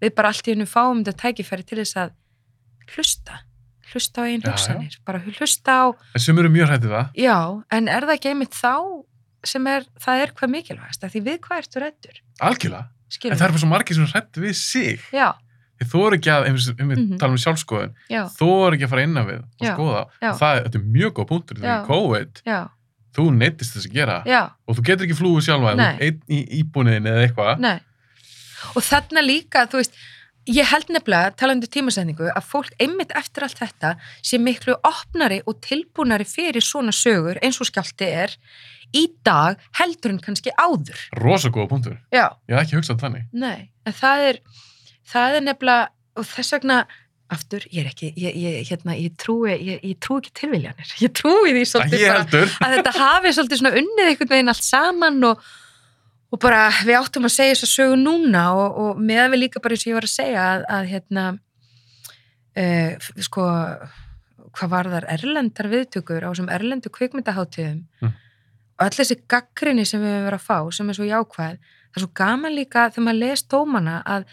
við 0.03 0.15
bara 0.17 0.31
allt 0.33 0.47
í 0.47 0.53
hennu 0.53 0.67
fáum 0.69 1.03
þetta 1.05 1.21
tækifæri 1.23 1.65
til 1.67 1.79
þess 1.79 1.99
að 2.03 2.11
hlusta, 2.93 3.39
hlusta 3.93 4.23
á 4.23 4.27
einn 4.27 4.43
Já, 4.43 4.49
já. 4.49 4.51
hugsanir, 4.51 4.99
bara 5.07 5.23
hlusta 5.23 5.77
á 5.79 5.85
En 6.13 6.25
sem 6.25 6.43
eru 6.43 6.51
mjög 6.51 6.71
hrættið 6.73 6.93
það. 6.97 7.09
Já, 7.23 7.37
en 7.79 7.89
er 7.95 8.09
það 8.11 8.29
einmitt 8.33 8.59
þá 8.59 8.75
sem 9.47 9.71
er, 9.71 9.87
það 10.03 10.23
er 10.25 10.35
hvað 10.37 10.53
mikilvægast 10.57 11.07
af 11.07 11.13
því 11.15 11.23
við 11.29 11.41
hvað 11.47 11.63
ertu 11.63 11.83
reddur 11.83 12.21
algjörlega, 12.43 12.87
en 12.91 13.17
skilur 13.17 13.39
það 13.39 13.47
er 13.47 13.55
bara 13.55 13.63
svo 13.63 13.71
margir 13.71 13.97
sem 13.97 14.09
hrætt 14.11 14.41
við 14.43 14.57
sig. 14.59 15.03
Já, 15.15 15.29
þið 15.79 15.91
þóru 15.93 16.17
ekki 16.17 16.31
að, 16.33 16.47
ef 16.47 16.53
við 16.57 16.81
um, 16.81 16.89
Mhm. 16.95 17.17
tala 17.21 17.31
um 17.31 17.37
sjálfskoðun 17.37 17.93
já, 18.09 18.23
þóru 18.39 18.73
ekki 18.77 18.85
að 18.87 18.89
fara 18.95 19.03
innan 19.07 19.27
við 19.27 19.39
og 19.43 19.65
Já, 19.67 19.73
skoða. 19.75 20.01
Já. 20.21 20.29
og 20.31 20.39
það, 20.41 20.65
er 20.75 20.79
mjög 20.97 21.11
góð 21.19 21.27
punktur 21.27 21.57
þegar 21.61 21.85
COVID, 21.87 22.41
já, 22.45 22.59
þú 23.17 23.25
neittist 23.37 23.73
þess 23.77 23.87
að 23.89 23.93
gera. 23.93 24.17
Og 24.67 24.75
þú 24.77 24.83
getur 24.83 25.05
ekki 25.07 25.17
flúið 25.17 25.47
sjálfa 25.47 25.73
í 26.29 26.39
íbúniðin 26.61 27.07
eða 27.09 27.23
eitthvað. 27.27 27.59
Nei. 27.59 27.79
Og 28.75 28.81
þarna 28.83 29.21
líka, 29.25 29.65
þú 29.69 29.77
veist, 29.81 29.93
ég 30.47 30.63
held 30.69 30.87
nefnilega, 30.89 31.35
talandi 31.35 31.67
um 31.67 31.71
tímasendingu, 31.75 32.29
að 32.31 32.45
fólk 32.47 32.71
einmitt 32.79 33.11
eftir 33.15 33.43
allt 33.43 33.57
þetta 33.59 33.95
sé 34.23 34.37
miklu 34.39 34.75
opnari 34.87 35.41
og 35.45 35.59
tilbúnari 35.61 36.25
fyrir 36.25 36.61
svona 36.63 36.93
sögur 36.95 37.37
eins 37.43 37.59
og 37.61 37.67
skjálti 37.67 38.07
er 38.07 38.35
í 38.95 39.07
dag 39.27 39.57
heldur 39.75 40.13
en 40.13 40.19
kannski 40.23 40.49
áður. 40.57 40.97
rosa 41.19 41.49
góða 41.49 41.67
punktur, 41.69 41.97
Já. 42.13 42.29
ég 42.47 42.55
hef 42.55 42.63
ekki 42.67 42.77
hugsað 42.79 43.01
þannig. 43.01 43.25
Nei, 43.33 43.69
en 43.85 43.93
það 43.93 44.23
er, 44.29 44.39
það 45.07 45.37
er 45.39 45.45
nefnilega, 45.47 45.89
og 46.17 46.25
þess 46.31 46.55
vegna, 46.57 46.77
aftur, 47.31 47.65
ég 47.73 47.83
er 47.83 47.89
ekki, 47.91 48.09
ég, 48.15 48.35
ég, 48.39 48.57
hérna, 48.69 48.95
ég 48.95 49.15
trúi, 49.19 49.51
ég, 49.55 49.79
ég 49.83 49.97
trúi 50.03 50.21
ekki 50.21 50.33
tilviljanir, 50.41 50.91
ég 51.03 51.11
trúi 51.17 51.51
því 51.55 51.63
svolítið 51.67 52.05
bara 52.07 52.67
að 52.67 52.75
þetta 52.77 52.93
hafi 52.97 53.33
svolítið 53.35 53.59
svona 53.61 53.73
unnið 53.81 54.11
einhvern 54.13 54.31
veginn 54.31 54.51
allt 54.53 54.63
saman 54.67 55.17
og, 55.31 55.41
og 56.31 56.39
bara 56.43 56.61
við 56.87 56.95
áttum 57.01 57.27
að 57.27 57.35
segja 57.35 57.57
þess 57.57 57.67
að 57.67 57.73
sögu 57.73 57.97
núna 57.99 58.45
og, 58.55 58.79
og 58.83 59.01
meðan 59.03 59.33
við 59.35 59.43
líka 59.43 59.63
bara 59.63 59.75
eins 59.75 59.83
og 59.83 59.91
ég 59.91 59.99
var 59.99 60.07
að 60.07 60.13
segja 60.15 60.45
að, 60.53 60.65
að 60.77 60.89
hérna 60.93 61.25
uh, 62.57 63.09
sko 63.27 63.47
hvað 64.57 64.71
var 64.71 64.89
þar 64.95 65.05
erlendar 65.13 65.69
viðtökur 65.69 66.23
á 66.25 66.29
þessum 66.31 66.47
erlendu 66.53 66.89
kvikmyndaháttíðum 66.95 67.83
Mm. 68.01 68.13
og 68.77 68.85
öll 68.87 68.93
þessi 68.97 69.15
gaggrinni 69.29 69.83
sem 69.89 70.01
við 70.01 70.11
höfum 70.15 70.25
verið 70.29 70.39
að 70.39 70.47
fá 70.47 70.57
sem 70.77 70.89
er 70.89 70.97
svo 70.97 71.05
jákvæð 71.07 71.55
það 71.57 71.97
er 71.97 72.03
svo 72.03 72.09
gaman 72.19 72.55
líka 72.55 72.87
þegar 72.93 73.05
maður 73.07 73.19
les 73.23 73.43
dómana 73.49 73.95
að 74.05 74.25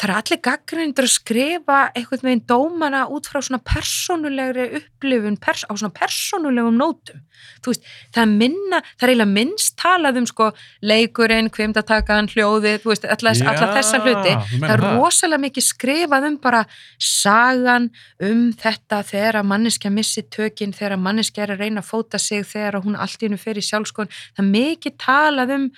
það 0.00 0.08
er 0.08 0.14
allir 0.16 0.40
gaggrindur 0.42 1.06
að 1.06 1.12
skrifa 1.12 1.78
einhvern 1.92 2.24
veginn 2.26 2.46
dómana 2.48 3.02
út 3.12 3.28
frá 3.28 3.42
svona 3.44 3.60
persónulegri 3.62 4.68
upplifun 4.78 5.36
pers 5.42 5.64
á 5.68 5.72
svona 5.74 5.92
persónulegum 5.94 6.78
nótum. 6.78 7.20
Veist, 7.62 7.84
það 8.14 8.22
er 8.22 8.32
minna, 8.40 8.80
það 8.96 9.06
er 9.06 9.12
eiginlega 9.12 9.32
minnst 9.32 9.74
talað 9.78 10.18
um 10.20 10.26
sko 10.30 10.48
leikurinn, 10.86 11.50
kvimdatakan, 11.54 12.30
hljóðið, 12.32 12.86
veist, 12.86 13.06
alla, 13.06 13.34
alla 13.52 13.70
þessa 13.76 14.00
hluti. 14.02 14.34
það 14.56 14.74
er 14.74 14.84
rosalega 14.86 15.44
mikið 15.46 15.66
skrifað 15.68 16.28
um 16.30 16.38
bara 16.42 16.62
sagan 16.98 17.90
um 18.22 18.44
þetta 18.58 19.02
þegar 19.06 19.40
að 19.42 19.50
manneskja 19.54 19.92
missi 19.94 20.24
tökin, 20.26 20.74
þegar 20.74 20.96
að 20.96 21.04
manneskja 21.06 21.46
er 21.46 21.54
að 21.56 21.66
reyna 21.66 21.82
að 21.82 21.90
fóta 21.90 22.22
sig, 22.22 22.46
þegar 22.46 22.80
að 22.80 22.88
hún 22.88 22.98
allt 22.98 23.22
í 23.22 23.28
hennu 23.28 23.42
fer 23.42 23.60
í 23.60 23.66
sjálfskon, 23.66 24.10
það 24.36 24.46
er 24.46 24.54
mikið 24.56 24.98
talað 25.02 25.56
um 25.58 25.68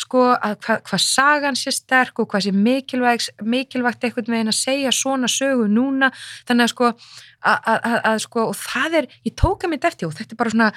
sko 0.00 0.24
að 0.34 0.56
hvað 0.64 0.82
hva 0.90 1.00
sagan 1.02 1.58
sé 1.58 1.72
sterk 1.74 2.18
og 2.22 2.30
hvað 2.32 2.46
sé 2.46 2.54
mikilvægt, 2.54 3.42
mikilvægt 3.42 4.06
einhvern 4.06 4.34
veginn 4.34 4.52
að 4.52 4.58
segja 4.58 4.94
svona 4.94 5.30
sögu 5.30 5.68
núna, 5.70 6.10
þannig 6.48 6.68
að 6.68 6.72
sko 6.74 6.90
að, 6.90 7.58
að, 7.58 7.78
að, 7.78 7.98
að 8.10 8.22
sko, 8.24 8.46
og 8.50 8.56
það 8.56 8.98
er 9.00 9.10
ég 9.28 9.36
tóka 9.40 9.70
mitt 9.70 9.84
eftir 9.84 10.08
og 10.08 10.16
þetta 10.16 10.34
er 10.34 10.40
bara 10.40 10.54
svona 10.54 10.70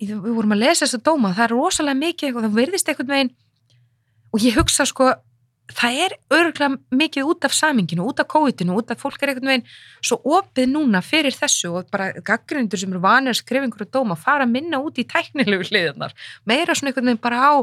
við 0.00 0.14
vorum 0.26 0.56
að 0.56 0.62
lesa 0.64 0.86
þessa 0.86 1.02
dóma, 1.10 1.34
það 1.36 1.46
er 1.46 1.56
rosalega 1.56 2.02
mikið 2.04 2.36
og 2.36 2.46
það 2.46 2.60
virðist 2.60 2.92
einhvern 2.92 3.14
veginn 3.14 3.34
og 4.30 4.46
ég 4.46 4.58
hugsa 4.60 4.86
sko 4.86 5.10
það 5.76 6.00
er 6.04 6.14
örgulega 6.34 6.96
mikið 6.98 7.28
út 7.30 7.46
af 7.46 7.54
saminginu, 7.54 8.06
út 8.10 8.22
af 8.22 8.28
kóitinu, 8.30 8.76
út 8.78 8.90
af 8.90 9.00
fólk 9.00 9.22
er 9.22 9.32
einhvern 9.32 9.52
veginn 9.52 9.68
svo 10.02 10.18
opið 10.38 10.70
núna 10.72 11.02
fyrir 11.04 11.36
þessu 11.36 11.72
og 11.78 11.90
bara 11.92 12.10
gaggrindur 12.26 12.80
sem 12.80 12.90
eru 12.90 13.02
vanir 13.04 13.34
að 13.34 13.40
skrifa 13.42 13.68
einhverju 13.68 13.90
dóma 13.94 14.18
fara 14.18 14.46
að 14.46 14.54
minna 14.56 14.82
út 14.82 14.98
í 14.98 15.06
tæknilegu 15.08 15.68
hliðarnar 15.70 16.16
meira 16.48 16.74
svona 16.74 16.92
einhvern 16.92 17.12
veginn 17.12 17.22
bara 17.22 17.42
á 17.46 17.54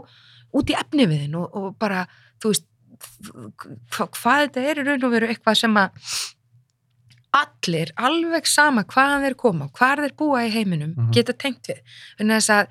út 0.53 0.69
í 0.71 0.75
efniviðin 0.79 1.35
og, 1.35 1.49
og 1.55 1.75
bara 1.79 2.05
þú 2.41 2.53
veist 2.53 2.65
hva, 3.93 4.07
hvað 4.07 4.43
þetta 4.47 4.63
er 4.71 4.79
í 4.81 4.85
raun 4.87 5.03
og 5.05 5.11
veru 5.13 5.27
eitthvað 5.29 5.59
sem 5.59 5.75
að 5.77 5.89
allir, 7.37 7.91
alveg 8.01 8.47
sama 8.49 8.81
hvaðan 8.87 9.25
þeir 9.27 9.35
koma, 9.37 9.67
hvar 9.77 9.99
þeir 10.01 10.13
búa 10.17 10.45
í 10.47 10.53
heiminum 10.53 10.93
Mhm. 10.95 11.11
geta 11.13 11.33
tengt 11.33 11.67
við, 11.69 11.81
en 12.19 12.27
þess 12.33 12.49
að 12.49 12.67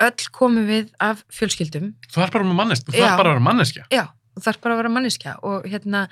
öll 0.00 0.28
komum 0.32 0.66
við 0.66 0.92
af 1.00 1.24
fjölskyldum. 1.28 1.90
Þú 2.94 3.02
þarf 3.04 3.16
bara 3.18 3.28
að 3.28 3.34
vera 3.34 3.44
manneskja 3.44 3.84
já, 3.92 4.04
þú 4.36 4.42
þarf 4.46 4.60
bara 4.62 4.74
að 4.74 4.78
vera 4.80 4.92
manneskja 4.94 5.34
og 5.42 5.64
hérna 5.68 6.08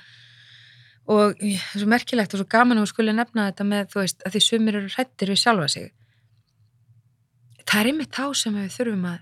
og 1.09 1.33
það 1.39 1.55
er 1.73 1.79
svo 1.81 1.87
merkilegt 1.89 2.33
og 2.35 2.39
svo 2.43 2.47
gaman 2.53 2.77
að 2.77 2.83
þú 2.85 2.87
skulle 2.91 3.13
nefna 3.17 3.47
þetta 3.51 3.65
með, 3.65 3.87
þú 3.89 3.99
veist, 4.03 4.21
að 4.27 4.31
því 4.35 4.41
sumir 4.45 4.75
eru 4.77 4.89
hrættir 4.93 5.31
við 5.33 5.39
sjálfa 5.41 5.69
sig. 5.73 5.87
Það 7.65 7.79
er 7.81 7.89
einmitt 7.89 8.13
þá 8.13 8.25
sem 8.37 8.53
við 8.53 8.69
þurfum 8.77 9.05
að 9.09 9.19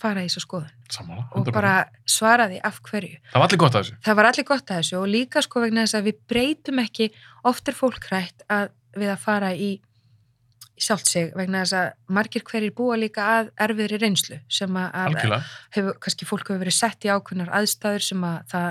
fara 0.00 0.20
í 0.20 0.28
þessu 0.28 0.44
skoðun 0.44 0.76
Sammála, 0.90 1.24
og 1.30 1.44
100%. 1.46 1.52
bara 1.54 1.74
svara 2.06 2.48
því 2.50 2.60
af 2.66 2.80
hverju 2.82 3.18
það 3.32 3.38
var 3.42 3.46
allir 3.48 3.60
gott 3.62 3.74
að 3.78 3.84
þessu 3.84 4.00
það 4.06 4.16
var 4.20 4.28
allir 4.30 4.46
gott 4.50 4.70
að 4.70 4.80
þessu 4.80 4.96
og 5.00 5.06
líka 5.12 5.42
sko 5.46 5.60
vegna 5.64 5.84
þess 5.86 5.98
að 6.00 6.08
við 6.10 6.18
breytum 6.32 6.82
ekki 6.82 7.10
oft 7.50 7.68
er 7.70 7.78
fólk 7.78 8.08
hrætt 8.10 8.42
að 8.50 8.68
við 8.98 9.12
að 9.14 9.22
fara 9.22 9.52
í, 9.54 9.70
í 9.78 10.82
sjálft 10.82 11.06
sig 11.12 11.30
vegna 11.36 11.62
þess 11.62 11.76
að 11.78 11.90
margir 12.16 12.42
hverjir 12.48 12.74
búa 12.74 12.96
líka 12.98 13.26
að 13.38 13.50
erfiðri 13.66 14.00
reynslu 14.02 14.40
sem 14.50 14.76
að, 14.80 14.90
að 14.94 15.34
hefur, 15.76 15.98
kannski 16.00 16.26
fólk 16.28 16.48
hefur 16.48 16.62
verið 16.64 16.78
sett 16.78 17.04
í 17.06 17.12
ákveðnar 17.12 17.52
aðstæður 17.60 18.06
sem 18.10 18.24
að 18.24 18.38
það 18.54 18.70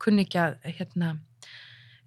kunni 0.00 0.24
ekki 0.24 0.38
að 0.40 0.54
hérna, 0.78 1.16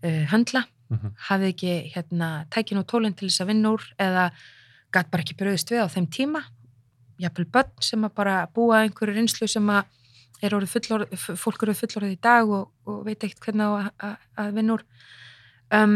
uh, 0.03 0.23
höndla, 0.33 0.63
Mhm. 0.93 1.13
hafði 1.29 1.47
ekki 1.53 1.71
hérna, 1.93 2.27
tækin 2.53 2.77
og 2.77 2.85
tólinn 2.85 3.15
til 3.17 3.25
þess 3.29 3.41
að 3.41 3.47
vinna 3.49 3.69
úr 3.73 3.81
eða 3.97 4.25
gætt 4.93 5.09
bara 5.09 5.23
ekki 5.23 5.37
bröðist 5.39 5.71
við 5.71 5.81
á 5.81 5.87
þeim 5.89 6.05
tíma 6.11 6.41
jafnvel 7.21 7.45
börn 7.53 7.73
sem 7.83 8.05
að 8.05 8.15
bara 8.17 8.37
búa 8.53 8.83
einhverju 8.83 9.15
reynslu 9.15 9.47
sem 9.49 9.69
að 9.69 9.85
er 10.43 10.55
fullorð, 10.67 11.13
fólk 11.39 11.63
eru 11.63 11.75
fullorðið 11.77 12.15
í 12.17 12.21
dag 12.23 12.49
og, 12.51 12.71
og 12.89 13.03
veit 13.05 13.23
ekkert 13.23 13.45
hvernig 13.45 13.63
að, 13.63 13.91
að, 14.03 14.25
að 14.43 14.49
vinna 14.57 14.75
úr. 14.75 14.83
Um, 15.73 15.95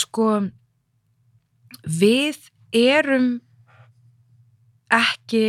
sko 0.00 0.28
við 1.84 2.38
erum 2.76 3.28
ekki 4.92 5.44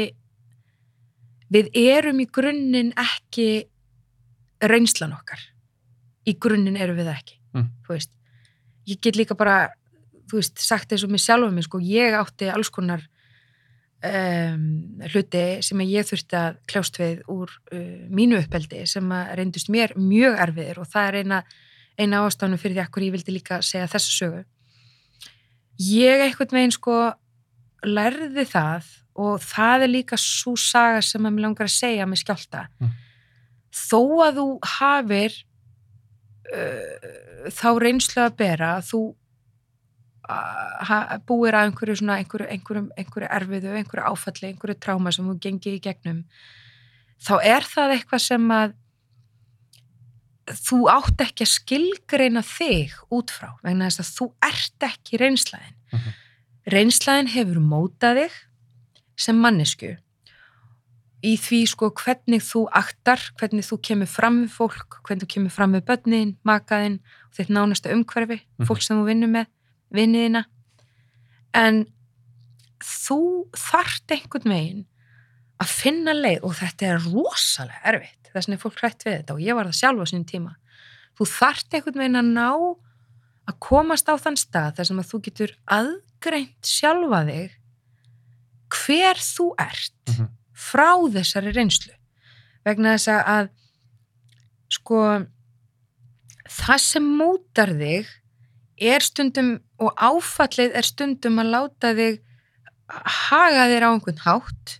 við 1.54 1.72
erum 1.80 2.20
í 2.20 2.28
grunninn 2.28 2.92
ekki 3.00 3.68
reynslan 4.68 5.16
okkar. 5.16 5.40
Í 6.28 6.36
grunninn 6.36 6.80
erum 6.80 7.00
við 7.00 7.14
ekki 7.14 7.38
Mm. 7.58 7.70
þú 7.86 7.96
veist. 7.96 8.12
Ég 8.88 9.02
get 9.02 9.16
líka 9.16 9.36
bara, 9.38 9.72
þú 10.30 10.40
veist, 10.40 10.60
sagt 10.60 10.92
eins 10.92 11.04
og 11.04 11.10
mér 11.10 11.24
sjálfum 11.24 11.56
minn, 11.56 11.66
sko, 11.66 11.80
ég 11.80 12.14
átti 12.14 12.50
alls 12.52 12.70
konar 12.70 13.02
um, 14.06 14.66
hluti 15.10 15.46
sem 15.66 15.82
ég 15.88 16.06
þurfti 16.10 16.38
að 16.38 16.60
kljást 16.70 17.00
við 17.02 17.24
úr 17.34 17.50
uh, 17.74 17.80
mínu 18.14 18.42
uppeldi 18.44 18.84
sem 18.90 19.10
reyndust 19.40 19.72
mér 19.74 19.96
mjög 19.98 20.38
erfiðir 20.48 20.82
og 20.84 20.92
það 20.92 21.08
er 21.10 21.20
eina, 21.24 21.42
eina 21.98 22.22
ástafnum 22.28 22.62
fyrir 22.62 22.78
því 22.78 22.86
að 22.86 23.08
ég 23.08 23.16
vildi 23.18 23.36
líka 23.40 23.62
segja 23.66 23.90
þessu 23.90 24.14
sögu 24.20 24.44
ég 25.88 26.24
einhvern 26.28 26.56
veginn 26.58 26.76
sko 26.78 27.00
lærði 27.86 28.46
það 28.50 28.88
og 29.18 29.42
það 29.42 29.84
er 29.86 29.92
líka 29.92 30.18
svo 30.22 30.54
saga 30.60 31.02
sem 31.02 31.26
að 31.26 31.34
mér 31.34 31.48
langar 31.48 31.70
að 31.70 31.76
segja 31.80 32.06
með 32.10 32.24
skjálta 32.24 32.68
Mm. 32.78 32.92
þó 33.74 34.02
að 34.26 34.38
þú 34.40 34.48
hafir 34.78 35.34
uh, 36.54 37.50
þá 37.54 37.70
reynslu 37.82 38.22
að 38.24 38.36
bera 38.40 38.72
þú 38.86 39.02
búir 40.28 41.56
að 41.56 41.70
einhverju 41.70 41.96
svona 42.02 42.18
einhverju, 42.22 42.48
einhverju, 42.52 42.90
einhverju 43.00 43.30
erfiðu, 43.40 43.76
einhverju 43.80 44.06
áfalli 44.12 44.50
einhverju 44.52 44.76
tráma 44.84 45.12
sem 45.16 45.26
þú 45.30 45.38
gengið 45.46 45.78
í 45.78 45.84
gegnum 45.88 46.24
þá 47.24 47.34
er 47.44 47.64
það 47.68 47.94
eitthvað 47.96 48.24
sem 48.26 48.52
að 48.52 48.74
þú 50.68 50.80
átt 50.92 51.24
ekki 51.26 51.44
að 51.44 51.52
skilgreina 51.54 52.44
þig 52.46 52.94
út 53.12 53.32
frá 53.36 53.50
vegna 53.66 53.90
þess 53.90 54.04
að 54.04 54.12
þú 54.18 54.28
ert 54.48 54.86
ekki 54.92 55.20
reynslaðin 55.24 55.76
Mhm. 55.94 56.12
reynslaðin 56.74 57.32
hefur 57.32 57.60
mótað 57.64 58.18
þig 58.22 58.34
sem 59.18 59.38
mannesku 59.40 59.94
í 61.24 61.34
því 61.40 61.60
sko 61.68 61.90
hvernig 61.92 62.44
þú 62.46 62.68
aktar, 62.72 63.20
hvernig 63.40 63.66
þú 63.66 63.78
kemur 63.82 64.08
fram 64.08 64.44
við 64.46 64.52
fólk, 64.54 65.00
hvernig 65.04 65.24
þú 65.24 65.28
kemur 65.34 65.52
fram 65.52 65.74
við 65.74 65.86
börnin, 65.88 66.36
makaðinn 66.46 67.00
og 67.28 67.34
þitt 67.36 67.50
nánasta 67.50 67.92
umhverfi, 67.92 68.42
Mhm. 68.60 68.68
fólk 68.68 68.82
sem 68.84 68.98
þú 68.98 69.06
vinnur 69.08 69.32
með 69.32 69.48
vinniðina. 69.94 70.46
En 71.58 71.86
þú 72.84 73.20
þart 73.58 74.14
einhvern 74.14 74.52
veginn 74.54 74.84
að 75.64 75.72
finna 75.74 76.14
leið 76.14 76.44
og 76.46 76.54
þetta 76.60 76.90
er 76.92 77.06
rosalega 77.08 77.82
erfitt. 77.94 78.30
Þess 78.30 78.46
vegna 78.48 78.58
er 78.58 78.62
fólk 78.62 78.82
hrætt 78.84 79.06
við 79.08 79.16
þetta 79.18 79.34
og 79.38 79.42
ég 79.42 79.56
var 79.58 79.70
það 79.70 79.80
sjálf 79.80 80.04
á 80.04 80.06
sínum 80.12 80.28
tíma. 80.30 80.52
Þú 81.18 81.28
þart 81.32 81.74
einhvern 81.78 82.02
veginn 82.04 82.20
að 82.22 82.34
ná 82.36 82.50
að 83.48 83.56
komast 83.64 84.10
á 84.12 84.16
þann 84.20 84.38
stað 84.38 84.76
þar 84.78 84.90
sem 84.92 85.00
að 85.02 85.10
þú 85.12 85.20
getur 85.30 85.54
aðgreint 85.78 86.68
sjálfa 86.68 87.22
þig 87.30 87.56
hver 88.78 89.22
þú 89.24 89.46
ert 89.64 90.12
Mhm. 90.12 90.28
frá 90.54 90.90
þessari 91.16 91.54
reynslu. 91.56 91.94
Vegna 92.66 92.94
þess 92.98 93.08
að 93.24 93.50
sko 94.70 95.26
það 96.48 96.80
sem 96.84 97.04
mótar 97.18 97.72
þig 97.80 98.08
er 98.78 99.04
stundum 99.04 99.58
og 99.82 99.94
áfallið 99.98 100.76
er 100.78 100.86
stundum 100.86 101.40
að 101.42 101.52
láta 101.54 101.94
þig 101.98 102.20
haga 102.88 103.66
þér 103.72 103.86
á 103.86 103.90
einhvern 103.90 104.22
hátt 104.24 104.78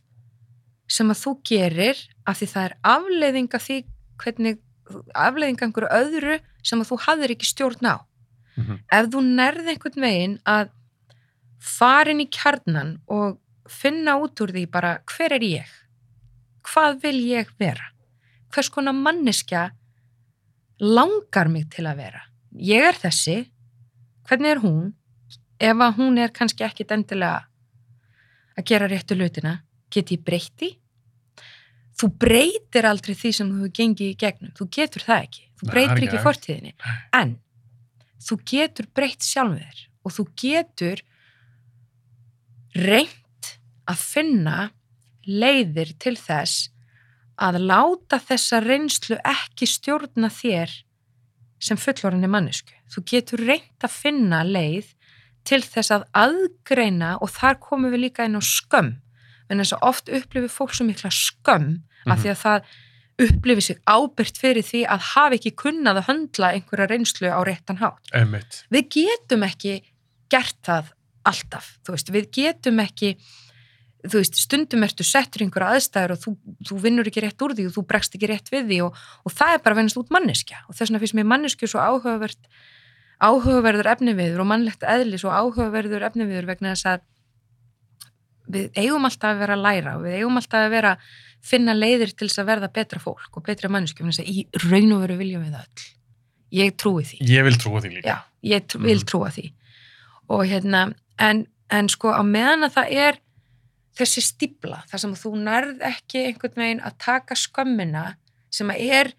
sem 0.88 1.10
að 1.12 1.22
þú 1.24 1.34
gerir 1.50 2.04
af 2.28 2.40
því 2.40 2.50
það 2.54 2.68
er 2.68 2.76
afleiðing 2.94 3.50
af 3.58 3.66
því 3.66 3.78
hvernig, 4.22 4.60
afleiðing 5.14 5.58
af 5.60 5.66
einhverju 5.68 5.90
öðru 5.98 6.38
sem 6.64 6.84
að 6.84 6.92
þú 6.92 7.00
hafðir 7.08 7.34
ekki 7.36 7.50
stjórn 7.52 7.92
á. 7.92 7.98
Mhm. 8.58 8.78
ef 8.90 9.10
þú 9.14 9.20
nærði 9.22 9.74
einhvern 9.74 10.02
veginn 10.02 10.40
að 10.46 10.70
fara 11.62 12.10
inn 12.10 12.24
í 12.24 12.30
kjarnan 12.32 12.96
og 13.08 13.38
finna 13.70 14.16
út 14.18 14.40
úr 14.42 14.54
því 14.56 14.64
bara 14.72 14.98
hver 15.06 15.36
er 15.38 15.44
ég? 15.46 15.68
Hvað 16.66 17.02
vil 17.04 17.20
ég 17.28 17.52
vera? 17.60 17.92
Hvers 18.50 18.70
konar 18.74 18.96
manneskja 18.98 19.72
langar 20.80 21.50
mig 21.50 21.70
til 21.70 21.86
að 21.86 22.02
vera? 22.02 22.22
Ég 22.58 22.82
er 22.82 22.98
þessi 22.98 23.52
hvernig 24.28 24.54
er 24.54 24.64
hún 24.64 24.92
ef 25.60 25.86
að 25.88 25.96
hún 25.98 26.20
er 26.22 26.34
kannski 26.36 26.66
ekkit 26.68 26.92
endilega 26.94 27.48
að 28.58 28.68
gera 28.72 28.90
réttu 28.92 29.18
hlutina 29.18 29.60
get 29.94 30.12
ég 30.12 30.24
breytti 30.26 30.76
þú 31.98 32.10
breytir 32.22 32.88
aldrei 32.88 33.16
því 33.18 33.34
sem 33.34 33.52
þú 33.52 33.70
gengið 33.74 34.12
í 34.12 34.18
gegnum. 34.22 34.54
Þú 34.58 34.70
getur 34.78 35.06
það 35.08 35.24
ekki, 35.26 35.44
þú 35.58 35.70
breytir 35.72 36.08
ekki 36.08 36.24
fortíðinni. 36.24 36.74
En 37.18 37.36
þú 38.28 38.40
getur 38.52 38.90
breytt 38.94 39.26
sjálfum 39.26 39.62
þér 39.62 39.84
og 40.08 40.16
þú 40.16 40.26
getur 40.44 41.04
reynt 42.78 43.54
að 43.90 44.04
finna 44.04 44.58
leiðir 45.28 45.96
til 46.00 46.16
þess 46.20 46.70
að 47.38 47.60
láta 47.70 48.20
þessa 48.22 48.62
reynslu 48.64 49.18
ekki 49.26 49.68
stjórna 49.70 50.30
þér 50.34 50.74
sem 51.62 51.80
fullorðinni 51.82 52.30
mannesku. 52.30 52.77
Þú 52.94 53.04
getur 53.12 53.44
reynt 53.48 53.84
að 53.84 53.92
finna 53.92 54.44
leið 54.48 54.94
til 55.48 55.62
þess 55.64 55.92
að 55.96 56.04
aðgreina 56.14 57.16
og 57.24 57.30
þar 57.32 57.60
komum 57.64 57.92
við 57.94 58.06
líka 58.08 58.26
inn 58.28 58.36
á 58.40 58.44
skömm. 58.44 58.96
En 59.50 59.62
þess 59.62 59.76
að 59.78 59.86
oft 59.88 60.10
upplifir 60.12 60.52
fólk 60.52 60.74
svo 60.76 60.86
mikla 60.88 61.12
skömm 61.14 61.82
af 62.08 62.18
Mhm. 62.18 62.22
því 62.24 62.30
að 62.34 62.42
það 62.44 62.62
upplifir 63.18 63.62
sig 63.64 63.78
ábyrgt 63.88 64.38
fyrir 64.38 64.62
því 64.64 64.82
að 64.86 65.00
hafa 65.16 65.36
ekki 65.36 65.52
kunnað 65.58 65.98
að 66.02 66.08
höndla 66.10 66.52
einhverja 66.54 66.88
reynslu 66.92 67.28
á 67.34 67.40
réttan 67.44 67.80
hátt 67.82 68.12
Einmitt. 68.14 68.64
við 68.72 68.90
getum 68.94 69.42
ekki 69.44 69.82
gert 70.30 70.60
það 70.64 70.92
alltaf, 71.26 71.78
þú 71.84 71.92
veist, 71.96 72.12
við 72.14 72.30
getum 72.32 72.78
ekki 72.80 73.18
þú 74.08 74.22
veist, 74.22 74.36
stundum 74.38 74.84
ertu 74.86 75.04
settur 75.04 75.42
einhverja 75.44 75.74
aðstæður 75.76 76.12
og 76.14 76.20
þú, 76.22 76.38
þú 76.70 76.78
vinnur 76.84 77.08
ekki 77.10 77.24
rétt 77.26 77.42
úr 77.42 77.56
því 77.58 77.66
og 77.68 77.74
þú 77.74 77.88
bregst 77.90 78.14
ekki 78.16 78.30
rétt 78.30 78.52
við 78.54 78.68
því 78.70 78.78
og, 78.86 78.96
og 79.26 79.32
það 79.34 79.54
er 79.56 79.64
bara 79.66 79.74
að 79.74 79.80
vennast 79.82 79.98
út 79.98 80.14
manneskja 80.14 80.58
og 80.70 80.76
þess 80.78 80.90
vegna 80.92 81.00
finnst 81.02 81.18
mér 81.18 81.26
manneskju 81.34 81.68
svo 81.74 81.80
áhugavert 81.82 82.38
áhugaverður 83.24 83.90
efniviður 83.96 84.44
og 84.44 84.50
mannlegt 84.52 84.84
eðli 84.86 85.18
svo 85.22 85.32
áhugaverður 85.34 86.06
efniviður 86.10 86.46
vegna 86.52 86.74
þess 86.76 86.86
að 86.92 87.06
við 88.48 88.68
eigum 88.80 89.08
alltaf 89.08 89.34
að 89.34 89.42
vera 89.42 89.56
að 89.58 89.64
læra 89.66 89.96
og 89.98 90.04
við 90.06 90.18
eigum 90.22 90.38
alltaf 90.40 90.62
að 90.68 90.74
vera 90.76 90.92
að 90.96 91.08
finna 91.48 91.74
leiðir 91.78 92.14
til 92.16 92.28
þess 92.30 92.42
að 92.42 92.50
verða 92.52 92.70
betra 92.78 93.00
fólk 93.04 93.38
og 93.40 93.44
betra 93.48 93.70
manneskju, 93.72 94.04
vegna 94.04 94.16
þess 94.16 94.24
að 94.24 94.32
í 94.32 94.70
raun 94.72 94.94
og 94.96 95.02
veru 95.04 95.18
viljum 95.20 95.44
við 95.48 95.58
öll. 95.60 95.86
Ég 96.58 96.76
trúi 96.80 97.04
því. 97.04 97.18
Ég 97.28 97.44
vil 97.44 97.58
trúa 97.60 97.82
því 97.84 97.92
líka. 97.98 98.08
Já, 98.08 98.18
ég 98.56 98.68
tr 98.72 98.78
vil 98.80 98.98
Mhm. 99.02 99.08
trúa 99.12 99.30
því 99.36 99.52
og 100.30 100.46
hérna, 100.48 100.94
en, 101.20 101.48
en 101.70 101.88
sko 101.90 102.12
á 102.12 102.22
meðan 102.24 102.64
að 102.68 102.74
það 102.78 102.92
er 102.92 103.20
þessi 103.98 104.22
stípla, 104.22 104.84
þar 104.88 105.00
sem 105.00 105.14
þú 105.16 105.32
nærð 105.42 105.82
ekki 105.82 106.26
einhvern 106.28 106.56
veginn 106.56 106.82
að 106.86 106.98
taka 107.00 107.36
skömmina 107.36 108.16
sem 108.52 108.68
að 108.70 108.92
er 108.92 109.12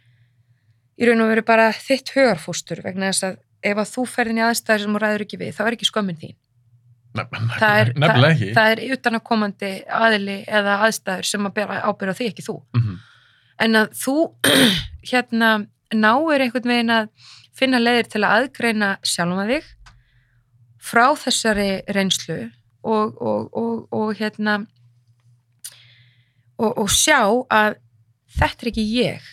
í 0.98 1.06
raun 1.08 1.20
og 1.24 1.28
veru 1.32 1.42
bara 1.42 1.70
þitt 1.72 2.12
hugarfústur 2.14 2.82
vegna 2.84 3.10
þess 3.10 3.24
að 3.28 3.38
ef 3.62 3.76
að 3.82 3.90
þú 3.94 4.04
ferðin 4.06 4.38
í 4.40 4.44
aðstæður 4.46 4.84
sem 4.84 4.94
þú 4.94 5.00
ræður 5.02 5.24
ekki 5.26 5.38
við, 5.40 5.54
þá 5.56 5.62
er 5.66 5.76
ekki 5.78 5.88
skömmin 5.90 6.20
þín 6.20 6.36
Nefnilega 7.18 8.28
ekki. 8.34 8.50
það 8.54 8.72
er 8.74 8.82
utanakomandi 8.94 9.70
aðili 9.98 10.36
eða 10.46 10.74
aðstæður 10.86 11.24
sem 11.30 11.46
að 11.48 11.54
bera 11.56 11.80
ábyrða 11.88 12.14
því 12.18 12.28
ekki 12.32 12.44
þú 12.46 12.56
Mhm. 12.78 12.98
en 13.64 13.72
að 13.80 13.88
þú 13.98 14.14
hérna 15.10 15.48
náir 15.94 16.44
einhvern 16.44 16.68
veginn 16.70 16.90
að 16.94 17.08
finna 17.58 17.80
leiðir 17.82 18.06
til 18.12 18.22
að 18.22 18.34
aðgreina 18.36 18.90
sjálfum 19.02 19.40
að 19.42 19.52
þig 19.54 19.70
frá 20.88 21.06
þessari 21.18 21.70
reynslu 21.96 22.36
og, 22.84 23.16
og, 23.20 23.48
og, 23.56 23.88
og 23.92 24.12
hérna 24.20 24.60
og, 26.58 26.72
og 26.84 26.88
sjá 26.92 27.18
að 27.50 27.78
þetta 28.38 28.62
er 28.66 28.70
ekki 28.72 28.84
ég 28.98 29.26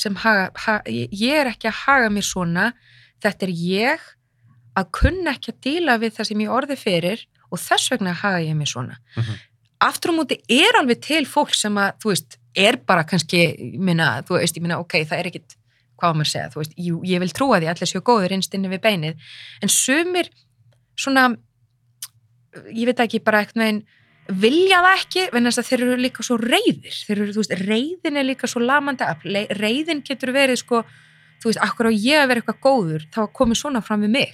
sem 0.00 0.14
haga, 0.22 0.48
haga, 0.54 0.82
ég 1.12 1.40
er 1.42 1.50
ekki 1.52 1.68
að 1.70 1.78
haga 1.84 2.10
mér 2.14 2.24
svona 2.26 2.66
þetta 3.22 3.46
er 3.46 3.52
ég 3.54 4.08
að 4.78 4.90
kunna 4.96 5.34
ekki 5.34 5.52
að 5.52 5.62
díla 5.66 5.98
við 6.00 6.16
það 6.16 6.28
sem 6.30 6.42
ég 6.44 6.56
orði 6.56 6.76
fyrir 6.78 7.24
og 7.50 7.58
þess 7.60 7.92
vegna 7.92 8.12
haga 8.14 8.42
ég 8.44 8.56
mér 8.58 8.70
svona. 8.70 8.98
Mhm. 9.16 9.38
aftur 9.80 10.12
á 10.12 10.14
móti 10.14 10.36
er 10.48 10.76
alveg 10.76 11.00
til 11.00 11.24
fólk 11.24 11.54
sem 11.56 11.72
að, 11.80 11.94
þú 12.02 12.10
veist, 12.12 12.36
er 12.54 12.76
bara 12.84 13.04
kannski, 13.04 13.78
minna, 13.80 14.22
þú 14.28 14.36
veist, 14.36 14.58
ég 14.58 14.62
minna, 14.62 14.76
ok, 14.78 14.92
það 15.08 15.18
er 15.18 15.28
ekkit, 15.30 15.54
hvað 15.96 16.18
maður 16.18 16.28
að 16.28 16.32
segja, 16.34 16.50
þú 16.52 16.60
veist, 16.60 16.74
ég, 16.76 16.98
ég 17.08 17.22
vil 17.22 17.30
trúa 17.32 17.60
því 17.60 17.70
allir 17.72 17.88
séu 17.88 18.02
góður 18.04 18.34
innst 18.36 18.54
inni 18.54 18.68
við 18.68 18.82
beinið, 18.84 19.30
en 19.62 19.72
sumir 19.72 20.28
svona, 21.00 21.24
ég 22.74 22.90
veit 22.90 23.00
ekki, 23.00 23.22
bara 23.24 23.40
eitthvað 23.40 23.64
veginn, 23.64 23.82
vilja 24.44 24.82
það 24.84 24.98
ekki, 24.98 25.24
en 25.32 25.48
þess 25.48 25.62
að 25.62 25.70
þeir 25.70 25.84
eru 25.86 25.96
líka 26.04 26.26
svo 26.28 26.36
reyðir, 26.36 27.00
þeir 27.06 27.16
eru, 27.16 27.32
þú 27.32 27.40
veist, 27.40 27.56
reyðin 27.64 28.20
er 28.20 28.28
líka 28.28 28.50
svo 28.52 28.60
lamandi 28.60 29.08
reyðin 29.56 30.04
getur 30.04 30.34
verið, 30.36 30.60
sko, 30.60 30.84
þú 31.40 31.48
veist, 31.50 31.62
akkur 31.64 31.88
á 31.88 31.92
ég 31.94 32.20
að 32.22 32.28
vera 32.28 32.40
eitthvað 32.42 32.60
góður, 32.66 33.06
þá 33.14 33.20
komið 33.32 33.60
svona 33.62 33.80
fram 33.82 34.04
við 34.06 34.10
mig, 34.18 34.32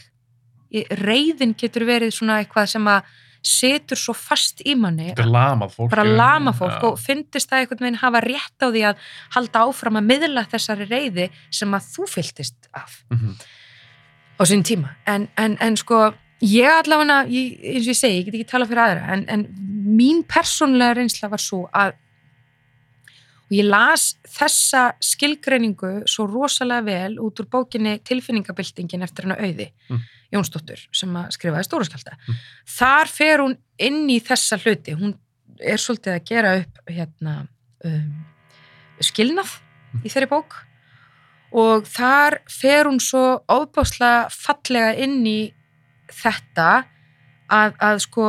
reyðin 1.01 1.55
getur 1.59 1.87
verið 1.89 2.13
svona 2.15 2.41
eitthvað 2.43 2.67
sem 2.75 2.89
að 2.91 3.15
setur 3.47 3.99
svo 4.01 4.13
fast 4.19 4.59
í 4.67 4.73
manni 4.75 5.13
er 5.13 5.29
lamað 5.31 5.77
fólk. 5.77 5.91
bara 5.93 6.03
lama 6.03 6.51
fólk 6.57 6.81
Já. 6.81 6.89
og 6.89 6.97
fyndist 6.99 7.47
það 7.53 7.61
einhvern 7.63 7.85
veginn 7.85 7.99
hafa 8.01 8.21
rétt 8.25 8.59
á 8.59 8.67
því 8.75 8.83
að 8.89 9.05
halda 9.37 9.61
áfram 9.69 9.99
að 10.01 10.09
miðla 10.11 10.43
þessari 10.51 10.89
reyði 10.91 11.29
sem 11.55 11.71
að 11.79 11.87
þú 11.95 12.09
fylltist 12.11 12.67
af 12.75 12.97
Mhm. 13.15 13.37
á 14.41 14.43
sín 14.51 14.65
tíma 14.67 14.97
en, 15.07 15.29
en, 15.39 15.57
en 15.61 15.77
sko 15.77 16.13
ég 16.43 16.67
allavega, 16.83 17.23
eins 17.31 17.87
og 17.87 17.93
ég 17.95 18.01
segi, 18.01 18.19
ég 18.19 18.25
get 18.27 18.35
ekki 18.35 18.51
tala 18.51 18.67
fyrir 18.67 18.83
aðra 18.83 19.13
en, 19.15 19.25
en 19.29 19.47
mín 19.97 20.25
persónlega 20.27 20.97
reynsla 20.99 21.31
var 21.31 21.39
svo 21.39 21.69
að 21.73 21.95
og 23.47 23.55
ég 23.55 23.67
las 23.69 24.17
þessa 24.27 24.83
skilgreiningu 25.01 25.93
svo 26.11 26.27
rosalega 26.27 26.85
vel 26.87 27.19
út 27.23 27.39
úr 27.41 27.47
bókinni 27.53 27.97
Tilfinningabildingin 28.05 29.03
eftir 29.07 29.29
hana 29.29 29.37
auði 29.41 29.71
Mm. 29.89 30.01
Jónsdóttur 30.35 30.81
sem 30.93 31.13
að 31.15 31.29
skrifaði 31.37 31.65
stóraskjálta 31.69 32.17
Mm. 32.27 32.35
þar 32.67 33.07
fer 33.09 33.39
hún 33.45 33.57
inn 33.79 34.09
í 34.11 34.19
þessa 34.21 34.59
hluti 34.59 34.97
hún 34.99 35.15
er 35.61 35.79
svolítið 35.79 36.15
að 36.17 36.25
gera 36.27 36.57
upp 36.61 36.81
hérna 36.91 37.35
um, 37.85 38.25
skilnað 39.01 39.61
í 40.05 40.09
þeirri 40.11 40.29
bók 40.29 40.57
og 41.57 41.87
þar 41.87 42.41
fer 42.51 42.85
hún 42.91 42.99
svo 43.01 43.41
ofbáslega 43.49 44.27
fallega 44.35 44.97
inn 45.07 45.23
í 45.27 45.39
þetta 46.11 46.85
að, 47.49 47.79
að 47.79 47.99
sko 48.03 48.27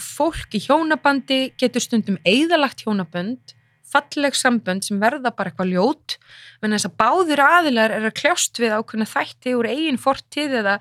fólk 0.00 0.54
í 0.54 0.60
hjónabandi 0.66 1.52
getur 1.58 1.80
stundum 1.82 2.18
eigðalagt 2.26 2.84
hjónabönd 2.84 3.54
falleg 3.94 4.36
sambönd 4.38 4.86
sem 4.86 5.00
verða 5.02 5.32
bara 5.34 5.52
eitthvað 5.52 5.72
ljót 5.72 6.18
menn 6.60 6.76
þess 6.76 6.90
að 6.90 6.96
báðir 7.00 7.42
aðilar 7.44 7.94
er 7.94 8.06
að 8.08 8.16
kljást 8.20 8.60
við 8.62 8.76
ákveðna 8.76 9.10
þætti 9.10 9.56
úr 9.58 9.70
eigin 9.70 10.00
fortíð 10.00 10.60
eða 10.62 10.78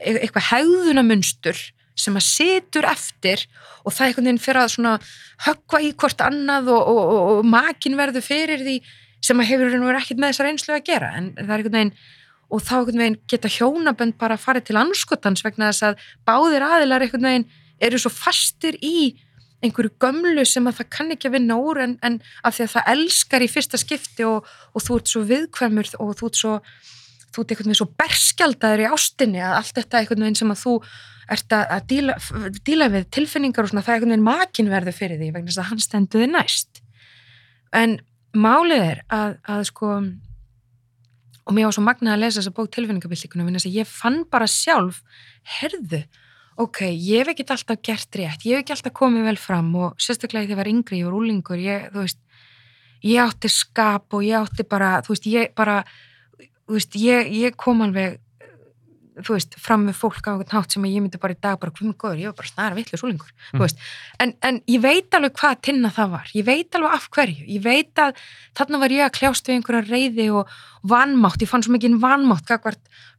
e- 0.00 0.18
eitthvað 0.22 0.50
hegðunamunstur 0.50 1.64
sem 1.96 2.16
að 2.18 2.26
situr 2.26 2.86
eftir 2.88 3.46
og 3.84 3.94
það 3.94 4.06
einhvern 4.06 4.28
veginn 4.28 4.42
fyrir 4.42 4.62
að 4.62 4.74
svona 4.74 4.94
höggva 5.46 5.80
í 5.80 5.92
hvort 5.96 6.22
annað 6.24 6.70
og, 6.74 6.90
og, 6.92 7.02
og, 7.04 7.30
og 7.38 7.48
makin 7.48 7.96
verður 7.96 8.26
fyrir 8.26 8.64
því 8.64 8.76
sem 9.24 9.40
að 9.40 9.50
hefur 9.50 9.78
nú 9.80 9.90
ekkert 9.94 10.20
með 10.20 10.34
þessar 10.34 10.50
einslu 10.50 10.74
að 10.76 10.86
gera. 10.86 11.12
En 11.16 11.30
það 11.38 11.52
er 11.54 11.62
einhvern 11.62 11.78
veginn 11.78 11.94
og 12.46 12.62
þá 12.62 12.74
einhvern 12.76 13.02
veginn 13.02 13.20
geta 13.32 13.50
hjónabönd 13.50 14.18
bara 14.20 14.36
að 14.36 14.44
fara 14.44 14.62
til 14.62 14.76
anskotans 14.78 15.42
vegna 15.46 15.70
þess 15.72 15.88
að 15.88 16.04
báðir 16.28 16.66
aðilar 16.66 17.06
einhvern 17.06 17.28
veginn 17.30 17.48
eru 17.88 18.00
svo 18.00 18.12
fastir 18.12 18.76
í 18.84 19.16
einhverju 19.64 19.94
gömlu 20.02 20.44
sem 20.48 20.66
að 20.68 20.80
það 20.80 20.90
kann 20.92 21.14
ekki 21.14 21.30
að 21.30 21.36
vinna 21.38 21.56
úr 21.56 21.80
en, 21.84 21.96
en 22.04 22.18
af 22.44 22.56
því 22.56 22.66
að 22.66 22.74
það 22.74 22.90
elskar 22.92 23.44
í 23.44 23.48
fyrsta 23.50 23.80
skipti 23.80 24.26
og, 24.28 24.48
og 24.76 24.84
þú 24.84 24.98
ert 24.98 25.12
svo 25.12 25.22
viðkvæmur 25.30 25.92
og 26.02 26.12
þú 26.18 26.30
ert 26.30 26.40
svo 26.42 26.54
þú 27.36 27.42
ert 27.42 27.52
einhvern 27.52 27.70
veginn 27.70 27.80
svo 27.80 27.88
berskjaldaður 28.00 28.82
í 28.84 28.88
ástinni 28.90 29.42
að 29.44 29.58
allt 29.60 29.78
þetta 29.78 30.00
einhvern 30.00 30.26
veginn 30.26 30.38
sem 30.40 30.52
að 30.52 30.62
þú 30.62 30.74
ert 31.36 31.56
að, 31.56 31.64
að 31.74 31.88
díla, 31.90 32.18
díla 32.66 32.90
við 32.92 33.08
tilfinningar 33.16 33.66
og 33.66 33.72
svona 33.72 33.84
það 33.84 33.92
er 33.92 33.98
einhvern 33.98 34.14
veginn 34.14 34.28
makin 34.28 34.70
verður 34.72 34.96
fyrir 34.96 35.20
því 35.20 35.32
vegna 35.34 35.50
þess 35.50 35.62
að 35.62 35.70
hann 35.70 35.82
stendur 35.82 36.22
þið 36.22 36.32
næst. 36.32 36.80
En 37.76 37.98
málið 38.36 38.84
er 38.84 39.02
að, 39.12 39.36
að 39.56 39.64
sko 39.72 39.90
og 41.46 41.54
mér 41.54 41.68
var 41.68 41.76
svo 41.76 41.84
magnað 41.86 42.16
að 42.16 42.22
lesa 42.24 42.40
þessa 42.40 42.54
bók 42.56 42.70
tilfinningabildinguna 42.74 43.46
vegna 43.46 43.60
þess 43.60 43.70
að 43.70 43.80
ég 43.80 43.90
fann 43.90 44.22
bara 44.30 44.48
sjálf 44.50 45.02
herðu, 45.58 46.02
ok, 46.56 46.82
ég 46.88 47.22
hef 47.22 47.32
ekki 47.34 47.46
alltaf 47.52 47.80
gert 47.84 48.16
rétt, 48.18 48.44
ég 48.48 48.56
hef 48.56 48.64
ekki 48.64 48.76
alltaf 48.76 48.94
komið 48.96 49.26
vel 49.30 49.38
fram 49.40 49.72
og 49.76 49.96
sérstaklega 50.00 50.46
þegar 50.46 50.54
ég 50.56 50.60
var 50.62 50.72
yngri, 50.72 51.00
ég 51.02 51.08
var 51.10 51.18
úlingur 51.20 51.60
ég, 51.60 51.88
þú 51.92 52.04
veist, 52.04 52.20
ég 53.06 53.22
átti 53.22 53.50
skap 53.52 54.16
og 54.16 54.24
ég 54.24 54.38
átti 54.40 54.64
bara, 54.68 54.94
þú 55.04 55.14
veist, 55.14 55.26
ég 55.32 55.52
bara 55.58 55.80
þú 56.66 56.78
veist, 56.78 56.96
ég, 57.00 57.28
ég 57.44 57.58
kom 57.60 57.84
alveg 57.84 58.16
þú 59.16 59.32
veist, 59.32 59.54
fram 59.56 59.86
með 59.88 59.94
fólk 59.96 60.26
á 60.28 60.32
einhvern 60.34 60.52
hátt 60.52 60.74
sem 60.74 60.84
ég 60.84 61.00
myndi 61.00 61.16
bara 61.20 61.32
í 61.32 61.38
dag 61.40 61.56
bara, 61.60 61.72
hvað 61.72 61.86
með 61.88 61.96
góður, 62.02 62.18
ég 62.20 62.28
var 62.28 62.36
bara 62.36 62.50
snara 62.50 62.76
vitlu 62.76 62.98
súlingur, 63.00 63.30
Mm. 63.32 63.54
þú 63.56 63.62
veist. 63.62 63.78
En, 64.20 64.32
en 64.44 64.58
ég 64.68 64.82
veit 64.84 65.14
alveg 65.16 65.32
hvað 65.40 65.60
tinna 65.64 65.88
það 65.88 66.10
var. 66.10 66.26
Ég 66.36 66.44
veit 66.44 66.76
alveg 66.76 66.92
af 66.98 67.06
hverju, 67.16 67.46
ég 67.48 67.62
veit 67.64 68.02
að 68.02 68.20
þarna 68.58 68.80
var 68.82 68.92
ég 68.92 69.04
að 69.06 69.14
kljást 69.16 69.48
við 69.48 69.56
einhverja 69.56 69.88
reyði 69.88 70.26
og 70.36 70.52
vanmátt, 70.84 71.40
ég 71.40 71.48
fann 71.48 71.64
svo 71.64 71.72
mikið 71.72 71.96
vanmátt 72.02 72.52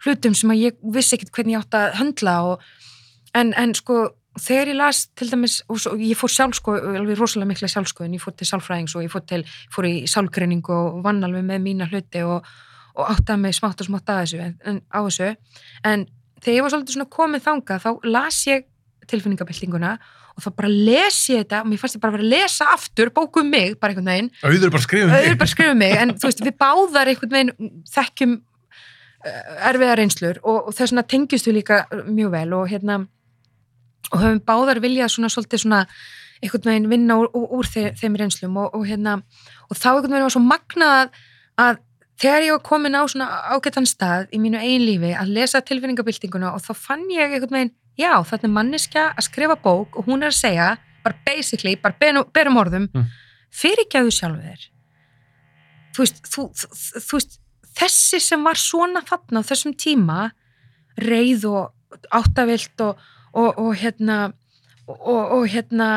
hlutum 0.06 0.36
sem 0.38 0.54
að 0.54 0.62
ég 0.68 0.78
vissi 0.84 1.18
ekkert 1.18 1.34
hvernig 1.34 1.58
ég 1.58 1.66
átt 1.66 1.80
að 1.80 1.98
höndla 1.98 2.36
og, 2.52 2.62
en, 3.38 3.54
en 3.58 3.74
sko, 3.78 4.00
þegar 4.38 4.72
ég 4.72 4.80
las 4.80 5.04
til 5.18 5.30
dæmis, 5.32 5.60
og 5.72 5.82
svo, 5.82 5.96
ég 6.02 6.20
fór 6.20 6.34
sjálf 6.34 6.60
sko, 6.60 6.78
alveg 6.78 7.20
rosalega 7.20 7.52
mikla 7.52 7.72
sjálfskoðun, 7.72 8.18
ég 8.18 8.24
fór 8.24 8.36
til 8.38 8.50
sálfræðings 8.50 8.96
og 8.98 9.06
ég 9.06 9.14
fór, 9.14 9.26
til, 9.30 9.44
fór 9.74 9.90
í 9.90 9.96
sálgreiningu 10.10 10.76
og 10.76 11.02
vann 11.06 11.24
alveg 11.26 11.46
með 11.48 11.64
mína 11.66 11.90
hluti 11.90 12.24
og, 12.26 12.46
og 12.98 13.12
áttaði 13.16 13.46
mig 13.46 13.58
smátt 13.58 13.82
og 13.84 13.90
smátt 13.90 14.14
þessu, 14.14 14.44
en, 14.44 14.56
en, 14.68 14.80
á 14.94 15.00
þessu. 15.00 15.34
En 15.88 16.08
þegar 16.42 16.58
ég 16.60 16.66
var 16.66 16.76
svolítið 16.76 16.98
svona 16.98 17.12
komið 17.18 17.46
þangað 17.48 17.86
þá 17.86 18.08
las 18.14 18.44
ég 18.50 18.68
tilfinningabildinguna 19.08 19.98
og 20.38 20.44
þá 20.46 20.50
bara 20.60 20.70
les 20.70 21.18
ég 21.32 21.42
þetta 21.42 21.64
og 21.64 21.70
mér 21.72 21.82
fannst 21.82 21.98
ég 21.98 22.04
bara 22.04 22.14
að 22.14 22.20
vera 22.20 22.28
að 22.28 22.34
lesa 22.36 22.68
aftur 22.76 23.12
bóku 23.16 23.42
um 23.42 23.50
mig, 23.50 23.78
bara 23.82 23.94
einhvern 23.94 24.12
veginn. 24.12 24.30
Auður 24.46 24.74
bara 24.76 24.86
skrifum 24.86 25.14
auðvitað 25.16 25.40
bara 25.42 25.54
skrifa 25.54 25.74
um 25.74 25.82
mig, 25.82 25.96
en 25.98 26.14
þú 26.14 26.30
veist, 26.30 26.44
við 26.46 26.58
báðar 26.62 27.12
einhvern 27.12 27.34
veginn 27.34 27.72
þekkjum 27.94 28.36
uh, 28.38 29.70
erfiða 29.72 29.96
reynslur 29.98 30.42
og, 30.44 30.60
og 30.60 30.76
þess 30.78 30.94
vegna 30.94 31.06
tengjumst 31.14 31.50
við 31.50 31.58
líka 31.58 31.80
mjög 32.06 32.34
vel 32.36 32.50
og 32.60 32.68
hérna 32.74 33.00
og 34.12 34.22
höfum 34.22 34.40
báðar 34.48 34.80
viljað 34.84 35.12
svona 35.16 35.30
svolítið 35.34 35.64
svona 35.66 35.82
einhvern 36.42 36.70
veginn 36.70 36.90
vinna 36.92 37.18
úr, 37.18 37.28
úr, 37.34 37.66
þeim, 37.68 38.16
reynslum 38.20 38.58
og, 38.62 38.76
og 38.78 38.86
hérna 38.88 39.18
og 39.72 39.76
þá 39.78 39.88
einhvern 39.96 40.12
veginn 40.14 40.28
var 40.28 40.36
svo 40.36 40.44
magnað 40.46 41.12
að 41.58 41.80
þegar 42.22 42.46
ég 42.46 42.54
var 42.56 42.64
komin 42.66 42.98
á 42.98 43.02
svona 43.10 43.28
ágættan 43.54 43.88
stað 43.90 44.28
í 44.34 44.40
mínu 44.42 44.60
eigin 44.62 44.86
lífi 44.86 45.14
að 45.18 45.34
lesa 45.34 45.62
tilfinningabildinguna 45.66 46.54
og 46.54 46.62
þá 46.66 46.72
fann 46.78 47.06
ég 47.14 47.34
einhvern 47.34 47.58
veginn, 47.58 47.74
já, 47.98 48.14
þetta 48.30 48.48
er 48.48 48.54
manneskja 48.54 49.04
að 49.18 49.26
skrifa 49.28 49.58
bók 49.62 49.98
og 49.98 50.06
hún 50.10 50.22
er 50.26 50.30
að 50.32 50.38
segja, 50.40 50.70
bara 51.04 51.18
basically, 51.26 51.76
bara 51.82 51.98
berum, 52.34 52.58
orðum, 52.62 52.88
Mm. 52.94 53.06
fyrirgæðu 53.54 54.12
sjálfu 54.14 54.42
þér. 54.44 54.64
Þú 55.96 56.04
veist, 56.04 56.18
þú, 56.30 56.44
þú, 56.54 56.68
þú 57.08 57.18
veist, 57.18 57.38
þessi 57.80 58.20
sem 58.22 58.44
var 58.44 58.60
svona 58.62 59.02
þarna 59.06 59.42
á 59.42 59.48
þessum 59.50 59.74
tíma, 59.78 60.32
reið 60.98 61.46
og 61.50 62.04
áttavilt 62.14 62.82
og, 62.86 62.98
og, 63.38 63.58
og 63.62 63.74
hérna, 63.78 64.18
og, 64.88 65.24
og 65.38 65.48
hérna, 65.52 65.90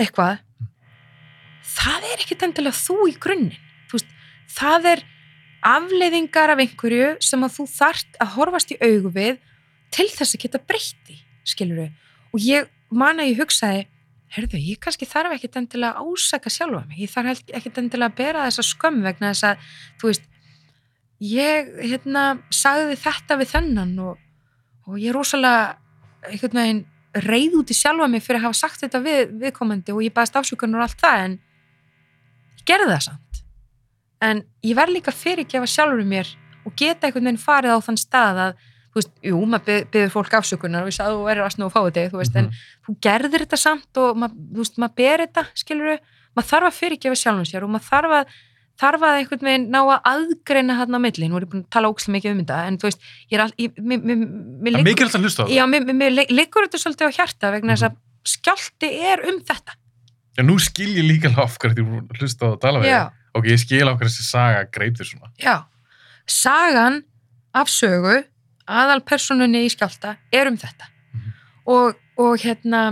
eitthvað, 0.00 0.42
það 1.66 2.10
er 2.10 2.24
ekkit 2.24 2.46
endilega 2.46 2.78
þú 2.78 2.98
í 3.10 3.16
grunninn. 3.22 3.70
Veist, 3.92 4.10
það 4.52 4.90
er 4.94 5.04
afleiðingar 5.62 6.52
af 6.54 6.62
einhverju 6.62 7.14
sem 7.22 7.46
að 7.46 7.56
þú 7.58 7.66
þart 7.70 8.20
að 8.22 8.36
horfast 8.36 8.74
í 8.74 8.78
augu 8.82 9.12
við 9.14 9.40
til 9.92 10.08
þess 10.10 10.36
að 10.36 10.44
geta 10.46 10.62
breytti, 10.66 11.18
skilur 11.46 11.84
Og 12.32 12.40
ég 12.40 12.70
man 12.92 13.20
að 13.20 13.32
ég 13.32 13.42
hugsaði, 13.42 13.86
herðu, 14.32 14.58
ég 14.60 14.80
kannski 14.80 15.08
þarf 15.08 15.36
ekkit 15.36 15.58
endilega 15.60 16.00
að 16.00 16.12
ásaka 16.16 16.50
sjálfa 16.52 16.86
mig, 16.88 17.02
ég 17.04 17.12
þarf 17.12 17.42
ekkit 17.52 17.80
endilega 17.82 18.08
að 18.08 18.18
bera 18.20 18.46
þessa 18.48 18.64
skömm 18.70 19.02
vegna 19.04 19.32
þess 19.32 19.48
að, 19.50 19.66
þú 20.00 20.10
veist, 20.10 20.28
ég, 21.28 21.72
hérna, 21.92 22.24
sagði 22.52 22.96
þetta 23.04 23.38
við 23.40 23.52
þennan 23.52 23.92
og, 24.06 24.22
og 24.88 24.98
ég 24.98 25.12
er 25.12 25.16
rosalega, 25.16 25.76
einhvern 26.30 26.58
veginn, 26.60 26.82
reið 27.26 27.58
út 27.60 27.70
í 27.72 27.76
sjálfa 27.76 28.08
mig 28.08 28.24
fyrir 28.24 28.40
að 28.40 28.48
hafa 28.48 28.58
sagt 28.62 28.82
þetta 28.82 29.00
við, 29.04 29.32
viðkomandi 29.42 29.92
og 29.92 30.02
ég 30.04 30.14
baðast 30.16 30.38
afsökunar 30.40 30.80
og 30.80 30.86
allt 30.86 31.02
það, 31.02 31.24
en 31.26 31.38
ég 32.58 32.66
gerði 32.70 32.90
það 32.92 33.02
samt. 33.08 33.42
En 34.22 34.44
ég 34.64 34.78
verð 34.78 34.96
líka 34.96 35.14
fyrirgefa 35.14 35.68
sjálfur 35.68 36.06
mér 36.08 36.30
og 36.62 36.76
geta 36.78 37.08
einhvern 37.08 37.28
veginn 37.28 37.42
farið 37.42 37.74
á 37.76 37.78
þann 37.84 38.00
stað 38.00 38.40
að, 38.46 38.62
þú 38.92 39.00
veist, 39.00 39.12
jú, 39.28 39.42
maður 39.48 39.84
byður 39.92 40.14
fólk 40.14 40.38
afsökunar 40.38 40.86
og 40.86 40.92
ég 40.92 40.96
sagði, 40.96 41.18
þú 41.18 41.28
verður 41.28 41.46
að 41.48 41.54
snú 41.56 41.68
að 41.68 41.74
fá 41.74 41.80
þetta, 41.82 42.08
þú 42.12 42.22
veist, 42.22 42.38
en 42.38 42.50
þú 42.86 42.96
gerðir 43.06 43.44
þetta 43.44 43.60
samt 43.60 44.00
og 44.02 44.22
maður, 44.22 44.40
þú 44.52 44.64
veist, 44.64 44.80
maður 44.82 44.96
ber 45.02 45.24
þetta, 45.26 45.44
skilur 45.62 46.02
maður 46.32 46.48
þarf 46.48 46.68
að 46.68 46.78
fyrirgefa 46.78 47.20
sjálfum 47.22 47.48
sér 47.48 47.66
og 47.66 47.72
maður 47.72 47.88
þarf 47.88 48.16
að, 48.18 48.36
þarf 48.82 49.04
að 49.06 49.18
einhvern 49.20 49.48
veginn 49.48 49.66
ná 49.72 49.78
að 49.80 50.08
aðgreina 50.10 50.76
hann 50.78 50.98
á 50.98 51.00
milli, 51.02 51.28
nú 51.30 51.38
er 51.38 51.46
ég 51.46 51.52
búin 51.52 51.62
að 51.64 51.70
tala 51.76 51.90
ókslega 51.92 52.16
mikið 52.16 52.32
um 52.32 52.40
þetta, 52.42 52.58
en 52.68 52.78
þú 52.80 52.88
veist, 52.88 53.04
ég 53.30 53.36
er 53.38 53.44
all, 53.44 53.52
mikilvægt 54.82 55.18
að 55.18 55.26
hlusta 55.26 55.42
á 55.42 55.46
það 55.46 55.54
já, 55.56 55.62
mér, 55.70 56.16
liggur 56.32 56.66
þetta 56.66 56.82
svolítið 56.82 57.12
á 57.12 57.16
hjarta 57.18 57.52
vegna 57.54 57.76
þess 57.76 57.88
að 57.88 58.00
skjálti 58.32 58.90
er 59.12 59.24
um 59.30 59.38
þetta. 59.48 59.78
en 60.38 60.48
nú 60.48 60.58
skil 60.62 60.90
ég 60.96 61.06
líka 61.06 61.30
alveg 61.30 61.44
af 61.44 61.58
hverju 61.62 61.78
þú 61.78 62.02
að 62.02 62.20
hlusta 62.20 62.42
á 62.42 62.46
það 62.46 62.56
og 62.56 62.60
tala 62.66 62.82
við 62.82 62.92
Já, 62.92 63.00
ok, 63.38 63.48
ég 63.52 63.62
skil 63.62 63.86
af 63.86 63.96
hverju 64.00 64.12
þessi 64.12 64.28
saga 64.28 64.66
greip 64.74 64.98
þér 64.98 65.10
svona 65.12 65.32
já. 65.42 65.56
Sagan 66.26 67.00
af 67.52 67.68
sögu, 67.68 68.20
aðal 68.70 69.00
personunni 69.04 69.64
í 69.66 69.72
skjálta, 69.72 70.16
er 70.32 70.48
um 70.48 70.56
þetta. 70.56 70.86
Mhm. 71.12 71.32
og, 71.66 71.98
og 72.22 72.38
hérna 72.40 72.82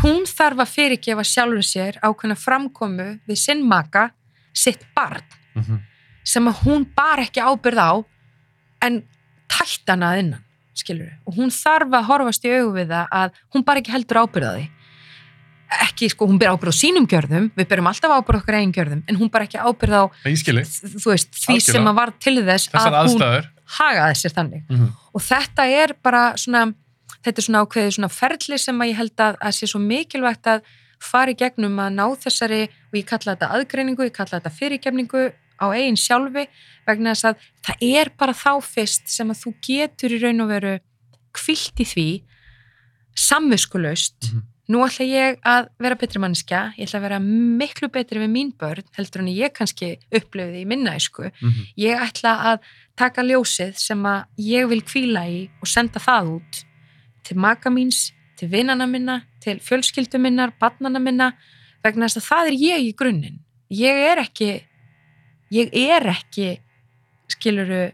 hún 0.00 0.24
þarf 0.28 0.64
að 0.64 0.72
fyrirgefa 0.74 1.24
sjálfur 1.26 1.66
sér 1.66 1.98
ákveðna 2.00 2.36
framkomu 2.38 3.08
við 3.28 3.38
sinn 3.38 3.62
maka, 3.68 4.10
sitt 4.56 4.82
barn 4.94 5.24
sem 6.24 6.46
að 6.48 6.62
hún 6.64 6.86
bar 6.96 7.22
ekki 7.22 7.40
ábyrð 7.40 7.80
á 7.80 7.92
en 8.86 9.02
tætt 9.50 9.88
hana 9.88 10.12
að 10.12 10.22
innan 10.24 10.44
skilur 10.74 11.10
og 11.26 11.36
hún 11.36 11.50
þarf 11.50 11.96
að 11.96 12.06
horfast 12.10 12.44
í 12.44 12.52
augu 12.56 12.74
við 12.76 12.92
það 12.92 13.16
að 13.20 13.40
hún 13.54 13.64
bar 13.64 13.80
ekki 13.80 13.92
heldur 13.92 14.22
ábyrð 14.22 14.46
á 14.46 14.52
því. 14.56 14.68
Ekki 15.70 16.08
sko, 16.10 16.26
hún 16.26 16.38
ber 16.38 16.50
ábyrð 16.50 16.74
á 16.74 16.80
sínum 16.80 17.06
gjörðum 17.06 17.50
við 17.54 17.68
berum 17.70 17.86
alltaf 17.86 18.10
ábyrð 18.10 18.38
á 18.38 18.42
okkur 18.42 18.58
eigin 18.58 18.74
gjörðum 18.74 19.02
en 19.06 19.16
hún 19.20 19.30
bar 19.30 19.44
ekki 19.46 19.60
ábyrð 19.60 19.94
á, 19.94 20.04
veist, 20.24 20.46
því 20.46 21.54
Algjörlega. 21.54 21.60
sem 21.60 21.90
að 21.90 21.98
var 22.00 22.12
til 22.18 22.36
þess 22.40 22.70
þessar 22.72 22.96
að 22.96 23.06
hún 23.06 23.22
aðstæður. 23.22 23.50
hagaði 23.78 24.16
sér 24.18 24.34
þannig. 24.34 24.64
Mm 24.66 24.76
-hmm. 24.76 24.90
og 25.14 25.20
þetta 25.22 25.66
er 25.70 25.94
bara 26.02 26.24
svona 26.36 26.74
þetta 27.24 27.38
er 27.38 27.46
svona 27.46 27.62
ákveðið 27.64 27.96
svona 27.96 28.08
ferli 28.08 28.58
sem 28.58 28.80
að 28.80 28.90
ég 28.90 28.96
held 28.96 29.20
að, 29.20 29.36
að 29.40 29.56
sé 29.56 29.66
svo 29.66 29.80
mikilvægt 29.80 30.46
að 30.46 30.62
fara 31.00 31.30
í 31.30 31.38
gegnum 31.38 31.78
að 31.78 31.94
ná 31.96 32.06
þessari 32.20 32.68
og 32.90 32.98
ég 32.98 33.06
kalla 33.08 33.34
þetta 33.34 33.50
aðgreiningu, 33.56 34.08
ég 34.08 34.16
kalla 34.16 34.38
þetta 34.38 34.52
fyrirgefningu 34.58 35.24
á 35.60 35.66
eigin 35.76 35.98
sjálfi 36.00 36.46
vegna 36.88 37.14
þess 37.14 37.30
að 37.30 37.48
það 37.66 37.88
er 38.00 38.12
bara 38.18 38.36
þá 38.36 38.52
fyrst 38.64 39.10
sem 39.12 39.30
að 39.30 39.42
þú 39.44 39.54
getur 39.66 40.14
í 40.16 40.20
raun 40.22 40.44
og 40.44 40.52
veru 40.54 40.76
kvilt 41.36 41.82
í 41.82 41.86
því 41.86 42.08
samviskulaust. 43.16 44.32
Mhm. 44.32 44.46
nú 44.70 44.84
ætla 44.86 45.02
ég 45.02 45.38
að 45.42 45.68
vera 45.82 45.96
betri 45.98 46.20
mannskja 46.22 46.60
ég 46.78 46.86
ætla 46.86 47.00
að 47.00 47.06
vera 47.08 47.18
miklu 47.18 47.88
betri 47.90 48.20
við 48.22 48.30
mín 48.30 48.52
börn 48.54 48.86
heldur 48.94 49.24
en 49.24 49.26
ég 49.26 49.50
kannski 49.50 49.98
upplöfði 50.14 50.62
í 50.62 50.66
minna 50.66 50.94
æsku. 50.94 51.32
Ég 51.76 51.98
ætla 51.98 52.36
að 52.52 52.60
taka 52.94 53.22
ljósið 53.22 53.74
sem 53.76 53.98
að 54.06 54.24
ég 54.38 54.68
vil 54.68 54.80
kvíla 54.82 55.26
í 55.26 55.50
og 55.60 55.66
senda 55.66 55.98
það 55.98 56.36
út 56.36 56.64
til 57.24 57.36
maka 57.36 57.68
míns, 57.68 58.12
til 58.36 58.48
vinnana 58.48 58.86
minna 58.86 59.24
til 59.40 59.58
fjölskyldu 59.58 60.20
minnar, 60.20 60.52
barnana 60.60 61.00
minna 61.00 61.32
vegna 61.84 62.08
þess 62.08 62.20
að 62.20 62.28
það 62.30 62.50
er 62.50 62.56
ég 62.60 62.86
í 62.88 62.92
grunninn. 62.98 63.38
Ég 63.70 64.02
er 64.10 64.18
ekki 64.24 64.50
ég 65.50 65.72
er 65.74 66.06
ekki 66.12 66.48
skiluru 67.30 67.90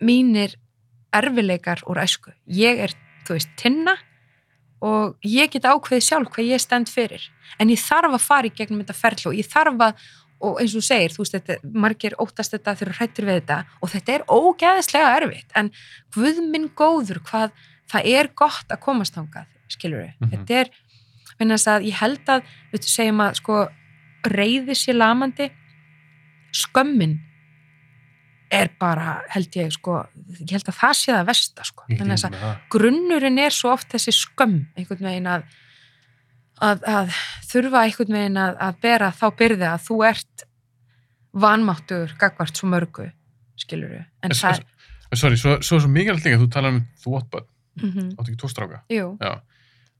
mínir 0.00 0.54
erfileikar 1.14 1.82
úr 1.90 1.98
æsku. 2.04 2.32
Ég 2.46 2.78
er, 2.86 2.94
þú 3.26 3.36
veist, 3.36 3.50
tinna 3.58 3.96
og 4.80 5.16
ég 5.26 5.50
get 5.52 5.66
ákveðið 5.68 6.06
sjálf 6.06 6.30
hvað 6.32 6.52
ég 6.54 6.62
stend 6.62 6.88
fyrir. 6.88 7.24
En 7.60 7.68
ég 7.72 7.80
þarf 7.82 8.14
að 8.16 8.24
fara 8.24 8.48
í 8.48 8.54
gegnum 8.56 8.80
þetta 8.84 8.96
ferli 8.96 9.28
og 9.32 9.38
ég 9.40 9.48
þarf 9.50 9.86
að 9.90 10.04
og 10.40 10.56
eins 10.62 10.72
og 10.72 10.80
þú 10.80 10.86
segir, 10.86 11.12
þú 11.12 11.20
veist, 11.20 11.34
þetta, 11.36 11.54
margir 11.84 12.14
óttast 12.16 12.54
þetta 12.54 12.72
þegar 12.80 12.94
hrættur 12.96 13.26
við 13.28 13.34
þetta 13.42 13.56
og 13.84 13.90
þetta 13.92 14.12
er 14.14 14.22
ógeðislega 14.32 15.10
erfitt, 15.18 15.50
en 15.60 15.68
guð 16.16 16.38
minn 16.48 16.70
góður 16.80 17.18
hvað 17.28 17.50
það 17.92 18.08
er 18.14 18.30
gott 18.40 18.72
að 18.72 18.80
komast 18.86 19.18
þangað, 19.18 19.50
skilur 19.68 20.00
við 20.06 20.14
Mhm. 20.16 20.30
þetta 20.32 20.56
er, 20.62 20.70
þess 21.48 21.66
að 21.68 21.82
ég 21.88 21.94
held 22.00 22.28
að 22.28 22.42
við 22.72 22.82
segjum 22.82 23.20
að 23.20 23.34
sko 23.34 23.68
reyði 24.28 24.74
sér 24.76 24.94
lamandi. 25.00 25.50
Skömmin 26.52 27.20
er 28.50 28.70
bara, 28.78 29.20
held 29.30 29.54
ég 29.54 29.70
sko 29.72 30.00
ég 30.40 30.52
held 30.56 30.68
að 30.68 30.78
það 30.80 30.94
sé 30.98 31.12
það 31.14 31.26
versta 31.30 31.64
sko. 31.64 31.84
Þannig 31.88 32.24
að 32.26 32.38
að 32.42 32.56
grunnurinn 32.70 33.38
er 33.38 33.50
svo 33.54 33.72
oft 33.72 33.92
þessi 33.94 34.12
skömm 34.12 34.64
einhvern 34.74 35.06
veginn 35.06 35.30
að, 35.30 35.44
að, 36.58 36.82
að 36.90 37.14
þurfa 37.52 37.84
einhvern 37.86 38.16
veginn 38.18 38.40
að, 38.42 38.56
að 38.58 38.80
bera 38.82 39.12
þá 39.14 39.26
byrði 39.38 39.68
að 39.70 39.86
þú 39.86 40.00
ert 40.10 40.46
vanmáttur 41.30 42.16
gagvart 42.18 42.58
svo 42.58 42.70
mörgu 42.72 43.06
skilur 43.60 44.00
en 44.00 44.34
Es- 44.34 44.42
það 44.42 44.64
sorry, 45.14 45.38
svo, 45.38 45.56
svo 45.62 45.78
er 45.78 45.84
svo 45.84 45.90
mikilvægt 45.90 46.26
líka, 46.26 46.40
þú 46.40 46.50
talar 46.50 46.74
um 46.74 46.82
þú 47.02 47.16
átt 47.18 47.30
börn, 47.30 47.46
mm 47.80 47.90
-hmm. 47.90 48.10
áttu 48.18 48.30
ekki 48.30 48.40
tóstráka 48.42 48.82
jú, 48.88 49.16
já, 49.20 49.40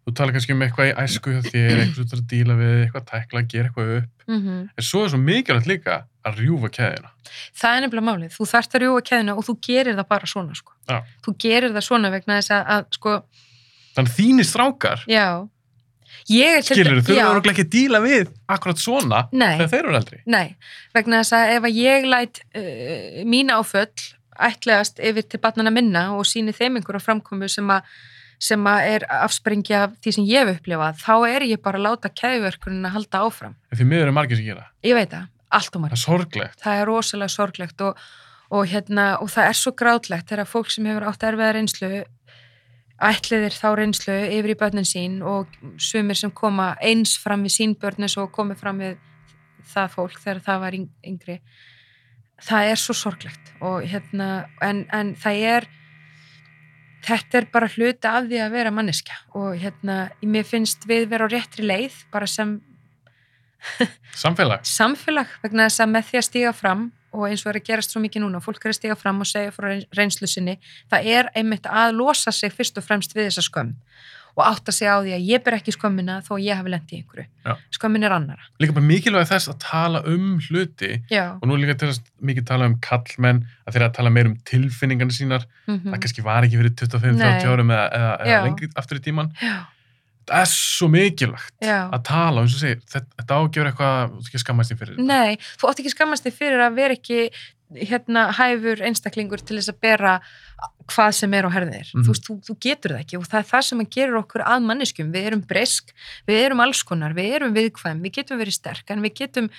þú 0.06 0.14
talar 0.16 0.34
kannski 0.36 0.56
um 0.56 0.64
eitthvað 0.64 0.90
í 0.90 0.96
æsku 1.04 1.34
hjá 1.34 1.40
þér, 1.46 1.82
eitthvað 1.84 1.98
þú 2.00 2.06
þarf 2.10 2.22
að 2.22 2.30
díla 2.32 2.58
við 2.60 2.76
eitthvað 2.84 3.08
tækla, 3.12 3.42
gera 3.52 3.70
eitthvað 3.70 3.94
upp. 4.00 4.26
Mm 4.30 4.42
en 4.76 4.86
svo 4.86 5.04
er 5.04 5.12
svo 5.12 5.18
mikilvægt 5.20 5.68
líka 5.70 6.02
að 6.24 6.42
rjúfa 6.44 6.70
keðina 6.72 7.10
það 7.56 7.76
er 7.76 7.84
nefnilega 7.84 8.06
málið. 8.06 8.34
Þú 8.34 8.48
þarft 8.50 8.74
að 8.74 8.84
rjúa 8.84 9.04
keðina 9.06 9.36
og 9.38 9.46
þú 9.46 9.54
gerir 9.66 9.96
það 9.98 10.10
bara 10.10 10.30
svona 10.30 10.58
sko. 10.58 10.74
Já. 10.90 10.98
þú 11.24 11.34
gerir 11.44 11.74
það 11.76 11.86
svona 11.86 12.12
vegna 12.12 12.38
þess 12.40 12.52
að, 12.56 12.70
að 12.74 12.84
sko, 12.98 13.16
þannig 13.96 14.14
þínir 14.18 14.48
strákar 14.48 15.04
já. 15.10 15.26
Skilur, 16.30 17.00
þau 17.06 17.14
eru 17.16 17.50
ekki 17.52 17.64
að 17.64 17.72
díla 17.72 18.00
við 18.02 18.30
akkurat 18.50 18.80
svona 18.82 19.20
Nei. 19.30 19.54
þegar 19.56 19.70
þeir 19.72 19.80
eru 19.80 19.98
eldri. 19.98 20.18
Nei, 20.30 20.56
vegna 20.94 21.20
þess 21.22 21.36
að 21.38 21.52
ef 21.54 21.68
að 21.68 21.78
ég 21.78 22.08
læt 22.10 22.40
uh, 22.44 23.20
mín 23.30 23.52
áföll 23.54 24.08
ætlegast 24.40 25.00
yfir 25.02 25.26
til 25.30 25.40
barnana 25.42 25.72
minna 25.74 26.04
og 26.16 26.26
síni 26.28 26.54
þeim 26.56 26.80
einhverja 26.80 27.02
framkomu 27.04 27.48
sem 27.50 27.70
að 27.72 27.86
sem 28.40 28.66
er 28.72 29.04
afspringi 29.12 29.74
af 29.76 29.92
því 30.00 30.12
sem 30.16 30.24
ég 30.30 30.46
hef 30.48 30.56
upplifað, 30.60 30.96
þá 31.02 31.14
er 31.28 31.44
ég 31.50 31.60
bara 31.62 31.76
að 31.80 31.86
láta 31.90 32.08
keðverkunin 32.22 32.86
að 32.88 32.94
halda 32.96 33.20
áfram. 33.26 33.54
En 33.70 33.78
því 33.80 33.86
miður 33.90 34.08
er 34.10 34.16
margir 34.16 34.40
sem 34.40 34.46
gera. 34.48 34.66
Ég 34.86 34.96
veit 34.96 35.10
það, 35.12 35.26
allt 35.50 35.68
og 35.68 35.74
Það 35.76 35.82
marg. 35.84 35.92
er 35.98 36.02
sorglegt. 36.04 36.62
Það 36.64 36.80
er 36.80 36.88
rosalega 36.88 37.34
sorglegt 37.34 37.84
og, 37.84 38.00
og, 38.50 38.64
hérna, 38.72 39.04
og 39.20 39.28
það 39.34 39.50
er 39.50 39.58
svo 39.60 39.72
grátlegt 39.76 40.32
þegar 40.32 40.48
fólk 40.48 40.72
sem 40.72 40.88
hefur 40.88 41.08
átt 41.10 41.26
erfiða 41.28 41.52
reynslu 41.58 41.92
ætliðir 43.00 43.54
þá 43.56 43.68
reynslu 43.78 44.14
yfir 44.28 44.52
í 44.52 44.58
börnin 44.60 44.84
sín 44.88 45.20
og 45.24 45.48
sumir 45.80 46.18
sem 46.20 46.32
koma 46.36 46.74
eins 46.84 47.14
fram 47.20 47.46
við 47.46 47.54
sín 47.54 47.76
börn 47.80 48.04
eins 48.04 48.16
og 48.20 48.28
komið 48.34 48.58
fram 48.60 48.80
við 48.82 48.98
það 49.70 49.94
fólk 49.94 50.18
þegar 50.20 50.40
það 50.44 50.58
var 50.66 50.76
yng- 50.76 50.90
yngri 51.08 51.36
það 52.44 52.68
er 52.74 52.80
svo 52.82 52.96
sorglegt 52.96 53.52
og 53.64 53.86
hérna 53.88 54.26
en, 54.64 54.82
en 54.92 55.14
það 55.16 55.40
er 55.54 55.68
þetta 57.06 57.38
er 57.40 57.46
bara 57.52 57.68
hluti 57.72 58.08
af 58.10 58.26
því 58.28 58.40
að 58.44 58.54
vera 58.56 58.70
manneskja 58.74 59.16
og 59.38 59.54
hérna 59.60 59.98
mér 60.22 60.44
finnst 60.48 60.86
við 60.88 61.08
vera 61.12 61.28
á 61.28 61.32
réttri 61.32 61.66
leið 61.66 61.96
bara 62.12 62.26
sem 62.30 62.58
Samfélag. 64.16 64.64
samfélag 64.64 65.28
vegna 65.42 65.66
þess 65.68 65.82
að 65.84 65.90
með 65.92 66.06
því 66.08 66.18
að 66.20 66.26
stíga 66.28 66.52
fram 66.56 66.86
og 67.12 67.26
eins 67.26 67.42
og 67.44 67.50
er 67.50 67.58
að 67.58 67.66
gerast 67.66 67.92
svo 67.92 68.00
mikið 68.00 68.22
núna, 68.22 68.40
fólk 68.40 68.64
er 68.64 68.70
að 68.72 68.78
stíga 68.78 68.96
fram 68.96 69.20
og 69.20 69.26
segja 69.28 69.50
frá 69.52 69.66
reyn- 69.68 69.86
reynslu 69.98 70.28
sinni, 70.30 70.54
það 70.90 71.08
er 71.10 71.28
einmitt 71.34 71.66
að 71.66 71.96
losa 71.98 72.32
sig 72.32 72.52
fyrst 72.54 72.78
og 72.78 72.86
fremst 72.86 73.12
við 73.16 73.28
þessa 73.28 73.44
skömm 73.48 73.74
og 74.36 74.42
átta 74.46 74.72
sig 74.74 74.88
á 74.88 74.96
því 75.02 75.14
að 75.16 75.26
ég 75.26 75.42
ber 75.44 75.56
ekki 75.56 75.74
skömmina 75.74 76.20
þó 76.26 76.32
að 76.36 76.44
ég 76.46 76.60
hafi 76.60 76.72
lent 76.72 76.92
í 76.92 77.00
einhverju. 77.00 77.26
Já. 77.46 77.52
Skömmin 77.76 78.06
er 78.06 78.14
annara. 78.14 78.46
Líka 78.62 78.76
bara 78.76 78.86
mikilvæg 78.86 79.28
þess 79.30 79.50
að 79.52 79.58
tala 79.64 80.02
um 80.10 80.38
hluti 80.46 80.92
Já. 81.10 81.24
og 81.36 81.44
nú 81.48 81.58
líka 81.58 81.76
til 81.80 81.90
þess 81.90 82.04
mikið 82.30 82.46
tala 82.52 82.68
um 82.70 82.78
kallmenn 82.84 83.42
að 83.66 83.74
þeirra 83.76 83.90
að 83.90 83.98
tala 83.98 84.14
meir 84.14 84.30
um 84.30 84.38
tilfinningarnir 84.48 85.16
sínar 85.16 85.46
Mm 85.66 85.82
það 85.90 86.00
kannski 86.02 86.22
var 86.24 86.46
ekki 86.46 86.58
fyrir 86.58 86.72
25-30 86.76 87.20
Nei. 87.20 87.44
árum 87.46 87.70
eða, 87.70 87.84
eða, 87.94 88.14
eða 88.24 88.40
lengri 88.46 88.68
aftur 88.80 88.98
í 88.98 89.04
tíman 89.04 89.30
Já. 89.40 89.54
það 90.30 90.42
er 90.42 90.50
svo 90.50 90.88
mikilvægt 90.90 91.54
Já. 91.64 91.78
að 91.90 92.02
tala, 92.08 92.42
eins 92.42 92.56
og 92.56 92.62
segir, 92.64 92.80
þetta, 92.90 93.38
ágjör 93.38 93.70
eitthvað 93.70 94.12
þú 94.16 94.26
ekki 94.26 94.42
skammast 94.42 94.72
þín 94.72 94.80
fyrir. 94.82 95.00
Nei, 95.10 95.38
þú 95.60 95.70
átt 95.70 95.82
ekki 95.82 95.94
skammast 95.94 96.26
þig 96.26 96.36
fyrir 96.36 96.64
að 96.64 96.76
vera 96.80 96.96
ekki 96.98 97.30
hérna 97.76 98.28
hæfur 98.36 98.82
einstaklingur 98.86 99.42
til 99.44 99.58
þess 99.58 99.72
að 99.72 99.80
bera 99.84 100.14
hvað 100.90 101.12
sem 101.20 101.34
er 101.34 101.46
á 101.46 101.50
herðir. 101.54 101.90
Mhm. 101.94 102.04
Þú 102.06 102.14
veist, 102.14 102.26
þú, 102.26 102.36
þú 102.48 102.56
getur 102.66 102.94
það 102.94 103.04
ekki 103.04 103.20
og 103.20 103.28
það 103.28 103.38
er 103.40 103.48
það 103.50 103.66
sem 103.68 103.84
að 103.84 103.92
gerir 103.96 104.18
okkur 104.20 104.46
að 104.46 104.66
manneskjum. 104.66 105.12
Við 105.14 105.28
erum 105.30 105.44
bresk, 105.52 105.94
við 106.26 106.42
erum 106.44 106.64
alls 106.64 106.82
konar, 106.82 107.14
við 107.14 107.36
erum 107.38 107.54
viðkvæm, 107.54 108.02
við 108.02 108.16
getum 108.18 108.42
verið 108.42 108.58
sterk 108.58 108.90
en 108.90 109.02
við 109.06 109.14
getum 109.22 109.50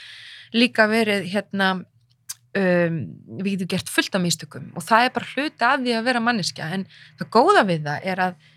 líka 0.52 0.88
verið 0.92 1.28
hérna 1.32 1.72
um, 1.80 2.98
við 3.40 3.54
getum 3.56 3.72
gert 3.76 3.92
fullt 3.92 4.16
af 4.18 4.24
místökum 4.24 4.72
og 4.76 4.84
það 4.84 5.06
er 5.06 5.14
bara 5.16 5.30
hluti 5.36 5.68
af 5.68 5.78
því 5.80 5.94
að 5.96 6.10
vera 6.10 6.24
manneskja 6.24 6.72
en 6.76 6.88
það 7.20 7.30
góða 7.38 7.64
við 7.70 7.86
það 7.88 8.10
er 8.12 8.24
að 8.28 8.50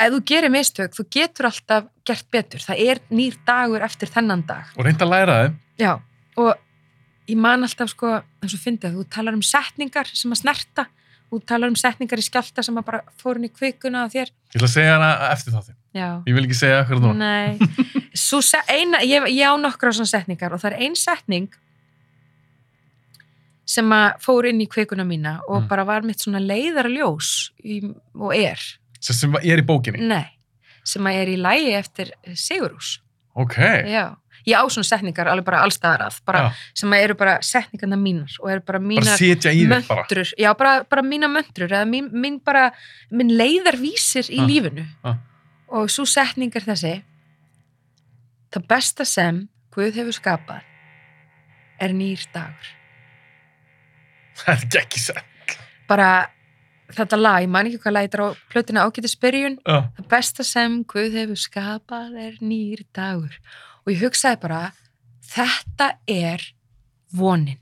ef 0.00 0.14
þú 0.14 0.20
gerir 0.30 0.52
mistök, 0.54 0.94
þú 0.96 1.06
getur 1.12 1.50
alltaf 1.50 1.88
gert 2.08 2.26
betur. 2.32 2.62
Það 2.64 2.82
er 2.88 3.00
nýr 3.12 3.36
dagur 3.46 3.84
eftir 3.84 4.10
þennan 4.10 4.44
dag. 4.48 4.70
og 4.76 4.86
reynda 4.86 5.06
að 5.06 5.12
læra 5.14 5.38
þeim 5.42 5.58
Já, 5.80 5.92
og 6.40 6.50
ég 7.30 7.36
man 7.38 7.62
alltaf 7.66 7.92
sko, 7.92 8.14
eins 8.42 8.54
og 8.56 8.62
fyndið, 8.64 8.96
þú 8.98 9.04
talar 9.16 9.36
um 9.38 9.42
setningar 9.46 10.08
sem 10.10 10.32
að 10.34 10.40
snerta, 10.42 10.86
þú 11.30 11.40
talar 11.46 11.70
um 11.70 11.76
setningar 11.78 12.18
í 12.18 12.24
skjálta 12.26 12.64
sem 12.66 12.78
að 12.80 12.86
bara 12.90 13.00
fórin 13.20 13.46
í 13.46 13.50
kvikuna 13.54 14.04
á 14.04 14.06
þér. 14.10 14.32
ég 14.32 14.58
ætla 14.58 14.66
að 14.68 14.74
segja 14.74 14.94
hana 14.96 15.10
eftir 15.30 15.54
þátti 15.54 15.74
Já. 15.94 16.08
ég 16.26 16.34
vil 16.36 16.44
ekki 16.48 16.58
segja 16.58 16.84
hvernig 16.88 17.06
núna 17.06 17.30
ég, 19.06 19.26
ég 19.36 19.46
á 19.46 19.54
nokkra 19.62 19.92
svona 19.94 20.10
setningar 20.10 20.52
og 20.54 20.60
það 20.62 20.72
er 20.74 20.80
ein 20.86 20.96
setning 20.98 21.48
sem 23.70 23.92
að 23.94 24.16
fór 24.24 24.48
inn 24.50 24.60
í 24.64 24.66
kvikuna 24.70 25.04
mína 25.06 25.36
og 25.46 25.62
Mm. 25.62 25.68
bara 25.70 25.84
var 25.86 26.02
mitt 26.02 26.18
svona 26.18 26.40
leiðarljós 26.42 27.52
í, 27.62 27.80
og 28.18 28.34
er, 28.34 28.58
sem, 29.00 29.14
sem 29.14 29.34
er 29.42 29.62
í 29.62 29.66
bókinni 29.66 30.02
nei, 30.10 30.26
sem 30.84 31.02
að 31.06 31.20
er 31.22 31.28
í 31.28 31.36
lægi 31.38 31.74
eftir 31.78 32.10
Sigurús. 32.34 32.98
ok, 33.34 33.54
Já, 33.86 34.16
ég 34.46 34.56
á 34.56 34.64
svona 34.70 34.88
setningar 34.88 35.28
alveg 35.28 35.44
bara 35.44 35.62
allstaðar 35.66 36.06
að, 36.08 36.18
bara, 36.24 36.42
sem 36.74 36.92
að 36.92 37.04
eru 37.04 37.16
bara 37.20 37.36
setningarna 37.44 37.98
mínar 38.00 38.36
og 38.40 38.50
eru 38.50 38.64
bara 38.66 38.78
mínar 38.80 39.18
möndrur, 39.68 40.32
já, 40.38 40.50
bara, 40.58 40.84
bara 40.84 41.02
mína 41.02 41.28
möndrur 41.28 41.70
eða 41.72 41.86
mín, 41.88 42.10
mín 42.12 42.40
bara, 42.44 42.70
minn 43.10 43.30
leiðarvísir 43.36 44.30
í 44.30 44.40
Ah, 44.40 44.46
lífinu. 44.46 44.86
Ah. 45.04 45.16
og 45.68 45.90
svo 45.90 46.04
setning 46.08 46.50
er 46.56 46.66
þessi 46.66 47.02
það 48.52 48.66
besta 48.68 49.04
sem 49.06 49.48
Guð 49.70 49.94
hefur 49.94 50.16
skapað 50.16 50.64
er 51.80 51.92
nýr 51.94 52.24
dagur. 52.34 52.72
Það 54.40 54.64
er 54.66 54.80
ekki 54.80 54.98
sett 54.98 55.54
bara 55.90 56.08
þetta 56.90 57.18
lag, 57.20 57.44
ég 57.44 57.50
man 57.52 57.68
ekki 57.68 57.78
hvað 57.84 58.00
er 58.02 58.22
á 58.26 58.28
plötuna 58.50 58.84
ágætis 58.86 59.14
byrjun. 59.20 59.58
Já. 59.62 59.86
það 59.96 60.08
besta 60.10 60.46
sem 60.46 60.80
Guð 60.90 61.14
hefur 61.14 61.38
skapað 61.38 62.16
er 62.18 62.38
nýr 62.42 62.82
dagur 62.96 63.36
og 63.86 63.92
ég 63.92 64.00
hugsaði 64.02 64.40
bara 64.40 64.72
þetta 65.30 65.90
er 66.08 66.44
vonin. 67.12 67.58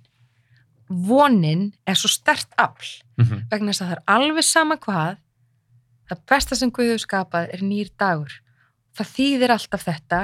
Vonin 0.89 1.73
er 1.87 1.95
svo 1.95 2.09
stert 2.09 2.49
afl 2.59 3.03
Mhm. 3.19 3.49
vegna 3.51 3.73
þess 3.73 3.83
að 3.83 3.89
það 3.89 3.97
er 3.97 4.03
alveg 4.15 4.45
sama 4.45 4.77
hvað 4.77 5.17
það 6.09 6.21
besta 6.31 6.57
sem 6.57 6.71
Guð 6.71 6.93
hefur 6.93 7.05
skapað 7.07 7.49
er 7.55 7.61
nýr 7.61 7.91
dagur. 7.99 8.33
Það 8.97 9.11
þýðir 9.17 9.51
alltaf 9.51 9.85
þetta 9.85 10.21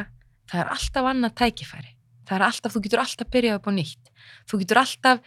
það 0.49 0.61
er 0.61 0.69
alltaf 0.71 1.05
annað 1.11 1.35
tækifæri. 1.35 1.91
Það 2.27 2.37
er 2.37 2.43
alltaf, 2.47 2.73
þú 2.73 2.81
getur 2.83 2.99
alltaf 3.03 3.29
byrjað 3.31 3.55
upp 3.59 3.67
á 3.69 3.73
nýtt. 3.75 4.05
Þú 4.49 4.59
getur 4.63 4.77
alltaf 4.81 5.21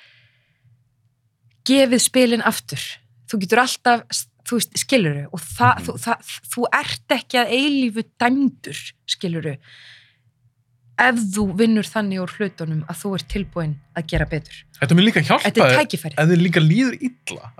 gefið 1.67 2.01
spilin 2.01 2.41
aftur. 2.47 2.81
Þú 3.29 3.39
getur 3.43 3.61
alltaf, 3.61 4.03
þú 4.47 4.57
veist, 4.57 4.77
skiluru 4.79 5.25
og 5.33 5.39
það, 5.41 5.75
Mhm. 5.77 5.85
þú, 5.85 5.93
það, 6.05 6.19
þú 6.53 6.65
ert 6.73 7.07
ekki 7.09 7.37
að 7.37 7.51
eilífu 7.51 8.03
dæmdur 8.19 8.79
skiluru 9.05 9.57
ef 10.97 11.19
þú 11.35 11.43
vinnur 11.59 11.87
þannig 11.87 12.21
úr 12.23 12.33
hlutunum 12.37 12.83
að 12.89 13.01
þú 13.01 13.11
ert 13.17 13.27
tilbúin 13.33 13.75
að 13.97 14.07
gera 14.13 14.25
betur. 14.29 14.61
Þetta 14.79 14.97
mun 14.97 15.05
líka 15.07 15.23
hjálpa 15.25 15.45
þetta 15.49 15.67
er 15.67 15.77
tækifæri 15.81 16.15
þið 16.31 16.41
líka 16.41 16.63
líður 16.63 16.97
illa. 17.09 17.51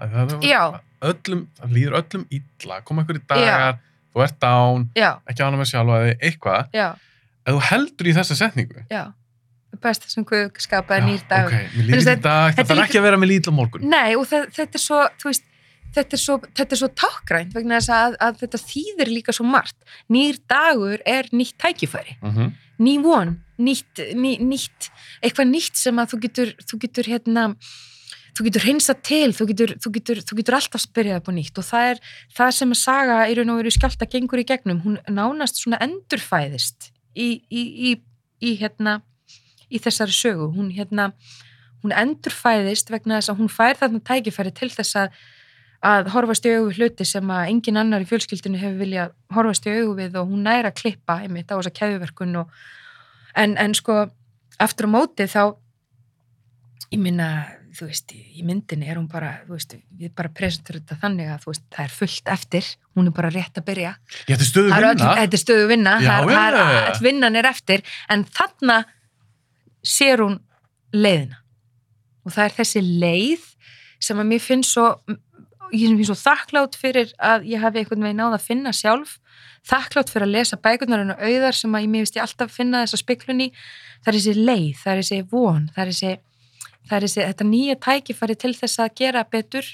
Já. 0.41 0.63
öllum, 1.11 1.43
líður 1.69 1.99
öllum 2.01 2.25
illa 2.33 2.81
koma 2.87 3.05
ykkur 3.05 3.19
í 3.19 3.23
dagar, 3.29 3.77
þú 4.13 4.23
ert 4.25 4.47
já, 4.97 5.11
ekki 5.29 5.45
ánum 5.45 5.61
með 5.61 5.71
sjálfa 5.71 5.99
þig, 6.05 6.17
eitthvað. 6.31 6.69
Já, 6.73 6.87
ef 7.45 7.53
þú 7.53 7.63
heldur 7.71 8.09
í 8.09 8.15
þessa 8.17 8.39
setningu. 8.41 8.85
Já. 8.89 9.03
Besta 9.77 10.09
sem 10.09 10.25
Guð 10.25 10.55
skapaði 10.63 11.03
Já, 11.03 11.05
nýr 11.05 11.21
mér 11.27 12.01
dag, 12.23 12.55
þetta 12.55 12.63
það 12.63 12.69
þarf 12.71 12.79
er 12.79 12.83
ekki 12.87 12.97
að 12.97 13.05
vera 13.05 13.19
með 13.21 13.29
lítla 13.33 13.53
morgun. 13.53 13.83
Nei, 13.91 14.15
og 14.17 14.25
það, 14.25 14.47
þetta 14.55 14.79
er 14.79 14.81
svo, 14.81 15.01
þú 15.21 15.29
veist, 15.29 15.43
þetta 15.97 16.17
er 16.17 16.21
svo, 16.23 16.37
þetta 16.57 16.73
er 16.77 16.81
svo 16.81 16.89
tákgrænt 17.03 17.53
vegna 17.53 17.77
þess 17.77 17.93
að, 17.93 18.15
að 18.25 18.39
þetta 18.41 18.61
þýðir 18.63 19.11
líka 19.13 19.35
svo 19.37 19.45
margt. 19.45 19.77
Nýr 20.13 20.39
dagur 20.49 21.03
er 21.05 21.29
nýtt 21.35 21.57
tækifæri, 21.61 22.17
Mhm. 22.23 22.55
Ný 22.83 22.97
von, 23.03 23.35
nýtt, 23.57 24.01
ný, 24.17 24.37
nýtt, 24.43 24.89
eitthvað 25.21 25.51
nýtt 25.51 25.79
sem 25.79 25.99
að 25.99 26.13
þú 26.13 26.19
getur, 26.25 26.53
þú 26.69 26.79
getur 26.83 27.09
hérna, 27.09 27.45
þú 28.37 28.45
getur 28.47 28.65
hreinsað 28.67 29.01
til, 29.07 29.29
þú 29.33 29.47
getur, 29.51 29.73
þú 29.81 29.93
getur, 29.95 30.21
þú 30.21 30.37
getur 30.39 30.57
alltaf 30.59 30.83
spyrjað 30.83 31.21
upp 31.21 31.31
á 31.31 31.33
nýtt. 31.37 31.57
Og 31.57 31.65
það 31.65 31.89
er 31.93 32.03
það 32.37 32.53
sem 32.59 32.75
að 32.75 32.81
saga 32.83 33.17
í 33.25 33.37
raun 33.37 33.53
og 33.53 33.59
veru 33.63 33.73
skjálta 33.73 34.09
gengur 34.11 34.43
í 34.43 34.47
gegnum, 34.47 34.83
hún 34.85 34.99
nánast 35.09 35.61
svona 35.61 35.81
endurfæðist 35.85 36.91
í, 37.17 37.29
í, 37.49 37.63
í, 37.89 37.95
í 38.45 38.53
hérna, 38.61 38.99
í 39.73 39.81
þessari 39.81 40.13
sögu, 40.13 40.51
hún 40.53 40.69
hérna, 40.75 41.09
hún 41.81 41.95
endurfæðist 41.97 42.93
vegna 42.93 43.17
þess 43.17 43.33
að 43.33 43.41
hún 43.41 43.51
fær 43.51 43.81
þarna 43.81 44.05
tækifæri 44.05 44.53
til 44.53 44.69
þess 44.73 45.01
að, 45.01 45.17
að 45.85 46.07
horfast 46.13 46.45
í 46.45 46.49
við 46.55 46.79
hluti 46.79 47.05
sem 47.05 47.29
að 47.29 47.49
engin 47.51 47.77
annar 47.77 48.01
í 48.01 48.07
fjölskyldinu 48.09 48.57
hefur 48.57 48.79
viljað 48.81 49.11
horfast 49.35 49.67
í 49.69 49.75
augu 49.77 49.93
við 49.99 50.15
og 50.17 50.31
hún 50.31 50.43
næra 50.47 50.71
að 50.71 50.79
klippa 50.81 51.19
einmitt 51.21 51.51
á 51.53 51.57
þessa 51.59 51.73
keðuverkun 51.77 52.35
og 52.41 52.49
en, 53.37 53.57
en 53.57 53.75
sko 53.77 54.07
aftur 54.59 54.89
á 54.89 54.95
móti 54.95 55.27
þá 55.29 55.53
ég 56.93 56.99
minna, 57.03 57.27
þú 57.77 57.89
veist, 57.89 58.13
í 58.15 58.41
myndinni 58.47 58.87
er 58.89 58.95
hún 58.97 59.09
bara, 59.11 59.41
þú 59.45 59.57
veist, 59.57 59.73
við 59.99 60.13
bara 60.15 60.29
presentur 60.33 60.77
þetta 60.79 60.97
þannig 61.01 61.29
að 61.33 61.41
þú 61.43 61.51
veist, 61.51 61.65
það 61.75 61.83
er 61.89 61.95
fullt 61.97 62.31
eftir 62.37 62.69
hún 62.97 63.09
er 63.11 63.15
bara 63.17 63.31
rétt 63.33 63.59
að 63.59 63.65
byrja. 63.67 63.91
Stöðu 64.39 64.71
Það 64.71 64.77
er 64.77 64.87
vinna. 64.87 65.09
öll- 65.11 65.17
þetta 65.19 65.37
er 65.37 65.43
stöðu 65.43 65.67
vinna, 65.73 65.95
Já, 66.01 66.07
það 66.07 66.21
er, 66.23 66.31
það 66.31 66.31
já, 66.31 66.55
já, 66.55 66.79
er, 66.79 66.87
já. 66.95 67.01
vinnan 67.03 67.35
er 67.41 67.49
eftir 67.51 67.83
en 68.15 68.23
þarna 68.39 68.77
sér 69.83 70.23
hún 70.23 70.39
leiðina. 70.95 71.41
Og 72.25 72.31
það 72.33 72.45
er 72.49 72.55
þessi 72.61 72.81
leið 73.03 73.45
sem 74.07 74.19
að 74.23 74.29
mér 74.31 74.41
finnst 74.47 74.73
svo 74.73 74.87
ég 75.73 75.93
er 75.93 76.07
svo 76.07 76.15
þakklátt 76.17 76.77
fyrir 76.79 77.11
að 77.17 77.47
ég 77.49 77.63
hafi 77.63 77.81
einhvern 77.81 78.05
veginn 78.05 78.21
náða 78.21 78.39
að 78.39 78.45
finna 78.47 78.73
sjálf. 78.75 79.17
Þakklátt 79.67 80.11
fyrir 80.13 80.27
að 80.27 80.35
lesa 80.35 80.59
bækurnar 80.61 81.03
en 81.03 81.15
auðar 81.17 81.57
sem 81.57 81.75
að 81.75 81.85
ég 81.85 81.91
mér 81.93 82.05
finnst 82.05 82.19
ég 82.19 82.25
alltaf 82.25 82.53
finna 82.53 82.83
þessa 82.85 83.01
spiklun 83.01 83.43
í. 83.47 83.49
Það 84.03 84.11
er 84.13 84.19
þessi 84.19 84.45
leið, 84.47 84.71
það 84.83 84.93
er 84.93 85.01
þessi 85.01 85.19
von 85.31 85.67
það 85.75 85.83
er 85.83 85.91
þessi, 85.91 86.13
það 86.87 86.97
er 86.97 87.07
þessi 87.07 87.25
þetta 87.25 87.49
nýja 87.51 87.77
tækifæri 87.87 88.39
til 88.43 88.53
þess 88.61 88.83
að 88.83 88.95
gera 89.01 89.25
betur. 89.37 89.71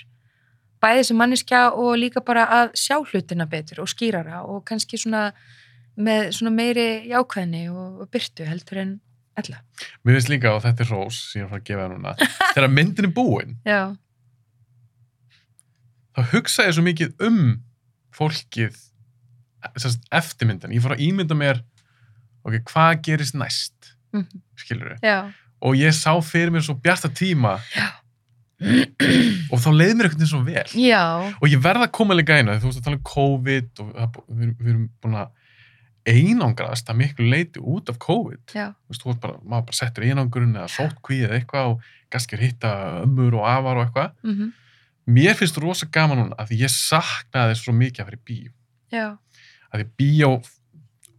Bæði 0.84 1.07
sem 1.07 1.20
manneskja 1.20 1.64
og 1.80 1.94
líka 1.99 2.24
bara 2.26 2.48
að 2.61 2.74
sjá 2.80 2.98
hlutina 2.99 3.48
betur 3.48 3.84
og 3.86 3.91
skýrara 3.91 4.44
og 4.44 4.65
kannski 4.68 4.99
svona 4.99 5.30
með 5.94 6.32
svona 6.38 6.53
meiri 6.53 6.88
jákvæðni 7.11 7.68
og, 7.72 8.03
og 8.03 8.10
byrtu 8.11 8.48
heldur 8.49 8.82
en 8.82 8.94
ella. 9.40 9.61
mér 10.03 10.18
finnst 10.18 10.32
líka 10.32 10.53
og 10.53 10.64
þetta 10.65 10.86
er 10.86 10.91
rós 10.94 11.20
sem 11.30 11.41
ég 11.41 11.45
er 11.45 11.48
að 11.48 11.53
fara 11.53 11.61
að 11.61 11.68
gefa 11.70 11.84
þér 11.84 11.94
núna. 11.94 12.15
Þegar 12.56 12.74
myndin 12.74 13.07
er 13.07 13.14
búin 13.14 13.56
Já, 13.68 13.82
þá 16.15 16.22
hugsa 16.34 16.65
ég 16.68 16.76
svo 16.77 16.84
mikið 16.85 17.14
um 17.27 17.40
fólkið 18.14 18.76
eftirmyndan, 20.14 20.73
ég 20.76 20.84
fór 20.84 20.95
að 20.98 21.06
ímynda 21.07 21.35
mér 21.40 21.61
ok, 22.44 22.60
hvað 22.69 23.02
gerist 23.07 23.35
næst 23.40 23.94
Mhm. 24.14 24.41
skilur 24.60 24.98
Já. 25.02 25.31
og 25.61 25.73
ég 25.76 25.90
sá 25.95 26.11
fyrir 26.22 26.52
mér 26.53 26.61
svo 26.61 26.76
bjarta 26.77 27.10
tíma 27.10 27.56
og 29.52 29.60
þá 29.60 29.69
leiði 29.73 29.95
mér 29.99 30.10
veginn 30.14 30.30
svo 30.30 30.41
vel 30.45 30.68
Já. 30.77 31.02
og 31.41 31.48
ég 31.49 31.60
verða 31.64 31.88
að 31.88 31.95
koma 31.98 32.14
líka 32.15 32.38
eina 32.38 32.60
þú 32.61 32.69
veist 32.69 32.80
að 32.81 32.85
tala 32.85 32.99
um 32.99 33.07
COVID 33.10 33.81
og 33.84 34.19
við, 34.30 34.52
við 34.60 34.69
erum 34.73 34.85
búin 35.03 35.18
að 35.23 35.31
einangrast 36.14 36.90
að 36.91 36.99
miklu 36.99 37.27
leiti 37.31 37.60
út 37.64 37.90
af 37.90 37.98
COVID 38.03 38.53
Já. 38.56 38.69
þú 38.85 38.94
veist, 38.94 39.02
þú 39.03 39.10
veist 39.11 39.22
bara, 39.23 39.38
maður 39.44 39.65
bara 39.72 39.80
settur 39.80 40.03
einangurinn 40.07 40.56
eða 40.60 40.69
sótkví 40.72 41.22
eða 41.26 41.40
eitthvað 41.40 41.72
og 41.73 41.81
kannski 42.14 42.38
hitta 42.40 42.73
ömmur 43.03 43.40
og 43.40 43.48
afar 43.49 43.80
og 43.81 43.88
eitthvað 43.88 44.11
Mm 44.23 44.53
mér 45.06 45.36
finnst 45.40 45.58
rosa 45.62 45.88
gaman 45.92 46.22
núna 46.22 46.38
að 46.40 46.56
ég 46.62 46.72
saknaði 46.72 47.58
svo 47.60 47.74
mikið 47.76 48.04
að 48.04 48.12
vera 48.12 48.20
í 48.20 48.26
bíó 48.30 48.52
Já. 48.94 49.08
að 49.74 49.82
því 49.82 49.88
bíó 50.00 50.30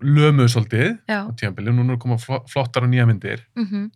lömuðu 0.05 0.49
svolítið 0.53 0.89
Já. 1.09 1.21
á 1.27 1.31
tímabili 1.37 1.73
og 1.73 1.79
núna 1.79 1.97
er 1.97 2.01
koma 2.03 2.19
flottar 2.21 2.87
og 2.87 2.91
nýja 2.93 3.07
myndir 3.09 3.45
Mm 3.57 3.91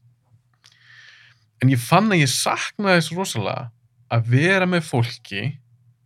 en 1.59 1.73
ég 1.73 1.81
fann 1.83 2.07
að 2.13 2.23
ég 2.23 2.31
saknaði 2.31 3.03
svo 3.03 3.19
rosalega 3.19 3.71
að 4.15 4.29
vera 4.31 4.67
með 4.71 4.85
fólki 4.89 5.43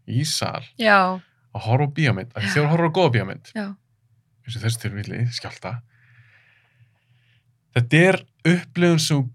í 0.09 0.25
sal 0.25 0.65
Já. 0.81 1.21
að 1.53 1.67
horfa 1.67 1.89
á 1.93 1.95
bíómynd, 1.99 2.33
að 2.33 2.49
þú 2.55 2.65
horfa 2.71 2.89
á 2.89 2.97
góða 2.97 3.13
bíómynd 3.19 3.51
eins 3.53 4.57
og 4.57 4.63
þessi 4.65 4.81
tilvíli, 4.83 5.21
skjálta 5.31 5.75
þetta 7.77 8.03
er 8.09 8.21
upplifun 8.49 9.03
sem 9.03 9.29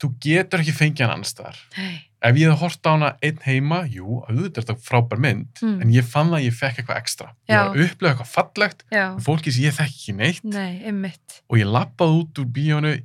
þú 0.00 0.10
getur 0.24 0.64
ekki 0.64 0.76
fengið 0.76 1.04
hann 1.06 1.18
annars 1.18 1.36
þar 1.36 1.60
Nei. 1.76 2.07
Ef 2.22 2.34
ég 2.36 2.48
hefði 2.48 2.58
hort 2.60 2.86
á 2.86 2.90
hana 2.90 3.10
einn 3.22 3.38
heima, 3.44 3.82
jú, 3.86 4.22
auðvitað 4.28 4.58
er 4.58 4.64
þetta 4.64 4.86
frábær 4.88 5.18
mynd 5.22 5.60
Mm. 5.62 5.80
en 5.82 5.88
ég 5.94 6.04
fann 6.04 6.30
að 6.34 6.44
ég 6.48 6.54
fekk 6.58 6.78
eitthvað 6.82 6.98
ekstra. 7.02 7.28
Ég 7.48 7.56
var 7.56 7.76
að 7.76 7.84
upplifa 7.84 8.14
eitthvað 8.14 8.32
fallegt 8.34 8.84
fólki 9.22 9.52
sem 9.52 9.64
ég 9.64 9.76
þekki 9.76 9.98
ekki 9.98 10.16
neitt. 10.16 10.44
Nei, 10.44 10.82
og 11.48 11.58
ég 11.58 11.66
lappaði 11.70 12.18
út 12.22 12.38
úr 12.42 12.48
bíónu 12.52 13.02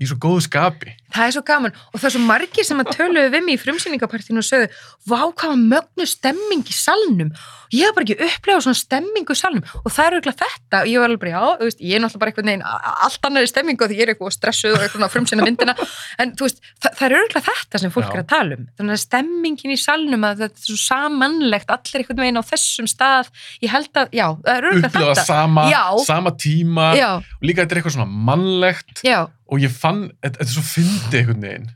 í 0.00 0.08
svo 0.10 0.16
góðu 0.18 0.42
skapi. 0.48 0.94
Það 1.14 1.28
er 1.28 1.34
svo 1.36 1.42
gaman. 1.46 1.74
Og 1.94 2.00
það 2.00 2.08
er 2.08 2.14
svo 2.16 2.22
margir 2.26 2.66
sem 2.66 2.80
að 2.82 2.88
töluðu 2.96 3.30
við 3.30 3.44
mig 3.46 3.54
í 3.54 3.60
frumsýningapartinu 3.62 4.40
og 4.42 4.46
sögðu 4.48 4.70
vá 5.06 5.20
hvað 5.30 5.52
var 5.52 5.60
mögnu 5.60 6.06
stemming 6.10 6.64
í 6.66 6.74
salnum. 6.74 7.30
Ég 7.74 7.88
hef 7.88 7.94
bara 7.96 8.04
ekki 8.06 8.16
upplegað 8.26 8.64
svona 8.66 8.78
stemmingu 8.78 9.34
í 9.34 9.38
salnum. 9.38 9.62
Og 9.84 9.90
það 9.94 10.06
er 10.08 10.16
auðvitað 10.18 10.40
þetta. 10.42 10.80
Og 10.84 10.90
ég 10.90 10.98
var 11.02 11.08
alveg 11.10 11.22
bara, 11.22 11.32
já, 11.34 11.44
þú 11.60 11.68
veist, 11.68 11.80
ég 11.82 11.94
er 11.98 12.02
náttúrulega 12.04 12.42
bara 12.42 12.56
a- 12.70 12.80
a- 12.90 12.96
allt 13.06 13.28
annari 13.30 13.50
stemmingu 13.50 13.88
því 13.90 13.96
ég 13.98 14.02
er 14.08 14.12
eitthvað 14.14 14.34
stressuð 14.34 14.74
og 14.76 14.82
eitthvað 14.84 15.06
að 15.06 15.14
frumsýna 15.14 15.46
myndina 15.46 15.74
en 16.22 16.34
þú 16.38 16.46
veist, 16.48 16.60
það, 16.82 16.90
það 16.98 17.06
er 17.08 17.16
auðvitað 17.18 17.48
þetta 17.50 17.82
sem 17.84 17.94
fólk 17.94 18.10
Já. 18.10 18.14
er 18.14 18.22
að 18.24 18.28
tala 18.34 18.58
um. 18.58 18.66
Þannig 18.78 18.96
að 18.98 19.02
stemmingin 19.04 19.74
í 19.74 19.78
salnum 19.80 20.26
að 20.28 20.42
þetta 20.44 20.62
er 20.62 20.68
svo 20.70 20.78
samanlegt 20.84 21.74
allir 21.74 22.02
einhvern 22.02 22.22
veginn 22.24 22.42
á 22.42 22.44
þessum 22.50 22.90
stað. 22.90 23.30
Ég 23.64 23.74
held 23.74 24.02
að, 24.02 24.14
já, 24.14 24.26
það 24.44 24.58
er 24.58 24.68
auðvitað 24.70 24.90
upplifa 24.90 25.14
þetta. 25.14 25.26
sama, 25.30 25.66
Já. 25.70 25.82
sama 26.06 26.34
tíma. 26.44 26.90
Já, 26.98 27.10
og 27.18 27.42
líka 27.48 27.62
þetta 27.64 27.74
er 27.78 27.82
eitthvað 27.82 27.96
svona 27.98 28.24
mannlegt. 28.30 29.02
Já, 29.06 29.18
og 29.50 29.60
ég 29.60 29.70
fann, 29.70 30.06
þetta 30.24 30.40
er 30.40 30.50
svo 30.54 30.62
fyndi 30.64 31.18
einhvern 31.20 31.42
veginn. 31.44 31.68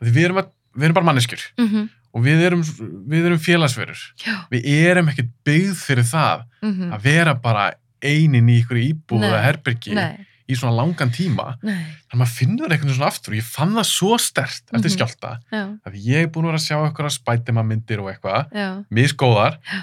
Við 0.00 0.20
erum, 0.24 0.38
að, 0.42 0.50
við 0.76 0.84
erum 0.88 0.94
bara 1.00 1.08
manneskjur. 1.10 1.42
Mhm, 1.60 1.88
og 2.14 2.24
við 2.24 2.40
erum, 2.46 2.62
við 3.10 3.26
erum 3.28 3.38
félagsverur. 3.42 4.00
Já, 4.24 4.34
við 4.50 4.64
erum 4.90 5.10
ekkert 5.12 5.30
byggð 5.46 5.76
fyrir 5.84 6.06
það 6.08 6.46
mhm, 6.62 6.90
að 6.96 7.04
vera 7.06 7.34
bara 7.38 7.68
einin 8.02 8.48
í 8.50 8.60
ykkur 8.62 8.80
íbúð 8.80 9.20
Nei. 9.20 9.28
eða 9.28 9.42
herbergi 9.44 9.92
nei, 9.94 10.26
í 10.50 10.56
svona 10.56 10.72
langan 10.80 11.12
tíma. 11.14 11.52
Nei, 11.62 11.76
þannig 12.08 12.16
að 12.16 12.20
maður 12.22 12.32
finnur 12.38 12.64
einhvern 12.72 12.88
veginn 12.88 12.96
svona 12.96 13.10
aftur 13.12 13.34
og 13.34 13.38
ég 13.42 13.46
fann 13.52 13.76
það 13.76 13.86
svo 13.90 14.16
stert 14.18 14.62
eftir 14.72 14.88
Mhm. 14.90 14.94
skjálta 14.96 15.32
já, 15.52 15.62
að 15.86 15.98
ég 16.00 16.22
er 16.24 16.30
búin 16.32 16.48
að 16.48 16.52
vera 16.54 16.58
að 16.62 16.66
sjá 16.66 16.76
eitthvað 16.88 17.14
spætima 17.14 17.62
myndir 17.66 18.00
og 18.00 18.08
eitthvað, 18.14 18.50
já, 18.56 18.70
misgóðar. 18.90 19.58
Já. 19.62 19.80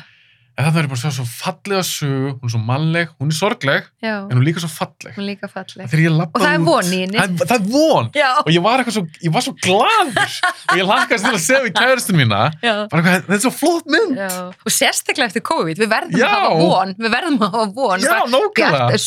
En 0.57 0.71
þannig 0.73 0.87
er 0.87 0.89
bara 0.89 1.11
svo 1.13 1.23
fallega 1.29 1.83
sögu 1.85 2.31
hún 2.39 2.47
er 2.47 2.51
svo 2.53 2.59
mannleg, 2.65 3.09
hún 3.21 3.29
er 3.29 3.37
sorgleg 3.37 3.83
já, 4.01 4.13
en 4.25 4.31
hún 4.33 4.39
er 4.41 4.45
líka 4.47 4.61
svo 4.63 4.69
falleg. 4.73 5.13
Hún 5.13 5.27
líka 5.27 5.49
falleg. 5.51 5.85
Og 5.85 6.41
það 6.41 6.47
er 6.49 6.63
von 6.65 6.87
í 6.89 7.01
henni. 7.03 7.17
það, 7.19 7.43
það 7.43 7.53
er 7.57 7.67
von. 7.75 8.07
Já, 8.17 8.29
og 8.41 8.49
ég 8.55 8.63
var 8.65 8.83
svo, 8.89 9.03
ég 9.21 9.35
var 9.35 9.45
svo 9.45 9.53
gladur 9.61 10.37
og 10.71 10.79
ég 10.79 10.89
lakast 10.89 11.27
til 11.27 11.33
að 11.35 11.43
segja 11.43 11.59
við 11.67 11.75
kæristun 11.77 12.17
mína. 12.17 12.39
Já, 12.65 12.73
bara 12.89 13.05
hvað, 13.05 13.19
þetta 13.27 13.37
er 13.37 13.43
svo 13.45 13.51
flott 13.53 13.91
mynd. 13.93 14.17
Já. 14.17 14.31
Og 14.49 14.73
sérstaklega 14.73 15.29
eftir 15.29 15.45
COVID, 15.51 15.83
við 15.83 15.91
verðum 15.93 16.25
að 16.25 16.33
hafa 16.33 16.55
von, 16.63 16.95
við 16.97 17.13
verðum 17.17 17.37
að 17.37 17.59
hafa 17.59 17.69
von. 17.77 18.07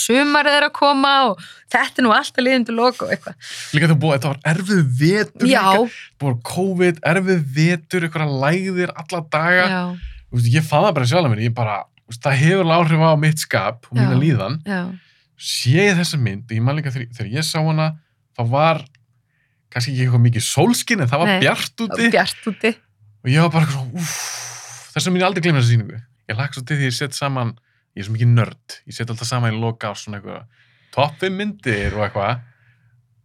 Sumarið 0.01 0.61
er 0.61 0.69
að 0.69 0.75
koma 0.79 1.17
og 1.33 1.43
þetta 1.71 1.99
er 1.99 2.07
nú 2.07 2.15
alltaf 2.15 2.47
liðindu 2.47 2.77
lok 2.79 3.03
og 3.03 3.11
eitthvað. 3.17 3.51
líka 3.75 3.91
það 3.91 4.01
búið, 4.05 4.15
þetta 4.21 4.31
var 4.31 4.41
erfið 4.55 4.87
vetur 5.03 5.51
búið 6.21 6.41
COVID, 6.51 7.03
erfið 7.11 7.45
vetur 7.59 8.07
eitthvað 8.07 8.39
lægðir 8.47 8.95
alla 8.95 9.23
daga 9.35 9.69
veist, 10.33 10.51
ég 10.53 10.67
fann 10.67 10.87
það 10.87 10.97
bara 10.99 11.11
sjálf 11.13 11.33
mér, 11.33 11.45
ég 11.47 11.55
bara 11.57 11.77
veist, 12.07 12.23
það 12.25 12.41
hefur 12.45 12.75
áhrif 12.77 13.05
á 13.07 13.13
mitt 13.21 13.43
skap 13.43 13.91
og 13.91 13.99
mína 13.99 14.19
líðan, 14.19 14.61
sé 15.41 15.77
ég 15.91 15.99
þessa 15.99 16.21
mynd 16.21 16.53
ég 16.53 16.65
man 16.65 16.79
líka 16.79 16.93
þegar, 16.95 17.31
ég 17.33 17.47
sá 17.47 17.59
hana 17.61 17.95
þá 18.37 18.45
var 18.51 18.85
kannski 19.71 19.95
ekki 19.95 20.07
eitthvað 20.07 20.25
mikið 20.27 20.47
sólskin 20.47 21.03
en 21.05 21.11
það 21.11 21.23
var 21.23 21.33
Nei. 21.33 21.41
bjart 21.45 21.85
úti. 21.87 22.11
bjart 22.11 22.47
úti. 22.51 22.73
og 23.23 23.31
ég 23.31 23.45
var 23.47 23.53
bara 23.55 23.71
svona, 23.71 24.03
uff 24.03 24.41
þess 24.95 25.09
að 25.09 25.17
mér 25.17 25.27
aldrei 25.29 25.45
glemja 25.45 25.63
þessa 25.63 25.75
sýningu. 25.75 25.99
Ég 26.31 26.39
lagt 26.39 26.57
svo 26.57 26.65
til 26.67 26.79
því 26.79 26.89
ég 26.89 26.97
set 26.97 27.17
saman 27.17 27.53
ég 27.95 28.03
er 28.03 28.07
svo 28.07 28.15
mikið 28.15 28.33
nörd, 28.35 28.77
ég 28.87 28.97
set 28.97 29.11
alltaf 29.11 29.29
saman 29.29 29.55
í 29.55 29.61
loka 29.61 29.91
á 29.91 29.95
svona 29.99 30.21
eitthvað 30.21 30.67
topp 30.95 31.19
5 31.23 31.37
myndir 31.39 31.97
og 31.97 32.07
eitthvað. 32.07 32.47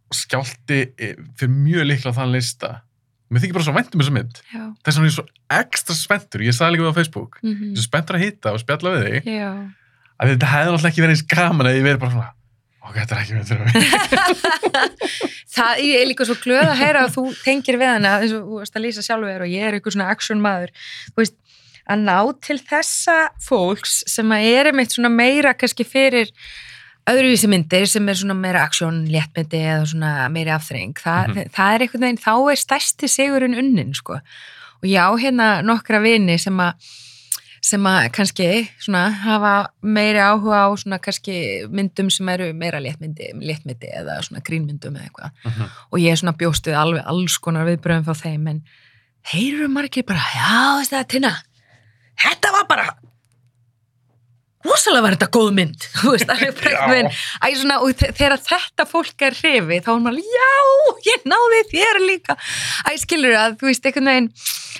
Og 0.06 0.14
skjálti 0.14 0.80
eh, 1.02 1.16
fyrir 1.38 1.50
mjög 1.52 1.88
líkla 1.88 2.12
á 2.14 2.18
þann 2.20 2.34
lista 2.34 2.72
mér 3.30 3.42
þykir 3.42 3.56
bara 3.58 3.66
svo 3.66 3.74
vænt 3.76 3.94
um 3.96 4.02
þessa 4.02 4.14
mynd. 4.14 4.40
Þess 4.86 4.98
vegna 4.98 5.06
er 5.06 5.10
ég 5.10 5.16
svo 5.16 5.26
ekstra 5.60 5.98
spenntur. 5.98 6.46
Ég 6.46 6.56
sagði 6.56 6.76
líka 6.76 6.86
við 6.86 6.94
á 6.94 6.98
Facebook, 7.00 7.38
mm 7.42 7.52
er 7.72 7.76
svo 7.76 7.86
spenntur 7.88 8.18
að 8.18 8.24
hitta 8.26 8.54
og 8.54 8.62
spjalla 8.62 8.94
við 8.96 9.06
þig, 9.06 9.30
já. 9.36 9.50
að 10.16 10.32
þetta 10.32 10.52
hefði 10.54 10.72
náttúrulega 10.72 10.92
ekki 10.92 11.04
verið 11.06 11.16
eins 11.16 11.28
gaman 11.34 11.70
að 11.70 11.78
ég 11.78 11.86
verið 11.86 12.02
bara 12.04 12.14
svona 12.16 12.32
ok, 12.86 12.96
þetta 13.00 13.16
er 13.16 13.22
ekki 13.22 13.34
mynd 13.36 13.48
fyrir 13.50 13.64
mig 13.66 13.74
Það, 15.56 15.78
ég 15.86 16.02
er 16.02 16.08
líka 16.10 16.26
svo 16.28 16.36
glöð 16.42 16.68
að 16.68 16.80
heyra 16.82 17.02
að 17.06 17.14
þú 17.14 17.22
tengir 17.40 17.78
við 17.80 17.88
hana, 17.88 18.18
eins 18.20 18.34
og 18.36 18.44
þú 18.44 18.58
veist 18.60 18.76
að 18.76 18.84
lýsa 18.84 19.04
sjálfur 19.06 19.44
og 19.46 19.48
ég 19.48 19.64
er 19.64 19.76
eitthvað 19.76 19.94
svona 19.94 20.08
action 20.12 20.42
maður. 20.44 20.72
Þú 21.14 21.22
veist, 21.22 21.36
að 21.86 22.02
ná 22.02 22.18
til 22.44 22.56
þessa 22.60 23.16
fólks 23.46 23.94
sem 24.10 24.34
að 24.36 24.48
er 24.50 24.70
einmitt 24.70 24.92
svona 24.92 25.12
meira 25.12 25.54
kannski 25.56 25.86
fyrir 25.88 26.32
öðruvísi 27.06 27.48
myndir 27.50 27.86
sem 27.90 28.08
er 28.08 28.14
svona 28.18 28.34
meira 28.38 28.62
action, 28.66 29.04
léttmyndi 29.06 29.60
eða 29.62 29.86
svona 29.92 30.12
meiri 30.32 30.50
afþreng. 30.50 30.94
Þa, 30.98 31.16
Mhm. 31.28 31.50
Það 31.54 31.74
er 31.74 31.80
einhvern 31.86 32.00
veginn, 32.06 32.22
þá 32.24 32.32
er 32.52 32.56
stærsti 32.56 33.08
sigurinn 33.08 33.58
unnin, 33.58 33.94
sko. 33.94 34.14
Og 34.82 34.88
já, 34.90 35.04
hérna 35.18 35.62
nokkra 35.62 36.00
vini 36.02 36.38
sem 36.38 36.56
að 36.58 36.74
sem 37.66 37.82
að 37.82 38.12
kannski 38.12 38.68
svona 38.78 39.10
hafa 39.10 39.70
meiri 39.82 40.18
áhuga 40.22 40.54
á 40.54 40.70
svona 40.78 41.00
kannski 41.02 41.66
myndum 41.68 42.10
sem 42.12 42.28
eru 42.28 42.52
meira 42.54 42.78
léttmyndi, 42.78 43.32
léttmyndi 43.42 43.88
eða 43.90 44.20
svona 44.22 44.40
grínmyndum 44.46 44.94
eða 44.94 45.08
eitthvað 45.08 45.30
og 45.90 45.98
ég 45.98 46.12
er 46.12 46.16
svona 46.20 46.36
bjóst 46.38 46.62
við 46.68 46.76
alveg 46.78 47.02
alls 47.10 47.38
konar 47.38 47.66
viðbröðum 47.66 48.04
frá 48.04 48.14
þeim 48.14 48.46
en 48.52 48.62
eru 49.34 49.66
margir 49.68 50.04
bara, 50.06 50.20
já, 50.20 50.78
veist 50.78 50.92
það, 50.92 51.08
Tina 51.08 51.32
þetta 52.22 52.52
var 52.52 52.66
bara 52.68 52.86
rosalega 54.66 55.04
var 55.06 55.14
þetta 55.16 55.28
góð 55.36 55.50
mynd 55.56 55.86
þegar 57.06 58.36
þetta 58.42 58.86
fólk 58.90 59.24
er 59.26 59.36
hrifi 59.38 59.78
þá 59.84 59.90
er 59.94 60.02
maður, 60.04 60.22
já, 60.36 60.50
ég 61.10 61.26
náði 61.30 61.60
þér 61.72 62.00
líka. 62.06 62.36
Æ, 62.86 62.90
skilur 63.02 63.36
að, 63.38 63.56
þú 63.60 63.68
veist, 63.70 63.86
einhvern 63.88 64.10
veginn 64.12 64.30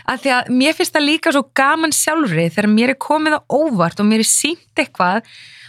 að 0.07 0.23
því 0.25 0.33
að 0.37 0.51
mér 0.61 0.77
finnst 0.79 0.97
það 0.97 1.07
líka 1.09 1.33
svo 1.35 1.45
gaman 1.57 1.95
sjálfri 1.97 2.49
þegar 2.53 2.71
mér 2.73 2.93
er 2.95 2.99
komið 3.07 3.39
á 3.39 3.41
óvart 3.57 4.03
og 4.03 4.09
mér 4.11 4.23
er 4.25 4.29
sínt 4.31 4.83
eitthvað 4.83 5.27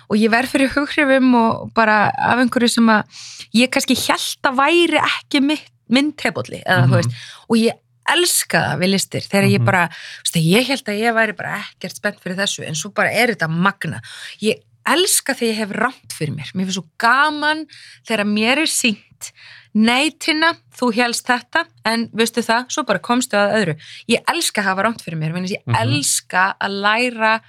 og 0.08 0.20
ég 0.22 0.32
verð 0.32 0.54
fyrir 0.54 0.72
hughrifum 0.76 1.34
og 1.36 1.72
bara 1.76 2.08
af 2.16 2.40
einhverju 2.44 2.70
sem 2.78 2.92
að 2.94 3.24
ég 3.58 3.72
kannski 3.74 3.98
held 4.06 4.48
að 4.52 4.60
væri 4.62 5.02
ekki 5.04 5.42
minn 5.48 6.14
tebólli 6.20 6.62
eða 6.64 6.86
Mhm. 6.86 6.92
þú 6.92 7.00
veist 7.02 7.12
og 7.48 7.58
ég 7.64 7.84
elska 8.14 8.62
það 8.70 8.80
við 8.84 8.90
listir 8.94 9.22
þegar 9.28 9.50
ég 9.52 9.60
Mhm. 9.60 9.66
bara, 9.66 9.90
veist, 10.24 10.36
ég 10.36 10.68
held 10.68 10.84
að 10.86 11.00
ég 11.02 11.14
væri 11.18 11.36
bara 11.38 11.58
ekkert 11.64 11.96
spennt 11.96 12.20
fyrir 12.24 12.38
þessu 12.38 12.66
en 12.68 12.76
svo 12.76 12.94
bara 12.94 13.12
er 13.12 13.28
þetta 13.36 13.50
magna 13.50 14.02
ég 14.42 14.62
elska 14.88 15.34
þegar 15.36 15.52
ég 15.54 15.58
hef 15.58 15.70
rámt 15.76 16.14
fyrir 16.16 16.34
mér 16.36 16.52
mér 16.56 16.66
finnst 16.66 16.80
svo 16.80 16.86
gaman 16.98 17.66
þegar 18.08 18.26
mér 18.26 18.58
er 18.64 18.72
sínt 18.72 19.32
neytina, 19.78 20.56
þú 20.78 20.94
helst 20.96 21.28
þetta 21.28 21.66
en 21.86 22.08
veistu 22.18 22.42
það, 22.42 22.70
svo 22.72 22.84
bara 22.88 23.00
komstu 23.00 23.38
að 23.38 23.54
öðru 23.60 23.76
ég 24.10 24.24
elska 24.28 24.62
að 24.62 24.70
hafa 24.72 24.84
rámt 24.88 25.04
fyrir 25.04 25.20
mér 25.20 25.34
ég 25.46 25.62
Mhm. 25.68 25.76
elska 25.76 26.56
að 26.62 26.82
læra 26.82 27.42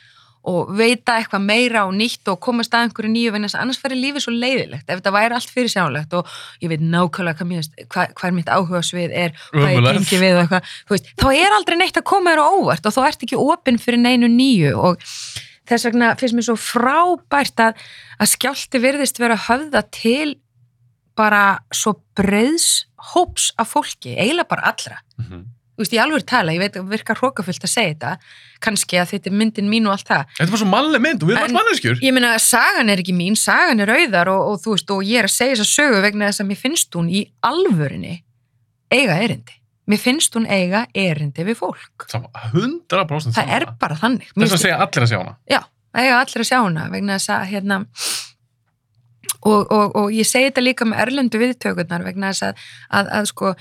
og 0.49 0.71
veita 0.79 1.17
eitthvað 1.19 1.43
meira 1.45 1.83
og 1.89 1.93
nýtt 1.99 2.29
og 2.31 2.39
komast 2.41 2.73
að 2.73 2.87
einhverju 2.87 3.11
nýju 3.11 3.33
að 3.35 3.57
annars 3.61 3.81
verður 3.83 4.01
lífið 4.05 4.23
svo 4.25 4.33
leiðilegt 4.33 4.89
ef 4.89 5.01
þetta 5.01 5.13
væri 5.13 5.35
allt 5.35 5.51
fyrir 5.51 5.69
sjálflegt 5.73 6.15
og 6.15 6.27
ég 6.63 6.69
veit 6.73 6.81
nákvæmlega 6.81 7.37
hvað, 7.39 7.49
finnst- 7.53 7.83
hvað, 7.93 8.15
hvað 8.15 8.33
mitt 8.39 8.47
áhuga 8.55 8.83
svið 8.87 9.11
er 9.25 9.31
hvað 9.53 9.75
ég 9.75 9.85
tengi 9.99 10.21
við 10.23 10.37
og 10.39 10.41
eitthvað 10.47 10.73
veist, 10.95 11.11
þá 11.19 11.29
er 11.35 11.57
aldrei 11.59 11.77
neitt 11.83 11.97
að 12.01 12.07
koma 12.13 12.31
þér 12.33 12.43
á 12.43 12.49
óvart 12.55 12.87
og 12.87 12.93
þá 12.97 13.01
ert 13.11 13.23
ekki 13.27 13.37
opinn 13.43 13.79
fyrir 13.83 13.99
neinu 14.01 14.29
nýju 14.31 14.73
og 14.79 15.03
þess 15.69 15.85
vegna 15.91 16.15
finnst 16.17 16.35
mér 16.39 16.47
svo 16.49 16.57
frábært 16.57 17.61
að, 17.61 17.75
að 18.23 18.33
skjálti 18.33 18.81
virðist 18.81 19.19
vera 19.21 19.37
höfða 19.37 19.83
til 19.93 20.39
bara 21.19 21.59
svo 21.75 21.97
breiðs 22.17 22.87
hóps 23.13 23.51
af 23.59 23.73
fólki, 23.75 24.15
eiginlega 24.17 24.49
bara 24.49 24.71
allra 24.73 24.99
Mhm. 25.19 25.45
Þú 25.79 25.85
veist, 25.85 25.93
ég 25.95 26.03
alveg 26.03 26.25
tala, 26.27 26.53
ég 26.57 26.59
veit 26.65 26.77
að 26.81 26.89
virka 26.91 27.15
hrókafullt 27.15 27.63
að 27.69 27.71
segja 27.71 27.93
þetta, 27.95 28.13
kannski 28.67 28.99
að 28.99 29.13
þetta 29.13 29.31
er 29.31 29.37
myndin 29.39 29.69
mín 29.71 29.87
og 29.87 29.95
allt 29.95 30.09
það, 30.11 30.25
Þetta 30.35 30.45
er 30.49 30.51
bara 30.51 30.61
svo 30.65 30.71
mannleg 30.73 31.05
mynd 31.05 31.23
og 31.23 31.31
við 31.31 31.37
erum 31.37 31.45
alltaf 31.47 31.59
manneskjur. 31.61 32.01
ég 32.03 32.17
meina 32.17 32.33
sagan 32.43 32.91
er 32.91 33.03
ekki 33.05 33.15
mín, 33.15 33.39
sagan 33.39 33.85
er 33.85 33.93
auðar 33.95 34.33
og, 34.35 34.43
og 34.51 34.59
þú 34.65 34.75
veist, 34.75 34.91
og 34.97 35.07
ég 35.07 35.23
er 35.23 35.29
að 35.31 35.35
segja 35.37 35.55
þess 35.55 35.65
að 35.69 35.73
sögu 35.79 36.03
vegna 36.09 36.29
þess 36.33 36.43
að 36.43 36.51
mér 36.51 36.61
finnst 36.65 36.99
hún 36.99 37.09
í 37.15 37.23
alvörinni 37.47 38.15
eiga 38.91 39.19
erindi, 39.23 39.55
mér 39.87 40.03
finnst 40.03 40.35
hún 40.35 40.51
eiga 40.51 40.85
erindi 40.99 41.47
við 41.47 41.61
fólk, 41.63 42.09
Sama, 42.11 42.29
100% 42.51 43.39
það 43.39 43.55
er 43.61 43.69
bara 43.79 43.97
þannig. 44.03 44.33
Þess 44.35 44.59
að 44.59 44.65
segja 44.67 44.81
allir 44.83 45.07
að 45.07 45.13
sjá 45.15 45.19
hana. 45.23 45.37
Já, 45.47 45.61
það 45.95 46.09
eiga 46.09 46.19
allir 46.25 46.43
að 46.45 46.51
sjá 46.51 46.59
hana 46.65 46.89
vegna 46.93 47.19
þess 47.21 47.37
að 47.39 47.47
hérna 47.55 47.81
og, 49.47 49.69
og, 49.71 49.97
og 49.97 50.09
ég 50.15 50.27
segi 50.27 50.49
þetta 50.49 50.65
líka 50.65 50.87
með 50.89 51.03
erlendu 51.05 51.41
viðtökurnar 51.43 52.05
vegna 52.07 52.33
þess 52.33 52.49
að, 52.49 52.65
að, 52.99 53.11
að 53.21 53.29
sko 53.31 53.53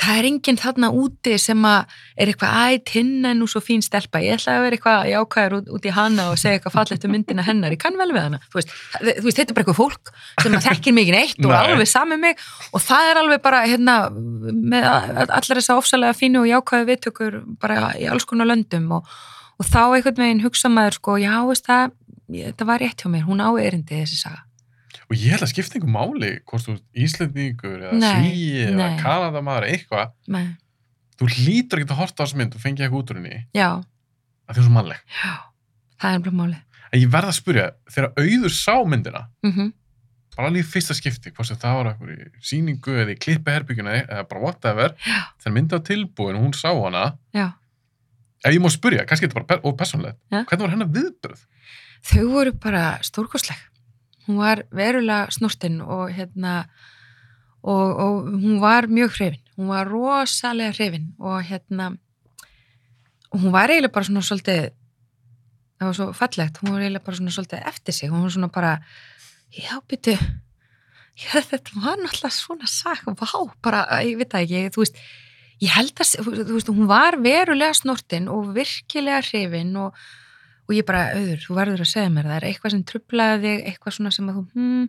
það 0.00 0.18
er 0.18 0.26
enginn 0.28 0.56
þarna 0.56 0.88
úti 0.96 1.34
sem 1.38 1.64
að 1.68 1.90
er 2.16 2.30
eitthvað, 2.32 2.52
æ, 2.56 2.78
tinna 2.88 3.30
er 3.32 3.36
nú 3.36 3.46
svo 3.50 3.60
fín 3.60 3.82
stelpa 3.84 4.22
ég 4.24 4.38
ætla 4.38 4.54
að 4.56 4.62
vera 4.64 4.76
eitthvað 4.78 5.08
jákvæður 5.12 5.56
út, 5.58 5.66
út 5.76 5.88
í 5.88 5.92
hana 5.92 6.28
og 6.32 6.38
segja 6.40 6.58
eitthvað 6.58 6.76
fallegt 6.78 7.04
um 7.04 7.12
myndina 7.12 7.44
hennar, 7.44 7.74
ég 7.76 7.80
kann 7.82 7.98
vel 8.00 8.08
við 8.14 8.22
hana 8.24 8.40
þú 8.48 8.58
veist, 8.60 8.72
það- 8.94 9.18
þú 9.20 9.26
veist 9.28 9.40
þetta 9.42 9.50
er 9.52 9.58
bara 9.58 9.64
eitthvað 9.66 9.80
fólk 9.82 10.12
sem 10.42 10.56
að 10.56 10.66
þekkir 10.68 10.96
mikið 10.96 11.16
neitt 11.18 11.44
og 11.44 11.52
Nei. 11.52 11.58
alveg 11.74 11.90
saman 11.92 12.20
mig 12.24 12.36
og 12.72 12.80
það 12.86 13.10
er 13.10 13.20
alveg 13.22 13.42
bara 13.44 13.60
hérna 13.68 13.96
með 14.12 14.88
allar 15.28 15.60
þessa 15.60 15.76
ofsalega 15.82 16.16
fínu 16.16 16.40
og 16.44 16.48
jákvæðu 16.52 16.88
viðtökur 16.92 17.36
bara 17.60 17.92
í 18.00 18.08
alls 18.08 18.24
konar 18.24 18.48
löndum 18.48 18.88
og, 18.96 19.04
og 19.60 19.66
þá 19.68 19.80
einhvern 19.92 20.22
veginn 20.24 20.42
hugsa 20.46 20.68
maður 20.72 20.98
sko, 21.00 21.18
já, 21.20 21.34
veist 21.48 21.66
það 21.68 21.92
þetta 22.32 22.64
var 22.64 22.80
rétt 22.80 23.02
hjá 23.04 23.10
mér, 23.12 23.26
hún 23.28 23.44
á 23.44 23.50
erindi 23.60 23.98
þessi 24.00 24.16
saga 24.24 24.40
Og 25.12 25.18
ég 25.20 25.34
held 25.34 25.44
að 25.44 25.50
skipta 25.52 25.76
einhver 25.76 25.92
máli, 25.92 26.30
hvort 26.48 26.64
þú 26.64 26.74
ert 26.78 27.00
Íslendingur 27.04 27.82
eða 27.84 28.12
Svíi 28.16 28.62
eða. 28.70 28.86
Kanadamaður 29.02 29.66
eða 29.68 29.76
eitthvað, 29.76 30.14
þú 31.20 31.28
hlýtur 31.36 31.82
ekki 31.82 31.92
að 31.92 31.98
horta 32.00 32.16
á 32.16 32.24
þessu 32.24 32.38
mynd 32.40 32.56
og 32.56 32.62
fengið 32.64 32.86
eitthvað 32.86 33.02
út 33.02 33.12
úr 33.12 33.20
henni 33.20 33.42
að 33.52 34.56
hún 34.56 34.56
er 34.56 34.66
svo 34.66 34.72
mannleg. 34.72 35.02
já, 35.12 35.32
það 36.00 36.16
er 36.16 36.22
bara 36.26 36.38
málið 36.40 36.60
En 36.92 37.00
ég 37.00 37.08
verð 37.12 37.30
að 37.30 37.36
spyrja, 37.38 37.66
þegar 37.88 38.10
auður 38.20 38.52
sá 38.52 38.74
myndina, 38.84 39.22
mm 39.46 39.70
bara 40.32 40.48
alveg 40.48 40.64
í 40.64 40.68
fyrsta 40.72 40.94
skipti, 40.96 41.28
hvort 41.36 41.50
það 41.60 41.74
var 41.76 41.88
eitthvað 41.90 42.12
í 42.16 42.44
síningu 42.48 42.94
eða 43.02 43.12
í 43.12 43.18
klippiherbygguna 43.20 43.96
eða 44.00 44.22
bara 44.30 44.40
whatever, 44.40 44.94
Já. 45.04 45.18
þegar 45.44 45.54
myndi 45.58 45.76
á 45.76 45.80
tilbúin 45.84 46.38
og 46.38 46.46
hún 46.46 46.54
sá 46.56 46.70
hana, 46.72 47.02
já, 47.36 47.50
ef 48.40 48.54
ég 48.56 48.62
má 48.64 48.70
spyrja, 48.72 49.04
kannski 49.04 49.28
þetta 49.28 49.42
bara 49.44 49.60
og 49.60 49.76
persónlegt, 49.76 50.16
Já. 50.32 50.40
hvernig 50.48 50.64
var 50.64 50.72
hennar 50.72 50.88
viðbröð? 50.88 51.42
þau 52.08 52.24
voru 52.32 52.52
bara 52.64 52.84
stórkostleg 53.04 53.60
hún 54.26 54.38
var 54.40 54.64
verulega 54.70 55.30
snortin 55.34 55.80
og 55.80 56.10
hérna 56.14 56.66
og, 57.62 57.96
og 57.96 58.30
hún 58.42 58.60
var 58.62 58.88
mjög 58.90 59.16
hrifin. 59.16 59.42
Hún 59.56 59.68
var 59.70 59.90
rosalega 59.90 60.72
hrifin 60.74 61.12
og 61.18 61.42
hérna 61.46 61.92
hún 63.32 63.52
var 63.52 63.70
eiginlega 63.72 63.94
bara 63.94 64.08
svona 64.08 64.22
svolítið 64.26 64.70
það 65.82 65.88
var 65.88 65.98
svo 65.98 66.06
fallegt, 66.16 66.60
hún 66.62 66.74
var 66.74 66.84
eiginlega 66.84 67.06
bara 67.06 67.18
svona 67.18 67.34
svolítið 67.34 67.66
eftir 67.72 67.96
sig, 67.96 68.12
hún 68.12 68.22
var 68.22 68.34
svona 68.34 68.50
bara 68.52 68.72
já, 69.52 69.80
já, 71.16 71.40
þetta 71.50 71.76
var 71.76 72.00
náttúrulega 72.00 72.32
svona 72.36 72.68
sak 72.70 73.04
vá, 73.06 73.36
bara, 73.62 73.84
ég 74.04 74.18
veit 74.20 74.32
það 74.32 74.46
ekki, 74.46 74.72
þú 74.74 74.84
veist 74.84 75.00
ég 75.62 75.72
held 75.76 76.02
að, 76.02 76.12
þú 76.26 76.56
veist, 76.56 76.72
hún 76.72 76.90
var 76.90 77.18
verulega 77.22 77.74
snortin 77.76 78.28
og 78.32 78.52
virkilega 78.56 79.22
hrifin 79.26 79.76
og 79.78 79.96
og 80.68 80.74
ég 80.76 80.86
bara, 80.86 81.06
auður, 81.16 81.40
þú 81.42 81.56
verður 81.58 81.84
að 81.84 81.90
segja 81.90 82.10
mér 82.12 82.28
það 82.30 82.36
er 82.38 82.48
eitthvað 82.48 82.74
sem 82.74 82.82
trublaði 82.88 83.40
þig, 83.42 83.62
eitthvað 83.70 83.96
svona 83.96 84.12
sem 84.14 84.28
að 84.30 84.36
þú, 84.38 84.42
hmm, 84.56 84.84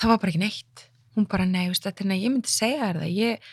það 0.00 0.10
var 0.12 0.20
bara 0.22 0.32
ekki 0.32 0.42
neitt. 0.42 0.84
Hún 1.14 1.28
bara, 1.30 1.46
nei, 1.48 1.62
veist, 1.70 1.86
þetta 1.86 2.04
er 2.04 2.10
nei, 2.10 2.18
ég 2.20 2.34
myndi 2.34 2.50
segja 2.50 2.90
þér 2.90 3.00
það, 3.00 3.14
ég, 3.14 3.48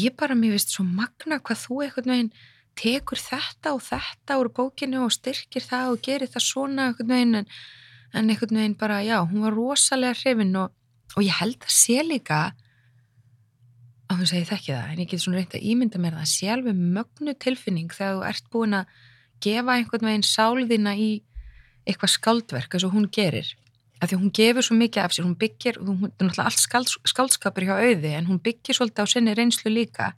ég 0.00 0.16
bara 0.18 0.38
mér 0.38 0.56
veist 0.56 0.74
svo 0.74 0.86
magna 0.88 1.38
hvað 1.44 1.62
þú 1.62 1.78
einhvern 1.86 2.14
veginn 2.14 2.32
tekur 2.78 3.20
þetta 3.20 3.74
og 3.76 3.82
þetta 3.84 4.38
úr 4.40 4.50
bókinu 4.56 5.04
og 5.04 5.12
styrkir 5.12 5.64
það 5.66 5.92
og 5.92 6.04
gerir 6.06 6.32
það 6.32 6.46
svona 6.46 6.88
einhvern 6.88 7.12
veginn. 7.12 7.40
En, 7.42 7.48
en 8.12 8.32
einhvern 8.32 8.60
veginn 8.62 8.78
bara, 8.80 9.02
já, 9.04 9.18
hún 9.22 9.46
var 9.46 9.56
rosalega 9.56 10.18
hrifin 10.18 10.56
og, 10.60 10.74
og 11.14 11.22
ég 11.22 11.38
held 11.38 11.60
að 11.62 11.76
sé 11.76 12.00
líka 12.06 12.42
að 14.08 14.18
hún 14.18 14.28
segi 14.28 14.48
þekki 14.48 14.74
það, 14.74 14.90
en 14.90 15.00
ég 15.00 15.08
get 15.12 15.22
svona 15.22 15.38
reynt 15.40 15.54
að 15.56 15.66
ímynda 15.72 16.00
mér 16.00 16.18
það, 16.18 16.52
alveg 16.52 16.80
mögnu 16.98 17.34
tilfinning 17.40 17.92
þegar 17.94 18.18
þú 18.18 18.24
ert 18.28 18.50
búin 18.52 18.76
að 18.76 18.96
gefa 19.42 19.76
einhvern 19.76 20.08
veginn 20.08 20.26
sáliðina 20.26 20.94
í 20.98 21.10
eitthvað 21.86 22.14
skaldverk 22.16 22.76
eins 22.76 22.86
og 22.86 22.94
hún 22.96 23.08
gerir. 23.12 23.48
Af 24.02 24.10
því 24.10 24.18
hún 24.18 24.34
gefur 24.34 24.66
svo 24.66 24.76
mikið 24.78 25.04
af 25.04 25.14
sér 25.14 25.26
hún 25.26 25.38
byggir, 25.38 25.78
hún 25.78 26.00
hún 26.02 26.10
er 26.10 26.26
náttúrulega 26.26 26.48
allt 26.50 26.62
skald, 26.62 26.90
skaldskapur 27.06 27.66
hjá 27.68 27.76
auði 27.78 28.14
en 28.18 28.26
hún 28.26 28.42
byggir 28.42 28.74
svolítið 28.74 29.06
á 29.06 29.12
sinni 29.12 29.34
reynslu 29.38 29.70
líka. 29.70 30.12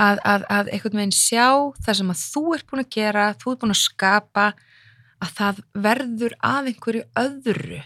Að, 0.00 0.20
að, 0.24 0.44
að 0.48 0.70
einhvern 0.72 1.00
veginn 1.02 1.16
sjá 1.16 1.48
það 1.84 1.98
sem 1.98 2.12
að 2.14 2.22
þú 2.32 2.44
ert 2.56 2.68
búin 2.70 2.84
að 2.84 2.92
gera 2.94 3.26
þú 3.36 3.52
ert 3.52 3.62
búin 3.62 3.74
að 3.74 3.82
skapa 3.82 4.46
að 5.22 5.34
það 5.36 5.60
verður 5.84 6.36
að 6.40 6.70
einhverju 6.72 7.04
öðru 7.22 7.82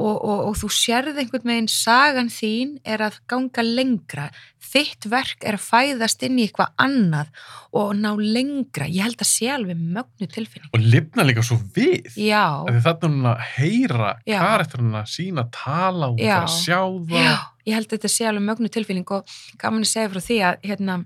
og, 0.00 0.16
og, 0.24 0.40
og 0.48 0.54
þú 0.60 0.68
sérð 0.72 1.18
einhvern 1.20 1.44
veginn 1.50 1.68
sagan 1.70 2.30
þín 2.32 2.78
er 2.88 3.02
að 3.04 3.18
ganga 3.30 3.64
lengra 3.66 4.28
þitt 4.70 5.06
verk 5.10 5.44
er 5.48 5.56
að 5.58 5.64
fæðast 5.66 6.22
inn 6.26 6.38
í 6.40 6.46
eitthvað 6.46 6.72
annað 6.84 7.30
og 7.76 7.92
ná 7.98 8.10
lengra 8.20 8.86
ég 8.90 9.02
held 9.06 9.20
að 9.24 9.30
sé 9.30 9.48
alveg 9.54 9.78
mögnu 9.80 10.28
tilfinning 10.30 10.72
Og 10.76 10.84
lifna 10.84 11.24
líka 11.26 11.42
svo 11.46 11.58
við. 11.76 12.10
já, 12.16 12.44
Því 12.68 12.82
þetta 12.86 13.06
er 13.08 13.14
hún 13.14 13.30
að 13.30 13.46
heyra 13.56 14.10
að 14.26 15.08
sína, 15.10 15.46
tala, 15.54 16.10
hún 16.12 16.20
Já. 16.22 16.36
fyrir 16.36 16.48
að 16.48 16.56
sjá 16.56 16.80
það. 17.10 17.24
já, 17.24 17.36
ég 17.70 17.78
held 17.78 17.88
að 17.90 17.96
þetta 17.98 18.12
sé 18.16 18.28
alveg 18.30 18.46
mögnu 18.50 18.72
tilfinning 18.76 19.14
og 19.16 19.34
gaman 19.60 19.86
að 19.86 19.92
segja 19.94 20.12
frá 20.14 20.22
því 20.28 20.38
að 20.50 20.68
hérna, 20.70 20.98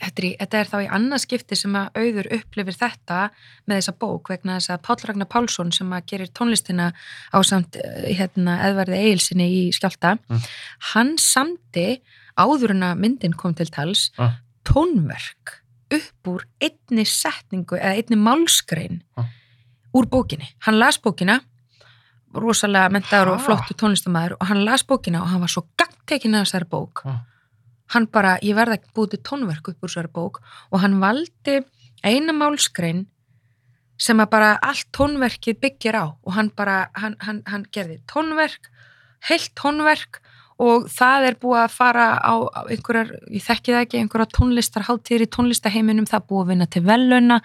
þetta 0.00 0.22
er, 0.22 0.36
þetta 0.40 0.58
er 0.60 0.70
þá 0.72 0.76
í 0.84 0.88
annað 0.98 1.22
skipti 1.24 1.56
sem 1.56 1.76
að 1.78 1.90
auður 2.00 2.28
upplifir 2.38 2.76
þetta 2.80 3.18
með 3.68 3.76
þessa 3.80 3.94
bók 4.04 4.28
vegna 4.32 4.56
þess 4.58 4.70
að 4.74 4.82
Páll 4.88 5.04
Ragnar 5.08 5.28
Pálsson 5.30 5.72
sem 5.72 5.92
að 5.96 6.06
gerir 6.12 6.32
tónlistina 6.34 6.92
á 7.32 7.38
samt 7.46 7.76
hérna, 8.04 8.58
eðverði 8.68 9.00
Egilsinni 9.04 9.48
í 9.48 9.72
skjálta 9.72 10.18
Mm. 10.28 10.40
hann 10.94 11.16
samdi 11.18 12.00
áður 12.36 12.70
en 12.74 12.82
að 12.82 12.98
myndin 12.98 13.36
kom 13.36 13.54
til 13.54 13.66
tals 13.70 14.10
Ah. 14.18 14.40
tónverk 14.64 15.60
upp 15.94 16.26
úr 16.26 16.42
einni 16.60 17.04
setningu 17.06 17.76
eða 17.78 17.94
einni 18.02 18.16
málskrein 18.16 19.02
Ah. 19.16 19.26
úr 19.94 20.06
bókinni. 20.10 20.48
Hann 20.66 20.78
las 20.78 20.98
bókina 20.98 21.40
rosalega 22.34 22.88
mentaður 22.90 23.34
og 23.36 23.40
flottu 23.44 23.74
tónlistamæður 23.78 24.32
og 24.40 24.46
hann 24.48 24.64
las 24.64 24.82
bókina 24.82 25.20
og 25.22 25.28
hann 25.30 25.40
var 25.40 25.48
svo 25.52 25.62
gangtekinn 25.78 26.34
af 26.34 26.48
þessari 26.48 26.68
bók 26.68 27.04
Ah. 27.06 27.20
Hann 27.94 28.06
bara, 28.10 28.36
ég 28.42 28.56
verða 28.58 28.78
ekki 28.78 28.92
búið 28.96 29.14
til 29.14 29.24
tónverk 29.30 29.72
upp 29.72 29.84
úr 29.84 29.90
þessari 29.90 30.12
bók 30.14 30.40
og 30.70 30.82
hann 30.82 31.00
valdi 31.02 31.60
eina 32.04 32.34
málskrein 32.36 33.06
sem 34.00 34.18
að 34.20 34.30
bara 34.32 34.52
allt 34.62 34.88
tónverkið 34.96 35.60
byggir 35.62 35.96
á 35.96 36.04
og 36.10 36.32
hann 36.34 36.50
bara, 36.56 36.88
hann, 36.98 37.16
hann, 37.22 37.42
hann 37.46 37.66
gerði 37.72 38.00
tónverk, 38.10 38.70
heilt 39.28 39.52
tónverk 39.58 40.20
og 40.62 40.88
það 40.92 41.28
er 41.28 41.36
búið 41.42 41.60
að 41.64 41.74
fara 41.74 42.06
á, 42.22 42.34
einhverjar, 42.70 43.12
ég 43.30 43.42
þekki 43.42 43.74
það 43.74 43.86
ekki 43.86 44.00
einhverjar 44.02 44.32
tónlistarháttíðir 44.36 45.26
í 45.26 45.30
tónlistaheiminum 45.34 46.08
það 46.10 46.20
er 46.20 46.28
búið 46.30 46.44
að 46.44 46.50
vinna 46.52 46.68
til 46.70 46.84
veluna 46.86 47.38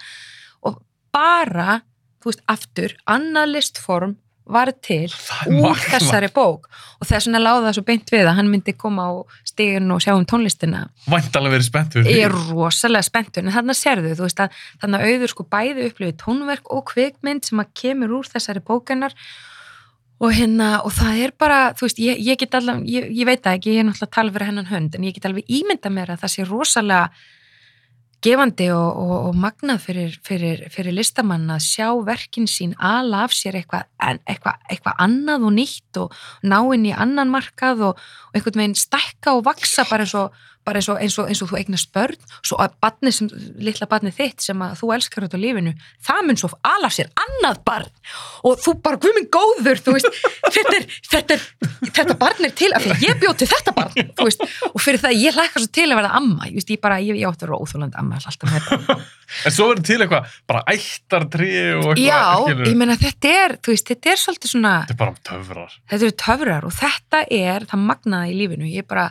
og 0.65 0.81
bara, 1.13 1.79
þú 2.21 2.31
veist, 2.31 2.43
aftur 2.49 2.97
annað 3.09 3.55
listform 3.55 4.17
var 4.49 4.71
til 4.83 5.07
úr 5.49 5.81
þessari 5.85 6.29
bók. 6.33 6.69
Og 6.99 7.07
þess 7.07 7.29
vegna 7.29 7.41
láða 7.41 7.67
það 7.67 7.75
svo 7.77 7.83
beint 7.87 8.13
við 8.13 8.25
að 8.27 8.37
hann 8.39 8.49
myndi 8.51 8.73
koma 8.77 9.05
á 9.07 9.11
stígin 9.47 9.93
og 9.93 10.01
sjá 10.03 10.13
um 10.15 10.25
tónlistina. 10.27 10.87
Væntalega 11.09 11.55
verið 11.57 11.69
spennt 11.69 11.95
fyrir 11.95 12.09
ég 12.09 12.25
er 12.27 12.35
rosalega 12.49 13.07
spenntur 13.07 13.45
en 13.45 13.55
þannig 13.55 13.79
sérðu, 13.79 14.15
þú 14.17 14.25
veist 14.27 14.43
að 14.43 14.57
þannig 14.81 14.99
að 15.05 15.13
auður 15.13 15.33
sko 15.35 15.47
bæði 15.53 15.87
upplifið 15.89 16.17
tónverk 16.23 16.73
og 16.75 16.83
kvikmynd 16.91 17.47
sem 17.47 17.63
að 17.63 17.71
kemur 17.83 18.17
úr 18.19 18.31
þessari 18.33 18.65
bókennar 18.65 19.15
og 20.19 20.35
hérna, 20.35 20.69
og 20.83 20.91
það 20.91 21.21
er 21.23 21.33
bara 21.39 21.59
þú 21.79 21.87
veist, 21.87 21.99
ég, 22.03 22.19
ég 22.27 22.39
get 22.39 22.55
alveg, 22.59 22.83
ég, 22.91 23.11
ég 23.21 23.27
veit 23.27 23.43
það 23.43 23.59
ekki 23.59 23.75
ég 23.75 23.83
er 23.83 23.87
náttúrulega 23.87 24.09
að 24.09 24.15
tala 24.17 24.33
fyrir 24.35 24.49
hennan 24.49 24.67
hönd, 24.67 24.95
en 24.97 25.05
ég 25.07 25.15
get 25.15 25.27
alveg 25.29 25.53
ímynda 25.59 25.91
mér 25.95 26.11
að 26.13 26.25
það 26.25 26.33
sé 26.33 26.47
rosalega 26.49 27.05
gefandi 28.25 28.67
og, 28.75 28.99
og, 28.99 29.13
og 29.29 29.37
magnað 29.39 29.83
fyrir, 29.85 30.15
fyrir, 30.25 30.65
fyrir 30.73 30.95
listamann 30.95 31.47
að 31.53 31.63
sjá 31.65 31.87
verkin 32.07 32.49
sín 32.51 32.75
ala 32.75 33.23
af 33.27 33.35
sér 33.35 33.59
eitthvað 33.61 33.87
eitthvað 34.27 34.59
eitthva 34.71 34.95
annað 35.05 35.47
og 35.47 35.55
nýtt 35.55 36.01
og 36.03 36.17
ná 36.43 36.59
inn 36.75 36.89
í 36.89 36.95
annan 36.95 37.31
markað 37.31 37.85
og, 37.89 38.03
og 38.29 38.37
einhvern 38.37 38.63
veginn 38.63 38.79
stækka 38.79 39.37
og 39.37 39.45
vaksa 39.47 39.87
bara 39.89 40.07
eins 40.07 40.15
og, 40.19 40.35
bara 40.67 40.77
eins 40.81 40.89
og, 40.91 40.99
eins 41.01 41.15
og, 41.17 41.29
eins 41.31 41.39
og 41.41 41.49
þú 41.49 41.57
eignast 41.57 41.89
börn 41.95 42.17
svo 42.45 42.57
að 42.61 42.73
barni 42.83 43.11
sem, 43.15 43.29
litla 43.63 43.87
barni 43.89 44.11
þitt 44.13 44.43
sem 44.43 44.59
að 44.61 44.75
þú 44.81 44.89
elskar 44.93 45.25
út 45.25 45.33
á 45.33 45.39
lífinu, 45.41 45.71
það 46.05 46.19
mun 46.27 46.37
svo 46.41 46.49
ala 46.67 46.89
af 46.89 46.93
sér 46.93 47.07
annað 47.23 47.61
barn 47.65 47.87
og 48.45 48.59
þú 48.61 48.73
bara, 48.85 48.99
guð 49.01 49.15
minn 49.17 49.29
góður, 49.33 49.79
veist 49.89 50.09
þetta, 50.55 50.75
er, 50.77 50.85
þetta, 51.09 51.37
er, 51.37 51.89
þetta 51.89 52.17
barn 52.21 52.45
er 52.49 52.53
til 52.59 52.69
af 52.75 52.83
því 52.85 52.91
að 52.97 53.05
ég 53.07 53.21
bjóð 53.23 53.37
til 53.41 53.49
þetta 53.53 53.73
barn, 53.79 54.11
veist 54.21 54.45
og 54.69 54.77
fyrir 54.83 55.01
það, 55.05 55.17
ég 55.23 55.39
hlækka 55.39 55.63
svo 55.63 55.71
til 55.79 55.87
að 55.89 55.97
verða 56.01 56.13
amma 56.19 56.51
ég, 56.51 56.67
ég 56.75 56.83
bara, 56.83 56.99
ég, 57.01 57.17
ég 57.23 57.31
átti 57.31 57.47
að 57.47 57.49
vera 57.49 57.61
óþólandi 57.65 57.99
amma 58.03 58.19
alltaf 58.19 58.51
með 58.51 58.69
þetta 58.69 58.99
En 59.45 59.53
svo 59.53 59.67
verður 59.69 59.83
til 59.85 59.99
eitthvað, 60.01 60.29
bara 60.49 60.61
ættartrí 60.73 61.49
og 61.77 61.91
eitthvað, 61.91 61.99
Já, 62.01 62.21
skilurðu. 62.43 62.69
ég 62.71 62.77
meina 62.79 62.95
þetta 62.97 63.33
er, 63.43 63.53
veist, 63.67 63.91
þetta 63.91 64.09
er 64.15 64.17
svolítið 64.23 64.51
svona, 64.55 64.71
Þetta 64.89 64.95
er 64.95 64.99
bara 65.03 65.13
um 65.13 65.19
töfrar. 65.29 65.75
þetta 65.91 66.07
eru 66.07 66.15
töfrar 66.23 66.65
og 66.65 66.73
þetta 66.79 67.21
er 67.37 67.67
það 67.69 67.83
magnaða 67.91 68.31
í 68.31 68.33
lífinu, 68.39 68.69
ég 68.73 68.87
bara, 68.89 69.03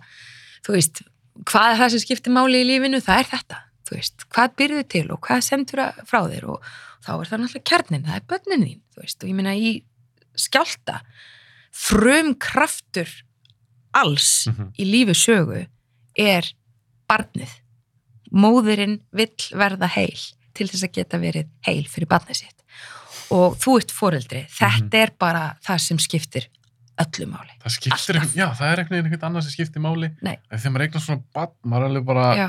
þú 0.67 0.75
veist, 0.75 1.05
hvað 1.45 1.73
er 1.73 1.79
það 1.83 1.91
sem 1.95 2.03
skiptir 2.07 2.33
máli 2.35 2.63
í 2.63 2.67
lífinu, 2.69 3.01
það 3.05 3.19
er 3.23 3.31
þetta 3.37 3.63
veist, 3.91 4.27
hvað 4.35 4.51
byrðu 4.61 4.83
til 4.93 5.07
og 5.15 5.21
hvað 5.25 5.41
sendur 5.47 5.81
frá 6.05 6.19
þér? 6.29 6.45
Og 6.53 6.63
þá 7.07 7.13
er 7.15 7.29
það 7.31 7.41
náttúrulega 7.41 7.69
kjarnin, 7.71 8.03
það 8.05 8.17
er 8.19 8.27
börnin 8.29 8.65
þín, 8.67 8.81
þú 8.93 9.01
veist. 9.01 9.23
Og 9.23 9.29
ég 9.31 9.35
meina 9.39 9.55
í 9.57 9.71
skjálta 10.37 11.01
frum 11.73 12.35
kraftur 12.35 13.09
alls 13.95 14.47
Mhm. 14.49 14.73
í 14.79 14.85
lífi 14.85 15.15
sögu 15.17 15.67
er 16.17 16.53
barnið. 17.09 17.49
Móðurinn 18.33 19.01
vill 19.13 19.33
verða 19.57 19.89
heil 19.89 20.19
til 20.55 20.69
þess 20.69 20.85
að 20.85 20.93
geta 20.93 21.19
verið 21.19 21.49
heil 21.65 21.85
fyrir 21.89 22.07
barnið 22.11 22.37
sitt. 22.43 22.63
Og 23.31 23.57
þú 23.57 23.79
ert 23.81 23.91
foreldri, 23.93 24.47
þetta 24.51 24.95
er 25.03 25.11
bara 25.19 25.57
það 25.65 25.81
sem 25.81 25.99
skiptir 25.99 26.49
öllu 27.05 27.27
máli 27.31 27.53
það 27.63 27.75
skiptir, 27.77 28.19
Alltaf. 28.19 28.35
já, 28.37 28.47
það 28.59 28.73
er 28.73 28.83
veginn 28.85 29.05
einhvern 29.09 29.27
annað 29.29 29.43
sem 29.49 29.55
skiptir 29.57 29.83
máli. 29.85 30.11
Nei. 30.23 30.37
Þegar 30.51 30.73
maður 30.75 30.87
eignar 30.89 31.05
svona 31.05 31.23
bann, 31.35 31.53
maður 31.65 31.85
er 31.85 31.89
alveg 31.93 32.05
bara, 32.09 32.27
já, 32.37 32.49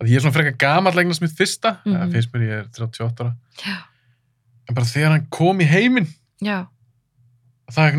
að 0.00 0.08
ég 0.12 0.16
er 0.16 0.24
svona 0.26 0.36
frekar 0.38 0.56
gamall 0.62 0.98
eignast 1.02 1.20
mitt 1.24 1.36
fyrsta, 1.38 1.76
mm 1.84 1.94
Mhm. 1.96 2.12
finnst 2.12 2.32
mér 2.32 2.42
ég 2.48 2.58
er 2.58 2.66
38 2.78 3.20
ára, 3.24 3.34
já, 3.64 3.76
en 4.68 4.74
bara 4.74 4.86
þegar 4.86 5.10
hann 5.16 5.26
kom 5.30 5.58
í 5.60 5.66
heiminn, 5.66 6.08
já, 6.42 6.66
það 7.68 7.98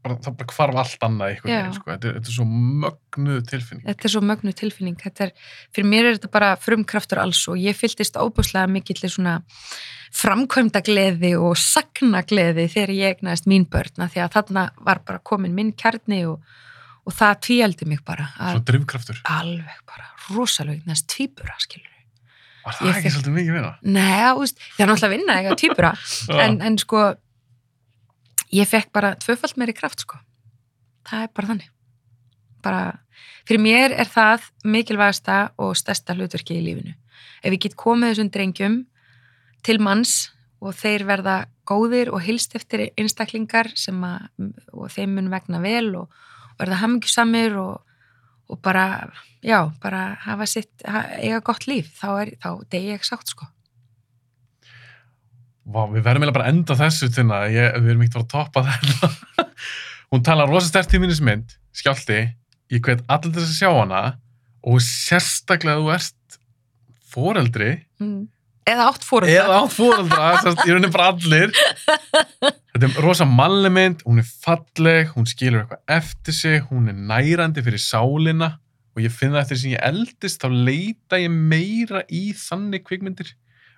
bara, 0.00 0.16
það 0.24 0.36
bara 0.40 0.54
hvarf 0.54 0.78
allt 0.80 1.04
annað 1.04 1.32
Já. 1.34 1.40
veginn, 1.44 1.74
sko, 1.76 1.90
þetta 1.90 2.08
er, 2.08 2.14
þetta 2.16 2.30
er 2.30 2.36
svo 2.36 2.46
mögnuð 2.84 3.40
tilfinning. 3.50 3.84
þetta 3.90 4.08
er 4.08 4.14
svo 4.14 4.22
mögnu 4.24 4.54
tilfinning 4.56 4.96
þetta 5.02 5.26
er, 5.26 5.32
fyrir 5.76 5.88
mér 5.90 6.08
er 6.08 6.16
þetta 6.16 6.30
bara 6.32 6.50
frumkraftur 6.60 7.20
alls 7.20 7.42
og 7.52 7.60
ég 7.60 7.76
fylltist 7.76 8.16
óbúslega 8.16 8.70
mikill 8.72 9.02
svona 9.04 9.36
framkvæmda 10.16 10.82
gleði 10.86 11.34
og 11.38 11.58
sagna 11.60 12.24
gleði 12.26 12.66
þegar 12.72 12.94
ég 12.96 13.14
egnaðist 13.18 13.48
mín 13.50 13.68
börna 13.70 14.08
því 14.10 14.24
að 14.24 14.34
þarna 14.38 14.66
var 14.88 15.04
bara 15.06 15.22
komin 15.22 15.54
minn 15.54 15.72
kjarni 15.76 16.24
og, 16.30 16.40
og 17.04 17.14
það 17.14 17.38
tvíaldi 17.46 17.90
mig 17.92 18.02
bara 18.06 18.30
Svo 18.34 18.56
að, 18.56 18.66
drifkraftur. 18.72 19.22
alveg 19.36 19.84
bara 19.86 20.10
rosalega 20.32 20.80
eignast 20.80 21.10
tvíbura 21.12 21.60
skilur 21.60 21.86
Var 22.60 22.76
það 22.76 22.90
ekki 22.90 23.10
svolítið 23.14 23.36
mikið 23.38 23.54
meira? 23.56 23.68
Nei, 23.88 24.04
það 24.20 24.82
er 24.84 24.90
náttúrulega 24.90 25.12
vinna 25.14 25.36
eitthvað 25.38 25.60
tvíbura 25.62 25.92
en, 26.44 26.58
en 26.64 26.80
sko 26.80 27.04
ég 28.54 28.68
fekk 28.68 28.90
bara 28.92 29.14
tvöfald 29.20 29.56
meiri 29.60 29.74
kraft 29.76 30.04
sko. 30.04 30.18
Það 31.08 31.26
er 31.26 31.30
bara 31.34 31.50
þannig. 31.52 31.70
Bara, 32.60 32.82
fyrir 33.48 33.62
mér 33.64 33.94
er 33.96 34.10
það 34.10 34.50
mikilvægasta 34.68 35.38
og 35.62 35.76
stærsta 35.78 36.16
hlutverki 36.16 36.58
í 36.58 36.64
lífinu. 36.64 36.94
Ef 37.40 37.54
ég 37.54 37.62
get 37.62 37.78
komið 37.78 38.12
þessum 38.12 38.32
drengjum 38.34 38.76
til 39.64 39.78
manns 39.80 40.30
og 40.60 40.76
þeir 40.76 41.06
verða 41.08 41.36
góðir 41.68 42.10
og 42.12 42.24
hilst 42.24 42.56
eftir 42.58 42.90
einstaklingar 42.98 43.70
sem 43.78 43.96
að, 44.04 44.26
og 44.74 44.90
þeim 44.92 45.16
mun 45.16 45.30
vegna 45.32 45.60
vel 45.62 45.94
og, 46.02 46.10
og 46.10 46.60
verða 46.60 46.82
hamingjusamir 46.82 47.56
og, 47.60 47.80
og 48.50 48.60
bara, 48.64 49.08
já, 49.46 49.70
bara 49.80 50.02
hafa 50.26 50.48
sitt, 50.50 50.72
eiga 50.84 51.40
gott 51.46 51.68
líf, 51.70 51.94
þá 52.00 52.08
er, 52.26 52.34
þá 52.42 52.50
degi 52.72 52.92
ég 52.92 53.06
sátt 53.06 53.32
sko. 53.32 53.48
Vá, 55.68 55.82
við 55.92 56.02
verðum 56.06 56.24
eiginlega 56.24 56.36
bara 56.38 56.48
að 56.48 56.54
enda 56.54 56.76
þessu 56.80 57.10
þinna, 57.14 57.40
ég, 57.52 57.74
við 57.82 57.92
erum 57.92 58.02
ekkert 58.06 58.16
að 58.16 58.24
að 58.24 58.32
toppa 58.34 58.62
þetta. 58.70 59.10
Hún 60.10 60.24
talar 60.26 60.50
rosa 60.50 60.70
stert 60.70 60.94
í 60.96 61.00
minnismynd, 61.02 61.52
skjálti, 61.76 62.20
ég 62.72 62.82
hvet 62.86 63.04
allir 63.12 63.36
þess 63.36 63.52
að 63.52 63.58
sjá 63.60 63.70
hana 63.76 64.02
og 64.66 64.80
sérstaklega 64.84 65.78
að 65.78 65.84
þú 65.84 65.94
ert 65.98 66.38
foreldri 67.10 67.72
Mm. 68.00 68.28
Eða 68.70 68.84
átt 68.88 69.02
fóruldra. 69.04 69.34
eða 69.42 69.56
átt 69.60 69.72
foreldra, 69.74 70.26
sérst, 70.40 70.60
ég 70.68 70.76
raunin 70.76 70.92
bara 70.94 71.08
allir. 71.10 71.50
Þetta 72.72 72.86
er 72.86 72.98
rosa 73.04 73.26
mannleg 73.28 73.72
mynd, 73.74 74.02
hún 74.06 74.20
er 74.22 74.28
falleg, 74.44 75.10
hún 75.16 75.26
skilur 75.28 75.64
eitthvað 75.64 75.94
eftir 75.98 76.36
sig, 76.36 76.62
hún 76.70 76.88
er 76.88 76.96
nærandi 76.96 77.64
fyrir 77.66 77.82
sálina 77.82 78.54
og 78.94 79.02
ég 79.04 79.12
finn 79.12 79.34
það 79.34 79.42
eftir 79.42 79.60
sem 79.60 79.74
ég 79.74 79.84
eldist, 79.90 80.40
þá 80.40 80.48
leita 80.70 81.20
ég 81.20 81.34
meira 81.34 82.04
í 82.08 82.30
þannig 82.36 82.84
kvikmyndir. 82.86 83.34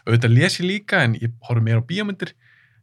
Auðvitað 0.07 0.35
les 0.37 0.59
ég 0.61 0.67
líka 0.67 1.05
en 1.07 1.15
ég 1.21 1.37
horf 1.49 1.63
meira 1.63 1.83
á 1.83 1.87
bíómyndir. 1.87 2.35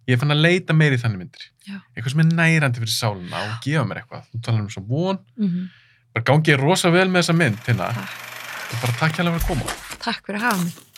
Ég 0.09 0.17
fann 0.21 0.33
að 0.33 0.41
leita 0.45 0.73
meira 0.73 0.97
í 0.97 1.01
þannig 1.01 1.21
myndir. 1.25 1.43
Já. 1.67 1.75
Eitthvað 1.93 2.13
sem 2.15 2.23
er 2.23 2.31
nærandi 2.33 2.81
fyrir 2.81 2.95
sálina 2.95 3.43
og 3.45 3.59
gefa 3.65 3.83
mér 3.85 4.01
eitthvað. 4.01 4.23
Þú 4.31 4.41
talar 4.45 4.63
um 4.63 4.71
svo 4.73 4.85
von, 4.89 5.19
Mm 5.37 5.67
bara 6.13 6.25
gangi 6.25 6.53
ég 6.53 6.59
rosa 6.59 6.91
vel 6.93 7.07
með 7.09 7.23
þessa 7.23 7.37
mynd, 7.37 7.59
hérna. 7.67 7.89
Og 8.69 8.81
bara 8.81 8.95
takk 8.99 9.19
hérlega 9.19 9.37
fyrir 9.37 9.43
að 9.43 9.49
koma. 9.49 9.77
Takk 10.03 10.25
fyrir 10.25 10.39
að 10.39 10.47
hafa 10.47 10.63
mig. 10.63 10.88